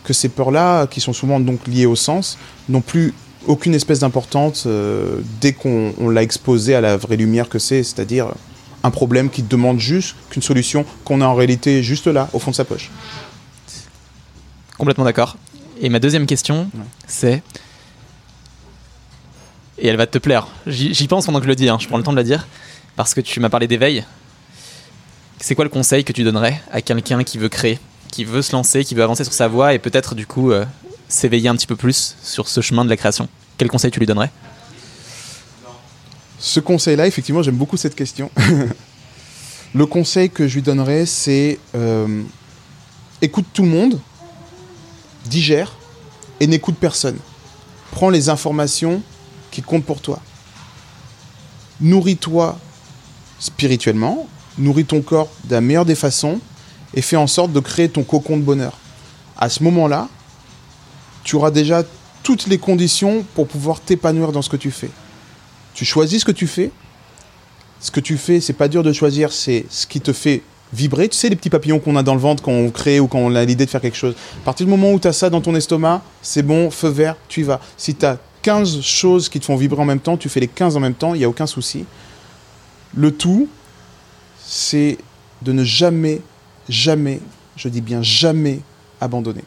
que 0.04 0.14
ces 0.14 0.30
peurs-là, 0.30 0.88
qui 0.88 1.02
sont 1.02 1.14
souvent 1.14 1.40
donc 1.40 1.68
liées 1.68 1.86
au 1.86 1.96
sens, 1.96 2.38
n'ont 2.70 2.82
plus 2.82 3.14
aucune 3.48 3.74
espèce 3.74 4.00
d'importance 4.00 4.64
euh, 4.66 5.20
dès 5.42 5.54
qu'on 5.54 5.94
l'a 6.10 6.24
exposé 6.24 6.76
à 6.76 6.82
la 6.82 6.98
vraie 6.98 7.18
lumière 7.18 7.50
que 7.50 7.60
c'est, 7.60 7.84
c'est-à-dire 7.84 8.34
un 8.84 8.92
problème 8.92 9.30
qui 9.30 9.42
demande 9.42 9.80
juste 9.80 10.16
qu'une 10.30 10.44
solution 10.44 10.86
qu'on 11.04 11.22
a 11.22 11.26
en 11.26 11.34
réalité 11.34 11.82
juste 11.82 12.08
là, 12.08 12.30
au 12.34 12.40
fond 12.40 12.52
de 12.52 12.56
sa 12.56 12.66
poche. 12.66 12.92
Complètement 14.78 15.06
d'accord. 15.06 15.38
Et 15.82 15.90
ma 15.90 16.00
deuxième 16.00 16.26
question, 16.26 16.70
c'est 17.08 17.42
et 19.78 19.88
elle 19.88 19.98
va 19.98 20.08
te 20.08 20.18
plaire. 20.18 20.48
J'y 20.68 21.08
pense 21.08 21.26
pendant 21.26 21.40
que 21.40 21.46
je 21.46 21.50
le 21.50 21.56
dis, 21.56 21.70
hein. 21.70 21.78
je 21.80 21.88
prends 21.88 21.98
le 21.98 22.04
temps 22.04 22.12
de 22.12 22.18
la 22.18 22.24
dire, 22.24 22.48
parce 22.96 23.14
que 23.14 23.22
tu 23.22 23.40
m'as 23.40 23.50
parlé 23.50 23.68
d'éveil. 23.68 24.06
C'est 25.40 25.54
quoi 25.54 25.66
le 25.66 25.70
conseil 25.70 26.04
que 26.04 26.14
tu 26.14 26.24
donnerais 26.24 26.62
à 26.72 26.82
quelqu'un 26.82 27.24
qui 27.24 27.38
veut 27.38 27.50
créer, 27.50 27.80
qui 28.10 28.24
veut 28.24 28.42
se 28.42 28.54
lancer, 28.54 28.86
qui 28.86 28.96
veut 28.96 29.04
avancer 29.04 29.24
sur 29.26 29.34
sa 29.34 29.48
voie 29.48 29.74
et 29.74 29.80
peut-être 29.80 30.16
du 30.16 30.26
coup 30.26 30.52
euh, 30.52 30.66
s'éveiller 31.10 31.50
un 31.50 31.56
petit 31.56 31.68
peu 31.68 31.76
plus 31.76 32.16
sur 32.24 32.48
ce 32.48 32.62
chemin 32.62 32.86
de 32.86 32.90
la 32.90 32.96
création? 32.96 33.28
Quel 33.58 33.68
conseil 33.68 33.92
tu 33.92 34.00
lui 34.00 34.06
donnerais? 34.06 34.32
Ce 36.40 36.60
conseil-là, 36.60 37.08
effectivement, 37.08 37.44
j'aime 37.44 37.56
beaucoup 37.56 37.78
cette 37.78 37.96
question. 37.96 38.32
le 39.76 39.86
conseil 39.86 40.30
que 40.30 40.48
je 40.48 40.56
lui 40.56 40.62
donnerais, 40.62 41.06
c'est 41.06 41.60
euh, 41.76 42.24
écoute 43.22 43.46
tout 43.54 43.64
le 43.64 43.70
monde, 43.70 44.00
digère 45.28 45.74
et 46.40 46.48
n'écoute 46.48 46.76
personne. 46.80 47.18
Prends 47.92 48.10
les 48.10 48.30
informations 48.30 49.02
qui 49.52 49.62
compte 49.62 49.86
pour 49.86 50.02
toi. 50.02 50.20
Nourris-toi 51.82 52.58
spirituellement, 53.40 54.28
nourris 54.58 54.86
ton 54.86 55.02
corps 55.02 55.30
de 55.46 55.56
la 55.56 55.62
meilleure 55.62 55.86
des 55.86 55.96
façons 55.96 56.40
et 56.94 57.02
fais 57.02 57.18
en 57.18 57.28
sorte 57.28 57.52
de 57.52 57.60
créer 57.60 57.90
ton 57.90 58.04
cocon 58.04 58.38
de 58.38 58.44
bonheur. 58.44 58.78
À 59.38 59.50
ce 59.50 59.64
moment-là, 59.64 60.08
tu 61.24 61.36
auras 61.36 61.52
déjà 61.52 61.84
toutes 62.24 62.48
les 62.48 62.58
conditions 62.58 63.26
pour 63.36 63.48
pouvoir 63.48 63.82
t'épanouir 63.82 64.32
dans 64.32 64.42
ce 64.42 64.50
que 64.50 64.58
tu 64.58 64.72
fais. 64.72 64.90
Tu 65.74 65.86
choisis 65.86 66.22
ce 66.22 66.26
que 66.26 66.32
tu 66.32 66.48
fais. 66.48 66.72
Ce 67.82 67.92
que 67.92 68.00
tu 68.00 68.18
fais, 68.18 68.40
c'est 68.40 68.54
pas 68.54 68.68
dur 68.68 68.82
de 68.82 68.94
choisir, 68.94 69.32
c'est 69.32 69.66
ce 69.70 69.86
qui 69.86 70.02
te 70.02 70.14
fait 70.14 70.42
vibrer. 70.74 71.10
Tu 71.10 71.18
sais, 71.18 71.30
les 71.30 71.36
petits 71.36 71.50
papillons 71.50 71.80
qu'on 71.80 71.96
a 71.96 72.04
dans 72.04 72.14
le 72.14 72.20
ventre 72.20 72.44
quand 72.44 72.52
on 72.52 72.70
crée 72.70 73.00
ou 73.00 73.08
quand 73.08 73.20
on 73.20 73.34
a 73.36 73.46
l'idée 73.46 73.66
de 73.66 73.70
faire 73.70 73.82
quelque 73.82 73.98
chose. 73.98 74.16
À 74.42 74.46
partir 74.46 74.66
du 74.66 74.70
moment 74.70 74.92
où 74.92 75.00
tu 75.00 75.08
as 75.08 75.14
ça 75.14 75.30
dans 75.30 75.42
ton 75.42 75.56
estomac, 75.56 76.02
c'est 76.22 76.44
bon, 76.44 76.70
feu 76.72 76.90
vert, 76.90 77.16
tu 77.28 77.42
y 77.42 77.44
vas. 77.44 77.60
Si 77.78 77.96
tu 77.96 78.06
as 78.06 78.18
15 78.42 78.82
choses 78.82 79.30
qui 79.30 79.40
te 79.40 79.46
font 79.46 79.56
vibrer 79.56 79.82
en 79.82 79.86
même 79.86 80.00
temps, 80.00 80.18
tu 80.18 80.30
fais 80.30 80.40
les 80.40 80.48
15 80.48 80.78
en 80.78 80.80
même 80.80 80.94
temps, 80.94 81.16
il 81.16 81.20
n'y 81.20 81.24
a 81.24 81.30
aucun 81.30 81.48
souci. 81.48 81.86
Le 82.96 83.12
tout, 83.12 83.48
c'est 84.46 84.98
de 85.42 85.52
ne 85.52 85.64
jamais, 85.64 86.22
jamais, 86.70 87.20
je 87.56 87.70
dis 87.70 87.82
bien 87.82 88.02
jamais, 88.02 88.60
abandonner. 89.02 89.44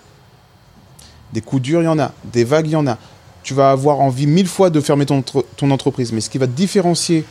Des 1.32 1.40
coups 1.40 1.62
durs, 1.62 1.82
il 1.82 1.84
y 1.84 1.88
en 1.88 1.98
a. 1.98 2.12
Des 2.24 2.44
vagues, 2.44 2.66
il 2.66 2.72
y 2.72 2.76
en 2.76 2.86
a. 2.86 2.98
Tu 3.42 3.54
vas 3.54 3.70
avoir 3.70 4.00
envie 4.00 4.26
mille 4.26 4.48
fois 4.48 4.70
de 4.70 4.80
fermer 4.80 5.06
ton, 5.06 5.22
entreprise. 5.70 6.12
Mais 6.12 6.20
ce 6.20 6.30
qui 6.30 6.38
va 6.38 6.46
te 6.46 6.52
différencier 6.52 7.24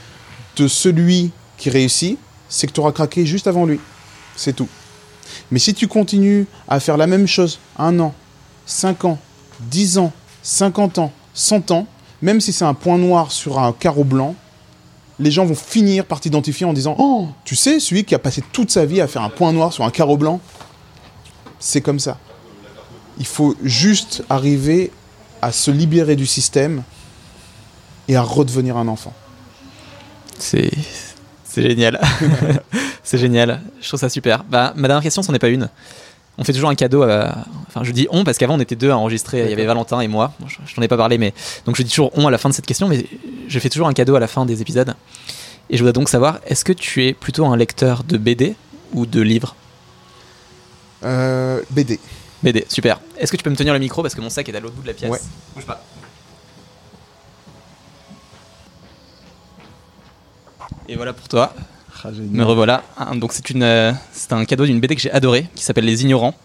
de 0.55 0.67
celui 0.67 1.31
qui 1.57 1.69
réussit, 1.69 2.17
c'est 2.49 2.67
que 2.67 2.71
tu 2.71 2.79
auras 2.79 2.91
craqué 2.91 3.25
juste 3.25 3.47
avant 3.47 3.65
lui. 3.65 3.79
C'est 4.35 4.53
tout. 4.53 4.69
Mais 5.51 5.59
si 5.59 5.73
tu 5.73 5.87
continues 5.87 6.47
à 6.67 6.79
faire 6.79 6.97
la 6.97 7.07
même 7.07 7.27
chose 7.27 7.59
un 7.77 7.99
an, 7.99 8.13
cinq 8.65 9.05
ans, 9.05 9.19
dix 9.59 9.97
ans, 9.97 10.11
cinquante 10.41 10.97
ans, 10.97 11.11
100 11.37 11.71
ans, 11.71 11.87
même 12.21 12.41
si 12.41 12.51
c'est 12.51 12.65
un 12.65 12.73
point 12.73 12.97
noir 12.97 13.31
sur 13.31 13.59
un 13.59 13.71
carreau 13.71 14.03
blanc, 14.03 14.35
les 15.19 15.31
gens 15.31 15.45
vont 15.45 15.55
finir 15.55 16.05
par 16.05 16.19
t'identifier 16.19 16.65
en 16.65 16.73
disant 16.73 16.95
Oh, 16.97 17.27
tu 17.45 17.55
sais, 17.55 17.79
celui 17.79 18.03
qui 18.03 18.15
a 18.15 18.19
passé 18.19 18.43
toute 18.51 18.71
sa 18.71 18.85
vie 18.85 19.01
à 19.01 19.07
faire 19.07 19.21
un 19.21 19.29
point 19.29 19.53
noir 19.53 19.71
sur 19.71 19.83
un 19.83 19.91
carreau 19.91 20.17
blanc, 20.17 20.41
c'est 21.59 21.81
comme 21.81 21.99
ça. 21.99 22.17
Il 23.19 23.25
faut 23.25 23.55
juste 23.63 24.23
arriver 24.29 24.91
à 25.41 25.51
se 25.51 25.71
libérer 25.71 26.15
du 26.15 26.25
système 26.25 26.83
et 28.07 28.15
à 28.15 28.21
redevenir 28.21 28.77
un 28.77 28.87
enfant. 28.87 29.13
C'est 30.39 30.71
génial. 31.61 31.99
c'est 33.03 33.17
génial. 33.17 33.61
Je 33.81 33.87
trouve 33.87 33.99
ça 33.99 34.09
super. 34.09 34.43
Bah, 34.43 34.73
ma 34.75 34.87
dernière 34.87 35.03
question, 35.03 35.21
ce 35.21 35.31
n'est 35.31 35.39
pas 35.39 35.49
une 35.49 35.69
on 36.37 36.43
fait 36.43 36.53
toujours 36.53 36.69
un 36.69 36.75
cadeau. 36.75 37.03
enfin, 37.03 37.83
je 37.83 37.91
dis 37.91 38.07
on 38.11 38.23
parce 38.23 38.37
qu'avant 38.37 38.55
on 38.55 38.59
était 38.59 38.75
deux 38.75 38.91
à 38.91 38.97
enregistrer. 38.97 39.43
Il 39.43 39.49
y 39.49 39.53
avait 39.53 39.65
Valentin 39.65 39.99
et 40.01 40.07
moi. 40.07 40.33
je, 40.45 40.75
t'en 40.75 40.81
ai 40.81 40.87
pas 40.87 40.97
parlé, 40.97 41.17
mais 41.17 41.33
donc 41.65 41.75
je 41.75 41.83
dis 41.83 41.89
toujours 41.89 42.11
on 42.15 42.27
à 42.27 42.31
la 42.31 42.37
fin 42.37 42.49
de 42.49 42.53
cette 42.53 42.65
question, 42.65 42.87
mais 42.87 43.05
je 43.47 43.59
fais 43.59 43.69
toujours 43.69 43.87
un 43.87 43.93
cadeau 43.93 44.15
à 44.15 44.19
la 44.19 44.27
fin 44.27 44.45
des 44.45 44.61
épisodes. 44.61 44.93
Et 45.69 45.75
je 45.75 45.81
voudrais 45.81 45.93
donc 45.93 46.09
savoir, 46.09 46.39
est-ce 46.45 46.63
que 46.63 46.73
tu 46.73 47.05
es 47.05 47.13
plutôt 47.13 47.45
un 47.45 47.57
lecteur 47.57 48.03
de 48.03 48.17
BD 48.17 48.55
ou 48.93 49.05
de 49.05 49.21
livres? 49.21 49.55
Euh, 51.03 51.61
BD. 51.71 51.99
BD, 52.41 52.65
super. 52.69 53.01
Est-ce 53.17 53.31
que 53.31 53.37
tu 53.37 53.43
peux 53.43 53.49
me 53.49 53.55
tenir 53.55 53.73
le 53.73 53.79
micro 53.79 54.01
parce 54.01 54.15
que 54.15 54.21
mon 54.21 54.29
sac 54.29 54.47
est 54.47 54.55
à 54.55 54.59
l'autre 54.59 54.75
bout 54.75 54.83
de 54.83 54.87
la 54.87 54.93
pièce? 54.93 55.09
Ouais. 55.09 55.19
Bouge 55.55 55.65
pas. 55.65 55.83
Et 60.89 60.95
voilà 60.95 61.13
pour 61.13 61.27
toi. 61.27 61.53
Ah, 62.03 62.09
Me 62.11 62.43
revoilà. 62.43 62.83
Donc 63.15 63.33
c'est 63.33 63.49
une, 63.49 63.63
euh, 63.63 63.91
c'est 64.11 64.31
un 64.33 64.45
cadeau 64.45 64.65
d'une 64.65 64.79
BD 64.79 64.95
que 64.95 65.01
j'ai 65.01 65.11
adoré, 65.11 65.47
qui 65.55 65.63
s'appelle 65.63 65.85
Les 65.85 66.03
Ignorants, 66.03 66.35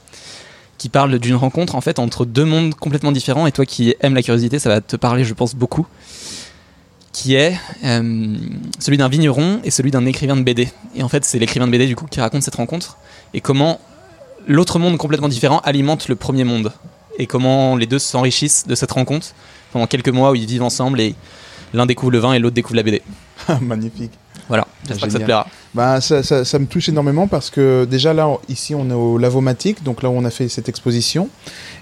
qui 0.79 0.89
parle 0.89 1.19
d'une 1.19 1.37
rencontre 1.37 1.75
en 1.75 1.81
fait 1.81 1.99
entre 1.99 2.25
deux 2.25 2.45
mondes 2.45 2.75
complètement 2.75 3.13
différents. 3.13 3.47
Et 3.47 3.53
toi 3.53 3.67
qui 3.67 3.95
aimes 4.01 4.15
la 4.15 4.23
curiosité, 4.23 4.59
ça 4.59 4.69
va 4.69 4.81
te 4.81 4.97
parler, 4.97 5.25
je 5.25 5.35
pense, 5.35 5.55
beaucoup. 5.55 5.87
Qui 7.13 7.35
est 7.35 7.55
euh, 7.85 8.37
celui 8.79 8.97
d'un 8.97 9.09
vigneron 9.09 9.61
et 9.65 9.71
celui 9.71 9.91
d'un 9.91 10.07
écrivain 10.07 10.35
de 10.35 10.43
BD. 10.43 10.71
Et 10.95 11.03
en 11.03 11.09
fait, 11.09 11.25
c'est 11.25 11.39
l'écrivain 11.39 11.67
de 11.67 11.73
BD 11.73 11.87
du 11.87 11.95
coup 11.95 12.07
qui 12.07 12.21
raconte 12.21 12.43
cette 12.43 12.55
rencontre 12.55 12.97
et 13.35 13.41
comment 13.41 13.81
l'autre 14.49 14.79
monde 14.79 14.97
complètement 14.97 15.29
différent 15.29 15.61
alimente 15.61 16.09
le 16.09 16.17
premier 16.17 16.45
monde 16.45 16.73
et 17.19 17.27
comment 17.27 17.77
les 17.77 17.87
deux 17.87 17.99
s'enrichissent 17.99 18.67
de 18.67 18.75
cette 18.75 18.93
rencontre 18.93 19.35
pendant 19.73 19.87
quelques 19.87 20.09
mois 20.09 20.31
où 20.33 20.35
ils 20.35 20.47
vivent 20.47 20.63
ensemble 20.63 21.01
et 21.01 21.15
l'un 21.75 21.85
découvre 21.87 22.13
le 22.13 22.19
vin 22.19 22.33
et 22.33 22.39
l'autre 22.39 22.55
découvre 22.55 22.77
la 22.77 22.83
BD. 22.83 23.03
Magnifique. 23.61 24.13
Voilà, 24.53 24.67
j'espère 24.87 25.09
que 25.09 25.13
ça 25.15 25.19
te 25.19 25.25
plaira. 25.25 25.47
Bah, 25.73 26.03
ça, 26.03 26.23
ça, 26.23 26.59
me 26.59 26.67
touche 26.67 26.91
énormément 26.91 27.27
parce 27.27 27.49
que 27.49 27.87
déjà 27.87 28.13
là, 28.13 28.29
ici, 28.51 28.75
on 28.75 28.91
est 28.91 28.93
au 28.93 29.17
Lavomatique, 29.17 29.83
donc 29.83 30.03
là 30.03 30.11
où 30.11 30.13
on 30.13 30.27
a 30.27 30.31
fait 30.31 30.51
cette 30.51 30.69
exposition. 30.69 31.31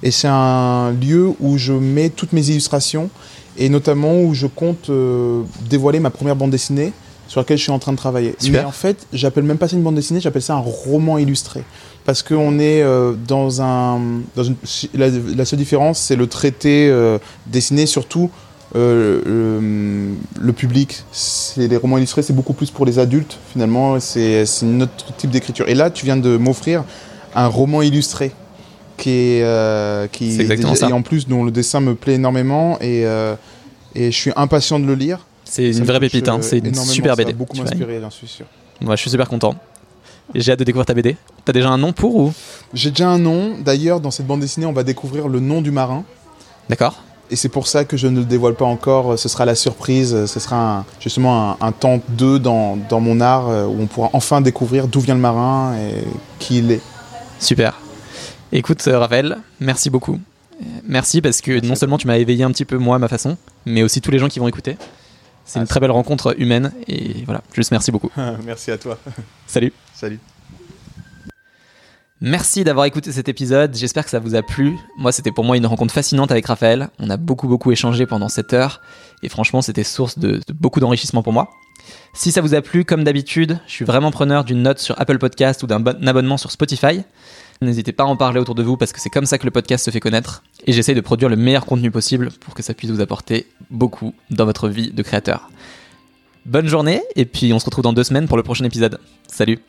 Et 0.04 0.12
c'est 0.12 0.28
un 0.30 0.92
lieu 0.92 1.32
où 1.40 1.58
je 1.58 1.72
mets 1.72 2.10
toutes 2.10 2.32
mes 2.32 2.48
illustrations 2.48 3.10
et 3.58 3.68
notamment 3.68 4.20
où 4.20 4.34
je 4.34 4.46
compte 4.46 4.88
euh, 4.88 5.42
dévoiler 5.68 5.98
ma 5.98 6.10
première 6.10 6.36
bande 6.36 6.52
dessinée 6.52 6.92
sur 7.26 7.40
laquelle 7.40 7.58
je 7.58 7.64
suis 7.64 7.72
en 7.72 7.80
train 7.80 7.90
de 7.90 7.96
travailler. 7.96 8.36
Super. 8.38 8.62
Mais 8.62 8.68
en 8.68 8.70
fait, 8.70 9.04
j'appelle 9.12 9.42
même 9.42 9.58
pas 9.58 9.66
ça 9.66 9.74
une 9.74 9.82
bande 9.82 9.96
dessinée, 9.96 10.20
j'appelle 10.20 10.40
ça 10.40 10.54
un 10.54 10.58
roman 10.58 11.18
illustré. 11.18 11.64
Parce 12.04 12.22
qu'on 12.22 12.60
est 12.60 12.82
euh, 12.82 13.14
dans 13.26 13.62
un. 13.62 14.00
Dans 14.36 14.44
une, 14.44 14.54
la, 14.94 15.44
seule 15.44 15.58
différence, 15.58 15.98
c'est 15.98 16.14
le 16.14 16.28
traité 16.28 16.88
euh, 16.88 17.18
dessiné 17.48 17.86
surtout 17.86 18.30
euh, 18.76 19.20
euh, 19.26 20.14
le 20.40 20.52
public, 20.52 21.02
c'est 21.10 21.66
les 21.66 21.76
romans 21.76 21.98
illustrés, 21.98 22.22
c'est 22.22 22.32
beaucoup 22.32 22.52
plus 22.52 22.70
pour 22.70 22.86
les 22.86 22.98
adultes 22.98 23.38
finalement. 23.52 23.98
C'est 24.00 24.44
un 24.62 24.80
autre 24.82 25.14
type 25.16 25.30
d'écriture. 25.30 25.68
Et 25.68 25.74
là, 25.74 25.90
tu 25.90 26.04
viens 26.04 26.16
de 26.16 26.36
m'offrir 26.36 26.84
un 27.34 27.46
roman 27.46 27.82
illustré 27.82 28.32
qui 28.96 29.10
est, 29.10 29.42
euh, 29.42 30.06
qui 30.06 30.40
et 30.40 30.92
en 30.92 31.02
plus 31.02 31.26
dont 31.26 31.44
le 31.44 31.50
dessin 31.50 31.80
me 31.80 31.94
plaît 31.94 32.14
énormément 32.14 32.78
et, 32.80 33.02
et 33.94 34.12
je 34.12 34.16
suis 34.16 34.32
impatient 34.36 34.78
de 34.78 34.86
le 34.86 34.94
lire. 34.94 35.26
C'est 35.44 35.70
une 35.70 35.84
vraie 35.84 35.98
pépite, 35.98 36.28
hein. 36.28 36.38
c'est 36.42 36.58
une 36.58 36.74
super 36.74 37.16
BD. 37.16 37.30
Ça 37.30 37.32
va 37.32 37.38
beaucoup 37.38 37.56
m'inspirer, 37.56 38.00
j'en 38.00 38.10
suis 38.10 38.28
sûr. 38.28 38.46
Moi, 38.80 38.94
je 38.94 39.00
suis 39.00 39.10
super 39.10 39.28
content. 39.28 39.56
J'ai 40.34 40.52
hâte 40.52 40.60
de 40.60 40.64
découvrir 40.64 40.86
ta 40.86 40.94
BD. 40.94 41.16
T'as 41.44 41.52
déjà 41.52 41.70
un 41.70 41.78
nom 41.78 41.92
pour 41.92 42.14
ou? 42.14 42.32
J'ai 42.72 42.90
déjà 42.90 43.08
un 43.08 43.18
nom. 43.18 43.56
D'ailleurs, 43.58 44.00
dans 44.00 44.12
cette 44.12 44.28
bande 44.28 44.40
dessinée, 44.40 44.66
on 44.66 44.72
va 44.72 44.84
découvrir 44.84 45.26
le 45.26 45.40
nom 45.40 45.60
du 45.60 45.72
marin. 45.72 46.04
D'accord. 46.68 47.02
Et 47.30 47.36
c'est 47.36 47.48
pour 47.48 47.68
ça 47.68 47.84
que 47.84 47.96
je 47.96 48.08
ne 48.08 48.20
le 48.20 48.24
dévoile 48.24 48.54
pas 48.54 48.64
encore. 48.64 49.18
Ce 49.18 49.28
sera 49.28 49.44
la 49.44 49.54
surprise. 49.54 50.26
Ce 50.26 50.40
sera 50.40 50.84
justement 50.98 51.56
un, 51.62 51.72
temps 51.72 52.00
2 52.08 52.40
dans, 52.40 52.76
dans, 52.76 53.00
mon 53.00 53.20
art 53.20 53.48
euh, 53.48 53.66
où 53.66 53.80
on 53.80 53.86
pourra 53.86 54.10
enfin 54.12 54.40
découvrir 54.40 54.88
d'où 54.88 55.00
vient 55.00 55.14
le 55.14 55.20
marin 55.20 55.76
et 55.76 56.04
qui 56.40 56.58
il 56.58 56.72
est. 56.72 56.80
Super. 57.38 57.78
Écoute, 58.52 58.86
euh, 58.88 58.98
Raphaël, 58.98 59.38
merci 59.60 59.90
beaucoup. 59.90 60.18
Merci 60.84 61.22
parce 61.22 61.40
que 61.40 61.64
non 61.64 61.74
seulement 61.74 61.98
tu 61.98 62.06
m'as 62.06 62.18
éveillé 62.18 62.42
un 62.44 62.50
petit 62.50 62.64
peu 62.64 62.76
moi 62.76 62.98
ma 62.98 63.08
façon, 63.08 63.38
mais 63.64 63.82
aussi 63.82 64.00
tous 64.00 64.10
les 64.10 64.18
gens 64.18 64.28
qui 64.28 64.40
vont 64.40 64.48
écouter. 64.48 64.76
C'est 65.44 65.58
une 65.58 65.64
ah, 65.64 65.68
très 65.68 65.80
belle 65.80 65.90
rencontre 65.90 66.34
humaine 66.38 66.72
et 66.86 67.24
voilà, 67.24 67.42
juste 67.54 67.70
merci 67.70 67.90
beaucoup. 67.90 68.10
merci 68.44 68.70
à 68.70 68.78
toi. 68.78 68.98
Salut. 69.46 69.72
Salut. 69.94 70.18
Merci 72.22 72.64
d'avoir 72.64 72.84
écouté 72.84 73.12
cet 73.12 73.30
épisode, 73.30 73.74
j'espère 73.74 74.04
que 74.04 74.10
ça 74.10 74.18
vous 74.18 74.34
a 74.34 74.42
plu. 74.42 74.76
Moi, 74.98 75.10
c'était 75.10 75.32
pour 75.32 75.42
moi 75.42 75.56
une 75.56 75.64
rencontre 75.64 75.94
fascinante 75.94 76.30
avec 76.30 76.44
Raphaël. 76.44 76.90
On 76.98 77.08
a 77.08 77.16
beaucoup 77.16 77.48
beaucoup 77.48 77.72
échangé 77.72 78.04
pendant 78.04 78.28
cette 78.28 78.52
heure 78.52 78.82
et 79.22 79.30
franchement, 79.30 79.62
c'était 79.62 79.84
source 79.84 80.18
de, 80.18 80.38
beaucoup 80.52 80.80
d'enrichissement 80.80 81.22
pour 81.22 81.32
moi. 81.32 81.48
Si 82.12 82.30
ça 82.30 82.42
vous 82.42 82.54
a 82.54 82.60
plu, 82.60 82.84
comme 82.84 83.04
d'habitude, 83.04 83.58
je 83.66 83.72
suis 83.72 83.84
vraiment 83.86 84.10
preneur 84.10 84.44
d'une 84.44 84.60
note 84.60 84.80
sur 84.80 85.00
Apple 85.00 85.16
Podcast 85.16 85.62
ou 85.62 85.66
d'un 85.66 85.82
abonnement 85.82 86.36
sur 86.36 86.50
Spotify. 86.50 87.00
N'hésitez 87.62 87.92
pas 87.92 88.04
à 88.04 88.06
en 88.06 88.16
parler 88.16 88.38
autour 88.38 88.54
de 88.54 88.62
vous 88.62 88.76
parce 88.76 88.92
que 88.92 89.00
c'est 89.00 89.08
comme 89.08 89.24
ça 89.24 89.38
que 89.38 89.46
le 89.46 89.50
podcast 89.50 89.86
se 89.86 89.90
fait 89.90 90.00
connaître 90.00 90.42
et 90.66 90.72
j'essaie 90.72 90.94
de 90.94 91.00
produire 91.00 91.30
le 91.30 91.36
meilleur 91.36 91.64
contenu 91.64 91.90
possible 91.90 92.30
pour 92.40 92.52
que 92.52 92.62
ça 92.62 92.74
puisse 92.74 92.90
vous 92.90 93.00
apporter 93.00 93.46
beaucoup 93.70 94.14
dans 94.30 94.44
votre 94.44 94.68
vie 94.68 94.92
de 94.92 95.02
créateur. 95.02 95.48
Bonne 96.44 96.66
journée 96.66 97.02
et 97.16 97.24
puis 97.24 97.54
on 97.54 97.58
se 97.58 97.64
retrouve 97.64 97.84
dans 97.84 97.94
deux 97.94 98.04
semaines 98.04 98.28
pour 98.28 98.36
le 98.36 98.42
prochain 98.42 98.66
épisode. 98.66 98.98
Salut 99.26 99.60